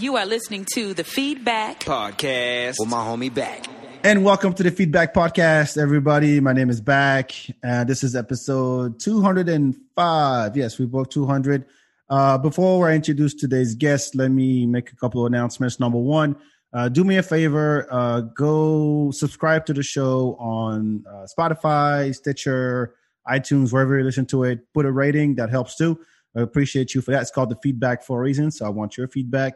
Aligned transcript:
You 0.00 0.16
are 0.16 0.26
listening 0.26 0.66
to 0.74 0.92
the 0.92 1.04
FeedBak 1.04 1.80
Podcast 1.80 2.76
with 2.80 2.88
my 2.88 2.96
homie 2.98 3.32
Bak. 3.32 3.64
And 4.02 4.24
welcome 4.24 4.52
to 4.54 4.62
the 4.62 4.70
FeedBak 4.72 5.14
Podcast, 5.14 5.80
everybody. 5.80 6.40
My 6.40 6.52
name 6.52 6.68
is 6.68 6.80
Bak. 6.80 7.32
Uh, 7.62 7.84
this 7.84 8.02
is 8.02 8.16
episode 8.16 8.98
205. 8.98 10.56
Yes, 10.56 10.78
we 10.80 10.86
broke 10.86 11.10
200. 11.10 11.64
Uh, 12.10 12.36
before 12.38 12.88
I 12.90 12.94
introduce 12.94 13.34
today's 13.34 13.76
guest, 13.76 14.16
let 14.16 14.32
me 14.32 14.66
make 14.66 14.90
a 14.90 14.96
couple 14.96 15.24
of 15.24 15.32
announcements. 15.32 15.78
Number 15.78 15.98
one, 15.98 16.36
uh, 16.72 16.88
do 16.88 17.04
me 17.04 17.16
a 17.16 17.22
favor, 17.22 17.86
uh, 17.88 18.20
go 18.20 19.12
subscribe 19.12 19.64
to 19.66 19.72
the 19.72 19.84
show 19.84 20.36
on 20.40 21.04
uh, 21.08 21.26
Spotify, 21.38 22.12
Stitcher, 22.12 22.94
iTunes, 23.28 23.72
wherever 23.72 23.96
you 23.96 24.04
listen 24.04 24.26
to 24.26 24.42
it. 24.42 24.72
Put 24.74 24.86
a 24.86 24.92
rating, 24.92 25.36
that 25.36 25.50
helps 25.50 25.76
too. 25.76 26.00
I 26.36 26.40
appreciate 26.40 26.94
you 26.96 27.00
for 27.00 27.12
that. 27.12 27.22
It's 27.22 27.30
called 27.30 27.50
the 27.50 27.72
FeedBak 27.72 28.02
for 28.02 28.18
a 28.18 28.22
reason. 28.22 28.50
So 28.50 28.66
I 28.66 28.70
want 28.70 28.96
your 28.96 29.06
feedback. 29.06 29.54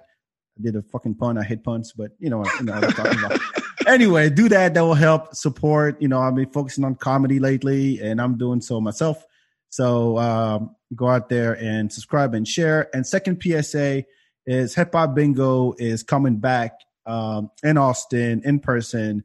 I 0.59 0.63
did 0.63 0.77
a 0.77 0.83
fucking 0.83 1.15
pun. 1.15 1.39
I 1.39 1.45
hit 1.45 1.63
puns, 1.63 1.93
but 1.93 2.13
you 2.19 2.31
know, 2.31 2.45
you 2.59 2.65
know 2.65 2.75
what 2.75 2.85
I'm 2.85 2.93
talking 2.93 3.25
about. 3.25 3.41
anyway, 3.87 4.31
do 4.31 4.49
that. 4.49 4.75
That 4.75 4.81
will 4.81 4.95
help 4.95 5.35
support. 5.35 6.01
You 6.01 6.09
know, 6.09 6.21
I've 6.21 6.35
been 6.35 6.51
focusing 6.51 6.85
on 6.85 6.95
comedy 6.97 7.39
lately, 7.39 8.01
and 8.01 8.21
I'm 8.21 8.37
doing 8.37 8.61
so 8.61 8.81
myself. 8.81 9.25
So 9.71 10.19
um, 10.19 10.75
go 10.95 11.09
out 11.09 11.29
there 11.29 11.57
and 11.63 11.93
subscribe 11.93 12.35
and 12.35 12.47
share. 12.47 12.89
And 12.95 13.07
second 13.07 13.43
PSA 13.43 14.05
is 14.47 14.75
Hip 14.75 14.93
Hop 14.95 15.15
Bingo 15.15 15.75
is 15.79 16.03
coming 16.03 16.39
back 16.39 16.73
um, 17.07 17.51
in 17.63 17.77
Austin 17.77 18.43
in 18.45 18.61
person 18.61 19.25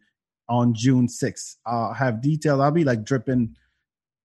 on 0.49 0.73
June 0.73 1.07
6th. 1.07 1.55
I'll 1.65 1.93
have 1.93 2.21
details. 2.21 2.59
I'll 2.59 2.71
be 2.71 2.83
like 2.83 3.03
dripping 3.03 3.55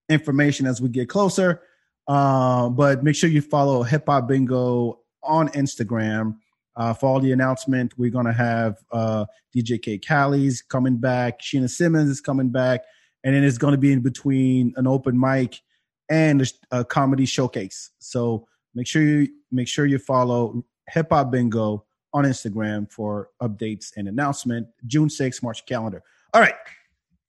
information 0.08 0.66
as 0.66 0.80
we 0.80 0.88
get 0.88 1.08
closer. 1.08 1.62
Uh, 2.06 2.68
but 2.70 3.04
make 3.04 3.14
sure 3.14 3.30
you 3.30 3.42
follow 3.42 3.82
Hip 3.82 4.04
Hop 4.06 4.26
Bingo 4.28 5.00
on 5.22 5.48
Instagram. 5.50 6.36
Uh, 6.78 6.94
for 6.94 7.06
all 7.06 7.20
the 7.20 7.32
announcement, 7.32 7.92
we're 7.98 8.10
gonna 8.10 8.32
have 8.32 8.78
uh, 8.92 9.26
DJ 9.54 9.82
K. 9.82 9.98
Callie's 9.98 10.62
coming 10.62 10.96
back, 10.96 11.40
Sheena 11.40 11.68
Simmons 11.68 12.08
is 12.08 12.20
coming 12.20 12.48
back, 12.48 12.84
and 13.24 13.34
then 13.34 13.44
it's 13.44 13.58
gonna 13.58 13.76
be 13.76 13.92
in 13.92 14.00
between 14.00 14.72
an 14.76 14.86
open 14.86 15.18
mic 15.18 15.60
and 16.08 16.40
a, 16.40 16.78
a 16.78 16.84
comedy 16.84 17.26
showcase. 17.26 17.90
So 17.98 18.46
make 18.74 18.86
sure 18.86 19.02
you 19.02 19.28
make 19.50 19.68
sure 19.68 19.86
you 19.86 19.98
follow 19.98 20.64
Hip 20.88 21.08
Hop 21.10 21.30
Bingo 21.32 21.84
on 22.14 22.24
Instagram 22.24 22.90
for 22.90 23.30
updates 23.42 23.92
and 23.96 24.08
announcement. 24.08 24.66
June 24.86 25.08
6th, 25.08 25.42
March 25.42 25.66
calendar. 25.66 26.02
All 26.32 26.40
right. 26.40 26.54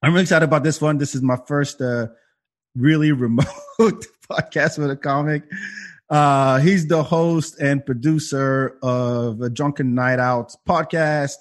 I'm 0.01 0.13
really 0.13 0.23
excited 0.23 0.45
about 0.45 0.63
this 0.63 0.79
one. 0.79 0.97
This 0.97 1.15
is 1.15 1.21
my 1.21 1.37
first 1.47 1.81
uh, 1.81 2.07
really 2.75 3.11
remote 3.13 3.45
podcast 3.79 4.77
with 4.77 4.91
a 4.91 4.95
comic. 4.95 5.43
Uh, 6.09 6.57
he's 6.59 6.87
the 6.87 7.03
host 7.03 7.59
and 7.59 7.85
producer 7.85 8.77
of 8.81 9.41
a 9.41 9.49
Drunken 9.49 9.93
Night 9.93 10.19
Out 10.19 10.55
podcast, 10.67 11.35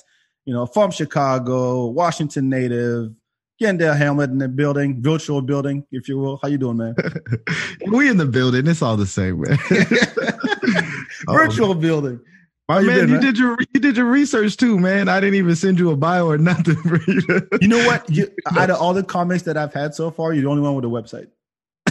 you 0.44 0.52
know, 0.52 0.66
from 0.66 0.90
Chicago, 0.90 1.86
Washington 1.86 2.50
native, 2.50 3.12
Kendale 3.60 3.96
Hamlett 3.96 4.30
in 4.30 4.38
the 4.38 4.48
building, 4.48 5.02
virtual 5.02 5.40
building, 5.40 5.84
if 5.90 6.06
you 6.06 6.18
will. 6.18 6.38
How 6.42 6.48
you 6.48 6.58
doing, 6.58 6.76
man? 6.76 6.94
we 7.90 8.10
in 8.10 8.18
the 8.18 8.26
building. 8.26 8.66
It's 8.66 8.82
all 8.82 8.96
the 8.96 9.06
same, 9.06 9.40
man. 9.40 9.58
virtual 11.26 11.72
um, 11.72 11.80
building. 11.80 12.20
My 12.68 12.82
man, 12.82 13.06
been, 13.06 13.08
you 13.08 13.20
did 13.20 13.38
your 13.38 13.56
you 13.72 13.80
did 13.80 13.96
your 13.96 14.04
research 14.10 14.58
too, 14.58 14.78
man. 14.78 15.08
I 15.08 15.20
didn't 15.20 15.36
even 15.36 15.56
send 15.56 15.78
you 15.78 15.90
a 15.90 15.96
bio 15.96 16.28
or 16.28 16.36
nothing 16.38 16.76
for 16.76 17.00
you. 17.10 17.48
you 17.62 17.68
know 17.68 17.84
what? 17.86 18.08
You, 18.10 18.28
out 18.54 18.68
of 18.68 18.76
all 18.76 18.92
the 18.92 19.02
comics 19.02 19.44
that 19.44 19.56
I've 19.56 19.72
had 19.72 19.94
so 19.94 20.10
far, 20.10 20.34
you're 20.34 20.42
the 20.42 20.50
only 20.50 20.62
one 20.62 20.74
with 20.74 20.84
a 20.84 20.88
website 20.88 21.28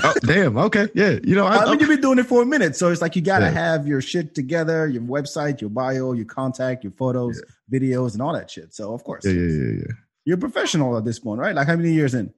oh, 0.04 0.14
damn. 0.22 0.58
Okay. 0.58 0.88
Yeah. 0.94 1.18
You 1.24 1.36
know, 1.36 1.46
I, 1.46 1.58
I 1.58 1.70
mean, 1.72 1.80
you've 1.80 1.90
been 1.90 2.02
doing 2.02 2.20
it 2.20 2.26
for 2.26 2.42
a 2.42 2.46
minute, 2.46 2.76
so 2.76 2.92
it's 2.92 3.02
like 3.02 3.16
you 3.16 3.22
got 3.22 3.40
to 3.40 3.46
yeah. 3.46 3.52
have 3.52 3.88
your 3.88 4.02
shit 4.02 4.36
together, 4.36 4.88
your 4.88 5.02
website, 5.04 5.62
your 5.62 5.70
bio, 5.70 6.14
your 6.14 6.26
contact, 6.26 6.84
your 6.84 6.94
photos, 6.94 7.42
yeah. 7.70 7.80
videos, 7.80 8.14
and 8.14 8.22
all 8.22 8.34
that 8.34 8.50
shit. 8.50 8.74
So 8.74 8.94
of 8.94 9.04
course, 9.04 9.26
yeah, 9.26 9.34
yeah, 9.34 9.42
yeah, 9.42 9.72
yeah. 9.80 9.94
You're 10.26 10.38
a 10.38 10.40
professional 10.40 10.98
at 10.98 11.06
this 11.06 11.20
point, 11.20 11.40
right? 11.40 11.56
Like 11.56 11.68
how 11.68 11.76
many 11.76 11.94
years 11.94 12.14
in? 12.14 12.34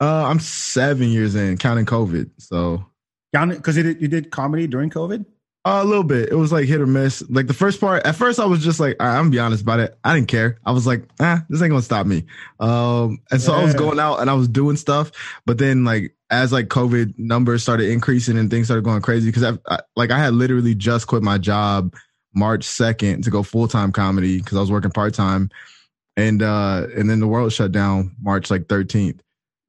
Uh, 0.00 0.26
I'm 0.26 0.40
seven 0.40 1.08
years 1.08 1.34
in, 1.34 1.58
counting 1.58 1.86
COVID. 1.86 2.30
So 2.38 2.84
counting 3.34 3.56
because 3.56 3.76
you 3.76 3.82
did, 3.82 4.02
you 4.02 4.08
did 4.08 4.30
comedy 4.30 4.66
during 4.66 4.90
COVID. 4.90 5.24
Uh, 5.64 5.80
a 5.80 5.84
little 5.84 6.02
bit. 6.02 6.28
It 6.30 6.34
was 6.34 6.50
like 6.50 6.66
hit 6.66 6.80
or 6.80 6.86
miss. 6.86 7.22
Like 7.30 7.46
the 7.46 7.54
first 7.54 7.80
part, 7.80 8.04
at 8.04 8.16
first 8.16 8.40
I 8.40 8.46
was 8.46 8.64
just 8.64 8.80
like, 8.80 8.96
I'm 8.98 9.24
gonna 9.24 9.30
be 9.30 9.38
honest 9.38 9.62
about 9.62 9.78
it. 9.78 9.96
I 10.02 10.12
didn't 10.12 10.26
care. 10.26 10.58
I 10.66 10.72
was 10.72 10.88
like, 10.88 11.04
ah, 11.20 11.44
this 11.48 11.62
ain't 11.62 11.70
gonna 11.70 11.82
stop 11.82 12.04
me. 12.04 12.24
Um, 12.58 13.20
and 13.30 13.40
so 13.40 13.52
yeah. 13.52 13.60
I 13.60 13.64
was 13.64 13.74
going 13.74 14.00
out 14.00 14.18
and 14.18 14.28
I 14.28 14.34
was 14.34 14.48
doing 14.48 14.76
stuff, 14.76 15.12
but 15.46 15.58
then 15.58 15.84
like 15.84 16.16
as 16.30 16.52
like 16.52 16.66
COVID 16.66 17.16
numbers 17.16 17.62
started 17.62 17.90
increasing 17.90 18.38
and 18.38 18.50
things 18.50 18.66
started 18.66 18.84
going 18.84 19.02
crazy 19.02 19.28
because 19.28 19.44
I, 19.44 19.52
I 19.72 19.80
like 19.94 20.10
I 20.10 20.18
had 20.18 20.34
literally 20.34 20.74
just 20.74 21.06
quit 21.06 21.22
my 21.22 21.38
job 21.38 21.94
March 22.34 22.64
second 22.64 23.22
to 23.22 23.30
go 23.30 23.44
full 23.44 23.68
time 23.68 23.92
comedy 23.92 24.38
because 24.38 24.56
I 24.56 24.60
was 24.60 24.70
working 24.72 24.90
part 24.90 25.14
time, 25.14 25.48
and 26.16 26.42
uh 26.42 26.88
and 26.96 27.08
then 27.08 27.20
the 27.20 27.28
world 27.28 27.52
shut 27.52 27.70
down 27.70 28.16
March 28.20 28.50
like 28.50 28.62
13th. 28.62 29.20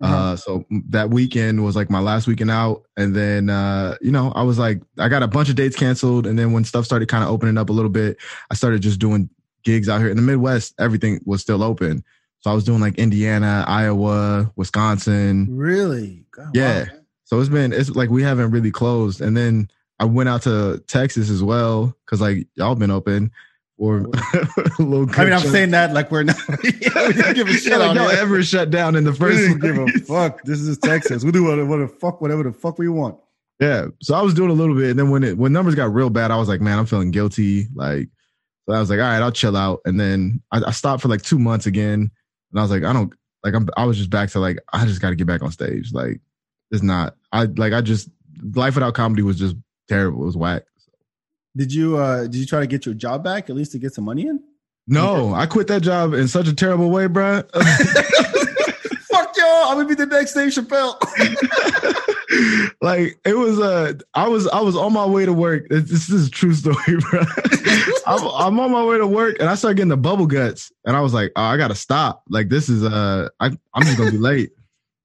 Mm-hmm. 0.03 0.14
Uh, 0.14 0.36
so 0.36 0.66
that 0.90 1.09
weekend 1.09 1.64
was 1.64 1.75
like 1.75 1.90
my 1.90 2.00
last 2.00 2.28
weekend 2.28 2.52
out, 2.52 2.84
and 2.97 3.16
then 3.16 3.50
uh, 3.50 3.96
you 4.02 4.12
know 4.12 4.34
I 4.36 4.44
was 4.44 4.59
like 4.59 4.81
I 5.00 5.08
got 5.08 5.24
a 5.24 5.28
bunch 5.28 5.50
of 5.50 5.56
dates 5.56 5.78
canceled, 5.78 6.28
and 6.28 6.38
then 6.38 6.52
when 6.52 6.66
stuff 6.66 6.84
started 6.86 7.08
kind 7.08 7.24
of 7.24 7.30
opening 7.30 7.58
up 7.58 7.69
a 7.69 7.74
little 7.74 7.90
bit, 7.90 8.18
I 8.52 8.56
started 8.56 8.81
just 8.81 9.00
doing 9.00 9.30
gigs 9.64 9.88
out 9.88 10.02
here 10.02 10.09
in 10.09 10.18
the 10.18 10.22
Midwest. 10.22 10.74
Everything 10.78 11.22
was 11.25 11.41
still 11.41 11.64
open, 11.64 12.03
so 12.41 12.52
I 12.52 12.53
was 12.53 12.66
doing 12.66 12.81
like 12.81 12.97
Indiana, 12.97 13.64
Iowa, 13.66 14.52
Wisconsin. 14.58 15.47
Really? 15.50 16.25
God, 16.31 16.50
yeah. 16.53 16.84
Wow. 16.84 17.00
So 17.24 17.40
it's 17.40 17.50
been 17.50 17.72
it's 17.72 17.90
like 17.91 18.09
we 18.09 18.22
haven't 18.22 18.52
really 18.52 18.72
closed. 18.72 19.22
And 19.22 19.38
then 19.38 19.70
I 20.00 20.06
went 20.06 20.28
out 20.28 20.41
to 20.41 20.84
Texas 20.88 21.30
as 21.30 21.41
well 21.41 21.96
because 22.06 22.20
like 22.20 22.47
y'all 22.56 22.75
been 22.75 22.91
open. 22.91 23.31
Or 23.78 24.06
I 24.16 24.79
mean, 24.79 25.34
I'm 25.34 25.39
saying 25.39 25.72
that 25.72 25.94
like 25.94 26.11
we're 26.11 26.23
not. 26.23 26.38
yeah, 26.63 27.07
we 27.07 27.13
didn't 27.13 27.34
give 27.34 27.47
a 27.47 27.53
shit. 27.53 27.72
Yeah, 27.72 27.78
like 27.78 27.95
y'all 27.95 28.09
ever 28.09 28.44
shut 28.44 28.69
down 28.69 28.95
in 28.95 29.03
the 29.03 29.13
first. 29.13 29.38
We 29.38 29.59
didn't 29.59 29.61
give 29.61 29.78
a 29.78 30.06
fuck. 30.06 30.44
This 30.44 30.59
is 30.59 30.78
Texas. 30.78 31.23
We 31.23 31.31
do 31.31 31.44
whatever, 31.44 31.66
whatever 31.66 31.88
fuck 31.88 32.22
whatever 32.22 32.44
the 32.44 32.53
fuck 32.53 32.78
we 32.78 32.88
want. 32.88 33.17
Yeah. 33.59 33.88
So 34.01 34.16
I 34.16 34.22
was 34.22 34.34
doing 34.34 34.51
a 34.51 34.53
little 34.53 34.75
bit, 34.75 34.91
and 34.91 35.00
then 35.00 35.09
when 35.09 35.23
it 35.23 35.38
when 35.38 35.53
numbers 35.53 35.75
got 35.75 35.94
real 35.94 36.09
bad, 36.09 36.31
I 36.31 36.38
was 36.38 36.47
like, 36.47 36.61
man, 36.61 36.78
I'm 36.78 36.85
feeling 36.85 37.11
guilty. 37.11 37.67
Like, 37.73 38.09
so 38.67 38.75
I 38.75 38.79
was 38.79 38.89
like, 38.89 39.00
all 39.00 39.06
right, 39.06 39.22
I'll 39.22 39.31
chill 39.31 39.57
out. 39.57 39.79
And 39.85 40.00
then 40.00 40.41
I, 40.51 40.61
I 40.67 40.72
stopped 40.72 41.01
for 41.01 41.07
like 41.07 41.23
two 41.23 41.40
months 41.40 41.66
again. 41.66 42.11
And 42.51 42.59
I 42.59 42.61
was 42.61 42.72
like, 42.72 42.84
I 42.84 42.94
don't 42.94 43.11
like 43.44 43.53
I'm 43.53 43.67
I 43.75 43.85
was 43.85 43.97
just 43.97 44.09
back 44.09 44.29
to 44.31 44.40
like 44.40 44.59
I 44.72 44.85
just 44.85 45.01
gotta 45.01 45.16
get 45.16 45.28
back 45.28 45.41
on 45.41 45.51
stage. 45.51 45.91
Like 45.91 46.22
it's 46.72 46.84
not 46.84 47.16
I 47.31 47.45
like 47.45 47.73
I 47.73 47.81
just 47.81 48.09
life 48.53 48.75
without 48.75 48.94
comedy 48.94 49.23
was 49.23 49.40
just 49.40 49.55
terrible. 49.88 50.22
It 50.22 50.25
was 50.28 50.38
whack. 50.38 50.63
Did 51.56 51.74
you 51.74 51.97
uh 51.97 52.24
did 52.24 52.36
you 52.36 52.46
try 52.46 52.59
to 52.59 52.68
get 52.68 52.86
your 52.86 52.96
job 52.96 53.24
back 53.24 53.50
at 53.50 53.56
least 53.56 53.72
to 53.74 53.80
get 53.80 53.94
some 53.94 54.06
money 54.06 54.28
in? 54.28 54.41
No, 54.88 55.34
I 55.34 55.46
quit 55.46 55.68
that 55.68 55.81
job 55.81 56.14
in 56.14 56.28
such 56.28 56.47
a 56.47 56.56
terrible 56.56 56.90
way, 56.90 57.08
bro. 57.08 57.44
Fuck 57.53 59.38
y'all! 59.38 59.69
I'm 59.69 59.78
gonna 59.78 59.86
be 59.86 59.96
the 59.96 60.08
next 60.08 60.34
Dave 60.34 60.52
Chappelle. 60.52 61.00
like 62.81 63.19
it 63.24 63.38
was 63.38 63.59
uh 63.59 63.94
I 64.14 64.28
was 64.28 64.47
I 64.47 64.59
was 64.62 64.75
on 64.75 64.94
my 64.94 65.06
way 65.06 65.25
to 65.25 65.34
work. 65.34 65.68
This 65.69 66.09
is 66.09 66.28
a 66.28 66.31
true 66.31 66.53
story, 66.53 66.75
bro. 67.00 67.22
I'm, 68.06 68.28
I'm, 68.28 68.59
on 68.59 68.72
my 68.72 68.84
way 68.84 68.97
to 68.97 69.08
work 69.08 69.38
and 69.40 69.50
I 69.50 69.56
started 69.56 69.78
getting 69.78 69.90
the 69.90 69.97
bubble 69.97 70.25
guts 70.25 70.72
and 70.85 70.96
I 70.96 71.02
was 71.02 71.14
like, 71.14 71.31
oh, 71.35 71.44
I 71.44 71.58
gotta 71.58 71.75
stop. 71.75 72.24
Like 72.30 72.50
this 72.50 72.68
is 72.70 72.84
uh 72.84 73.30
I, 73.40 73.52
I'm 73.74 73.84
just 73.84 73.97
gonna 73.97 74.12
be 74.12 74.18
late. 74.18 74.52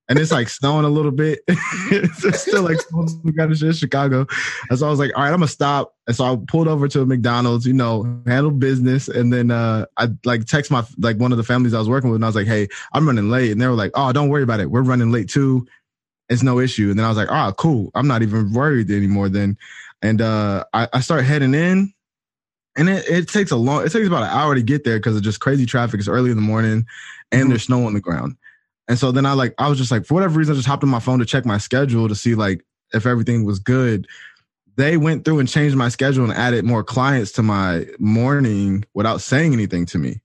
And 0.09 0.19
it's 0.19 0.33
like 0.33 0.49
snowing 0.49 0.87
a 0.87 0.89
little 0.89 1.11
bit. 1.11 1.41
it's 1.49 2.41
still 2.41 2.63
like 2.63 2.79
we 3.25 3.33
got 3.33 3.55
to 3.55 3.73
Chicago. 3.75 4.27
And 4.71 4.79
so 4.79 4.87
I 4.87 4.91
was 4.91 4.99
like, 4.99 5.11
all 5.15 5.23
right, 5.23 5.29
I'm 5.29 5.41
gonna 5.41 5.49
stop. 5.49 5.95
And 6.07 6.17
so 6.17 6.25
I 6.25 6.39
pulled 6.49 6.67
over 6.67 6.89
to 6.89 7.03
a 7.03 7.07
McDonald's, 7.07 7.67
you 7.67 7.75
know, 7.75 8.05
handle 8.27 8.51
business. 8.51 9.09
And 9.09 9.31
then 9.31 9.51
uh 9.51 9.85
I 9.99 10.09
like 10.25 10.47
text 10.47 10.71
my 10.71 10.83
like 10.99 11.19
one 11.19 11.33
of 11.33 11.39
the 11.39 11.45
families 11.45 11.75
I 11.75 11.79
was 11.79 11.91
working 11.91 12.09
with 12.09 12.17
and 12.17 12.25
I 12.25 12.29
was 12.29 12.37
like, 12.37 12.47
hey, 12.47 12.69
I'm 12.95 13.07
running 13.07 13.29
late. 13.29 13.53
And 13.53 13.61
they 13.61 13.67
were 13.67 13.75
like, 13.75 13.91
oh, 13.95 14.13
don't 14.13 14.31
worry 14.31 14.43
about 14.43 14.61
it. 14.61 14.71
We're 14.71 14.83
running 14.83 15.13
late 15.13 15.29
too 15.29 15.67
it's 16.29 16.43
no 16.43 16.61
issue. 16.61 16.91
And 16.91 16.99
then 16.99 17.07
I 17.07 17.09
was 17.09 17.17
like, 17.17 17.29
oh, 17.31 17.53
cool. 17.57 17.91
I'm 17.95 18.07
not 18.07 18.23
even 18.23 18.53
worried 18.53 18.91
anymore 18.91 19.29
then. 19.29 19.57
And 20.03 20.21
uh, 20.21 20.65
I, 20.73 20.89
I 20.93 21.01
start 21.01 21.25
heading 21.25 21.55
in 21.55 21.93
and 22.77 22.89
it, 22.89 23.09
it 23.09 23.29
takes 23.29 23.51
a 23.51 23.57
long, 23.57 23.85
it 23.85 23.91
takes 23.91 24.07
about 24.07 24.23
an 24.23 24.31
hour 24.31 24.55
to 24.55 24.63
get 24.63 24.85
there 24.85 24.99
because 24.99 25.17
of 25.17 25.23
just 25.23 25.41
crazy 25.41 25.67
traffic. 25.67 25.99
It's 25.99 26.09
early 26.09 26.31
in 26.31 26.37
the 26.37 26.43
morning 26.43 26.87
and 27.33 27.41
mm-hmm. 27.41 27.49
there's 27.49 27.65
snow 27.65 27.87
on 27.87 27.95
the 27.95 28.01
ground. 28.01 28.37
And 28.89 28.99
so 28.99 29.13
then 29.13 29.27
I 29.27 29.33
like, 29.35 29.55
I 29.59 29.69
was 29.69 29.79
just 29.79 29.91
like, 29.91 30.07
for 30.07 30.15
whatever 30.15 30.39
reason, 30.39 30.55
I 30.55 30.57
just 30.57 30.67
hopped 30.67 30.83
on 30.83 30.89
my 30.89 31.01
phone 31.01 31.19
to 31.19 31.27
check 31.27 31.45
my 31.45 31.59
schedule 31.59 32.09
to 32.09 32.15
see 32.15 32.35
like 32.35 32.65
if 32.93 33.07
everything 33.07 33.45
was 33.45 33.59
good. 33.59 34.07
They 34.77 34.97
went 34.97 35.25
through 35.25 35.41
and 35.41 35.49
changed 35.49 35.77
my 35.77 35.89
schedule 35.89 36.25
and 36.25 36.33
added 36.33 36.65
more 36.65 36.85
clients 36.85 37.33
to 37.33 37.43
my 37.43 37.87
morning 37.99 38.85
without 38.95 39.21
saying 39.21 39.53
anything 39.53 39.87
to 39.87 39.99
me. 39.99 40.21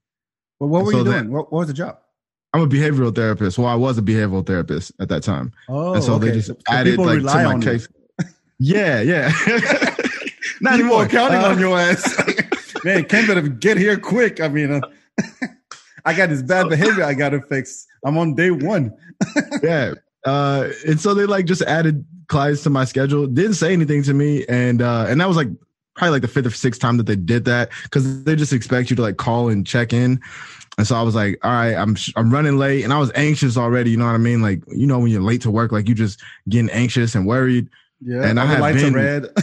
Well, 0.60 0.70
what 0.70 0.84
were 0.84 0.92
so 0.92 0.98
you 0.98 1.04
doing? 1.04 1.30
What, 1.30 1.52
what 1.52 1.60
was 1.60 1.68
the 1.68 1.74
job? 1.74 1.98
I'm 2.54 2.60
a 2.60 2.68
behavioral 2.68 3.12
therapist. 3.12 3.58
Well, 3.58 3.66
I 3.66 3.74
was 3.74 3.98
a 3.98 4.02
behavioral 4.02 4.46
therapist 4.46 4.92
at 5.00 5.08
that 5.08 5.24
time. 5.24 5.52
Oh, 5.68 5.94
and 5.94 6.04
so 6.04 6.14
okay. 6.14 6.28
they 6.28 6.32
just 6.34 6.48
so 6.48 6.56
added 6.68 6.98
like 6.98 7.18
to 7.18 7.24
my 7.24 7.58
case. 7.58 7.88
yeah, 8.60 9.00
yeah. 9.00 9.32
Not 10.60 10.74
anymore. 10.74 11.08
Counting 11.08 11.40
uh, 11.40 11.48
on 11.48 11.58
your 11.58 11.76
ass. 11.76 12.16
Man, 12.84 13.04
Ken 13.04 13.26
better 13.26 13.42
get 13.42 13.76
here 13.76 13.98
quick. 13.98 14.40
I 14.40 14.48
mean, 14.48 14.70
uh, 14.70 14.80
I 16.04 16.14
got 16.14 16.28
this 16.28 16.42
bad 16.42 16.68
behavior 16.68 17.02
I 17.02 17.14
got 17.14 17.30
to 17.30 17.40
fix. 17.40 17.86
I'm 18.04 18.16
on 18.18 18.34
day 18.34 18.50
one. 18.50 18.92
yeah. 19.62 19.94
Uh, 20.24 20.70
and 20.86 21.00
so 21.00 21.14
they 21.14 21.26
like 21.26 21.46
just 21.46 21.62
added 21.62 22.04
clients 22.28 22.62
to 22.64 22.70
my 22.70 22.84
schedule. 22.84 23.26
Didn't 23.26 23.54
say 23.54 23.72
anything 23.72 24.02
to 24.04 24.14
me, 24.14 24.44
and 24.48 24.80
uh, 24.82 25.06
and 25.08 25.20
that 25.20 25.28
was 25.28 25.36
like 25.36 25.48
probably 25.96 26.10
like 26.12 26.22
the 26.22 26.28
fifth 26.28 26.46
or 26.46 26.50
sixth 26.50 26.80
time 26.80 26.96
that 26.96 27.06
they 27.06 27.16
did 27.16 27.44
that 27.44 27.70
because 27.84 28.24
they 28.24 28.34
just 28.36 28.52
expect 28.52 28.90
you 28.90 28.96
to 28.96 29.02
like 29.02 29.16
call 29.16 29.48
and 29.48 29.66
check 29.66 29.92
in. 29.92 30.20
And 30.76 30.86
so 30.86 30.96
I 30.96 31.02
was 31.02 31.14
like, 31.14 31.38
all 31.44 31.52
right, 31.52 31.74
I'm 31.74 31.96
I'm 32.16 32.32
running 32.32 32.56
late, 32.58 32.84
and 32.84 32.92
I 32.92 32.98
was 32.98 33.12
anxious 33.14 33.56
already. 33.56 33.90
You 33.90 33.96
know 33.98 34.06
what 34.06 34.14
I 34.14 34.18
mean? 34.18 34.42
Like 34.42 34.62
you 34.68 34.86
know 34.86 34.98
when 34.98 35.10
you're 35.10 35.22
late 35.22 35.42
to 35.42 35.50
work, 35.50 35.72
like 35.72 35.88
you 35.88 35.94
just 35.94 36.22
getting 36.48 36.70
anxious 36.70 37.14
and 37.14 37.26
worried. 37.26 37.68
Yeah, 38.00 38.24
And 38.24 38.40
I 38.40 38.44
had 38.46 38.60
lights 38.60 38.82
been- 38.82 38.94
red. 38.94 39.26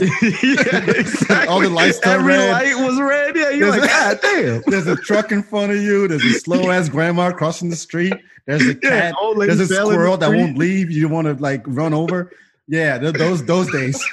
yeah, 0.22 0.90
exactly. 0.90 1.46
All 1.48 1.60
the 1.60 1.70
lights 1.70 1.98
turn 2.00 2.20
Every 2.20 2.32
red. 2.34 2.50
light 2.52 2.86
was 2.86 3.00
red. 3.00 3.36
Yeah, 3.36 3.50
you're 3.50 3.70
There's 3.70 3.82
like, 3.82 3.90
a- 3.90 3.92
God 3.92 4.18
damn. 4.22 4.62
There's 4.66 4.86
a 4.86 4.96
truck 4.96 5.32
in 5.32 5.42
front 5.42 5.72
of 5.72 5.78
you. 5.78 6.06
There's 6.08 6.24
a 6.24 6.38
slow 6.40 6.70
ass 6.70 6.88
grandma 6.88 7.32
crossing 7.32 7.70
the 7.70 7.76
street. 7.76 8.14
There's 8.46 8.66
a 8.66 8.74
cat. 8.80 9.14
old 9.20 9.36
lady 9.38 9.54
There's 9.54 9.70
a 9.70 9.74
fell 9.74 9.88
in 9.88 9.94
the 9.94 10.00
squirrel 10.00 10.16
that 10.18 10.30
won't 10.30 10.58
leave. 10.58 10.90
You 10.90 11.08
want 11.08 11.26
to 11.26 11.34
like 11.42 11.62
run 11.66 11.94
over. 11.94 12.30
Yeah, 12.68 12.98
those 12.98 13.44
those 13.44 13.70
days. 13.72 14.04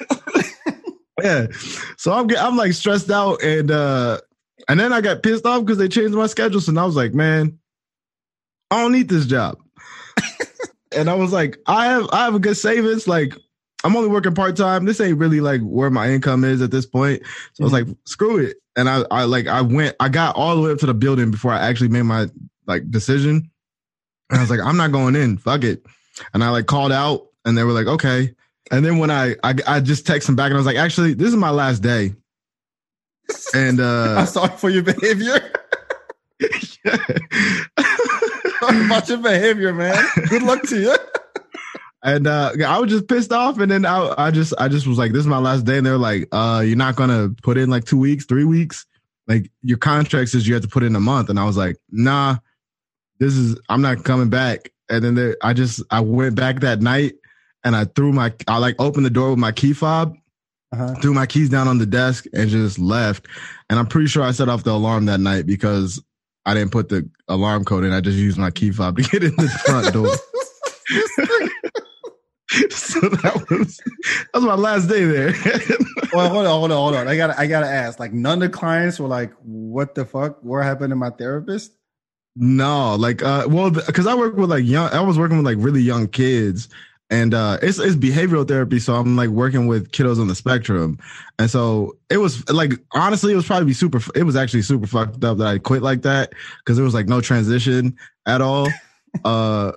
Yeah. 1.22 1.48
So 1.98 2.12
I'm 2.14 2.30
I'm 2.38 2.58
like 2.58 2.74
stressed 2.74 3.10
out 3.12 3.42
and 3.44 3.72
uh 3.72 4.20
and 4.68 4.80
then 4.80 4.92
I 4.94 5.02
got 5.02 5.24
pissed 5.24 5.46
off 5.46 5.62
because 5.64 5.78
they 5.78 5.88
changed 5.88 6.14
my 6.16 6.28
schedule. 6.28 6.60
So 6.62 6.72
now 6.72 6.84
I 6.84 6.86
was 6.86 6.96
like, 6.96 7.14
man, 7.14 7.60
I 8.72 8.82
don't 8.82 8.92
need 8.92 9.10
this 9.10 9.26
job. 9.26 9.58
and 10.96 11.10
I 11.10 11.14
was 11.16 11.32
like, 11.32 11.58
I 11.68 11.86
have 11.86 12.10
I 12.12 12.26
have 12.26 12.36
a 12.36 12.40
good 12.40 12.58
savings. 12.58 13.08
Like 13.08 13.36
I'm 13.84 13.96
only 13.96 14.10
working 14.10 14.34
part 14.34 14.56
time. 14.56 14.86
This 14.86 15.02
ain't 15.02 15.18
really 15.18 15.42
like 15.42 15.62
where 15.62 15.90
my 15.90 16.10
income 16.10 16.44
is 16.44 16.62
at 16.62 16.72
this 16.72 16.86
point. 16.86 17.22
So 17.54 17.64
I 17.64 17.66
was 17.66 17.74
like, 17.74 17.88
screw 18.06 18.38
it. 18.38 18.58
And 18.76 18.90
I 18.90 19.04
I 19.12 19.24
like 19.26 19.48
I 19.48 19.62
went 19.62 19.96
I 20.00 20.10
got 20.10 20.36
all 20.36 20.56
the 20.56 20.62
way 20.62 20.72
up 20.72 20.80
to 20.80 20.86
the 20.86 20.94
building 20.94 21.32
before 21.32 21.52
I 21.52 21.60
actually 21.60 21.90
made 21.90 22.04
my 22.04 22.28
like 22.66 22.90
decision. 22.90 23.50
And 24.30 24.40
I 24.40 24.42
was 24.42 24.50
like, 24.50 24.62
I'm 24.62 24.78
not 24.78 24.92
going 24.92 25.16
in. 25.16 25.38
Fuck 25.38 25.64
it. 25.64 25.86
And 26.34 26.44
I 26.44 26.50
like 26.50 26.66
called 26.66 26.92
out 26.92 27.28
and 27.46 27.58
they 27.58 27.64
were 27.64 27.74
like, 27.74 27.88
okay. 27.88 28.34
And 28.72 28.86
then 28.86 28.98
when 28.98 29.12
I 29.12 29.36
I, 29.44 29.56
I 29.68 29.80
just 29.80 30.06
texted 30.06 30.28
them 30.28 30.36
back 30.36 30.48
and 30.48 30.56
I 30.56 30.58
was 30.58 30.66
like, 30.66 30.78
actually, 30.78 31.14
this 31.14 31.28
is 31.28 31.36
my 31.36 31.52
last 31.52 31.80
day. 31.80 32.14
And 33.54 33.80
I'm 33.80 34.18
uh 34.18 34.26
sorry 34.28 34.58
for 34.58 34.70
your 34.70 34.84
behavior. 34.84 35.52
Sorry 38.64 38.86
about 38.86 39.10
your 39.10 39.18
behavior, 39.20 39.74
man. 39.74 40.04
Good 40.30 40.44
luck 40.44 40.62
to 40.64 40.80
you. 40.80 40.96
And 42.04 42.28
uh 42.28 42.52
I 42.68 42.80
was 42.80 42.90
just 42.92 43.08
pissed 43.08 43.32
off 43.32 43.60
and 43.60 43.72
then 43.72 43.86
I 43.86 44.14
I 44.18 44.32
just 44.32 44.54
I 44.58 44.68
just 44.68 44.86
was 44.88 44.98
like, 44.98 45.12
this 45.14 45.22
is 45.22 45.28
my 45.28 45.38
last 45.40 45.64
day. 45.66 45.78
And 45.78 45.86
they're 45.86 45.98
like, 45.98 46.28
uh, 46.32 46.62
you're 46.66 46.76
not 46.78 46.96
gonna 46.96 47.30
put 47.42 47.58
in 47.58 47.70
like 47.70 47.86
two 47.86 47.98
weeks, 47.98 48.26
three 48.26 48.44
weeks. 48.46 48.86
Like 49.28 49.50
your 49.62 49.78
contract 49.78 50.30
says 50.30 50.48
you 50.48 50.54
have 50.54 50.64
to 50.64 50.70
put 50.70 50.84
in 50.84 50.96
a 50.96 51.00
month. 51.00 51.30
And 51.30 51.40
I 51.40 51.46
was 51.46 51.56
like, 51.58 51.78
nah, 51.90 52.38
this 53.20 53.36
is 53.36 53.58
I'm 53.70 53.82
not 53.82 54.04
coming 54.04 54.30
back. 54.30 54.72
And 54.90 55.04
then 55.04 55.16
they, 55.16 55.34
I 55.42 55.54
just 55.54 55.82
I 55.90 56.02
went 56.02 56.36
back 56.36 56.60
that 56.60 56.82
night 56.82 57.14
and 57.64 57.76
I 57.76 57.86
threw 57.86 58.12
my 58.12 58.34
I 58.48 58.58
like 58.58 58.76
opened 58.80 59.06
the 59.06 59.10
door 59.10 59.30
with 59.30 59.40
my 59.40 59.54
key 59.54 59.72
fob 59.74 60.16
Uh-huh. 60.74 60.96
threw 60.96 61.14
my 61.14 61.26
keys 61.26 61.50
down 61.50 61.68
on 61.70 61.78
the 61.78 61.86
desk 61.86 62.26
and 62.34 62.50
just 62.50 62.80
left. 62.80 63.28
And 63.70 63.80
I'm 63.80 63.88
pretty 63.88 64.08
sure 64.08 64.24
I 64.24 64.32
set 64.32 64.50
off 64.50 64.64
the 64.66 64.72
alarm 64.72 65.06
that 65.06 65.20
night 65.22 65.46
because 65.46 66.04
I 66.46 66.54
didn't 66.54 66.72
put 66.74 66.90
the 66.90 67.10
alarm 67.30 67.64
code 67.64 67.86
in. 67.86 67.94
I 67.94 68.02
just 68.02 68.18
used 68.18 68.38
my 68.38 68.52
key 68.52 68.72
fob 68.72 68.98
to 68.98 69.04
get 69.10 69.24
in 69.24 69.36
the 69.38 69.48
front 69.66 69.94
door. 69.94 70.12
so 72.70 73.00
that 73.02 73.46
was 73.50 73.78
that 73.78 74.34
was 74.34 74.44
my 74.44 74.56
last 74.56 74.88
day 74.88 75.06
there. 75.06 75.34
well, 76.14 76.30
hold 76.30 76.46
on, 76.46 76.60
hold 76.60 76.72
on, 76.72 76.78
hold 76.78 76.96
on. 76.96 77.08
I 77.08 77.18
gotta, 77.18 77.40
I 77.40 77.48
gotta 77.48 77.68
ask. 77.68 78.00
Like, 78.00 78.14
none 78.14 78.42
of 78.42 78.52
the 78.52 78.58
clients 78.58 79.00
were 79.00 79.08
like, 79.08 79.34
"What 79.42 79.96
the 79.96 80.06
fuck? 80.06 80.44
What 80.44 80.64
happened 80.64 80.92
to 80.92 80.96
my 80.96 81.10
therapist?" 81.10 81.74
no, 82.36 82.96
like 82.96 83.22
uh 83.22 83.46
well 83.48 83.70
because 83.70 84.08
I 84.08 84.16
work 84.16 84.36
with 84.36 84.50
like 84.50 84.66
young 84.66 84.90
I 84.92 85.02
was 85.02 85.20
working 85.20 85.38
with 85.38 85.46
like 85.46 85.58
really 85.60 85.82
young 85.82 86.08
kids 86.08 86.68
and 87.10 87.34
uh 87.34 87.60
it's 87.62 87.78
it's 87.78 87.96
behavioral 87.96 88.48
therapy 88.48 88.80
so 88.80 88.96
I'm 88.96 89.16
like 89.16 89.30
working 89.30 89.68
with 89.68 89.92
kiddos 89.92 90.20
on 90.20 90.28
the 90.28 90.36
spectrum. 90.36 90.98
And 91.38 91.50
so 91.50 91.96
it 92.10 92.18
was 92.18 92.50
like 92.50 92.74
honestly 92.94 93.34
it 93.34 93.36
was 93.36 93.46
probably 93.46 93.74
super 93.74 94.00
it 94.16 94.24
was 94.24 94.36
actually 94.36 94.64
super 94.64 94.88
fucked 94.88 95.24
up 95.24 95.38
that 95.38 95.48
I 95.48 95.60
quit 95.60 95.84
like 95.84 96.02
that 96.04 96.34
because 96.60 96.76
there 96.76 96.86
was 96.86 96.96
like 96.96 97.08
no 97.08 97.22
transition 97.22 97.98
at 98.26 98.42
all. 98.42 98.68
uh 99.26 99.74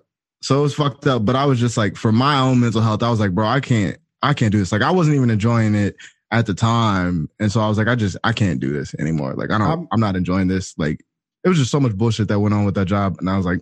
so 0.46 0.58
it 0.58 0.62
was 0.62 0.74
fucked 0.74 1.06
up 1.06 1.24
but 1.24 1.34
I 1.36 1.44
was 1.44 1.58
just 1.58 1.76
like 1.76 1.96
for 1.96 2.12
my 2.12 2.38
own 2.38 2.60
mental 2.60 2.80
health 2.80 3.02
I 3.02 3.10
was 3.10 3.20
like 3.20 3.32
bro 3.32 3.46
I 3.46 3.60
can't 3.60 3.96
I 4.22 4.32
can't 4.34 4.50
do 4.52 4.58
this. 4.58 4.72
Like 4.72 4.82
I 4.82 4.90
wasn't 4.90 5.16
even 5.16 5.30
enjoying 5.30 5.74
it 5.74 5.94
at 6.32 6.46
the 6.46 6.54
time. 6.54 7.28
And 7.38 7.52
so 7.52 7.60
I 7.60 7.68
was 7.68 7.78
like 7.78 7.86
I 7.88 7.94
just 7.94 8.16
I 8.24 8.32
can't 8.32 8.58
do 8.60 8.72
this 8.72 8.94
anymore. 8.98 9.34
Like 9.34 9.50
I 9.50 9.58
don't 9.58 9.68
I'm- 9.68 9.88
I'm 9.92 10.00
not 10.00 10.16
enjoying 10.16 10.48
this 10.48 10.76
like 10.78 11.04
it 11.44 11.48
was 11.48 11.58
just 11.58 11.70
so 11.70 11.78
much 11.80 11.96
bullshit 11.96 12.26
that 12.28 12.40
went 12.40 12.54
on 12.54 12.64
with 12.64 12.74
that 12.74 12.86
job. 12.86 13.16
And 13.20 13.30
I 13.30 13.36
was 13.36 13.46
like, 13.46 13.60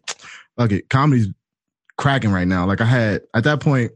fuck 0.56 0.72
it, 0.72 0.88
comedy's 0.88 1.28
cracking 1.98 2.30
right 2.32 2.48
now. 2.48 2.64
Like 2.66 2.80
I 2.80 2.86
had 2.86 3.22
at 3.34 3.44
that 3.44 3.60
point, 3.60 3.92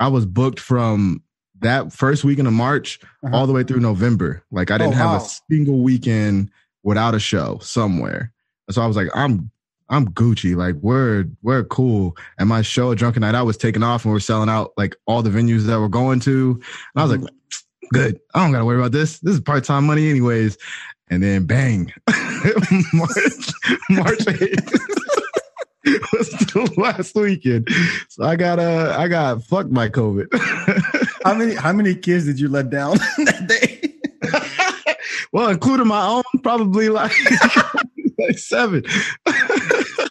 I 0.00 0.08
was 0.08 0.26
booked 0.26 0.58
from 0.58 1.22
that 1.60 1.92
first 1.92 2.24
weekend 2.24 2.48
of 2.48 2.54
March 2.54 2.98
Uh-huh. 3.24 3.36
all 3.36 3.46
the 3.46 3.52
way 3.52 3.62
through 3.62 3.78
November. 3.80 4.42
Like 4.50 4.72
I 4.72 4.78
didn't 4.78 4.94
Oh, 4.94 4.96
have 4.96 5.20
wow. 5.20 5.24
a 5.26 5.28
single 5.50 5.82
weekend 5.82 6.50
without 6.82 7.14
a 7.14 7.20
show 7.20 7.58
somewhere. 7.62 8.32
And 8.66 8.74
so 8.74 8.82
I 8.82 8.86
was 8.86 8.96
like, 8.96 9.08
I'm 9.14 9.51
I'm 9.92 10.08
Gucci. 10.08 10.56
Like 10.56 10.76
we're 10.76 11.26
we're 11.42 11.64
cool. 11.64 12.16
And 12.38 12.48
my 12.48 12.62
show 12.62 12.94
Drunken 12.94 13.20
Night 13.20 13.34
Out 13.34 13.44
was 13.44 13.58
taking 13.58 13.82
off 13.82 14.04
and 14.04 14.12
we're 14.12 14.20
selling 14.20 14.48
out 14.48 14.72
like 14.78 14.96
all 15.06 15.22
the 15.22 15.30
venues 15.30 15.66
that 15.66 15.78
we're 15.78 15.88
going 15.88 16.18
to. 16.20 16.52
And 16.94 17.02
I 17.02 17.04
was 17.04 17.12
like, 17.12 17.30
good. 17.92 18.18
I 18.34 18.42
don't 18.42 18.52
gotta 18.52 18.64
worry 18.64 18.78
about 18.78 18.92
this. 18.92 19.18
This 19.20 19.34
is 19.34 19.40
part-time 19.40 19.86
money 19.86 20.08
anyways. 20.08 20.56
And 21.10 21.22
then 21.22 21.44
bang. 21.44 21.92
March 22.94 23.52
March 23.90 24.18
8th 24.20 24.72
was 26.12 26.30
the 26.30 26.74
last 26.78 27.14
weekend. 27.14 27.68
So 28.08 28.24
I 28.24 28.36
got 28.36 28.58
uh 28.58 28.96
I 28.98 29.08
got 29.08 29.44
fucked 29.44 29.74
by 29.74 29.90
COVID. 29.90 30.28
How 31.24 31.34
many, 31.34 31.54
how 31.54 31.72
many 31.72 31.94
kids 31.94 32.24
did 32.24 32.40
you 32.40 32.48
let 32.48 32.70
down 32.70 32.96
that 32.98 33.46
day? 33.46 33.92
well, 35.32 35.50
including 35.50 35.86
my 35.86 36.04
own, 36.04 36.22
probably 36.42 36.88
like, 36.88 37.12
like 38.28 38.38
seven. 38.38 38.84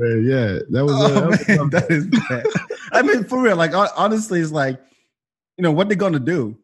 Man, 0.00 0.24
yeah, 0.24 0.58
that 0.70 0.84
was, 0.84 0.92
uh, 0.94 1.08
Oh 1.08 1.10
that 1.10 1.28
was 1.28 1.48
man, 1.48 1.70
that 1.70 1.90
is 1.90 2.06
bad. 2.28 2.46
I 2.92 3.02
mean, 3.02 3.24
for 3.24 3.40
real. 3.40 3.56
Like 3.56 3.72
honestly, 3.96 4.40
it's 4.40 4.52
like, 4.52 4.80
you 5.56 5.62
know, 5.62 5.72
what 5.72 5.88
they're 5.88 5.96
gonna 5.96 6.18
do? 6.20 6.56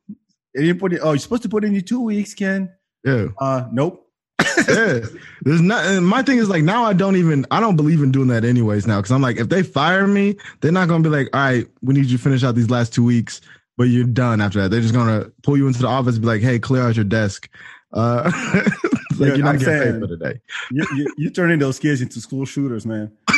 And 0.54 0.66
you 0.66 0.74
put 0.74 0.92
it. 0.92 1.00
Oh, 1.02 1.10
you're 1.12 1.18
supposed 1.18 1.42
to 1.42 1.48
put 1.48 1.64
in 1.64 1.72
your 1.72 1.82
two 1.82 2.00
weeks, 2.00 2.34
Ken. 2.34 2.70
yeah. 3.04 3.26
Uh, 3.40 3.66
nope. 3.72 4.08
yeah. 4.68 5.00
There's 5.42 5.60
not. 5.60 6.00
My 6.02 6.22
thing 6.22 6.38
is 6.38 6.48
like 6.48 6.62
now 6.62 6.84
I 6.84 6.92
don't 6.92 7.16
even 7.16 7.44
I 7.50 7.60
don't 7.60 7.76
believe 7.76 8.02
in 8.02 8.12
doing 8.12 8.28
that 8.28 8.44
anyways 8.44 8.86
now 8.86 8.98
because 9.00 9.10
I'm 9.12 9.22
like 9.22 9.38
if 9.38 9.48
they 9.48 9.62
fire 9.62 10.06
me 10.06 10.36
they're 10.60 10.72
not 10.72 10.88
gonna 10.88 11.02
be 11.02 11.08
like 11.10 11.28
all 11.32 11.40
right 11.40 11.66
we 11.82 11.94
need 11.94 12.06
you 12.06 12.16
to 12.18 12.22
finish 12.22 12.42
out 12.44 12.54
these 12.54 12.70
last 12.70 12.92
two 12.94 13.04
weeks 13.04 13.40
but 13.76 13.84
you're 13.84 14.04
done 14.04 14.40
after 14.40 14.60
that 14.62 14.70
they're 14.70 14.80
just 14.80 14.94
gonna 14.94 15.30
pull 15.42 15.56
you 15.56 15.66
into 15.66 15.80
the 15.80 15.88
office 15.88 16.14
and 16.16 16.22
be 16.22 16.28
like 16.28 16.42
hey 16.42 16.58
clear 16.58 16.82
out 16.82 16.96
your 16.96 17.04
desk 17.04 17.48
uh 17.94 18.30
like 19.20 19.28
you're 19.28 19.38
not 19.38 19.54
I'm 19.54 19.58
getting 19.58 19.74
saying- 19.80 20.00
paid 20.00 20.18
for 20.18 20.40
You, 20.70 20.86
you, 20.96 21.14
you're 21.18 21.30
turning 21.32 21.58
those 21.58 21.78
kids 21.78 22.00
into 22.02 22.20
school 22.20 22.44
shooters, 22.44 22.84
man. 22.86 23.10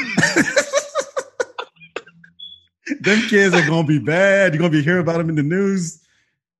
them 3.00 3.20
kids 3.28 3.54
are 3.54 3.66
gonna 3.66 3.86
be 3.86 3.98
bad. 3.98 4.52
You're 4.54 4.60
gonna 4.60 4.70
be 4.70 4.82
hearing 4.82 5.00
about 5.02 5.18
them 5.18 5.28
in 5.28 5.34
the 5.34 5.42
news. 5.42 6.00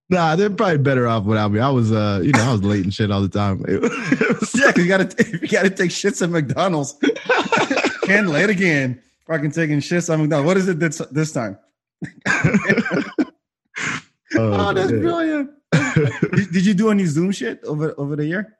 nah 0.08 0.37
they're 0.37 0.50
probably 0.50 0.78
better 0.78 1.06
off 1.08 1.25
without 1.25 1.50
me 1.50 1.58
I 1.61 1.68
was 1.70 1.90
uh 1.92 2.20
you 2.23 2.30
know 2.32 2.42
I 2.42 2.52
was 2.52 2.62
late 2.62 2.85
and 2.85 2.94
shit 2.94 3.11
all 3.11 3.20
the 3.23 3.28
time 3.28 3.64
It 3.68 3.80
was- 3.80 4.54
Yeah, 4.54 4.73
you 4.76 4.87
gotta 4.88 5.08
you 5.42 5.49
gotta 5.49 5.70
take 5.70 5.90
shits 5.90 6.23
at 6.23 6.30
McDonald's. 6.30 6.96
Ken, 8.04 8.28
late 8.28 8.50
again. 8.50 9.00
Fucking 9.26 9.50
taking 9.50 9.78
shits 9.80 10.12
at 10.12 10.18
McDonald's. 10.18 10.46
What 10.46 10.56
is 10.56 10.68
it 10.68 10.78
this 10.78 10.99
this 11.11 11.32
time? 11.32 11.58
Oh, 14.38 14.73
that's 14.73 14.90
yeah. 14.92 14.99
brilliant. 14.99 15.50
did, 16.35 16.52
did 16.52 16.66
you 16.66 16.75
do 16.75 16.90
any 16.90 17.04
Zoom 17.06 17.32
shit 17.32 17.62
over 17.64 17.94
over 17.99 18.14
the 18.16 18.26
year? 18.26 18.56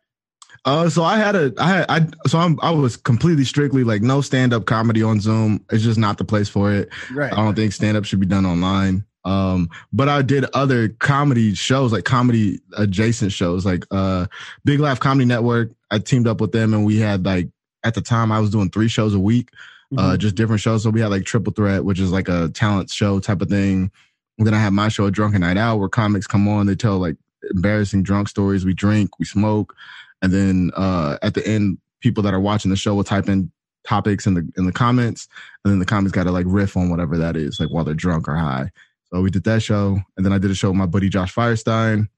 Uh, 0.66 0.88
so 0.90 1.04
I 1.04 1.16
had 1.16 1.37
a, 1.37 1.52
I 1.58 1.68
had, 1.68 1.87
I, 1.88 2.06
so 2.28 2.38
I'm, 2.38 2.58
I 2.61 2.70
was 2.73 2.96
completely 2.96 3.44
strictly 3.44 3.85
like 3.85 4.02
no 4.02 4.20
stand 4.20 4.52
up 4.52 4.66
comedy 4.66 5.02
on 5.02 5.20
Zoom. 5.20 5.64
It's 5.70 5.85
just 5.85 5.99
not 5.99 6.18
the 6.18 6.25
place 6.25 6.49
for 6.49 6.73
it. 6.73 6.88
Right. 7.12 7.32
I 7.32 7.37
don't 7.37 7.54
think 7.54 7.73
stand 7.73 7.96
up 7.96 8.04
should 8.04 8.20
be 8.20 8.26
done 8.26 8.44
online. 8.44 9.04
Um, 9.25 9.70
but 9.92 10.08
I 10.08 10.23
did 10.23 10.44
other 10.54 10.88
comedy 10.88 11.54
shows, 11.54 11.92
like 11.92 12.04
comedy 12.04 12.61
adjacent 12.76 13.32
shows, 13.32 13.64
like 13.64 13.85
uh, 13.90 14.26
Big 14.64 14.78
Laugh 14.80 15.00
Comedy 15.00 15.25
Network. 15.25 15.70
I 15.90 15.99
teamed 15.99 16.28
up 16.28 16.40
with 16.40 16.52
them, 16.52 16.75
and 16.75 16.85
we 16.85 16.99
had 16.99 17.25
like 17.25 17.49
at 17.85 17.94
the 17.94 18.00
time 18.00 18.30
I 18.32 18.38
was 18.40 18.50
doing 18.50 18.70
three 18.70 18.88
shows 18.88 19.14
a 19.14 19.20
week, 19.20 19.50
uh, 19.96 20.12
Mhm. 20.14 20.18
just 20.18 20.35
different 20.37 20.61
shows. 20.61 20.82
So 20.85 20.90
we 20.90 21.00
had 21.00 21.11
like 21.11 21.25
Triple 21.25 21.52
Threat, 21.52 21.85
which 21.85 21.99
is 22.00 22.11
like 22.12 22.28
a 22.28 22.49
talent 22.50 22.90
show 22.90 23.18
type 23.20 23.40
of 23.42 23.49
thing. 23.49 23.90
And 24.38 24.46
then 24.46 24.54
I 24.54 24.61
had 24.61 24.73
my 24.73 24.88
show, 24.88 25.08
Drunken 25.11 25.40
Night 25.40 25.56
Out, 25.56 25.78
where 25.78 25.88
comics 25.88 26.26
come 26.26 26.46
on, 26.49 26.66
they 26.66 26.75
tell 26.76 26.99
like 26.99 27.16
embarrassing 27.54 28.02
drunk 28.04 28.28
stories. 28.28 28.64
We 28.64 28.75
drink, 28.75 29.18
we 29.18 29.25
smoke, 29.25 29.75
and 30.23 30.32
then 30.32 30.70
uh, 30.76 31.18
at 31.23 31.35
the 31.35 31.46
end, 31.46 31.78
people 32.00 32.23
that 32.23 32.35
are 32.35 32.40
watching 32.40 32.70
the 32.70 32.76
show 32.76 32.94
will 32.94 33.04
type 33.04 33.28
in 33.28 33.50
topics 33.85 34.26
in 34.26 34.35
the 34.35 34.49
in 34.56 34.66
the 34.66 34.73
comments, 34.73 35.28
and 35.64 35.73
then 35.73 35.78
the 35.78 35.87
comments 35.87 36.12
got 36.12 36.25
to 36.25 36.32
like 36.32 36.46
riff 36.49 36.76
on 36.76 36.90
whatever 36.90 37.16
that 37.16 37.37
is, 37.37 37.61
like 37.61 37.70
while 37.70 37.85
they're 37.85 37.94
drunk 37.94 38.28
or 38.28 38.37
high. 38.37 38.70
So 39.12 39.20
we 39.20 39.30
did 39.30 39.44
that 39.44 39.62
show, 39.62 39.99
and 40.16 40.26
then 40.26 40.32
I 40.32 40.38
did 40.38 40.50
a 40.50 40.54
show 40.54 40.68
with 40.68 40.76
my 40.76 40.87
buddy 40.87 41.08
Josh 41.08 41.35
Firestein 41.35 42.08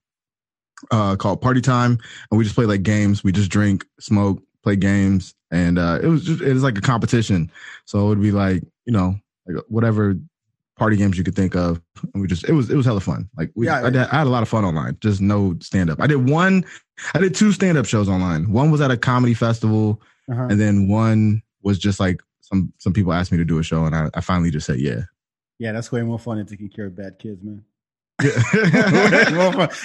uh, 0.91 1.15
called 1.15 1.41
Party 1.41 1.61
Time, 1.61 1.97
and 2.31 2.37
we 2.37 2.43
just 2.43 2.55
play 2.55 2.65
like 2.65 2.83
games. 2.83 3.23
We 3.23 3.31
just 3.31 3.51
drink, 3.51 3.85
smoke, 3.99 4.41
play 4.63 4.75
games, 4.75 5.35
and 5.51 5.77
uh, 5.77 5.99
it 6.01 6.07
was 6.07 6.23
just 6.23 6.41
it 6.41 6.53
was 6.53 6.63
like 6.63 6.77
a 6.77 6.81
competition. 6.81 7.51
So 7.85 8.05
it 8.05 8.09
would 8.09 8.21
be 8.21 8.31
like 8.31 8.63
you 8.85 8.93
know 8.93 9.15
like 9.47 9.63
whatever 9.67 10.15
party 10.79 10.95
games 10.97 11.17
you 11.17 11.23
could 11.23 11.35
think 11.35 11.55
of. 11.55 11.81
And 12.13 12.21
we 12.21 12.27
just 12.27 12.47
it 12.49 12.53
was 12.53 12.69
it 12.71 12.75
was 12.75 12.85
hella 12.85 13.01
fun. 13.01 13.29
Like 13.37 13.51
we, 13.55 13.65
Yeah. 13.67 13.85
I, 13.85 13.89
did- 13.89 14.01
I 14.01 14.17
had 14.19 14.27
a 14.27 14.29
lot 14.31 14.41
of 14.41 14.49
fun 14.49 14.63
online. 14.65 14.97
Just 15.01 15.21
no 15.21 15.55
stand 15.61 15.89
up. 15.89 15.99
I 16.01 16.07
did 16.07 16.27
one. 16.29 16.65
I 17.13 17.19
did 17.19 17.35
two 17.35 17.51
stand 17.51 17.77
up 17.77 17.85
shows 17.85 18.09
online. 18.09 18.51
One 18.51 18.71
was 18.71 18.81
at 18.81 18.89
a 18.91 18.97
comedy 18.97 19.33
festival, 19.33 20.01
Uh-huh. 20.31 20.47
and 20.49 20.59
then 20.59 20.87
one 20.87 21.41
was 21.61 21.77
just 21.77 21.99
like 21.99 22.21
some 22.41 22.73
some 22.79 22.93
people 22.93 23.13
asked 23.13 23.31
me 23.31 23.37
to 23.37 23.45
do 23.45 23.59
a 23.59 23.63
show, 23.63 23.85
and 23.85 23.95
I, 23.95 24.09
I 24.15 24.21
finally 24.21 24.49
just 24.51 24.65
said 24.65 24.79
yeah. 24.79 25.01
Yeah, 25.59 25.73
that's 25.73 25.91
way 25.91 26.01
more 26.03 26.17
fun 26.17 26.37
than 26.37 26.45
taking 26.47 26.69
care 26.69 26.85
of 26.87 26.95
bad 26.95 27.19
kids, 27.19 27.43
man. 27.43 27.63
Yeah. 28.23 28.31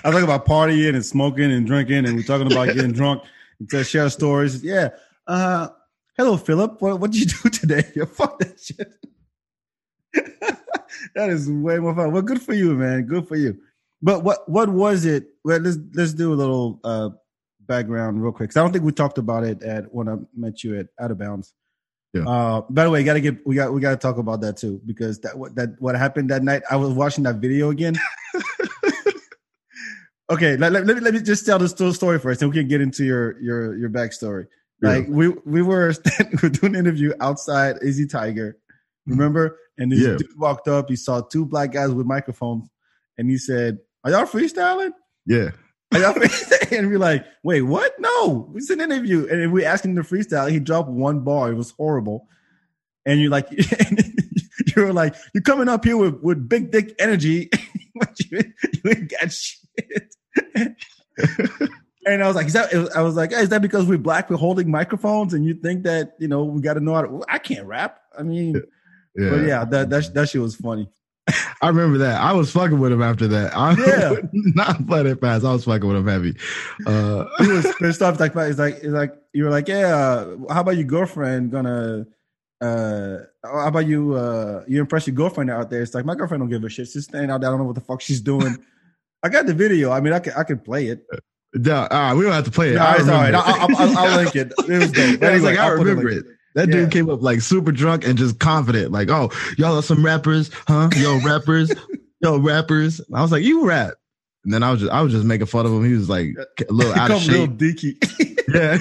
I 0.04 0.10
talk 0.10 0.22
about 0.22 0.44
partying 0.46 0.94
and 0.94 1.04
smoking 1.04 1.50
and 1.52 1.66
drinking, 1.66 2.06
and 2.06 2.16
we're 2.16 2.22
talking 2.22 2.50
about 2.50 2.66
getting 2.74 2.92
drunk 3.00 3.22
and 3.60 3.68
to 3.70 3.84
share 3.84 4.08
stories. 4.10 4.62
Yeah. 4.64 4.88
Uh, 5.26 5.68
hello, 6.16 6.36
Philip. 6.36 6.80
What 6.82 6.98
what 7.00 7.10
did 7.12 7.20
you 7.20 7.26
do 7.42 7.48
today? 7.60 7.82
Fuck 8.06 8.38
that 8.40 8.58
shit. 8.60 8.92
That 11.14 11.30
is 11.30 11.50
way 11.50 11.78
more 11.78 11.94
fun. 11.94 12.12
Well, 12.12 12.22
good 12.22 12.42
for 12.42 12.54
you, 12.54 12.74
man. 12.74 13.02
Good 13.02 13.28
for 13.28 13.36
you. 13.36 13.58
But 14.02 14.22
what 14.22 14.48
what 14.48 14.68
was 14.68 15.04
it? 15.04 15.28
Well, 15.44 15.60
let's 15.60 15.78
let's 15.94 16.12
do 16.12 16.32
a 16.32 16.36
little 16.36 16.80
uh 16.84 17.10
background 17.66 18.22
real 18.22 18.32
quick. 18.32 18.56
I 18.56 18.60
don't 18.60 18.72
think 18.72 18.84
we 18.84 18.92
talked 18.92 19.18
about 19.18 19.44
it 19.44 19.62
at 19.62 19.92
when 19.94 20.08
I 20.08 20.16
met 20.36 20.62
you 20.62 20.78
at 20.78 20.88
Out 21.00 21.10
of 21.10 21.18
Bounds. 21.18 21.54
Yeah. 22.12 22.28
Uh, 22.28 22.62
by 22.70 22.84
the 22.84 22.90
way, 22.90 23.02
gotta 23.02 23.20
get 23.20 23.44
we 23.46 23.56
got 23.56 23.72
we 23.72 23.80
gotta 23.80 23.96
talk 23.96 24.18
about 24.18 24.40
that 24.42 24.56
too 24.56 24.80
because 24.86 25.18
that 25.20 25.36
what 25.36 25.54
that 25.56 25.70
what 25.80 25.96
happened 25.96 26.30
that 26.30 26.44
night. 26.44 26.62
I 26.70 26.76
was 26.76 26.90
watching 26.90 27.24
that 27.24 27.36
video 27.36 27.70
again. 27.70 27.96
okay, 30.30 30.56
let, 30.56 30.70
let, 30.72 30.86
let 30.86 30.96
me 30.96 31.02
let 31.02 31.14
me 31.14 31.20
just 31.20 31.44
tell 31.44 31.58
the 31.58 31.68
story 31.68 32.18
first, 32.20 32.40
and 32.40 32.50
we 32.52 32.56
can 32.56 32.68
get 32.68 32.80
into 32.80 33.04
your 33.04 33.40
your 33.40 33.76
your 33.76 33.90
backstory. 33.90 34.46
Yeah. 34.80 34.90
Like 34.90 35.06
we 35.08 35.28
we 35.28 35.62
were 35.62 35.92
we 36.32 36.38
were 36.42 36.48
doing 36.50 36.74
an 36.74 36.80
interview 36.80 37.12
outside 37.20 37.76
Easy 37.84 38.06
Tiger, 38.06 38.58
remember? 39.06 39.58
And 39.78 39.90
this 39.92 40.00
Yeah. 40.00 40.16
dude 40.16 40.38
walked 40.38 40.68
up. 40.68 40.88
He 40.88 40.96
saw 40.96 41.20
two 41.20 41.44
black 41.44 41.72
guys 41.72 41.90
with 41.90 42.06
microphones, 42.06 42.68
and 43.18 43.28
he 43.28 43.38
said, 43.38 43.78
"Are 44.04 44.10
y'all 44.10 44.26
freestyling?" 44.26 44.92
yeah. 45.26 45.50
Are 45.92 46.00
y'all 46.00 46.14
freestyling? 46.14 46.72
And 46.78 46.88
we're 46.88 46.98
like, 46.98 47.24
"Wait, 47.44 47.62
what? 47.62 47.92
No, 48.00 48.52
it's 48.56 48.70
an 48.70 48.80
interview." 48.80 49.26
And 49.28 49.52
we 49.52 49.64
asked 49.64 49.84
him 49.84 49.94
to 49.96 50.02
freestyle. 50.02 50.50
He 50.50 50.58
dropped 50.58 50.88
one 50.88 51.20
bar. 51.20 51.52
It 51.52 51.54
was 51.54 51.70
horrible. 51.72 52.26
And 53.06 53.20
you're 53.20 53.30
like, 53.30 53.48
you're 54.76 54.92
like, 54.92 55.14
you're 55.34 55.42
coming 55.42 55.68
up 55.68 55.84
here 55.84 55.96
with, 55.96 56.20
with 56.22 56.48
big 56.48 56.70
dick 56.72 56.94
energy, 56.98 57.50
but 57.94 58.18
you, 58.30 58.40
you 58.72 58.90
ain't 58.90 59.10
got 59.10 59.30
shit. 59.30 60.14
and 62.06 62.22
I 62.22 62.26
was 62.26 62.34
like, 62.36 62.46
is 62.46 62.54
that, 62.54 62.72
I 62.96 63.02
was 63.02 63.14
like, 63.14 63.32
hey, 63.32 63.42
is 63.42 63.50
that 63.50 63.62
because 63.62 63.86
we're 63.86 63.98
black, 63.98 64.30
we're 64.30 64.36
holding 64.36 64.70
microphones 64.70 65.34
and 65.34 65.44
you 65.44 65.54
think 65.54 65.84
that, 65.84 66.14
you 66.18 66.28
know, 66.28 66.44
we 66.44 66.60
got 66.62 66.74
to 66.74 66.80
know 66.80 66.94
how 66.94 67.02
to, 67.02 67.24
I 67.28 67.38
can't 67.38 67.66
rap. 67.66 68.00
I 68.18 68.22
mean, 68.22 68.62
Yeah. 69.16 69.30
but 69.30 69.40
yeah, 69.46 69.64
that, 69.64 69.90
that, 69.90 70.14
that 70.14 70.28
shit 70.28 70.40
was 70.40 70.56
funny. 70.56 70.88
I 71.62 71.68
remember 71.68 71.96
that. 71.98 72.20
I 72.20 72.32
was 72.32 72.50
fucking 72.50 72.78
with 72.78 72.92
him 72.92 73.02
after 73.02 73.26
that. 73.28 73.56
I 73.56 73.74
Yeah. 73.86 74.16
not 74.32 74.86
let 74.88 75.06
it 75.06 75.20
pass. 75.20 75.42
I 75.44 75.52
was 75.52 75.64
fucking 75.64 75.88
with 75.88 75.96
him 75.96 76.06
heavy. 76.06 76.36
Uh, 76.86 77.24
He 77.38 77.48
was 77.48 77.66
pissed 77.78 78.02
off. 78.02 78.20
Like, 78.20 78.32
it's 78.36 78.58
like, 78.58 78.74
it's 78.76 78.86
like, 78.86 79.14
you 79.32 79.44
were 79.44 79.50
like, 79.50 79.68
yeah, 79.68 80.24
how 80.50 80.60
about 80.60 80.76
your 80.76 80.84
girlfriend 80.84 81.50
gonna, 81.50 82.06
uh, 82.60 83.18
how 83.42 83.68
about 83.68 83.86
you, 83.86 84.14
uh, 84.14 84.64
you 84.68 84.80
impress 84.80 85.06
your 85.06 85.16
girlfriend 85.16 85.50
out 85.50 85.70
there? 85.70 85.80
It's 85.82 85.94
like, 85.94 86.04
my 86.04 86.14
girlfriend 86.14 86.42
don't 86.42 86.50
give 86.50 86.62
a 86.64 86.68
shit. 86.68 86.88
She's 86.88 87.04
staying 87.04 87.30
out 87.30 87.40
there. 87.40 87.48
I 87.48 87.52
don't 87.52 87.60
know 87.60 87.66
what 87.66 87.74
the 87.76 87.80
fuck 87.80 88.00
she's 88.02 88.20
doing. 88.20 88.56
I 89.22 89.30
got 89.30 89.46
the 89.46 89.54
video. 89.54 89.90
I 89.90 90.00
mean, 90.00 90.12
I 90.12 90.18
can, 90.18 90.34
I 90.34 90.42
can 90.42 90.58
play 90.58 90.88
it. 90.88 91.06
no, 91.54 91.86
uh, 91.90 92.14
we 92.14 92.24
don't 92.24 92.32
have 92.32 92.44
to 92.44 92.50
play 92.50 92.74
it. 92.74 92.76
I 92.76 92.96
it's 92.96 93.08
all 93.08 93.14
right. 93.14 93.26
remember 93.32 93.48
I'll. 93.48 93.70
I'll, 93.70 93.76
I'll, 93.76 93.98
I'll 94.10 94.16
link 94.22 94.36
it. 94.36 94.52
It 94.58 94.68
was 94.68 94.92
dope. 94.92 95.22
Anyway, 95.22 95.38
like, 95.52 95.58
I 95.58 95.68
I'll 95.68 95.78
put 95.78 95.86
a 95.86 95.90
remember 95.94 96.10
it. 96.10 96.26
That 96.54 96.68
Yeah. 96.68 96.74
dude 96.76 96.90
came 96.92 97.10
up 97.10 97.22
like 97.22 97.40
super 97.40 97.72
drunk 97.72 98.06
and 98.06 98.16
just 98.16 98.38
confident, 98.38 98.92
like, 98.92 99.10
"Oh, 99.10 99.30
y'all 99.58 99.76
are 99.78 99.82
some 99.82 100.04
rappers, 100.04 100.50
huh? 100.68 100.88
Yo, 100.96 101.20
rappers, 101.22 101.72
yo, 102.20 102.38
rappers." 102.38 103.00
I 103.12 103.22
was 103.22 103.32
like, 103.32 103.42
"You 103.42 103.66
rap," 103.66 103.94
and 104.44 104.54
then 104.54 104.62
I 104.62 104.70
was 104.70 104.80
just, 104.80 104.92
I 104.92 105.02
was 105.02 105.12
just 105.12 105.24
making 105.24 105.46
fun 105.46 105.66
of 105.66 105.72
him. 105.72 105.84
He 105.84 105.94
was 105.94 106.08
like 106.08 106.28
a 106.68 106.72
little 106.72 106.92
out 106.94 107.10
of 107.10 107.20
shape. 107.20 107.56
dicky. 107.56 107.98
Yeah, 108.52 108.78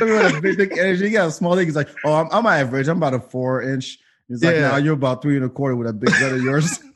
Everyone 0.00 0.22
has 0.24 0.40
big 0.40 0.56
dick 0.56 0.72
energy. 0.78 1.06
He 1.06 1.10
got 1.12 1.28
a 1.28 1.32
small 1.32 1.56
dick. 1.56 1.66
He's 1.66 1.76
like, 1.76 1.88
oh, 2.04 2.14
I'm, 2.14 2.28
I'm 2.32 2.46
average. 2.46 2.88
I'm 2.88 2.96
about 2.96 3.14
a 3.14 3.20
four 3.20 3.62
inch. 3.62 3.98
He's 4.28 4.42
like, 4.42 4.54
Yeah. 4.56 4.70
no, 4.72 4.76
you're 4.76 4.94
about 4.94 5.20
three 5.22 5.36
and 5.36 5.44
a 5.44 5.48
quarter 5.48 5.76
with 5.76 5.88
a 5.88 5.92
big 5.92 6.10
butt 6.10 6.32
of 6.32 6.42
yours. 6.42 6.78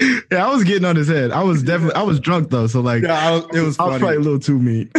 yeah. 0.32 0.46
I 0.46 0.50
was 0.50 0.64
getting 0.64 0.84
on 0.84 0.96
his 0.96 1.08
head. 1.08 1.30
I 1.30 1.42
was 1.42 1.62
definitely, 1.62 1.94
I 1.94 2.02
was 2.02 2.18
drunk 2.20 2.50
though, 2.50 2.66
so 2.66 2.80
like, 2.80 3.02
yeah, 3.02 3.30
was, 3.32 3.44
it 3.54 3.60
was 3.60 3.78
I 3.78 3.84
was 3.84 3.92
funny. 3.92 3.98
probably 3.98 4.16
a 4.16 4.20
little 4.20 4.38
too 4.40 4.58
mean. 4.58 4.90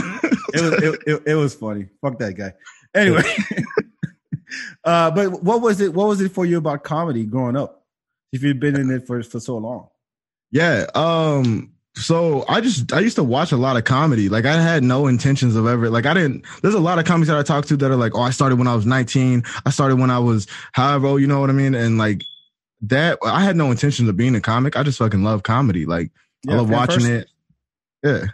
it 0.54 0.62
was 0.62 0.74
it, 0.84 1.00
it, 1.08 1.24
it 1.28 1.36
was 1.36 1.56
funny. 1.56 1.88
Fuck 2.02 2.20
that 2.20 2.34
guy. 2.34 2.54
Anyway, 2.94 3.24
uh, 4.84 5.12
but 5.12 5.44
what 5.44 5.62
was 5.62 5.82
it? 5.82 5.94
What 5.94 6.08
was 6.08 6.22
it 6.22 6.32
for 6.32 6.46
you 6.46 6.58
about 6.58 6.84
comedy 6.84 7.26
growing 7.26 7.56
up? 7.56 7.86
If 8.32 8.44
you've 8.44 8.60
been 8.60 8.76
in 8.76 8.90
it 8.92 9.08
for 9.08 9.22
for 9.24 9.40
so 9.40 9.58
long, 9.58 9.90
Yeah. 10.52 10.86
Um. 10.96 11.74
So 11.96 12.46
I 12.48 12.62
just 12.62 12.94
I 12.94 13.00
used 13.00 13.18
to 13.18 13.24
watch 13.24 13.52
a 13.52 13.58
lot 13.58 13.76
of 13.76 13.84
comedy. 13.84 14.30
Like 14.30 14.46
I 14.46 14.62
had 14.62 14.82
no 14.82 15.08
intentions 15.08 15.58
of 15.58 15.68
ever 15.68 15.90
like 15.90 16.06
I 16.06 16.14
didn't. 16.14 16.46
There's 16.62 16.74
a 16.74 16.80
lot 16.80 17.00
of 17.00 17.06
comics 17.06 17.28
that 17.28 17.38
I 17.38 17.44
talk 17.44 17.66
to 17.66 17.76
that 17.78 17.92
are 17.92 17.98
like, 17.98 18.16
oh, 18.16 18.22
I 18.22 18.30
started 18.30 18.58
when 18.58 18.68
I 18.68 18.76
was 18.76 18.86
19. 18.86 19.44
I 19.66 19.70
started 19.72 20.00
when 20.00 20.10
I 20.10 20.20
was 20.20 20.48
however. 20.72 21.20
You 21.20 21.28
know 21.28 21.42
what 21.42 21.50
I 21.50 21.54
mean? 21.54 21.76
And 21.76 21.98
like 21.98 22.24
that, 22.82 23.20
I 23.24 23.44
had 23.44 23.56
no 23.56 23.72
intentions 23.72 24.10
of 24.10 24.18
being 24.18 24.36
a 24.36 24.42
comic. 24.42 24.76
I 24.76 24.84
just 24.84 24.98
fucking 25.00 25.24
love 25.24 25.44
comedy. 25.44 25.86
Like 25.86 26.12
I 26.50 26.54
love 26.56 26.70
watching 26.70 27.06
it. 27.06 27.28
Yeah. 28.04 28.26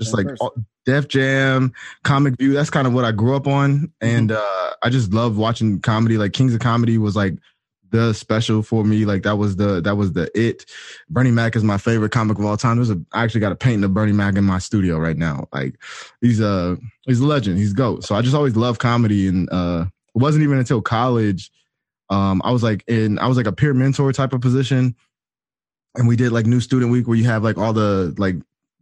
Just 0.00 0.14
Fan 0.14 0.26
like 0.26 0.36
all- 0.40 0.54
Def 0.84 1.08
Jam, 1.08 1.72
Comic 2.04 2.36
View. 2.38 2.52
That's 2.52 2.70
kind 2.70 2.86
of 2.86 2.92
what 2.92 3.04
I 3.04 3.10
grew 3.12 3.34
up 3.34 3.46
on, 3.48 3.72
Mm-hmm. 3.78 3.86
and 4.06 4.32
uh, 4.32 4.70
I 4.82 4.88
just 4.90 5.12
love 5.12 5.36
watching 5.36 5.80
comedy. 5.80 6.16
Like 6.16 6.32
Kings 6.32 6.54
of 6.54 6.60
Comedy 6.60 6.96
was 6.98 7.16
like 7.16 7.34
the 7.90 8.12
special 8.12 8.62
for 8.62 8.84
me. 8.84 9.04
Like 9.04 9.22
that 9.24 9.36
was 9.36 9.56
the 9.56 9.80
that 9.80 9.96
was 9.96 10.12
the 10.12 10.30
it. 10.38 10.64
Bernie 11.10 11.32
Mac 11.32 11.56
is 11.56 11.64
my 11.64 11.76
favorite 11.78 12.12
comic 12.12 12.38
of 12.38 12.44
all 12.44 12.56
time. 12.56 12.76
There's 12.76 12.90
a 12.90 13.00
I 13.12 13.24
actually 13.24 13.40
got 13.40 13.50
a 13.50 13.56
painting 13.56 13.82
of 13.82 13.94
Bernie 13.94 14.12
Mac 14.12 14.36
in 14.36 14.44
my 14.44 14.58
studio 14.60 14.96
right 14.98 15.16
now. 15.16 15.48
Like 15.52 15.74
he's 16.20 16.38
a 16.40 16.76
he's 17.06 17.18
a 17.18 17.26
legend. 17.26 17.58
He's 17.58 17.72
goat. 17.72 18.04
So 18.04 18.14
I 18.14 18.22
just 18.22 18.36
always 18.36 18.54
loved 18.54 18.78
comedy, 18.78 19.26
and 19.26 19.48
uh, 19.50 19.86
it 20.14 20.18
wasn't 20.22 20.44
even 20.44 20.58
until 20.58 20.82
college. 20.82 21.50
Um, 22.10 22.40
I 22.44 22.52
was 22.52 22.62
like 22.62 22.84
in 22.86 23.18
I 23.18 23.26
was 23.26 23.36
like 23.36 23.46
a 23.46 23.52
peer 23.52 23.74
mentor 23.74 24.12
type 24.12 24.32
of 24.32 24.40
position, 24.40 24.94
and 25.96 26.06
we 26.08 26.16
did 26.16 26.32
like 26.32 26.46
new 26.46 26.60
student 26.60 26.90
week 26.92 27.08
where 27.08 27.16
you 27.16 27.24
have 27.24 27.42
like 27.42 27.58
all 27.58 27.72
the 27.72 28.14
like 28.18 28.36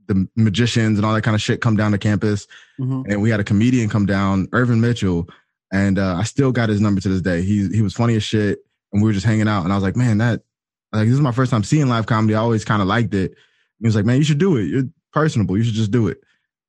the 0.07 0.29
magicians 0.37 0.99
and 0.99 1.07
all 1.07 1.15
that 1.15 1.23
kind 1.23 1.35
of 1.35 1.41
shit 1.41 1.63
come 1.63 1.77
down 1.77 1.93
to 1.93 1.99
campus 1.99 2.47
Mhm. 2.79 3.05
and 3.11 3.23
we 3.23 3.31
had 3.31 3.41
a 3.41 3.45
comedian 3.45 3.89
come 3.89 4.05
down, 4.05 4.49
Irvin 4.53 4.81
Mitchell, 4.81 5.27
and 5.73 5.99
uh, 5.99 6.17
I 6.17 6.25
still 6.25 6.53
got 6.53 6.69
his 6.69 6.81
number 6.81 7.01
to 7.01 7.09
this 7.09 7.23
day. 7.23 7.43
He 7.43 7.69
he 7.69 7.81
was 7.83 7.95
funny 7.95 8.15
as 8.17 8.23
shit, 8.23 8.59
and 8.93 9.03
we 9.03 9.09
were 9.09 9.15
just 9.15 9.25
hanging 9.27 9.49
out, 9.49 9.65
and 9.65 9.73
I 9.73 9.77
was 9.77 9.83
like, 9.85 9.97
man, 9.97 10.19
that 10.19 10.43
like 10.93 11.07
this 11.07 11.15
is 11.15 11.21
my 11.21 11.33
first 11.33 11.51
time 11.51 11.65
seeing 11.65 11.89
live 11.89 12.07
comedy. 12.07 12.35
I 12.35 12.39
always 12.41 12.65
kind 12.65 12.83
of 12.83 12.89
liked 12.89 13.15
it. 13.15 13.35
He 13.81 13.87
was 13.87 13.97
like, 13.97 14.05
man, 14.05 14.19
you 14.19 14.25
should 14.25 14.39
do 14.39 14.57
it. 14.59 14.65
You're 14.65 14.85
personable. 15.13 15.57
You 15.57 15.65
should 15.65 15.75
just 15.75 15.91
do 15.91 16.09
it. 16.09 16.19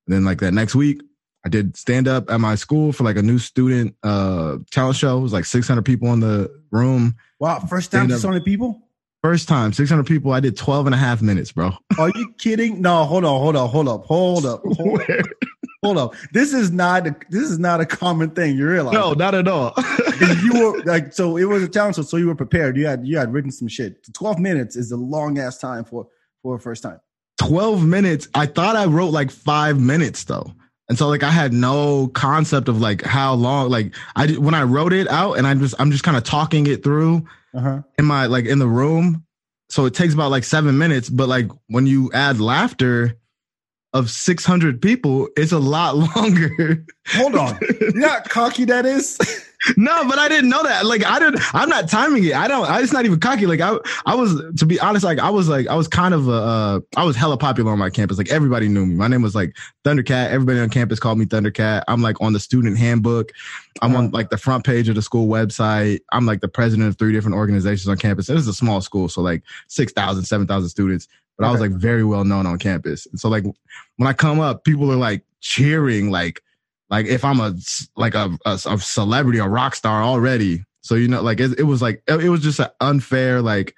And 0.08 0.16
then 0.16 0.24
like 0.26 0.40
that 0.40 0.54
next 0.54 0.74
week, 0.76 1.02
I 1.46 1.50
did 1.50 1.78
stand 1.78 2.08
up 2.08 2.32
at 2.32 2.40
my 2.40 2.56
school 2.56 2.92
for 2.92 3.04
like 3.04 3.18
a 3.18 3.22
new 3.22 3.38
student 3.38 3.96
uh 4.04 4.58
talent 4.72 4.98
show. 4.98 5.18
It 5.20 5.22
was 5.22 5.34
like 5.34 5.46
600 5.46 5.84
people 5.84 6.12
in 6.12 6.20
the 6.20 6.52
room. 6.72 7.16
Wow, 7.40 7.60
first 7.60 7.92
time 7.92 8.00
Stand 8.00 8.10
to 8.10 8.16
up. 8.16 8.22
so 8.22 8.30
many 8.30 8.42
people. 8.44 8.82
First 9.22 9.48
time, 9.48 9.74
600 9.74 10.06
people. 10.06 10.34
I 10.34 10.40
did 10.40 10.56
12 10.56 10.86
and 10.86 10.94
a 10.94 10.98
half 11.00 11.22
minutes, 11.22 11.52
bro. 11.52 11.72
Are 12.00 12.12
you 12.14 12.32
kidding? 12.38 12.82
No, 12.82 13.06
hold 13.06 13.26
on, 13.26 13.40
hold 13.40 13.56
on, 13.56 13.70
hold 13.70 13.88
up, 13.88 14.06
hold 14.06 14.46
up, 14.46 14.62
hold, 14.66 15.02
hold 15.84 15.98
up. 15.98 16.16
This 16.32 16.54
is 16.54 16.72
not 16.72 17.08
a, 17.08 17.16
this 17.30 17.50
is 17.50 17.58
not 17.58 17.82
a 17.82 17.86
common 17.88 18.32
thing. 18.32 18.56
You 18.56 18.68
realize? 18.68 18.94
no, 18.94 19.14
not 19.14 19.34
at 19.34 19.48
all. 19.48 19.74
you 20.44 20.52
were 20.54 20.84
like 20.84 21.14
so 21.14 21.38
it 21.38 21.46
was 21.46 21.64
a 21.64 21.68
talent 21.68 21.96
show, 21.96 22.04
so 22.04 22.18
you 22.18 22.28
were 22.28 22.36
prepared. 22.36 22.78
You 22.78 22.86
had 22.88 23.06
you 23.08 23.18
had 23.18 23.34
written 23.34 23.52
some 23.52 23.68
shit. 23.68 24.04
Twelve 24.14 24.40
minutes 24.40 24.76
is 24.76 24.92
a 24.92 24.98
long 24.98 25.38
ass 25.40 25.58
time 25.58 25.86
for 25.86 26.08
for 26.42 26.56
a 26.56 26.60
first 26.60 26.84
time. 26.84 27.00
12 27.38 27.86
minutes. 27.86 28.30
I 28.34 28.46
thought 28.46 28.76
I 28.76 28.86
wrote 28.86 29.10
like 29.10 29.30
five 29.30 29.80
minutes 29.80 30.24
though. 30.24 30.54
And 30.88 30.98
so 30.98 31.08
like 31.08 31.24
I 31.24 31.32
had 31.32 31.52
no 31.54 32.08
concept 32.10 32.68
of 32.70 32.80
like 32.80 33.02
how 33.04 33.34
long, 33.34 33.70
like 33.70 33.96
I 34.16 34.28
when 34.34 34.54
I 34.54 34.64
wrote 34.64 34.94
it 34.94 35.08
out 35.08 35.34
and 35.34 35.48
I 35.48 35.54
just, 35.56 35.74
I'm 35.80 35.92
just 35.92 36.04
kind 36.04 36.16
of 36.18 36.24
talking 36.24 36.68
it 36.68 36.84
through 36.84 37.26
Uh 37.56 37.60
huh. 37.60 37.82
in 37.98 38.06
my, 38.06 38.28
like 38.28 38.46
in 38.46 38.60
the 38.60 38.68
room. 38.68 39.24
So 39.70 39.86
it 39.86 39.96
takes 39.96 40.14
about 40.14 40.30
like 40.30 40.44
seven 40.44 40.78
minutes, 40.78 41.10
but 41.10 41.28
like 41.28 41.48
when 41.68 41.88
you 41.88 42.12
add 42.14 42.40
laughter 42.40 43.18
of 43.94 44.12
600 44.12 44.80
people, 44.82 45.28
it's 45.36 45.52
a 45.54 45.58
lot 45.60 45.96
longer. 46.16 46.86
Hold 47.14 47.36
on, 47.36 47.58
you 47.82 47.92
know 47.96 48.10
how 48.10 48.22
cocky 48.22 48.66
that 48.66 48.86
is. 48.86 49.18
no, 49.78 50.08
but 50.08 50.20
I 50.20 50.28
didn't 50.28 50.50
know 50.50 50.64
that. 50.64 50.86
Like 50.86 51.06
I 51.06 51.20
didn't. 51.20 51.42
I'm 51.54 51.70
not 51.70 51.90
timing 51.90 52.24
it. 52.26 52.34
I 52.34 52.48
don't. 52.48 52.70
I, 52.70 52.82
it's 52.82 52.94
not 52.94 53.06
even 53.06 53.20
cocky. 53.20 53.46
Like 53.46 53.62
I, 53.62 53.78
I 54.06 54.16
was 54.16 54.42
to 54.58 54.66
be 54.66 54.80
honest. 54.80 55.06
Like 55.06 55.20
I 55.20 55.30
was 55.30 55.50
like 55.50 55.68
I 55.68 55.76
was 55.76 55.88
kind 55.88 56.14
of 56.14 56.28
a. 56.28 56.32
Uh, 56.32 56.80
I 56.98 57.04
was 57.04 57.16
hella 57.16 57.38
popular 57.38 57.72
on 57.72 57.80
my 57.80 57.90
campus. 57.90 58.18
Like 58.18 58.30
everybody 58.30 58.68
knew 58.68 58.86
me. 58.86 58.96
My 58.96 59.08
name 59.08 59.22
was 59.22 59.36
like 59.36 59.56
Thundercat. 59.84 60.30
Everybody 60.30 60.60
on 60.60 60.70
campus 60.70 61.00
called 61.00 61.18
me 61.18 61.26
Thundercat. 61.26 61.84
I'm 61.88 62.02
like 62.02 62.20
on 62.22 62.34
the 62.34 62.40
student 62.40 62.78
handbook. 62.78 63.32
I'm 63.82 63.96
on 63.96 64.12
like 64.12 64.30
the 64.30 64.38
front 64.38 64.66
page 64.66 64.88
of 64.88 64.96
the 64.96 65.02
school 65.02 65.28
website. 65.28 66.00
I'm 66.12 66.26
like 66.26 66.42
the 66.42 66.48
president 66.48 66.88
of 66.88 66.98
three 66.98 67.12
different 67.12 67.36
organizations 67.36 67.88
on 67.88 67.98
campus. 67.98 68.28
This 68.28 68.40
is 68.40 68.48
a 68.48 68.54
small 68.54 68.82
school, 68.82 69.10
so 69.10 69.22
like 69.22 69.44
6,000, 69.68 70.24
7,000 70.24 70.70
students. 70.70 71.08
But 71.38 71.48
I 71.48 71.52
was 71.52 71.60
like 71.60 71.72
very 71.72 72.06
well 72.06 72.24
known 72.24 72.46
on 72.46 72.58
campus. 72.58 73.06
And 73.08 73.20
so 73.20 73.28
like 73.28 73.44
when 73.98 74.08
I 74.08 74.14
come 74.14 74.40
up, 74.40 74.64
people 74.64 74.90
are 74.92 74.96
like 74.96 75.24
cheering, 75.42 76.10
like 76.10 76.42
like 76.90 77.06
if 77.08 77.24
I'm 77.26 77.40
a 77.40 77.54
like 77.96 78.16
a, 78.16 78.38
a, 78.46 78.60
a 78.66 78.78
celebrity, 78.80 79.40
a 79.40 79.48
rock 79.48 79.76
star 79.76 80.04
already. 80.04 80.64
So 80.82 80.96
you 80.96 81.08
know, 81.08 81.22
like 81.22 81.40
it, 81.40 81.60
it 81.60 81.64
was 81.64 81.82
like 81.82 82.04
it, 82.08 82.24
it 82.26 82.30
was 82.30 82.42
just 82.42 82.60
an 82.60 82.68
unfair 82.80 83.42
like. 83.42 83.76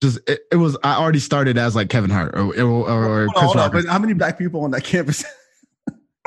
Just 0.00 0.20
it, 0.28 0.40
it 0.52 0.56
was. 0.56 0.76
I 0.84 0.94
already 0.94 1.18
started 1.18 1.58
as 1.58 1.74
like 1.74 1.88
Kevin 1.90 2.10
Hart 2.10 2.32
or 2.36 2.54
or, 2.60 2.88
or 2.88 3.26
Hold 3.26 3.34
Chris 3.34 3.50
on, 3.50 3.56
Rock. 3.56 3.72
but 3.72 3.84
how 3.86 3.98
many 3.98 4.12
black 4.12 4.38
people 4.38 4.62
on 4.62 4.70
that 4.72 4.84
campus? 4.84 5.24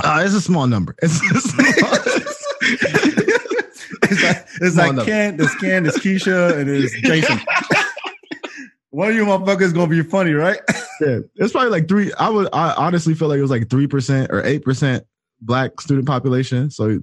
Uh, 0.03 0.23
it's 0.25 0.33
a 0.33 0.41
small 0.41 0.65
number. 0.65 0.95
It's, 1.03 1.13
small- 1.43 1.65
it's 4.03 4.23
like, 4.23 4.47
it's 4.61 4.73
Small 4.73 4.85
like 4.87 4.95
number. 4.95 5.05
Ken, 5.05 5.37
there's 5.37 5.55
Ken, 5.55 5.83
there's 5.83 5.95
Keisha, 5.97 6.57
and 6.57 6.67
there's 6.69 6.91
Jason. 7.03 7.39
One 8.89 9.09
of 9.09 9.15
you 9.15 9.25
motherfuckers 9.25 9.73
gonna 9.73 9.87
be 9.87 10.01
funny, 10.03 10.33
right? 10.33 10.59
yeah, 11.01 11.19
it's 11.35 11.51
probably 11.53 11.69
like 11.69 11.87
three. 11.87 12.11
I 12.13 12.29
would. 12.29 12.49
I 12.51 12.73
honestly 12.73 13.13
feel 13.13 13.27
like 13.29 13.37
it 13.37 13.41
was 13.41 13.51
like 13.51 13.69
three 13.69 13.87
percent 13.87 14.31
or 14.31 14.43
eight 14.43 14.63
percent 14.63 15.05
black 15.41 15.79
student 15.81 16.07
population. 16.07 16.69
So, 16.69 16.99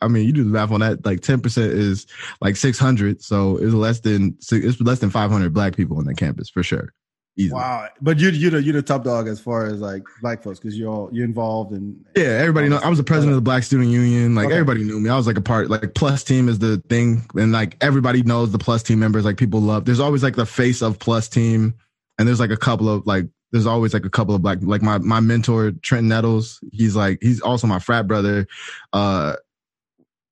I 0.00 0.08
mean, 0.08 0.26
you 0.26 0.32
do 0.32 0.44
the 0.44 0.50
math 0.50 0.72
on 0.72 0.80
that. 0.80 1.04
Like 1.04 1.20
ten 1.20 1.40
percent 1.40 1.72
is 1.72 2.06
like 2.40 2.56
six 2.56 2.78
hundred. 2.78 3.22
So 3.22 3.56
it's 3.58 3.74
less 3.74 4.00
than 4.00 4.36
it's 4.50 4.80
less 4.80 4.98
than 4.98 5.10
five 5.10 5.30
hundred 5.30 5.52
black 5.54 5.76
people 5.76 5.98
on 5.98 6.04
that 6.06 6.16
campus 6.16 6.50
for 6.50 6.62
sure. 6.62 6.92
Easily. 7.34 7.60
Wow, 7.60 7.88
but 8.02 8.18
you 8.18 8.28
you 8.28 8.50
the 8.50 8.62
you 8.62 8.72
the 8.72 8.82
top 8.82 9.04
dog 9.04 9.26
as 9.26 9.40
far 9.40 9.64
as 9.64 9.80
like 9.80 10.02
black 10.20 10.42
folks 10.42 10.58
because 10.58 10.78
you're 10.78 10.92
all 10.92 11.08
you're 11.12 11.24
involved 11.24 11.72
in. 11.72 12.04
Yeah, 12.14 12.24
everybody 12.24 12.68
know. 12.68 12.76
I 12.76 12.90
was 12.90 12.98
the 12.98 13.04
president 13.04 13.30
of 13.32 13.36
the 13.36 13.40
Black 13.40 13.62
Student 13.62 13.88
Union. 13.88 14.34
Like 14.34 14.48
Okay. 14.48 14.54
everybody 14.54 14.84
knew 14.84 15.00
me. 15.00 15.08
I 15.08 15.16
was 15.16 15.26
like 15.26 15.38
a 15.38 15.42
part. 15.42 15.70
Like 15.70 15.94
Plus 15.94 16.22
Team 16.24 16.46
is 16.50 16.58
the 16.58 16.82
thing, 16.90 17.24
and 17.34 17.50
like 17.50 17.78
everybody 17.80 18.22
knows 18.22 18.52
the 18.52 18.58
Plus 18.58 18.82
Team 18.82 18.98
members. 18.98 19.24
Like 19.24 19.38
people 19.38 19.62
love. 19.62 19.86
There's 19.86 19.98
always 19.98 20.22
like 20.22 20.36
the 20.36 20.44
face 20.44 20.82
of 20.82 20.98
Plus 20.98 21.26
Team, 21.26 21.72
and 22.18 22.28
there's 22.28 22.40
like 22.40 22.50
a 22.50 22.56
couple 22.56 22.88
of 22.90 23.06
like. 23.06 23.24
There's 23.52 23.66
always 23.66 23.94
like 23.94 24.04
a 24.04 24.10
couple 24.10 24.34
of 24.34 24.42
black. 24.42 24.58
Like 24.62 24.82
my 24.82 24.98
my 24.98 25.20
mentor 25.20 25.72
Trent 25.72 26.06
Nettles. 26.06 26.60
He's 26.72 26.96
like 26.96 27.18
he's 27.20 27.40
also 27.40 27.66
my 27.66 27.78
frat 27.78 28.06
brother. 28.06 28.46
Uh, 28.92 29.36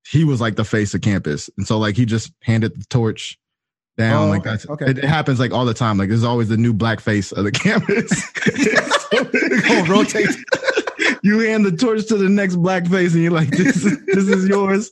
he 0.09 0.25
was 0.25 0.41
like 0.41 0.57
the 0.57 0.65
face 0.65 0.95
of 0.95 1.03
campus, 1.03 1.51
and 1.57 1.67
so 1.67 1.79
like 1.79 1.97
he 1.97 2.07
just 2.07 2.33
handed 2.43 2.81
the 2.81 2.85
torch 2.87 3.39
down. 3.99 4.29
Oh, 4.29 4.31
like 4.31 4.43
that's 4.43 4.69
okay. 4.69 4.87
It, 4.87 4.99
it 4.99 5.05
happens 5.05 5.39
like 5.39 5.53
all 5.53 5.65
the 5.65 5.75
time. 5.75 5.99
Like 5.99 6.09
there's 6.09 6.25
always 6.25 6.49
the 6.49 6.57
new 6.57 6.73
black 6.73 7.01
face 7.01 7.31
of 7.33 7.45
the 7.45 7.53
campus. 7.53 8.11
Gonna 9.69 9.91
rotate. 9.91 10.29
you 11.23 11.41
hand 11.41 11.67
the 11.67 11.77
torch 11.77 12.07
to 12.09 12.17
the 12.17 12.29
next 12.29 12.57
black 12.57 12.87
face 12.87 13.13
and 13.13 13.23
you're 13.23 13.33
like, 13.33 13.51
this 13.51 13.85
is, 13.85 14.05
this 14.07 14.29
is 14.29 14.49
yours. 14.49 14.91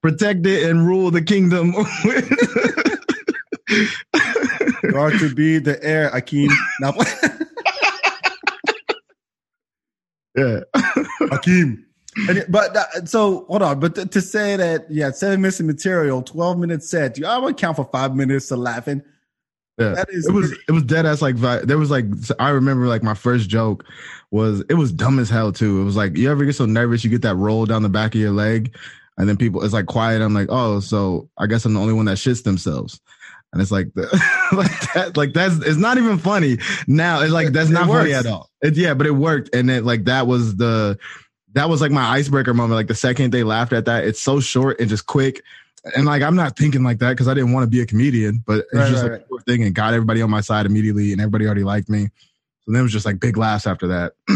Protect 0.00 0.46
it 0.46 0.68
and 0.68 0.86
rule 0.86 1.10
the 1.10 1.22
kingdom. 1.22 1.74
You 4.82 4.96
are 4.96 5.10
to 5.10 5.34
be 5.34 5.58
the 5.58 5.78
heir, 5.82 6.10
Akeem. 6.10 6.50
Now, 6.80 6.92
yeah. 10.38 10.60
Akeem. 11.28 11.84
And 12.28 12.44
but 12.48 12.76
uh, 12.76 13.04
so 13.04 13.44
hold 13.46 13.62
on, 13.62 13.80
but 13.80 13.94
to, 13.94 14.06
to 14.06 14.20
say 14.20 14.56
that 14.56 14.90
yeah, 14.90 15.10
seven 15.10 15.40
minutes 15.40 15.60
of 15.60 15.66
material, 15.66 16.22
twelve 16.22 16.58
minutes 16.58 16.90
set. 16.90 17.16
You, 17.16 17.26
I 17.26 17.38
would 17.38 17.56
count 17.56 17.76
for 17.76 17.84
five 17.84 18.16
minutes 18.16 18.50
of 18.50 18.58
laughing. 18.58 19.02
Yeah. 19.78 19.94
That 19.94 20.08
is 20.10 20.26
it 20.26 20.32
was 20.32 20.52
it 20.66 20.72
was 20.72 20.82
dead 20.82 21.06
ass 21.06 21.22
like 21.22 21.36
there 21.36 21.78
was 21.78 21.90
like 21.90 22.06
I 22.40 22.48
remember 22.48 22.88
like 22.88 23.04
my 23.04 23.14
first 23.14 23.48
joke 23.48 23.84
was 24.32 24.64
it 24.68 24.74
was 24.74 24.90
dumb 24.90 25.20
as 25.20 25.30
hell 25.30 25.52
too. 25.52 25.80
It 25.80 25.84
was 25.84 25.94
like 25.94 26.16
you 26.16 26.28
ever 26.28 26.44
get 26.44 26.56
so 26.56 26.66
nervous 26.66 27.04
you 27.04 27.10
get 27.10 27.22
that 27.22 27.36
roll 27.36 27.64
down 27.64 27.82
the 27.82 27.88
back 27.88 28.14
of 28.14 28.20
your 28.20 28.32
leg 28.32 28.76
and 29.18 29.28
then 29.28 29.36
people 29.36 29.62
it's 29.62 29.74
like 29.74 29.86
quiet. 29.86 30.20
I'm 30.20 30.34
like, 30.34 30.48
oh, 30.50 30.80
so 30.80 31.28
I 31.38 31.46
guess 31.46 31.64
I'm 31.64 31.74
the 31.74 31.80
only 31.80 31.92
one 31.92 32.06
that 32.06 32.16
shits 32.16 32.42
themselves. 32.42 33.00
And 33.52 33.62
it's 33.62 33.70
like 33.70 33.92
the, 33.94 34.02
like 34.52 34.92
that 34.94 35.16
like 35.16 35.32
that's 35.32 35.56
it's 35.58 35.78
not 35.78 35.98
even 35.98 36.18
funny 36.18 36.58
now. 36.86 37.22
It's 37.22 37.32
like 37.32 37.48
that's 37.52 37.70
It 37.70 37.74
not 37.74 37.88
funny 37.88 38.12
at 38.12 38.26
all. 38.26 38.50
It, 38.60 38.76
yeah, 38.76 38.94
but 38.94 39.06
it 39.06 39.12
worked. 39.12 39.54
And 39.54 39.70
it 39.70 39.84
like 39.84 40.04
that 40.04 40.26
was 40.26 40.56
the 40.56 40.98
that 41.54 41.68
was 41.68 41.80
like 41.80 41.90
my 41.90 42.08
icebreaker 42.08 42.52
moment. 42.54 42.76
Like 42.76 42.88
the 42.88 42.94
second 42.94 43.32
they 43.32 43.42
laughed 43.42 43.72
at 43.72 43.86
that, 43.86 44.04
it's 44.04 44.20
so 44.20 44.40
short 44.40 44.80
and 44.80 44.88
just 44.88 45.06
quick. 45.06 45.42
And 45.96 46.04
like 46.04 46.22
I'm 46.22 46.36
not 46.36 46.56
thinking 46.56 46.82
like 46.82 46.98
that 46.98 47.10
because 47.10 47.28
I 47.28 47.34
didn't 47.34 47.52
want 47.52 47.64
to 47.64 47.70
be 47.70 47.80
a 47.80 47.86
comedian, 47.86 48.42
but 48.46 48.60
it's 48.60 48.74
Right, 48.74 48.90
just 48.90 49.02
right, 49.02 49.12
like 49.12 49.26
right. 49.30 49.44
thing 49.46 49.62
and 49.62 49.74
got 49.74 49.94
everybody 49.94 50.20
on 50.20 50.30
my 50.30 50.40
side 50.40 50.66
immediately, 50.66 51.12
and 51.12 51.20
everybody 51.20 51.46
already 51.46 51.64
liked 51.64 51.88
me. 51.88 52.08
So 52.64 52.72
then 52.72 52.80
it 52.80 52.82
was 52.82 52.92
just 52.92 53.06
like 53.06 53.18
big 53.20 53.38
laughs 53.38 53.66
after 53.66 53.86
that. 53.86 54.12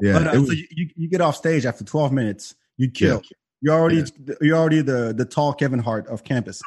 yeah, 0.00 0.12
but 0.14 0.26
uh, 0.28 0.30
it 0.30 0.34
so 0.34 0.40
was, 0.40 0.60
you, 0.70 0.88
you, 0.96 1.08
get 1.08 1.20
off 1.20 1.36
stage 1.36 1.66
after 1.66 1.84
twelve 1.84 2.12
minutes, 2.12 2.54
you 2.78 2.90
kill. 2.90 3.22
You're 3.62 3.74
already 3.74 4.04
you're 4.40 4.56
already 4.56 4.82
the 4.82 5.12
the 5.16 5.24
tall 5.24 5.52
Kevin 5.54 5.78
Hart 5.80 6.06
of 6.08 6.24
campus. 6.24 6.62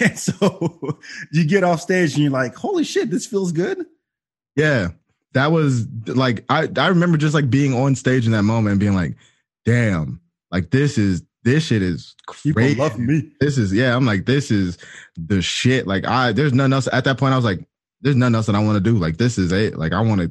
and 0.00 0.18
so 0.18 0.98
you 1.32 1.44
get 1.46 1.64
off 1.64 1.80
stage 1.80 2.14
and 2.14 2.22
you're 2.22 2.32
like, 2.32 2.54
holy 2.54 2.84
shit, 2.84 3.10
this 3.10 3.26
feels 3.26 3.52
good. 3.52 3.84
yeah. 4.56 4.88
That 5.32 5.52
was 5.52 5.86
like 6.06 6.44
I 6.48 6.68
I 6.76 6.88
remember 6.88 7.16
just 7.16 7.34
like 7.34 7.48
being 7.50 7.72
on 7.72 7.94
stage 7.94 8.26
in 8.26 8.32
that 8.32 8.42
moment 8.42 8.72
and 8.72 8.80
being 8.80 8.94
like, 8.96 9.14
damn, 9.64 10.20
like 10.50 10.70
this 10.70 10.98
is 10.98 11.22
this 11.44 11.64
shit 11.66 11.82
is 11.82 12.16
People 12.42 12.60
crazy. 12.62 12.74
love 12.80 12.98
me. 12.98 13.30
this 13.40 13.56
is 13.56 13.72
yeah 13.72 13.96
i'm 13.96 14.04
like 14.04 14.26
this 14.26 14.50
is 14.50 14.76
the 15.16 15.40
shit 15.40 15.86
like 15.86 16.04
i 16.06 16.32
there's 16.32 16.52
nothing 16.52 16.74
else 16.74 16.86
at 16.92 17.04
that 17.04 17.16
point 17.16 17.32
i 17.32 17.36
was 17.36 17.46
like 17.46 17.66
there's 18.02 18.14
nothing 18.14 18.34
else 18.34 18.44
that 18.44 18.54
i 18.54 18.62
want 18.62 18.76
to 18.76 18.80
do 18.90 18.98
like 18.98 19.16
this 19.16 19.38
is 19.38 19.50
it 19.50 19.78
like 19.78 19.92
i 19.94 20.00
want 20.02 20.20
to 20.20 20.30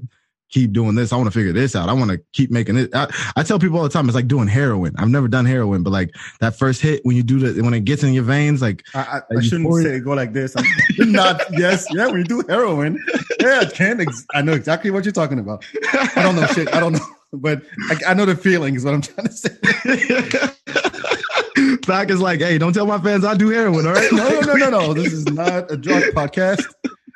keep 0.50 0.72
doing 0.74 0.96
this 0.96 1.14
i 1.14 1.16
want 1.16 1.28
to 1.28 1.38
figure 1.38 1.54
this 1.54 1.76
out 1.76 1.90
i 1.90 1.94
want 1.94 2.10
to 2.10 2.20
keep 2.34 2.52
making 2.52 2.78
it 2.78 2.94
I, 2.94 3.08
I 3.36 3.44
tell 3.44 3.60
people 3.60 3.78
all 3.78 3.84
the 3.84 3.90
time 3.90 4.08
it's 4.08 4.16
like 4.16 4.28
doing 4.28 4.48
heroin 4.48 4.94
i've 4.98 5.10
never 5.10 5.28
done 5.28 5.46
heroin 5.46 5.84
but 5.84 5.92
like 5.92 6.16
that 6.40 6.58
first 6.58 6.82
hit 6.82 7.02
when 7.04 7.16
you 7.16 7.24
do 7.24 7.40
that 7.40 7.64
when 7.64 7.74
it 7.74 7.86
gets 7.86 8.04
in 8.04 8.14
your 8.14 8.24
veins 8.24 8.62
like 8.62 8.84
I, 8.94 9.22
I, 9.32 9.38
I 9.38 9.42
shouldn't 9.42 9.74
say 9.84 10.00
go 10.00 10.14
like 10.14 10.34
this. 10.34 10.56
I'm 10.58 10.66
not 11.12 11.42
yes, 11.52 11.86
yeah. 11.92 12.08
When 12.08 12.18
you 12.18 12.24
do 12.24 12.44
heroin, 12.48 13.04
yeah, 13.40 13.60
I 13.62 13.66
can. 13.66 14.02
Ex- 14.02 14.26
I 14.34 14.42
know 14.42 14.54
exactly 14.54 14.92
what 14.92 15.06
you're 15.06 15.12
talking 15.12 15.40
about. 15.40 15.66
I 15.94 16.22
don't 16.24 16.36
know 16.36 16.46
shit. 16.48 16.74
I 16.74 16.80
don't 16.80 16.94
know, 16.94 17.06
but 17.34 17.62
I, 17.90 17.98
I 18.10 18.14
know 18.14 18.26
the 18.26 18.36
feeling 18.36 18.76
is 18.76 18.86
what 18.86 18.94
I'm 18.94 19.02
trying 19.02 19.28
to 19.28 19.34
say. 19.34 19.50
Doc 21.82 22.10
is 22.10 22.22
like 22.22 22.40
hey 22.40 22.58
don't 22.58 22.72
tell 22.72 22.86
my 22.86 23.00
fans 23.00 23.26
i 23.26 23.36
do 23.36 23.50
heroin 23.50 23.86
all 23.86 23.94
right 23.94 24.12
No, 24.12 24.30
no, 24.30 24.42
no, 24.42 24.54
no, 24.54 24.70
no. 24.70 24.94
This 25.00 25.12
is 25.12 25.26
not 25.26 25.72
a 25.72 25.78
drug 25.78 26.04
podcast. 26.14 26.64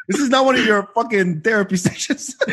This 0.08 0.20
is 0.20 0.30
not 0.30 0.46
one 0.46 0.56
of 0.56 0.66
your 0.66 0.84
fucking 0.96 1.42
therapy 1.42 1.78
sessions. 1.78 2.36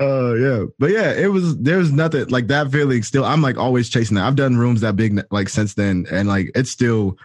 uh 0.00 0.34
yeah. 0.34 0.64
But 0.78 0.90
yeah 0.90 1.12
it 1.12 1.30
was 1.32 1.56
there's 1.58 1.92
nothing 1.92 2.28
like 2.28 2.46
that 2.48 2.70
feeling 2.70 3.02
still 3.02 3.24
i'm 3.24 3.42
like 3.42 3.56
always 3.56 3.88
chasing 3.88 4.16
that. 4.16 4.26
I've 4.26 4.36
done 4.36 4.56
rooms 4.56 4.80
that 4.82 4.96
big 4.96 5.20
like 5.30 5.48
since 5.48 5.74
then 5.74 6.06
and 6.10 6.28
like 6.28 6.50
it's 6.54 6.70
still 6.70 7.16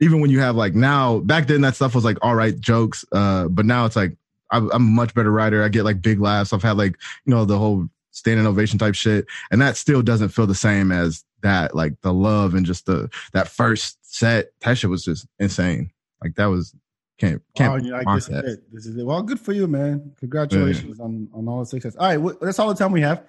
even 0.00 0.20
when 0.20 0.30
you 0.30 0.40
have 0.40 0.56
like 0.56 0.74
now 0.74 1.18
back 1.20 1.46
then 1.46 1.60
that 1.62 1.76
stuff 1.76 1.94
was 1.94 2.04
like 2.04 2.18
all 2.22 2.34
right 2.34 2.58
jokes 2.58 3.04
uh 3.12 3.48
but 3.48 3.66
now 3.66 3.86
it's 3.86 3.96
like 3.96 4.16
I'm, 4.50 4.70
I'm 4.72 4.86
a 4.86 4.90
much 4.90 5.14
better 5.14 5.30
writer. 5.30 5.62
I 5.62 5.68
get 5.68 5.84
like 5.84 6.00
big 6.02 6.20
laughs. 6.20 6.52
I've 6.52 6.62
had 6.62 6.76
like 6.76 6.96
you 7.24 7.34
know 7.34 7.44
the 7.44 7.58
whole 7.58 7.88
standing 8.10 8.46
ovation 8.46 8.78
type 8.78 8.94
shit 8.94 9.26
and 9.50 9.60
that 9.60 9.76
still 9.76 10.02
doesn't 10.02 10.30
feel 10.30 10.46
the 10.46 10.54
same 10.54 10.90
as 10.90 11.24
that 11.42 11.74
like 11.74 12.00
the 12.00 12.12
love 12.12 12.54
and 12.54 12.66
just 12.66 12.86
the 12.86 13.08
that 13.32 13.46
first 13.46 13.96
set 14.02 14.50
that 14.60 14.76
shit 14.76 14.90
was 14.90 15.04
just 15.04 15.26
insane. 15.38 15.90
Like 16.22 16.34
that 16.34 16.46
was 16.46 16.74
can't 17.18 17.42
can't 17.56 17.82
Wow, 17.84 18.02
mock 18.04 18.14
this, 18.16 18.24
is 18.24 18.30
that. 18.30 18.44
it. 18.44 18.72
this 18.72 18.86
is 18.86 18.96
it. 18.96 19.04
Well, 19.04 19.22
good 19.22 19.40
for 19.40 19.52
you, 19.52 19.66
man. 19.66 20.12
Congratulations 20.20 21.00
on, 21.00 21.28
on 21.34 21.48
all 21.48 21.60
the 21.60 21.66
success. 21.66 21.96
All 21.96 22.16
right, 22.16 22.38
that's 22.40 22.58
all 22.58 22.68
the 22.68 22.74
time 22.74 22.92
we 22.92 23.00
have. 23.00 23.24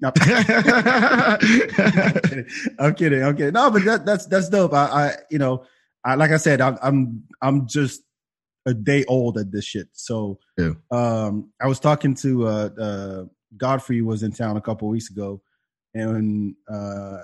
No, 0.00 0.10
I'm 0.20 1.38
kidding. 1.38 2.46
I'm 2.78 2.94
kidding. 2.94 3.22
I'm 3.22 3.36
kidding. 3.36 3.52
No, 3.52 3.70
but 3.70 3.84
that, 3.84 4.06
that's 4.06 4.26
that's 4.26 4.48
dope. 4.48 4.72
I, 4.72 4.84
I 4.86 5.12
you 5.30 5.38
know, 5.38 5.64
I 6.04 6.14
like 6.14 6.30
I 6.30 6.38
said, 6.38 6.60
I'm 6.60 6.78
I'm 6.82 7.22
I'm 7.42 7.66
just 7.66 8.02
a 8.66 8.72
day 8.74 9.04
old 9.06 9.36
at 9.36 9.52
this 9.52 9.64
shit. 9.66 9.88
So, 9.92 10.38
Yeah. 10.56 10.72
um, 10.90 11.50
I 11.60 11.66
was 11.66 11.78
talking 11.78 12.14
to 12.16 12.46
uh, 12.46 12.70
uh 12.80 13.24
Godfrey 13.58 14.00
was 14.00 14.22
in 14.22 14.32
town 14.32 14.56
a 14.56 14.60
couple 14.60 14.88
weeks 14.88 15.10
ago, 15.10 15.42
and 15.92 16.54
uh, 16.72 17.18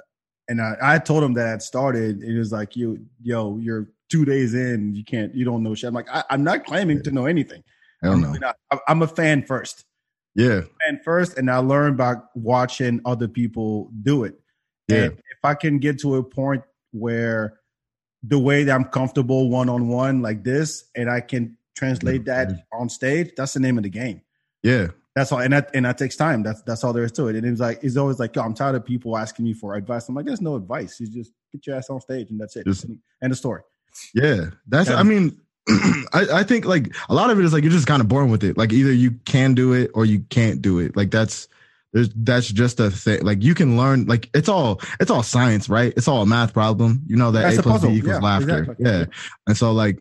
and 0.48 0.60
I, 0.60 0.76
I 0.82 0.98
told 0.98 1.24
him 1.24 1.32
that 1.34 1.46
I 1.46 1.50
had 1.50 1.62
started. 1.62 2.22
It 2.22 2.36
was 2.38 2.52
like 2.52 2.76
you, 2.76 3.06
yo, 3.22 3.56
you're 3.58 3.88
two 4.10 4.24
days 4.24 4.54
in, 4.54 4.94
you 4.94 5.04
can't, 5.04 5.34
you 5.34 5.44
don't 5.44 5.62
know 5.62 5.74
shit. 5.74 5.88
I'm 5.88 5.94
like, 5.94 6.08
I, 6.12 6.22
I'm 6.30 6.44
not 6.44 6.64
claiming 6.66 7.02
to 7.04 7.10
know 7.10 7.26
anything. 7.26 7.62
i 8.02 8.06
don't 8.06 8.24
I'm 8.24 8.32
know 8.32 8.38
not. 8.38 8.56
I- 8.70 8.78
I'm 8.88 9.02
a 9.02 9.06
fan 9.08 9.42
first 9.44 9.84
yeah 10.36 10.60
fan 10.86 11.00
first, 11.04 11.36
and 11.38 11.50
I 11.50 11.56
learn 11.58 11.96
by 11.96 12.14
watching 12.34 13.00
other 13.04 13.26
people 13.28 13.90
do 14.02 14.22
it. 14.24 14.38
Yeah. 14.88 14.96
And 15.04 15.12
if 15.14 15.44
I 15.44 15.54
can 15.54 15.78
get 15.78 15.98
to 16.00 16.16
a 16.16 16.22
point 16.22 16.62
where 16.92 17.58
the 18.22 18.38
way 18.38 18.62
that 18.64 18.72
I'm 18.74 18.84
comfortable 18.84 19.48
one 19.50 19.68
on 19.68 19.88
one 19.88 20.22
like 20.22 20.44
this, 20.44 20.84
and 20.94 21.10
I 21.10 21.20
can 21.20 21.56
translate 21.76 22.24
Mm-hmm. 22.24 22.52
that 22.52 22.64
on 22.72 22.88
stage, 22.88 23.32
that's 23.36 23.54
the 23.54 23.60
name 23.60 23.76
of 23.78 23.82
the 23.84 23.90
game. 23.90 24.20
yeah 24.62 24.88
That's 25.16 25.32
all, 25.32 25.40
and 25.40 25.52
that 25.52 25.70
and 25.74 25.84
that 25.84 25.98
takes 25.98 26.14
time. 26.16 26.42
That's 26.44 26.62
that's 26.62 26.84
all 26.84 26.92
there 26.92 27.04
is 27.04 27.12
to 27.12 27.26
it. 27.28 27.34
And 27.36 27.44
it's 27.44 27.60
like 27.60 27.80
it's 27.82 27.96
always 27.96 28.18
like, 28.20 28.36
yo, 28.36 28.42
I'm 28.42 28.54
tired 28.54 28.76
of 28.76 28.84
people 28.84 29.16
asking 29.16 29.44
me 29.46 29.52
for 29.52 29.74
advice. 29.74 30.08
I'm 30.08 30.14
like, 30.14 30.26
there's 30.26 30.40
no 30.40 30.54
advice. 30.54 31.00
You 31.00 31.08
just 31.08 31.32
get 31.52 31.66
your 31.66 31.74
ass 31.76 31.90
on 31.90 32.00
stage, 32.00 32.30
and 32.30 32.40
that's 32.40 32.54
it. 32.56 32.66
Just- 32.66 32.84
End 33.22 33.32
of 33.32 33.36
story. 33.38 33.62
Yeah, 34.14 34.46
that's. 34.68 34.88
Yeah. 34.90 34.96
I 34.96 35.02
mean, 35.02 35.38
I, 35.68 36.26
I 36.32 36.42
think 36.42 36.64
like 36.64 36.94
a 37.08 37.14
lot 37.14 37.30
of 37.30 37.38
it 37.38 37.44
is 37.44 37.52
like 37.52 37.62
you're 37.62 37.72
just 37.72 37.86
kind 37.86 38.00
of 38.00 38.08
born 38.08 38.30
with 38.30 38.42
it. 38.44 38.56
Like 38.56 38.72
either 38.72 38.92
you 38.92 39.12
can 39.24 39.54
do 39.54 39.72
it 39.72 39.90
or 39.94 40.04
you 40.04 40.20
can't 40.30 40.60
do 40.62 40.78
it. 40.78 40.96
Like 40.96 41.10
that's 41.10 41.48
there's 41.92 42.08
that's 42.14 42.48
just 42.48 42.80
a 42.80 42.90
thing. 42.90 43.22
Like 43.24 43.42
you 43.42 43.54
can 43.54 43.76
learn. 43.76 44.06
Like 44.06 44.30
it's 44.34 44.48
all 44.48 44.80
it's 45.00 45.10
all 45.10 45.22
science, 45.22 45.68
right? 45.68 45.92
It's 45.96 46.08
all 46.08 46.22
a 46.22 46.26
math 46.26 46.52
problem. 46.52 47.02
You 47.06 47.16
know 47.16 47.30
that 47.32 47.42
That's 47.42 47.58
a 47.58 47.62
plus 47.62 47.74
puzzle. 47.80 47.90
b 47.90 47.96
equals 47.96 48.14
Yeah, 48.14 48.18
laughter. 48.20 48.58
exactly. 48.60 48.86
Yeah, 48.86 49.04
and 49.46 49.56
so 49.56 49.72
like 49.72 49.98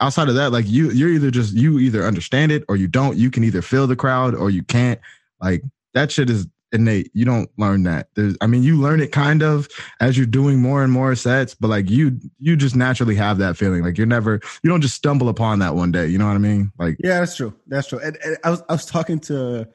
outside 0.00 0.28
of 0.28 0.34
that, 0.34 0.52
like 0.52 0.66
you 0.68 0.90
you're 0.90 1.08
either 1.10 1.30
just 1.30 1.54
you 1.54 1.78
either 1.78 2.04
understand 2.04 2.52
it 2.52 2.64
or 2.68 2.76
you 2.76 2.86
don't. 2.88 3.16
You 3.16 3.30
can 3.30 3.44
either 3.44 3.62
feel 3.62 3.86
the 3.86 3.96
crowd 3.96 4.34
or 4.34 4.50
you 4.50 4.62
can't. 4.62 5.00
Like 5.40 5.62
that 5.94 6.10
shit 6.12 6.28
is 6.28 6.46
innate. 6.72 7.10
You 7.14 7.24
don't 7.24 7.50
learn 7.56 7.84
that. 7.84 8.08
There's, 8.14 8.36
I 8.40 8.46
mean, 8.46 8.62
you 8.62 8.80
learn 8.80 9.00
it 9.00 9.12
kind 9.12 9.42
of 9.42 9.68
as 10.00 10.16
you're 10.16 10.26
doing 10.26 10.60
more 10.60 10.82
and 10.82 10.92
more 10.92 11.14
sets, 11.14 11.54
but 11.54 11.68
like 11.68 11.88
you, 11.90 12.18
you 12.38 12.56
just 12.56 12.76
naturally 12.76 13.14
have 13.14 13.38
that 13.38 13.56
feeling. 13.56 13.82
Like 13.82 13.98
you're 13.98 14.06
never, 14.06 14.40
you 14.62 14.70
don't 14.70 14.80
just 14.80 14.94
stumble 14.94 15.28
upon 15.28 15.60
that 15.60 15.74
one 15.74 15.92
day. 15.92 16.06
You 16.06 16.18
know 16.18 16.26
what 16.26 16.34
I 16.34 16.38
mean? 16.38 16.72
Like, 16.78 16.96
yeah, 16.98 17.20
that's 17.20 17.36
true. 17.36 17.54
That's 17.66 17.88
true. 17.88 18.00
And, 18.00 18.16
and 18.24 18.36
I 18.44 18.50
was, 18.50 18.62
I 18.68 18.72
was 18.72 18.86
talking 18.86 19.20
to, 19.20 19.68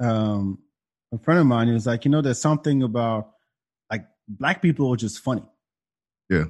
um, 0.00 0.58
a 1.12 1.18
friend 1.18 1.40
of 1.40 1.46
mine. 1.46 1.68
He 1.68 1.72
was 1.74 1.86
like, 1.86 2.04
you 2.04 2.10
know, 2.10 2.20
there's 2.20 2.40
something 2.40 2.82
about 2.82 3.30
like 3.90 4.04
black 4.28 4.62
people 4.62 4.92
are 4.92 4.96
just 4.96 5.20
funny. 5.20 5.44
Yeah. 6.28 6.44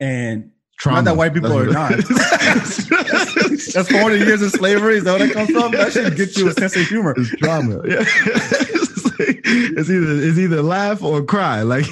And 0.00 0.52
Trauma. 0.78 1.02
not 1.02 1.04
that 1.04 1.16
white 1.16 1.34
people 1.34 1.50
That's 1.50 2.90
are 2.90 2.92
not. 2.92 3.18
That's 3.74 3.88
400 3.90 4.16
years 4.26 4.42
of 4.42 4.50
slavery. 4.50 4.96
Is 4.96 5.04
that 5.04 5.18
where 5.18 5.28
that 5.28 5.34
comes 5.34 5.50
from? 5.50 5.72
That 5.72 5.92
should 5.92 6.16
get 6.16 6.36
you 6.36 6.48
a 6.48 6.52
sense 6.52 6.76
of 6.76 6.86
humor. 6.86 7.14
It's 7.16 7.30
drama. 7.36 7.82
Yeah. 7.88 8.04
it's, 8.04 9.04
like- 9.18 9.40
it's 9.44 9.90
either 9.90 10.12
it's 10.22 10.38
either 10.38 10.62
laugh 10.62 11.02
or 11.02 11.22
cry. 11.24 11.62
Like 11.62 11.86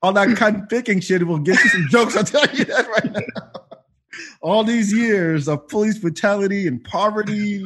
All 0.00 0.12
that 0.12 0.36
cotton 0.36 0.66
picking 0.66 1.00
shit 1.00 1.26
will 1.26 1.38
get 1.38 1.62
you 1.64 1.70
some 1.70 1.86
jokes. 1.90 2.16
I'll 2.16 2.22
tell 2.24 2.46
you 2.54 2.64
that 2.66 2.88
right 2.88 3.12
now. 3.12 3.60
All 4.40 4.62
these 4.62 4.92
years 4.92 5.48
of 5.48 5.66
police 5.68 5.98
brutality 5.98 6.68
and 6.68 6.82
poverty 6.84 7.64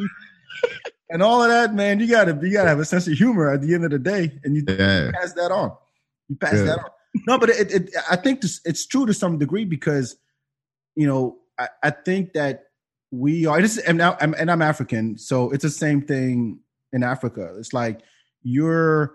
and 1.10 1.22
all 1.22 1.42
of 1.42 1.50
that, 1.50 1.74
man, 1.74 2.00
you 2.00 2.08
gotta 2.08 2.38
you 2.42 2.52
gotta 2.52 2.70
have 2.70 2.80
a 2.80 2.86
sense 2.86 3.06
of 3.06 3.12
humor 3.12 3.50
at 3.50 3.60
the 3.60 3.74
end 3.74 3.84
of 3.84 3.90
the 3.90 3.98
day, 3.98 4.32
and 4.44 4.56
you 4.56 4.64
yeah. 4.66 5.10
pass 5.12 5.34
that 5.34 5.52
on. 5.52 5.76
You 6.28 6.36
pass 6.36 6.54
Yeah. 6.54 6.64
that 6.64 6.78
on. 6.78 6.90
No, 7.26 7.38
but 7.38 7.50
it, 7.50 7.70
it 7.70 7.90
I 8.10 8.16
think 8.16 8.40
this, 8.40 8.62
it's 8.64 8.86
true 8.86 9.04
to 9.04 9.12
some 9.12 9.36
degree 9.36 9.66
because 9.66 10.16
you 10.96 11.06
know 11.06 11.38
I, 11.58 11.68
I 11.82 11.90
think 11.90 12.32
that 12.34 12.64
we 13.10 13.44
are. 13.46 13.60
This 13.60 13.76
is, 13.76 13.84
and, 13.84 13.98
now, 13.98 14.16
I'm, 14.20 14.34
and 14.34 14.50
I'm 14.50 14.62
African, 14.62 15.18
so 15.18 15.50
it's 15.50 15.62
the 15.62 15.70
same 15.70 16.00
thing 16.02 16.60
in 16.92 17.02
Africa. 17.02 17.54
It's 17.58 17.72
like 17.72 18.00
you're 18.42 19.14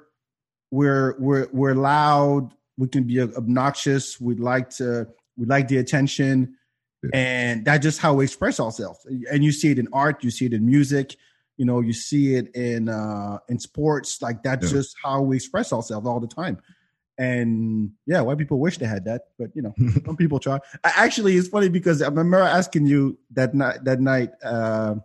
we're 0.71 1.15
we're 1.19 1.47
we're 1.51 1.73
loud. 1.73 2.53
We 2.77 2.87
can 2.87 3.03
be 3.05 3.19
obnoxious. 3.21 4.19
We'd 4.21 4.39
like 4.39 4.69
to. 4.77 5.07
We 5.35 5.45
like 5.45 5.67
the 5.67 5.77
attention, 5.77 6.55
Yeah. 7.03 7.09
and 7.13 7.65
that's 7.65 7.83
just 7.83 7.99
how 7.99 8.15
we 8.15 8.23
express 8.25 8.59
ourselves. 8.59 9.05
And 9.31 9.43
you 9.43 9.51
see 9.51 9.71
it 9.71 9.79
in 9.79 9.87
art. 9.93 10.23
You 10.23 10.31
see 10.31 10.45
it 10.45 10.53
in 10.53 10.65
music. 10.65 11.15
You 11.57 11.65
know, 11.65 11.81
you 11.81 11.93
see 11.93 12.35
it 12.35 12.55
in 12.55 12.89
uh 12.89 13.39
in 13.49 13.59
sports. 13.59 14.21
Like 14.21 14.43
that's 14.43 14.67
Yeah. 14.67 14.77
just 14.79 14.95
how 15.03 15.21
we 15.21 15.35
express 15.37 15.73
ourselves 15.73 16.07
all 16.07 16.19
the 16.19 16.27
time. 16.27 16.59
And 17.17 17.91
yeah, 18.05 18.21
white 18.21 18.37
people 18.37 18.59
wish 18.59 18.77
they 18.77 18.85
had 18.85 19.05
that, 19.05 19.23
but 19.39 19.49
you 19.55 19.61
know, 19.61 19.73
some 20.05 20.17
people 20.17 20.39
try. 20.39 20.59
I, 20.83 20.91
actually, 20.95 21.35
it's 21.35 21.47
funny 21.47 21.69
because 21.69 22.01
I 22.01 22.07
remember 22.07 22.37
asking 22.37 22.85
you 22.85 23.17
that 23.31 23.55
night. 23.55 23.83
That 23.83 23.99
night 23.99 24.31
uh, 24.43 24.95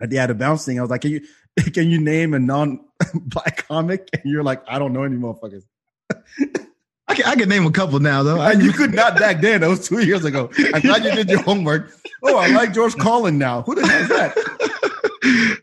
at 0.00 0.10
the 0.10 0.20
out 0.20 0.30
of 0.30 0.38
bouncing, 0.38 0.78
I 0.78 0.82
was 0.82 0.90
like, 0.90 1.00
"Can 1.00 1.10
you 1.10 1.20
can 1.72 1.90
you 1.90 2.00
name 2.00 2.34
a 2.34 2.38
non-black 2.38 3.66
comic?" 3.66 4.08
And 4.12 4.22
you're 4.24 4.44
like, 4.44 4.62
"I 4.68 4.78
don't 4.78 4.92
know 4.92 5.02
any 5.02 5.16
motherfuckers." 5.16 5.64
I 7.08 7.14
can, 7.14 7.26
I 7.26 7.34
can 7.34 7.48
name 7.48 7.66
a 7.66 7.70
couple 7.70 7.98
now 7.98 8.22
though. 8.22 8.40
I, 8.40 8.52
And 8.52 8.62
you 8.62 8.72
could 8.72 8.94
not 8.94 9.18
back 9.18 9.40
then. 9.40 9.62
That 9.62 9.68
was 9.68 9.86
two 9.86 10.04
years 10.04 10.24
ago. 10.24 10.50
I'm 10.72 10.80
glad 10.80 11.04
you 11.04 11.10
did 11.12 11.28
your 11.28 11.42
homework. 11.42 11.92
Oh, 12.22 12.38
I 12.38 12.48
like 12.48 12.72
George 12.72 12.96
Carlin 12.96 13.36
now. 13.36 13.62
Who 13.62 13.74
the 13.74 13.86
hell 13.86 14.02
is 14.02 14.08
that? 14.08 14.36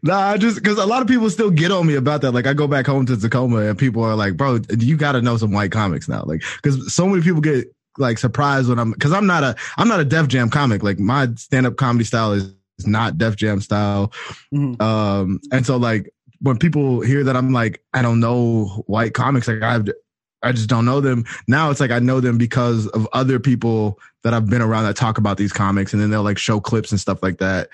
Nah, 0.03 0.19
I 0.19 0.37
just 0.37 0.57
because 0.57 0.77
a 0.77 0.85
lot 0.85 1.01
of 1.01 1.07
people 1.07 1.29
still 1.29 1.51
get 1.51 1.71
on 1.71 1.85
me 1.87 1.95
about 1.95 2.21
that. 2.21 2.31
Like 2.31 2.47
I 2.47 2.53
go 2.53 2.67
back 2.67 2.85
home 2.85 3.05
to 3.07 3.17
Tacoma 3.17 3.57
and 3.57 3.77
people 3.77 4.03
are 4.03 4.15
like, 4.15 4.37
"Bro, 4.37 4.59
you 4.77 4.95
got 4.95 5.13
to 5.13 5.21
know 5.21 5.37
some 5.37 5.51
white 5.51 5.71
comics 5.71 6.07
now." 6.07 6.23
Like 6.25 6.43
because 6.61 6.93
so 6.93 7.07
many 7.07 7.21
people 7.21 7.41
get 7.41 7.67
like 7.97 8.17
surprised 8.17 8.69
when 8.69 8.79
I'm 8.79 8.91
because 8.91 9.11
I'm 9.11 9.27
not 9.27 9.43
a 9.43 9.55
I'm 9.77 9.87
not 9.87 9.99
a 9.99 10.05
Def 10.05 10.27
Jam 10.27 10.49
comic. 10.49 10.83
Like 10.83 10.99
my 10.99 11.27
stand 11.35 11.65
up 11.65 11.75
comedy 11.75 12.05
style 12.05 12.31
is, 12.31 12.53
is 12.77 12.87
not 12.87 13.17
Def 13.17 13.35
Jam 13.35 13.59
style. 13.59 14.13
Mhm. 14.53 14.81
Um, 14.81 15.39
and 15.51 15.65
so 15.65 15.77
like 15.77 16.13
when 16.41 16.57
people 16.57 17.01
hear 17.01 17.23
that 17.25 17.35
I'm 17.35 17.51
like 17.51 17.83
I 17.93 18.01
don't 18.01 18.19
know 18.19 18.83
white 18.87 19.13
comics, 19.13 19.47
like 19.47 19.61
I've 19.61 19.87
I 20.41 20.53
just 20.53 20.69
don't 20.69 20.85
know 20.85 21.01
them. 21.01 21.25
Now 21.47 21.69
it's 21.69 21.81
like 21.81 21.91
I 21.91 21.99
know 21.99 22.21
them 22.21 22.37
because 22.37 22.87
of 22.87 23.07
other 23.11 23.39
people 23.39 23.99
that 24.23 24.33
I've 24.33 24.49
been 24.49 24.61
around 24.61 24.85
that 24.85 24.95
talk 24.95 25.17
about 25.17 25.37
these 25.37 25.51
comics, 25.51 25.93
and 25.93 26.01
then 26.01 26.09
they'll 26.09 26.23
like 26.23 26.37
show 26.37 26.59
clips 26.59 26.91
and 26.91 26.99
stuff 26.99 27.21
like 27.21 27.39
that. 27.39 27.69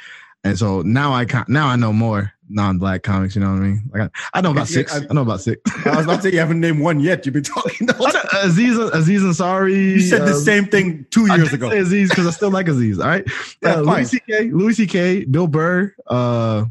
And 0.45 0.57
so 0.57 0.81
now 0.83 1.13
I 1.13 1.25
can 1.25 1.43
now 1.47 1.67
I 1.67 1.75
know 1.75 1.91
more 1.91 2.31
non-black 2.47 3.01
comics. 3.03 3.35
You 3.35 3.41
know 3.41 3.51
what 3.51 3.61
I 3.61 3.65
mean? 3.67 3.89
Like 3.91 4.01
I, 4.03 4.09
I 4.37 4.41
know 4.41 4.51
about 4.51 4.67
six. 4.67 4.93
I- 4.95 4.99
know 5.13 5.23
about 5.23 5.41
six. 5.41 5.59
I 5.85 5.95
was 5.95 6.05
about 6.05 6.17
to 6.17 6.21
say 6.21 6.31
you 6.31 6.39
haven't 6.39 6.59
named 6.59 6.79
one 6.79 6.99
yet. 6.99 7.25
You've 7.25 7.33
been 7.33 7.43
talking. 7.43 7.89
About. 7.89 8.15
Aziz 8.43 8.77
Aziz 8.77 9.21
Ansari. 9.23 9.73
You 9.93 9.99
said 10.01 10.21
the 10.21 10.31
uh, 10.31 10.35
same 10.35 10.65
thing 10.65 11.05
two 11.09 11.25
years 11.35 11.51
ago. 11.51 11.69
say 11.71 11.79
Aziz 11.79 12.09
because 12.09 12.27
I 12.27 12.31
still 12.31 12.51
like 12.51 12.67
Aziz. 12.67 12.99
All 12.99 13.07
right. 13.07 13.27
Yeah, 13.61 13.75
uh. 13.75 13.81
Louis 13.81 14.05
C.K. 14.09 14.51
Louis 14.51 14.73
C.K. 14.73 15.25
Bill 15.25 15.47
Burr. 15.47 15.93
Uh, 16.07 16.65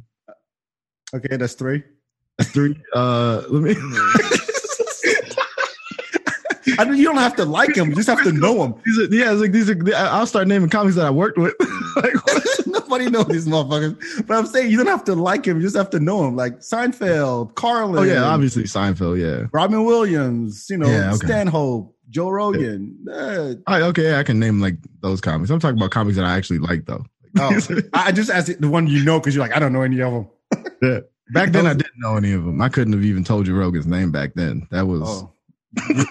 Okay, 1.14 1.36
that's 1.36 1.54
three. 1.54 1.84
That's 2.38 2.50
three. 2.50 2.76
Uh, 2.92 3.42
let 3.48 3.62
me. 3.62 3.76
I 6.76 6.84
mean, 6.86 6.96
you 6.98 7.04
don't 7.04 7.18
have 7.18 7.36
to 7.36 7.44
like 7.44 7.76
him; 7.76 7.90
you 7.90 7.94
just 7.94 8.08
have 8.08 8.24
to 8.24 8.32
know 8.32 8.64
him. 8.64 8.74
these 8.84 8.98
are, 8.98 9.04
yeah, 9.14 9.30
it's 9.30 9.40
like 9.40 9.52
these 9.52 9.70
are. 9.70 9.76
I'll 9.94 10.26
start 10.26 10.48
naming 10.48 10.70
comics 10.70 10.96
that 10.96 11.06
I 11.06 11.10
worked 11.10 11.38
with. 11.38 11.54
like? 11.96 12.14
Knows 12.98 13.26
these 13.26 13.46
motherfuckers. 13.46 14.26
But 14.26 14.36
I'm 14.38 14.46
saying 14.46 14.70
you 14.70 14.76
don't 14.78 14.86
have 14.86 15.04
to 15.04 15.14
like 15.14 15.44
him; 15.46 15.58
you 15.58 15.62
just 15.62 15.76
have 15.76 15.90
to 15.90 16.00
know 16.00 16.26
him. 16.26 16.36
Like 16.36 16.60
Seinfeld, 16.60 17.54
Carlin. 17.54 17.98
oh 17.98 18.02
yeah, 18.02 18.22
obviously 18.24 18.64
Seinfeld. 18.64 19.20
Yeah. 19.20 19.46
Robin 19.52 19.84
Williams. 19.84 20.66
You 20.70 20.78
know, 20.78 20.86
Yeah, 20.88 21.14
okay. 21.14 21.26
Stanhope, 21.26 21.94
Joe 22.10 22.30
Rogan. 22.30 22.96
Uh, 23.10 23.54
All 23.66 23.74
right, 23.78 23.82
okay, 23.82 24.16
I 24.18 24.22
can 24.22 24.38
name 24.38 24.60
like 24.60 24.76
those 25.00 25.20
comics. 25.20 25.50
I'm 25.50 25.60
talking 25.60 25.78
about 25.78 25.90
comics 25.90 26.16
that 26.16 26.24
I 26.24 26.36
actually 26.36 26.58
like 26.60 26.86
though. 26.86 27.04
oh, 27.38 27.60
I 27.92 28.12
just 28.12 28.30
asked 28.30 28.60
the 28.60 28.68
one 28.68 28.86
you 28.86 29.04
know 29.04 29.18
because 29.18 29.34
you're 29.34 29.44
like, 29.44 29.56
I 29.56 29.58
don't 29.58 29.72
know 29.72 29.82
any 29.82 30.00
of 30.00 30.12
them. 30.12 30.28
Yeah. 30.82 31.00
Back 31.32 31.52
then, 31.52 31.66
I 31.66 31.72
didn't 31.72 31.98
know 31.98 32.16
any 32.16 32.32
of 32.32 32.44
them. 32.44 32.60
I 32.60 32.68
couldn't 32.68 32.92
have 32.92 33.02
even 33.02 33.24
told 33.24 33.46
you 33.46 33.56
Rogan's 33.56 33.86
name 33.86 34.12
back 34.12 34.34
then. 34.34 34.68
That 34.70 34.86
was 34.86 35.02
Oh. 35.04 35.34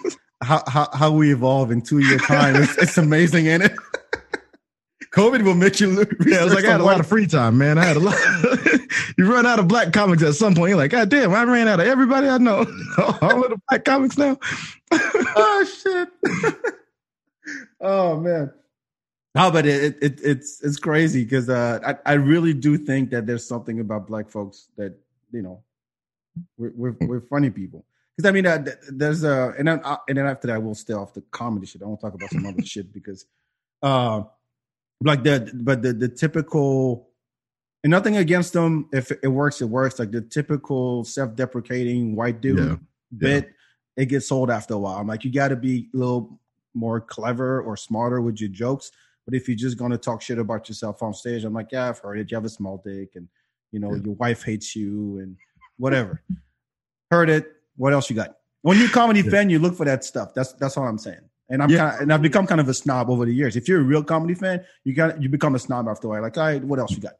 how, 0.43 0.63
how 0.67 0.89
how 0.93 1.11
we 1.11 1.31
evolve 1.31 1.69
in 1.71 1.81
two 1.81 1.99
year 1.99 2.17
time. 2.27 2.55
It's, 2.55 2.75
it's 2.79 2.97
amazing, 2.97 3.45
ain't 3.45 3.63
it? 3.63 3.71
COVID 5.13 5.43
will 5.43 5.55
make 5.55 5.79
you 5.79 5.87
look. 5.87 6.11
yeah. 6.25 6.41
It 6.41 6.43
was 6.45 6.53
like 6.53 6.65
I 6.65 6.71
had 6.71 6.81
a 6.81 6.83
lot 6.83 6.99
of 6.99 7.07
free 7.07 7.27
time, 7.27 7.57
man. 7.57 7.77
I 7.77 7.85
had 7.85 7.97
a 7.97 7.99
lot. 7.99 8.15
you 9.17 9.31
run 9.31 9.45
out 9.45 9.59
of 9.59 9.67
black 9.67 9.93
comics 9.93 10.23
at 10.23 10.33
some 10.33 10.55
point. 10.55 10.69
You're 10.69 10.77
like, 10.77 10.91
God 10.91 11.09
damn, 11.09 11.33
I 11.33 11.43
ran 11.43 11.67
out 11.67 11.79
of 11.79 11.85
everybody 11.85 12.27
I 12.27 12.39
know. 12.39 12.65
All 12.97 13.43
of 13.43 13.51
the 13.51 13.61
black 13.69 13.85
comics 13.85 14.17
now. 14.17 14.37
oh 14.91 15.65
shit. 15.83 16.09
oh 17.79 18.19
man. 18.19 18.51
No, 19.35 19.49
but 19.49 19.65
it, 19.65 19.97
it 20.01 20.19
it's 20.23 20.63
it's 20.63 20.77
crazy 20.77 21.23
because 21.23 21.49
uh, 21.49 21.79
I 21.85 22.11
I 22.11 22.13
really 22.13 22.53
do 22.53 22.77
think 22.77 23.09
that 23.11 23.25
there's 23.25 23.47
something 23.47 23.79
about 23.79 24.07
black 24.07 24.29
folks 24.29 24.69
that 24.77 24.95
you 25.31 25.41
know 25.41 25.63
we're 26.57 26.73
we're, 26.75 26.95
we're 27.01 27.21
funny 27.21 27.49
people. 27.49 27.85
Because 28.15 28.29
I 28.29 28.31
mean, 28.31 28.45
uh, 28.45 28.63
th- 28.63 28.77
there's 28.89 29.23
uh, 29.23 29.53
and 29.57 29.67
then 29.67 29.81
uh, 29.83 29.97
and 30.07 30.17
then 30.17 30.27
after 30.27 30.47
that 30.47 30.61
we'll 30.61 30.75
stay 30.75 30.93
off 30.93 31.13
the 31.13 31.21
comedy 31.31 31.65
shit. 31.65 31.81
I 31.81 31.85
won't 31.85 31.99
talk 31.99 32.13
about 32.13 32.29
some 32.29 32.45
other 32.45 32.63
shit 32.63 32.93
because, 32.93 33.25
uh, 33.81 34.23
like 35.03 35.23
the 35.23 35.51
but 35.53 35.81
the 35.81 35.93
the 35.93 36.07
typical, 36.09 37.09
and 37.83 37.91
nothing 37.91 38.17
against 38.17 38.53
them. 38.53 38.87
If 38.93 39.11
it 39.11 39.27
works, 39.27 39.61
it 39.61 39.65
works. 39.65 39.99
Like 39.99 40.11
the 40.11 40.21
typical 40.21 41.03
self-deprecating 41.03 42.15
white 42.15 42.41
dude 42.41 42.59
Yeah. 42.59 42.75
bit, 43.17 43.53
it 43.97 44.05
gets 44.07 44.31
old 44.31 44.49
after 44.49 44.73
a 44.75 44.77
while. 44.77 44.97
I'm 44.97 45.07
like, 45.07 45.23
you 45.23 45.31
got 45.31 45.49
to 45.49 45.55
be 45.55 45.89
a 45.93 45.97
little 45.97 46.39
more 46.73 46.99
clever 47.01 47.61
or 47.61 47.77
smarter 47.77 48.21
with 48.21 48.39
your 48.41 48.49
jokes. 48.49 48.91
But 49.25 49.35
if 49.35 49.47
you're 49.47 49.55
just 49.57 49.77
gonna 49.77 49.97
talk 49.97 50.21
shit 50.21 50.37
about 50.39 50.67
yourself 50.67 51.01
on 51.03 51.13
stage, 51.13 51.43
I'm 51.45 51.53
like, 51.53 51.71
yeah, 51.71 51.89
I've 51.89 51.99
heard 51.99 52.19
it. 52.19 52.29
You 52.31 52.35
have 52.35 52.45
a 52.45 52.49
small 52.49 52.81
dick, 52.85 53.11
and 53.15 53.27
you 53.71 53.79
know 53.79 53.93
Yeah. 53.95 54.01
your 54.03 54.15
wife 54.15 54.43
hates 54.43 54.75
you, 54.75 55.19
and 55.19 55.37
whatever. 55.77 56.21
heard 57.11 57.29
it. 57.29 57.51
What 57.75 57.93
else 57.93 58.09
you 58.09 58.15
got? 58.15 58.37
When 58.63 58.77
you're 58.79 58.89
comedy 58.89 59.21
Yeah. 59.21 59.29
fan, 59.31 59.49
you 59.49 59.59
look 59.59 59.75
for 59.75 59.85
that 59.85 60.03
stuff. 60.03 60.33
That's 60.33 60.53
that's 60.53 60.77
all 60.77 60.87
I'm 60.87 60.97
saying. 60.97 61.21
And 61.49 61.61
I'm 61.61 61.69
Yeah. 61.69 61.77
kind 61.77 61.95
of, 61.95 62.01
and 62.01 62.13
I've 62.13 62.21
become 62.21 62.47
kind 62.47 62.61
of 62.61 62.69
a 62.69 62.73
snob 62.73 63.09
over 63.09 63.25
the 63.25 63.33
years. 63.33 63.55
If 63.55 63.67
you're 63.67 63.81
a 63.81 63.83
real 63.83 64.03
comedy 64.03 64.33
fan, 64.33 64.63
you 64.83 64.93
got 64.93 65.21
you 65.21 65.29
become 65.29 65.55
a 65.55 65.59
snob 65.59 65.87
after 65.87 66.07
a 66.07 66.09
while. 66.11 66.21
Like, 66.21 66.37
all 66.37 66.43
right, 66.45 66.63
what 66.63 66.79
else 66.79 66.91
you 66.91 66.99
got? 66.99 67.13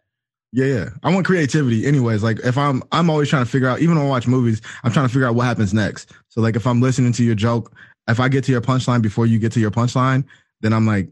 Yeah, 0.51 0.65
yeah. 0.65 0.89
I 1.01 1.13
want 1.13 1.25
creativity 1.25 1.85
anyways. 1.85 2.23
Like 2.23 2.39
if 2.41 2.57
I'm 2.57 2.83
I'm 2.91 3.09
always 3.09 3.29
trying 3.29 3.43
to 3.43 3.49
figure 3.49 3.67
out, 3.67 3.79
even 3.81 3.97
when 3.97 4.05
I 4.05 4.09
watch 4.09 4.27
movies, 4.27 4.61
I'm 4.83 4.91
trying 4.91 5.07
to 5.07 5.13
figure 5.13 5.27
out 5.27 5.35
what 5.35 5.45
happens 5.45 5.73
next. 5.73 6.11
So 6.29 6.41
like 6.41 6.55
if 6.55 6.67
I'm 6.67 6.79
listening 6.79 7.11
to 7.13 7.23
your 7.23 7.35
joke, 7.35 7.75
if 8.07 8.19
I 8.19 8.29
get 8.29 8.43
to 8.45 8.51
your 8.51 8.61
punchline 8.61 9.01
before 9.01 9.25
you 9.25 9.39
get 9.39 9.51
to 9.53 9.59
your 9.59 9.71
punchline, 9.71 10.23
then 10.61 10.73
I'm 10.73 10.85
like, 10.85 11.09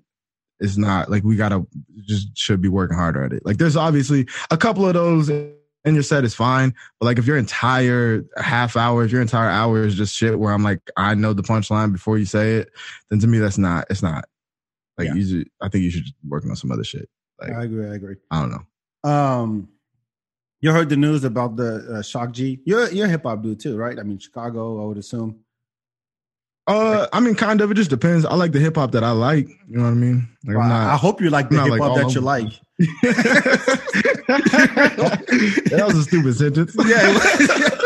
it's 0.60 0.78
not 0.78 1.10
like 1.10 1.24
we 1.24 1.36
gotta 1.36 1.66
just 2.08 2.38
should 2.38 2.62
be 2.62 2.70
working 2.70 2.96
harder 2.96 3.24
at 3.24 3.34
it. 3.34 3.44
Like 3.46 3.58
there's 3.58 3.76
obviously 3.76 4.28
a 4.52 4.58
couple 4.58 4.86
of 4.86 4.94
those 4.94 5.30
in 5.86 5.94
your 5.96 6.04
set 6.04 6.24
is 6.24 6.36
fine. 6.36 6.74
But 7.00 7.06
like 7.08 7.18
if 7.20 7.26
your 7.26 7.38
entire 7.38 8.24
half 8.38 8.76
hour, 8.78 9.04
if 9.04 9.12
your 9.12 9.22
entire 9.22 9.50
hour 9.50 9.84
is 9.84 9.96
just 9.96 10.16
shit 10.16 10.38
where 10.40 10.54
I'm 10.54 10.64
like, 10.64 10.80
I 10.98 11.16
know 11.16 11.34
the 11.34 11.42
punchline 11.44 11.92
before 11.92 12.18
you 12.18 12.26
say 12.26 12.56
it, 12.58 12.70
then 13.10 13.20
to 13.20 13.28
me 13.28 13.40
that's 13.40 13.58
not 13.58 13.86
it's 13.90 14.04
not. 14.04 14.26
Like 14.98 15.08
Yeah. 15.08 15.14
you 15.16 15.26
should, 15.28 15.50
I 15.62 15.70
think 15.70 15.84
you 15.84 15.90
should 15.90 16.06
work 16.28 16.46
on 16.46 16.56
some 16.56 16.72
other 16.72 16.84
shit. 16.84 17.10
Like 17.40 17.52
I 17.54 17.64
agree. 17.64 17.90
I 17.90 17.96
agree. 17.96 18.16
I 18.30 18.42
don't 18.42 18.52
know. 18.52 19.10
Um, 19.10 19.70
you 20.60 20.72
heard 20.72 20.90
the 20.90 20.98
news 20.98 21.24
about 21.24 21.56
the 21.56 21.98
uh, 21.98 22.02
Shock 22.04 22.34
G. 22.34 22.60
You're 22.66 22.92
you're 22.92 23.08
a 23.08 23.10
hip 23.10 23.24
hop 23.24 23.42
dude 23.42 23.60
too, 23.60 23.76
right? 23.78 23.98
I 23.98 24.04
mean, 24.04 24.20
Chicago. 24.20 24.84
I 24.84 24.86
would 24.88 24.98
assume. 24.98 25.40
Uh, 26.68 27.08
I 27.12 27.20
mean, 27.20 27.34
kind 27.34 27.62
of. 27.62 27.72
It 27.72 27.74
just 27.74 27.90
depends. 27.90 28.26
I 28.26 28.36
like 28.36 28.52
the 28.52 28.60
hip 28.60 28.76
hop 28.76 28.92
that 28.92 29.04
I 29.04 29.10
like. 29.12 29.48
You 29.48 29.78
know 29.78 29.84
what 29.86 29.90
I 29.90 29.94
mean? 29.96 30.30
Like, 30.46 30.58
Well, 30.58 30.66
I'm 30.72 30.90
I 30.92 30.96
hope 30.98 31.20
you 31.20 31.32
like 31.32 31.50
the 31.50 31.60
hip 31.64 31.72
hop 31.72 31.82
all 31.82 31.96
that 31.96 32.14
you 32.14 32.22
like. 32.22 32.50
That 35.70 35.84
was 35.88 35.98
a 35.98 36.04
stupid 36.04 36.36
sentence. 36.36 36.76
Yeah, 36.86 37.20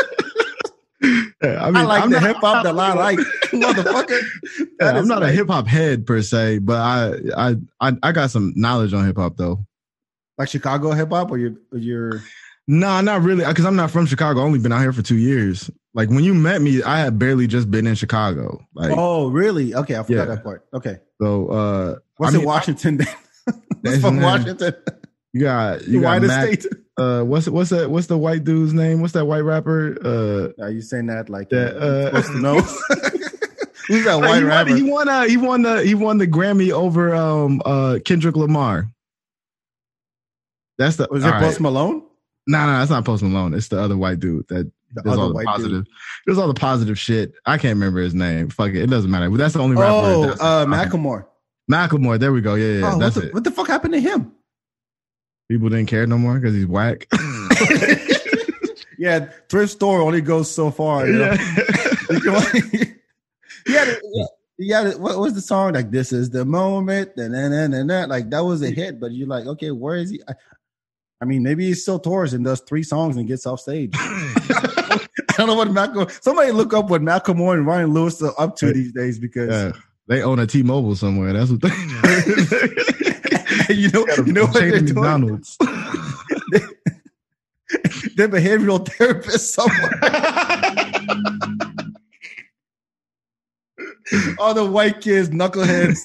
Yeah, 1.44 1.62
I 1.64 1.68
I 1.68 1.72
mean, 1.72 1.86
like 1.86 2.04
I'm 2.04 2.10
the 2.10 2.20
hip 2.20 2.38
hop 2.38 2.64
that 2.64 2.78
I 2.80 2.94
like, 2.94 3.20
motherfucker. 3.52 4.20
Yeah, 4.82 4.90
I'm 4.92 4.96
is 4.98 5.08
not 5.08 5.22
a 5.24 5.28
hip 5.30 5.48
hop 5.48 5.68
head 5.68 6.06
per 6.08 6.22
se, 6.22 6.60
but 6.60 6.78
I, 6.78 7.14
I 7.38 7.56
I 7.80 7.94
I 8.02 8.12
got 8.12 8.32
some 8.32 8.54
knowledge 8.56 8.94
on 8.94 9.06
hip 9.06 9.18
hop 9.18 9.38
though. 9.38 9.66
like 10.38 10.50
Chicago 10.50 10.92
hip 10.94 11.10
hop, 11.10 11.30
or 11.32 11.38
you 11.38 11.60
or 11.72 11.78
you're 11.78 12.22
Nah, 12.68 13.02
not 13.02 13.22
really, 13.22 13.46
because 13.46 13.64
I'm 13.66 13.76
not 13.76 13.92
from 13.92 14.08
Chicago. 14.08 14.40
I've 14.40 14.46
only 14.48 14.58
been 14.58 14.72
out 14.72 14.82
here 14.82 14.92
for 14.94 15.04
two 15.04 15.18
years. 15.18 15.70
Like 15.94 16.10
when 16.10 16.24
you 16.24 16.34
met 16.34 16.64
me, 16.64 16.82
I 16.82 16.98
had 17.00 17.20
barely 17.20 17.46
just 17.46 17.70
been 17.70 17.86
in 17.86 17.94
Chicago. 17.94 18.66
Like 18.74 18.92
oh 18.98 19.28
really? 19.28 19.76
Okay, 19.76 19.96
I 19.96 20.02
forgot 20.04 20.28
Yeah. 20.28 20.36
that 20.36 20.44
part. 20.44 20.66
Okay, 20.74 20.98
so, 21.22 21.48
uh, 21.50 21.96
what's 22.18 22.34
I 22.34 22.36
in 22.36 22.40
mean, 22.40 22.48
Washington? 22.48 22.98
then? 22.98 23.08
That's 23.84 24.02
from 24.02 24.22
Washington, 24.22 24.74
you 25.34 25.42
got 25.42 25.80
the 25.80 25.90
you 25.92 26.02
got 26.02 26.22
whitest 26.22 26.28
Mac, 26.28 26.62
state. 26.62 26.74
uh, 26.98 27.22
what's 27.24 27.48
what's 27.48 27.70
that? 27.70 27.90
What's 27.92 28.08
the 28.08 28.18
white 28.18 28.44
dude's 28.44 28.74
name? 28.74 29.02
What's 29.02 29.14
that 29.14 29.26
white 29.26 29.42
rapper? 29.42 29.98
Uh, 30.04 30.64
Are 30.64 30.72
you 30.72 30.82
saying 30.82 31.08
that 31.08 31.30
like 31.30 31.50
That, 31.50 31.76
uh, 31.78 31.86
you're 31.86 32.16
uh, 32.16 32.22
supposed 32.22 32.32
to 32.32 32.40
know? 32.42 32.62
Who's 33.88 34.06
that 34.06 34.16
white 34.16 34.38
he, 34.38 34.44
won, 34.44 34.46
rapper? 34.46 34.76
he 34.76 34.82
won. 34.84 35.08
Uh, 35.10 35.22
he 35.24 35.38
won 35.38 35.62
the 35.62 35.84
he 35.84 35.94
won 35.94 36.18
the 36.18 36.28
Grammy 36.28 36.72
over 36.72 37.14
um 37.14 37.62
uh 37.66 38.00
Kendrick 38.04 38.36
Lamar. 38.36 38.90
That's 40.78 40.96
the 40.98 41.08
Was 41.12 41.24
it 41.24 41.28
all 41.28 41.34
right. 41.34 41.44
Post 41.44 41.62
Malone? 41.62 42.02
No, 42.48 42.66
no, 42.66 42.80
that's 42.80 42.90
not 42.92 43.06
Post 43.06 43.24
Malone. 43.24 43.54
It's 43.54 43.68
the 43.70 43.80
other 43.80 43.96
white 43.98 44.20
dude 44.20 44.48
that 44.50 44.72
The 44.94 45.02
does 45.04 45.14
other 45.14 45.22
all 45.22 45.28
the 45.30 45.34
white 45.36 45.46
positive. 45.46 45.86
dude. 45.86 45.88
Does 46.28 46.38
all 46.38 46.48
the 46.48 46.54
positive 46.54 46.98
shit. 47.00 47.34
I 47.46 47.58
can't 47.58 47.76
remember 47.76 48.02
his 48.02 48.14
name. 48.14 48.50
Fuck 48.50 48.70
it, 48.70 48.78
it 48.84 48.90
doesn't 48.90 49.10
matter. 49.10 49.30
But 49.30 49.38
that's 49.38 49.54
the 49.54 49.62
only 49.62 49.76
rapper. 49.76 49.92
Oh, 49.94 50.24
uh, 50.40 50.66
Macklemore. 50.66 51.26
Macklemore. 51.72 52.20
There 52.20 52.32
we 52.34 52.42
go. 52.42 52.56
Yeah, 52.56 52.80
yeah. 52.80 52.86
oh, 52.86 52.90
what 52.92 53.00
that's 53.00 53.16
the, 53.16 53.28
it. 53.28 53.34
what 53.34 53.44
the 53.44 53.52
fuck 53.52 53.68
happened 53.68 53.94
to 53.94 54.00
him? 54.00 54.32
People 55.50 55.70
didn't 55.70 55.88
care 55.88 56.08
no 56.08 56.18
more 56.18 56.36
because 56.40 56.56
he's 56.56 56.68
whack. 56.68 57.08
Mm. 57.56 58.82
yeah, 58.98 59.30
thrift 59.50 59.72
store 59.72 60.02
only 60.02 60.22
goes 60.22 60.50
so 60.52 60.70
far. 60.72 61.08
You 61.08 61.14
know? 61.20 61.36
You 62.12 62.96
yeah, 63.68 63.96
yeah. 64.58 64.94
What 64.96 65.18
was 65.18 65.34
the 65.34 65.42
song? 65.42 65.74
Like 65.74 65.90
this 65.90 66.12
is 66.14 66.30
the 66.30 66.46
moment, 66.46 67.12
and 67.18 67.34
then 67.34 67.52
and 67.52 67.74
then 67.74 67.88
that. 67.88 68.10
Like 68.10 68.30
that 68.30 68.44
was 68.44 68.62
a 68.62 68.70
hit, 68.70 69.00
but 69.00 69.12
you're 69.12 69.28
like, 69.28 69.46
okay, 69.48 69.72
where 69.72 69.96
is 69.96 70.12
he? 70.12 70.22
I, 70.28 70.34
I 71.22 71.26
mean, 71.26 71.44
maybe 71.44 71.66
he's 71.66 71.82
still 71.82 72.00
tours 72.00 72.34
and 72.34 72.46
does 72.46 72.62
three 72.62 72.84
songs 72.84 73.18
and 73.18 73.28
gets 73.28 73.46
off 73.46 73.62
stage. 73.62 73.92
I 73.96 75.00
don't 75.38 75.48
know 75.48 75.56
what 75.56 75.72
Malcolm. 75.72 76.08
Somebody 76.22 76.52
look 76.52 76.74
up 76.74 76.90
what 76.90 77.02
Macklemore 77.02 77.54
and 77.54 77.66
Ryan 77.66 77.92
Lewis 77.94 78.22
are 78.22 78.34
up 78.38 78.56
to 78.58 78.72
these 78.72 78.92
days 78.94 79.18
because 79.18 79.50
Yeah. 79.50 79.72
They 80.08 80.22
own 80.22 80.40
a 80.40 80.46
T-Mobile 80.46 80.96
somewhere. 80.96 81.34
That's 81.34 81.52
what 81.52 81.62
they. 81.62 81.70
you 83.74 83.90
know, 83.90 84.06
you 84.26 84.34
know 84.34 84.46
what 84.46 84.54
they're 84.54 84.72
Chain 84.72 84.86
doing. 84.86 84.96
McDonald's. 84.96 85.58
They're 88.16 88.30
behavioral 88.30 88.86
therapists 88.86 89.52
somewhere. 89.52 90.00
All 94.40 94.54
the 94.54 94.64
white 94.64 95.02
kids, 95.02 95.30
knuckleheads, 95.30 96.00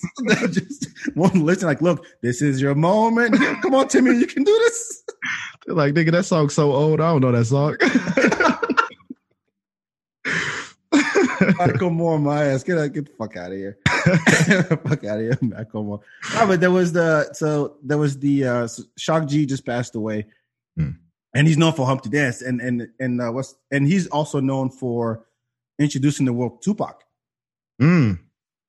just 0.53 0.89
won't 1.15 1.37
listen. 1.37 1.69
Like, 1.69 1.83
look, 1.83 2.05
this 2.23 2.43
is 2.43 2.61
your 2.61 2.75
moment. 2.75 3.37
Come 3.63 3.75
on, 3.75 3.89
Timmy, 3.89 4.17
you 4.17 4.27
can 4.27 4.43
do 4.43 4.53
this. 4.53 5.05
They're 5.67 5.77
like, 5.77 5.95
nigga, 5.95 6.11
that 6.13 6.25
song's 6.25 6.55
so 6.55 6.73
old. 6.73 7.01
I 7.01 7.13
don't 7.13 7.21
know 7.21 7.33
that 7.33 7.45
song. 7.45 7.77
Michael 11.59 11.91
Moore, 11.91 12.19
my 12.19 12.45
ass, 12.47 12.63
get 12.63 12.93
get 12.93 13.07
the 13.07 13.13
fuck 13.19 13.37
out 13.37 13.53
of 13.53 13.59
here. 13.59 13.79
fuck 13.87 15.05
out 15.05 15.19
of 15.19 15.21
here, 15.21 15.39
Michael 15.41 15.85
Moore. 15.85 16.01
No, 16.35 16.47
but 16.47 16.61
there 16.61 16.71
was 16.71 16.93
the 16.93 17.33
so 17.33 17.77
there 17.83 17.99
was 17.99 18.19
the 18.19 18.45
uh 18.47 18.69
Shock 18.97 19.27
G 19.29 19.47
just 19.47 19.65
passed 19.65 19.95
away, 19.95 20.27
Hmm. 20.77 20.91
and 21.35 21.47
he's 21.47 21.57
known 21.59 21.73
for 21.73 21.87
Humpty 21.87 22.09
Dance, 22.11 22.43
and 22.43 22.61
and 22.61 22.89
and 22.99 23.21
uh, 23.21 23.31
what's 23.31 23.55
and 23.71 23.87
he's 23.87 24.07
also 24.09 24.41
known 24.41 24.71
for 24.71 25.25
introducing 25.79 26.27
the 26.27 26.33
world 26.33 26.63
Tupac. 26.63 27.03
Mm. 27.81 28.19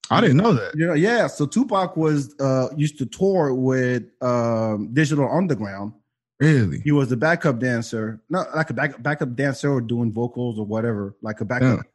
I 0.10 0.20
didn't 0.20 0.38
know 0.38 0.54
that. 0.54 0.76
Know, 0.76 0.94
yeah. 0.94 1.28
So 1.28 1.46
Tupac 1.46 1.96
was 1.96 2.36
uh 2.40 2.68
used 2.76 2.98
to 2.98 3.06
tour 3.06 3.54
with 3.54 4.04
um 4.22 4.94
Digital 4.94 5.30
Underground. 5.32 5.94
Really? 6.40 6.80
He 6.80 6.92
was 6.92 7.10
the 7.10 7.18
backup 7.18 7.60
dancer, 7.60 8.20
not 8.28 8.56
like 8.56 8.72
a 8.72 8.74
back, 8.74 9.02
backup 9.04 9.36
dancer 9.36 9.72
or 9.72 9.80
doing 9.80 10.12
vocals 10.12 10.58
or 10.58 10.66
whatever, 10.66 11.16
like 11.22 11.40
a 11.40 11.46
backup. 11.46 11.86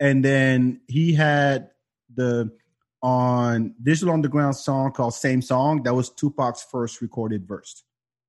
And 0.00 0.24
then 0.24 0.80
he 0.88 1.14
had 1.14 1.70
the 2.14 2.50
on 3.02 3.74
Digital 3.82 4.14
Underground 4.14 4.56
song 4.56 4.92
called 4.92 5.14
Same 5.14 5.42
Song. 5.42 5.82
That 5.82 5.94
was 5.94 6.08
Tupac's 6.10 6.62
first 6.70 7.00
recorded 7.02 7.46
verse. 7.46 7.84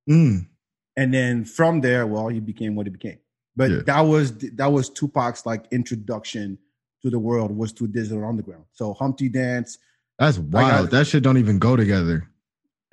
Mm. 0.10 0.48
And 0.98 1.14
then 1.14 1.46
from 1.46 1.82
there, 1.82 2.06
well, 2.06 2.28
he 2.28 2.40
became 2.40 2.76
what 2.76 2.86
he 2.86 2.92
became. 2.92 3.20
But 3.56 3.72
Yeah. 3.72 3.80
that 3.86 4.02
was 4.02 4.38
that 4.38 4.72
was 4.72 4.90
Tupac's 4.90 5.46
like 5.46 5.66
introduction 5.72 6.58
to 7.04 7.10
the 7.10 7.20
world 7.20 7.56
was 7.56 7.72
to 7.74 7.88
Digital 7.88 8.26
Underground. 8.26 8.66
So 8.74 8.94
Humpty 8.94 9.30
Dance, 9.30 9.78
That's 10.20 10.38
wild. 10.40 10.92
that 10.92 11.08
shit 11.08 11.24
don't 11.24 11.38
even 11.38 11.60
go 11.60 11.76
together. 11.76 12.30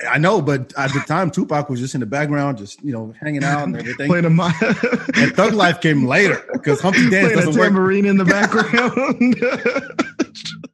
I 0.08 0.18
know, 0.18 0.42
but 0.42 0.72
at 0.76 0.92
the 0.92 0.98
time, 1.06 1.30
Tupac 1.30 1.68
was 1.68 1.78
just 1.78 1.94
in 1.94 2.00
the 2.00 2.06
background, 2.06 2.58
just 2.58 2.82
you 2.82 2.92
know, 2.92 3.14
hanging 3.20 3.44
out 3.44 3.64
and 3.64 3.76
everything. 3.78 4.08
Playing 4.08 4.24
a 4.24 4.30
mi- 4.30 4.42
and 5.14 5.32
Thug 5.34 5.52
Life 5.52 5.80
came 5.80 6.06
later 6.06 6.42
because 6.62 6.80
Humpty 6.80 7.08
Dance 7.10 7.32
playing 7.32 7.32
a 7.32 7.36
doesn't 7.36 7.54
work. 7.60 7.68
tambourine 7.68 8.04
in 8.06 8.16
the 8.16 8.24
background. 8.24 9.36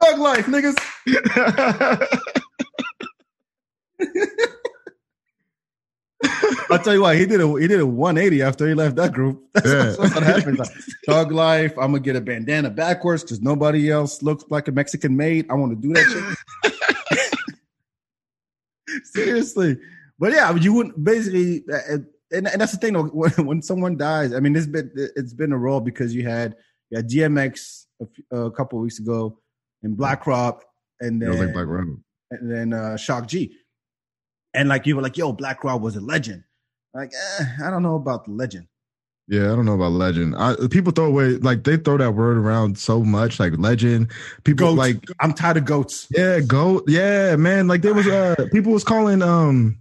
Thug 0.00 0.18
Life, 0.18 0.46
niggas. 0.46 0.76
I'll 6.70 6.78
tell 6.80 6.92
you 6.94 7.00
what, 7.02 7.16
he 7.16 7.24
did 7.26 7.40
a 7.40 7.48
he 7.60 7.66
did 7.68 7.80
a 7.80 7.86
180 7.86 8.42
after 8.42 8.66
he 8.66 8.74
left 8.74 8.96
that 8.96 9.12
group. 9.12 9.42
That's, 9.54 9.66
Yeah. 9.66 9.82
that's 9.98 10.14
what 10.14 10.22
happens. 10.22 10.58
Like, 10.58 10.68
Thug 11.06 11.32
Life, 11.32 11.72
I'm 11.78 11.92
gonna 11.92 12.00
get 12.00 12.16
a 12.16 12.20
bandana 12.20 12.70
backwards 12.70 13.22
because 13.22 13.40
nobody 13.40 13.90
else 13.90 14.22
looks 14.22 14.44
like 14.50 14.68
a 14.68 14.72
Mexican 14.72 15.16
maid. 15.16 15.46
I 15.48 15.54
want 15.54 15.72
to 15.72 15.76
do 15.76 15.94
that 15.94 16.36
shit. 16.64 17.44
Seriously, 19.04 19.78
but 20.18 20.32
yeah, 20.32 20.54
you 20.56 20.72
wouldn't 20.72 21.02
basically, 21.02 21.64
uh, 21.72 21.98
and, 22.32 22.46
and 22.48 22.60
that's 22.60 22.72
the 22.72 22.78
thing. 22.78 22.94
though, 22.94 23.04
When, 23.12 23.30
when 23.46 23.62
someone 23.62 23.96
dies, 23.96 24.32
I 24.32 24.40
mean, 24.40 24.54
it's 24.56 24.66
been 24.66 24.90
it's 24.94 25.34
been 25.34 25.52
a 25.52 25.58
role 25.58 25.80
because 25.80 26.14
you 26.14 26.26
had 26.26 26.56
you 26.90 26.96
had 26.98 27.08
DMX 27.08 27.84
a 28.32 28.50
couple 28.50 28.78
of 28.78 28.82
weeks 28.82 28.98
ago, 28.98 29.38
and 29.82 29.96
Black 29.96 30.26
Rob, 30.26 30.62
and 31.00 31.20
then 31.20 31.38
like 31.38 31.52
Black 31.52 31.66
Rob. 31.66 31.88
and 32.30 32.50
then 32.50 32.72
uh, 32.72 32.96
Shock 32.96 33.26
G, 33.28 33.54
and 34.54 34.68
like 34.68 34.86
you 34.86 34.96
were 34.96 35.02
like, 35.02 35.16
"Yo, 35.16 35.32
Black 35.32 35.64
Rob 35.64 35.82
was 35.82 35.96
a 35.96 36.00
legend." 36.00 36.44
Like, 36.94 37.12
eh, 37.40 37.44
I 37.64 37.70
don't 37.70 37.82
know 37.82 37.96
about 37.96 38.24
the 38.24 38.32
legend. 38.32 38.66
Yeah, 39.30 39.52
I 39.52 39.56
don't 39.56 39.66
know 39.66 39.74
about 39.74 39.92
legend. 39.92 40.34
I, 40.38 40.54
people 40.70 40.90
throw 40.90 41.04
away 41.04 41.32
like 41.36 41.62
they 41.62 41.76
throw 41.76 41.98
that 41.98 42.12
word 42.12 42.38
around 42.38 42.78
so 42.78 43.04
much, 43.04 43.38
like 43.38 43.52
legend. 43.58 44.10
People 44.44 44.68
Goats. 44.74 44.78
like 44.78 45.04
I'm 45.20 45.34
tired 45.34 45.58
of 45.58 45.66
goats. 45.66 46.06
yeah, 46.10 46.40
go 46.40 46.82
yeah, 46.88 47.36
man. 47.36 47.68
Like 47.68 47.82
there 47.82 47.92
was 47.92 48.06
uh 48.06 48.46
people 48.52 48.72
was 48.72 48.84
calling 48.84 49.20
um 49.20 49.76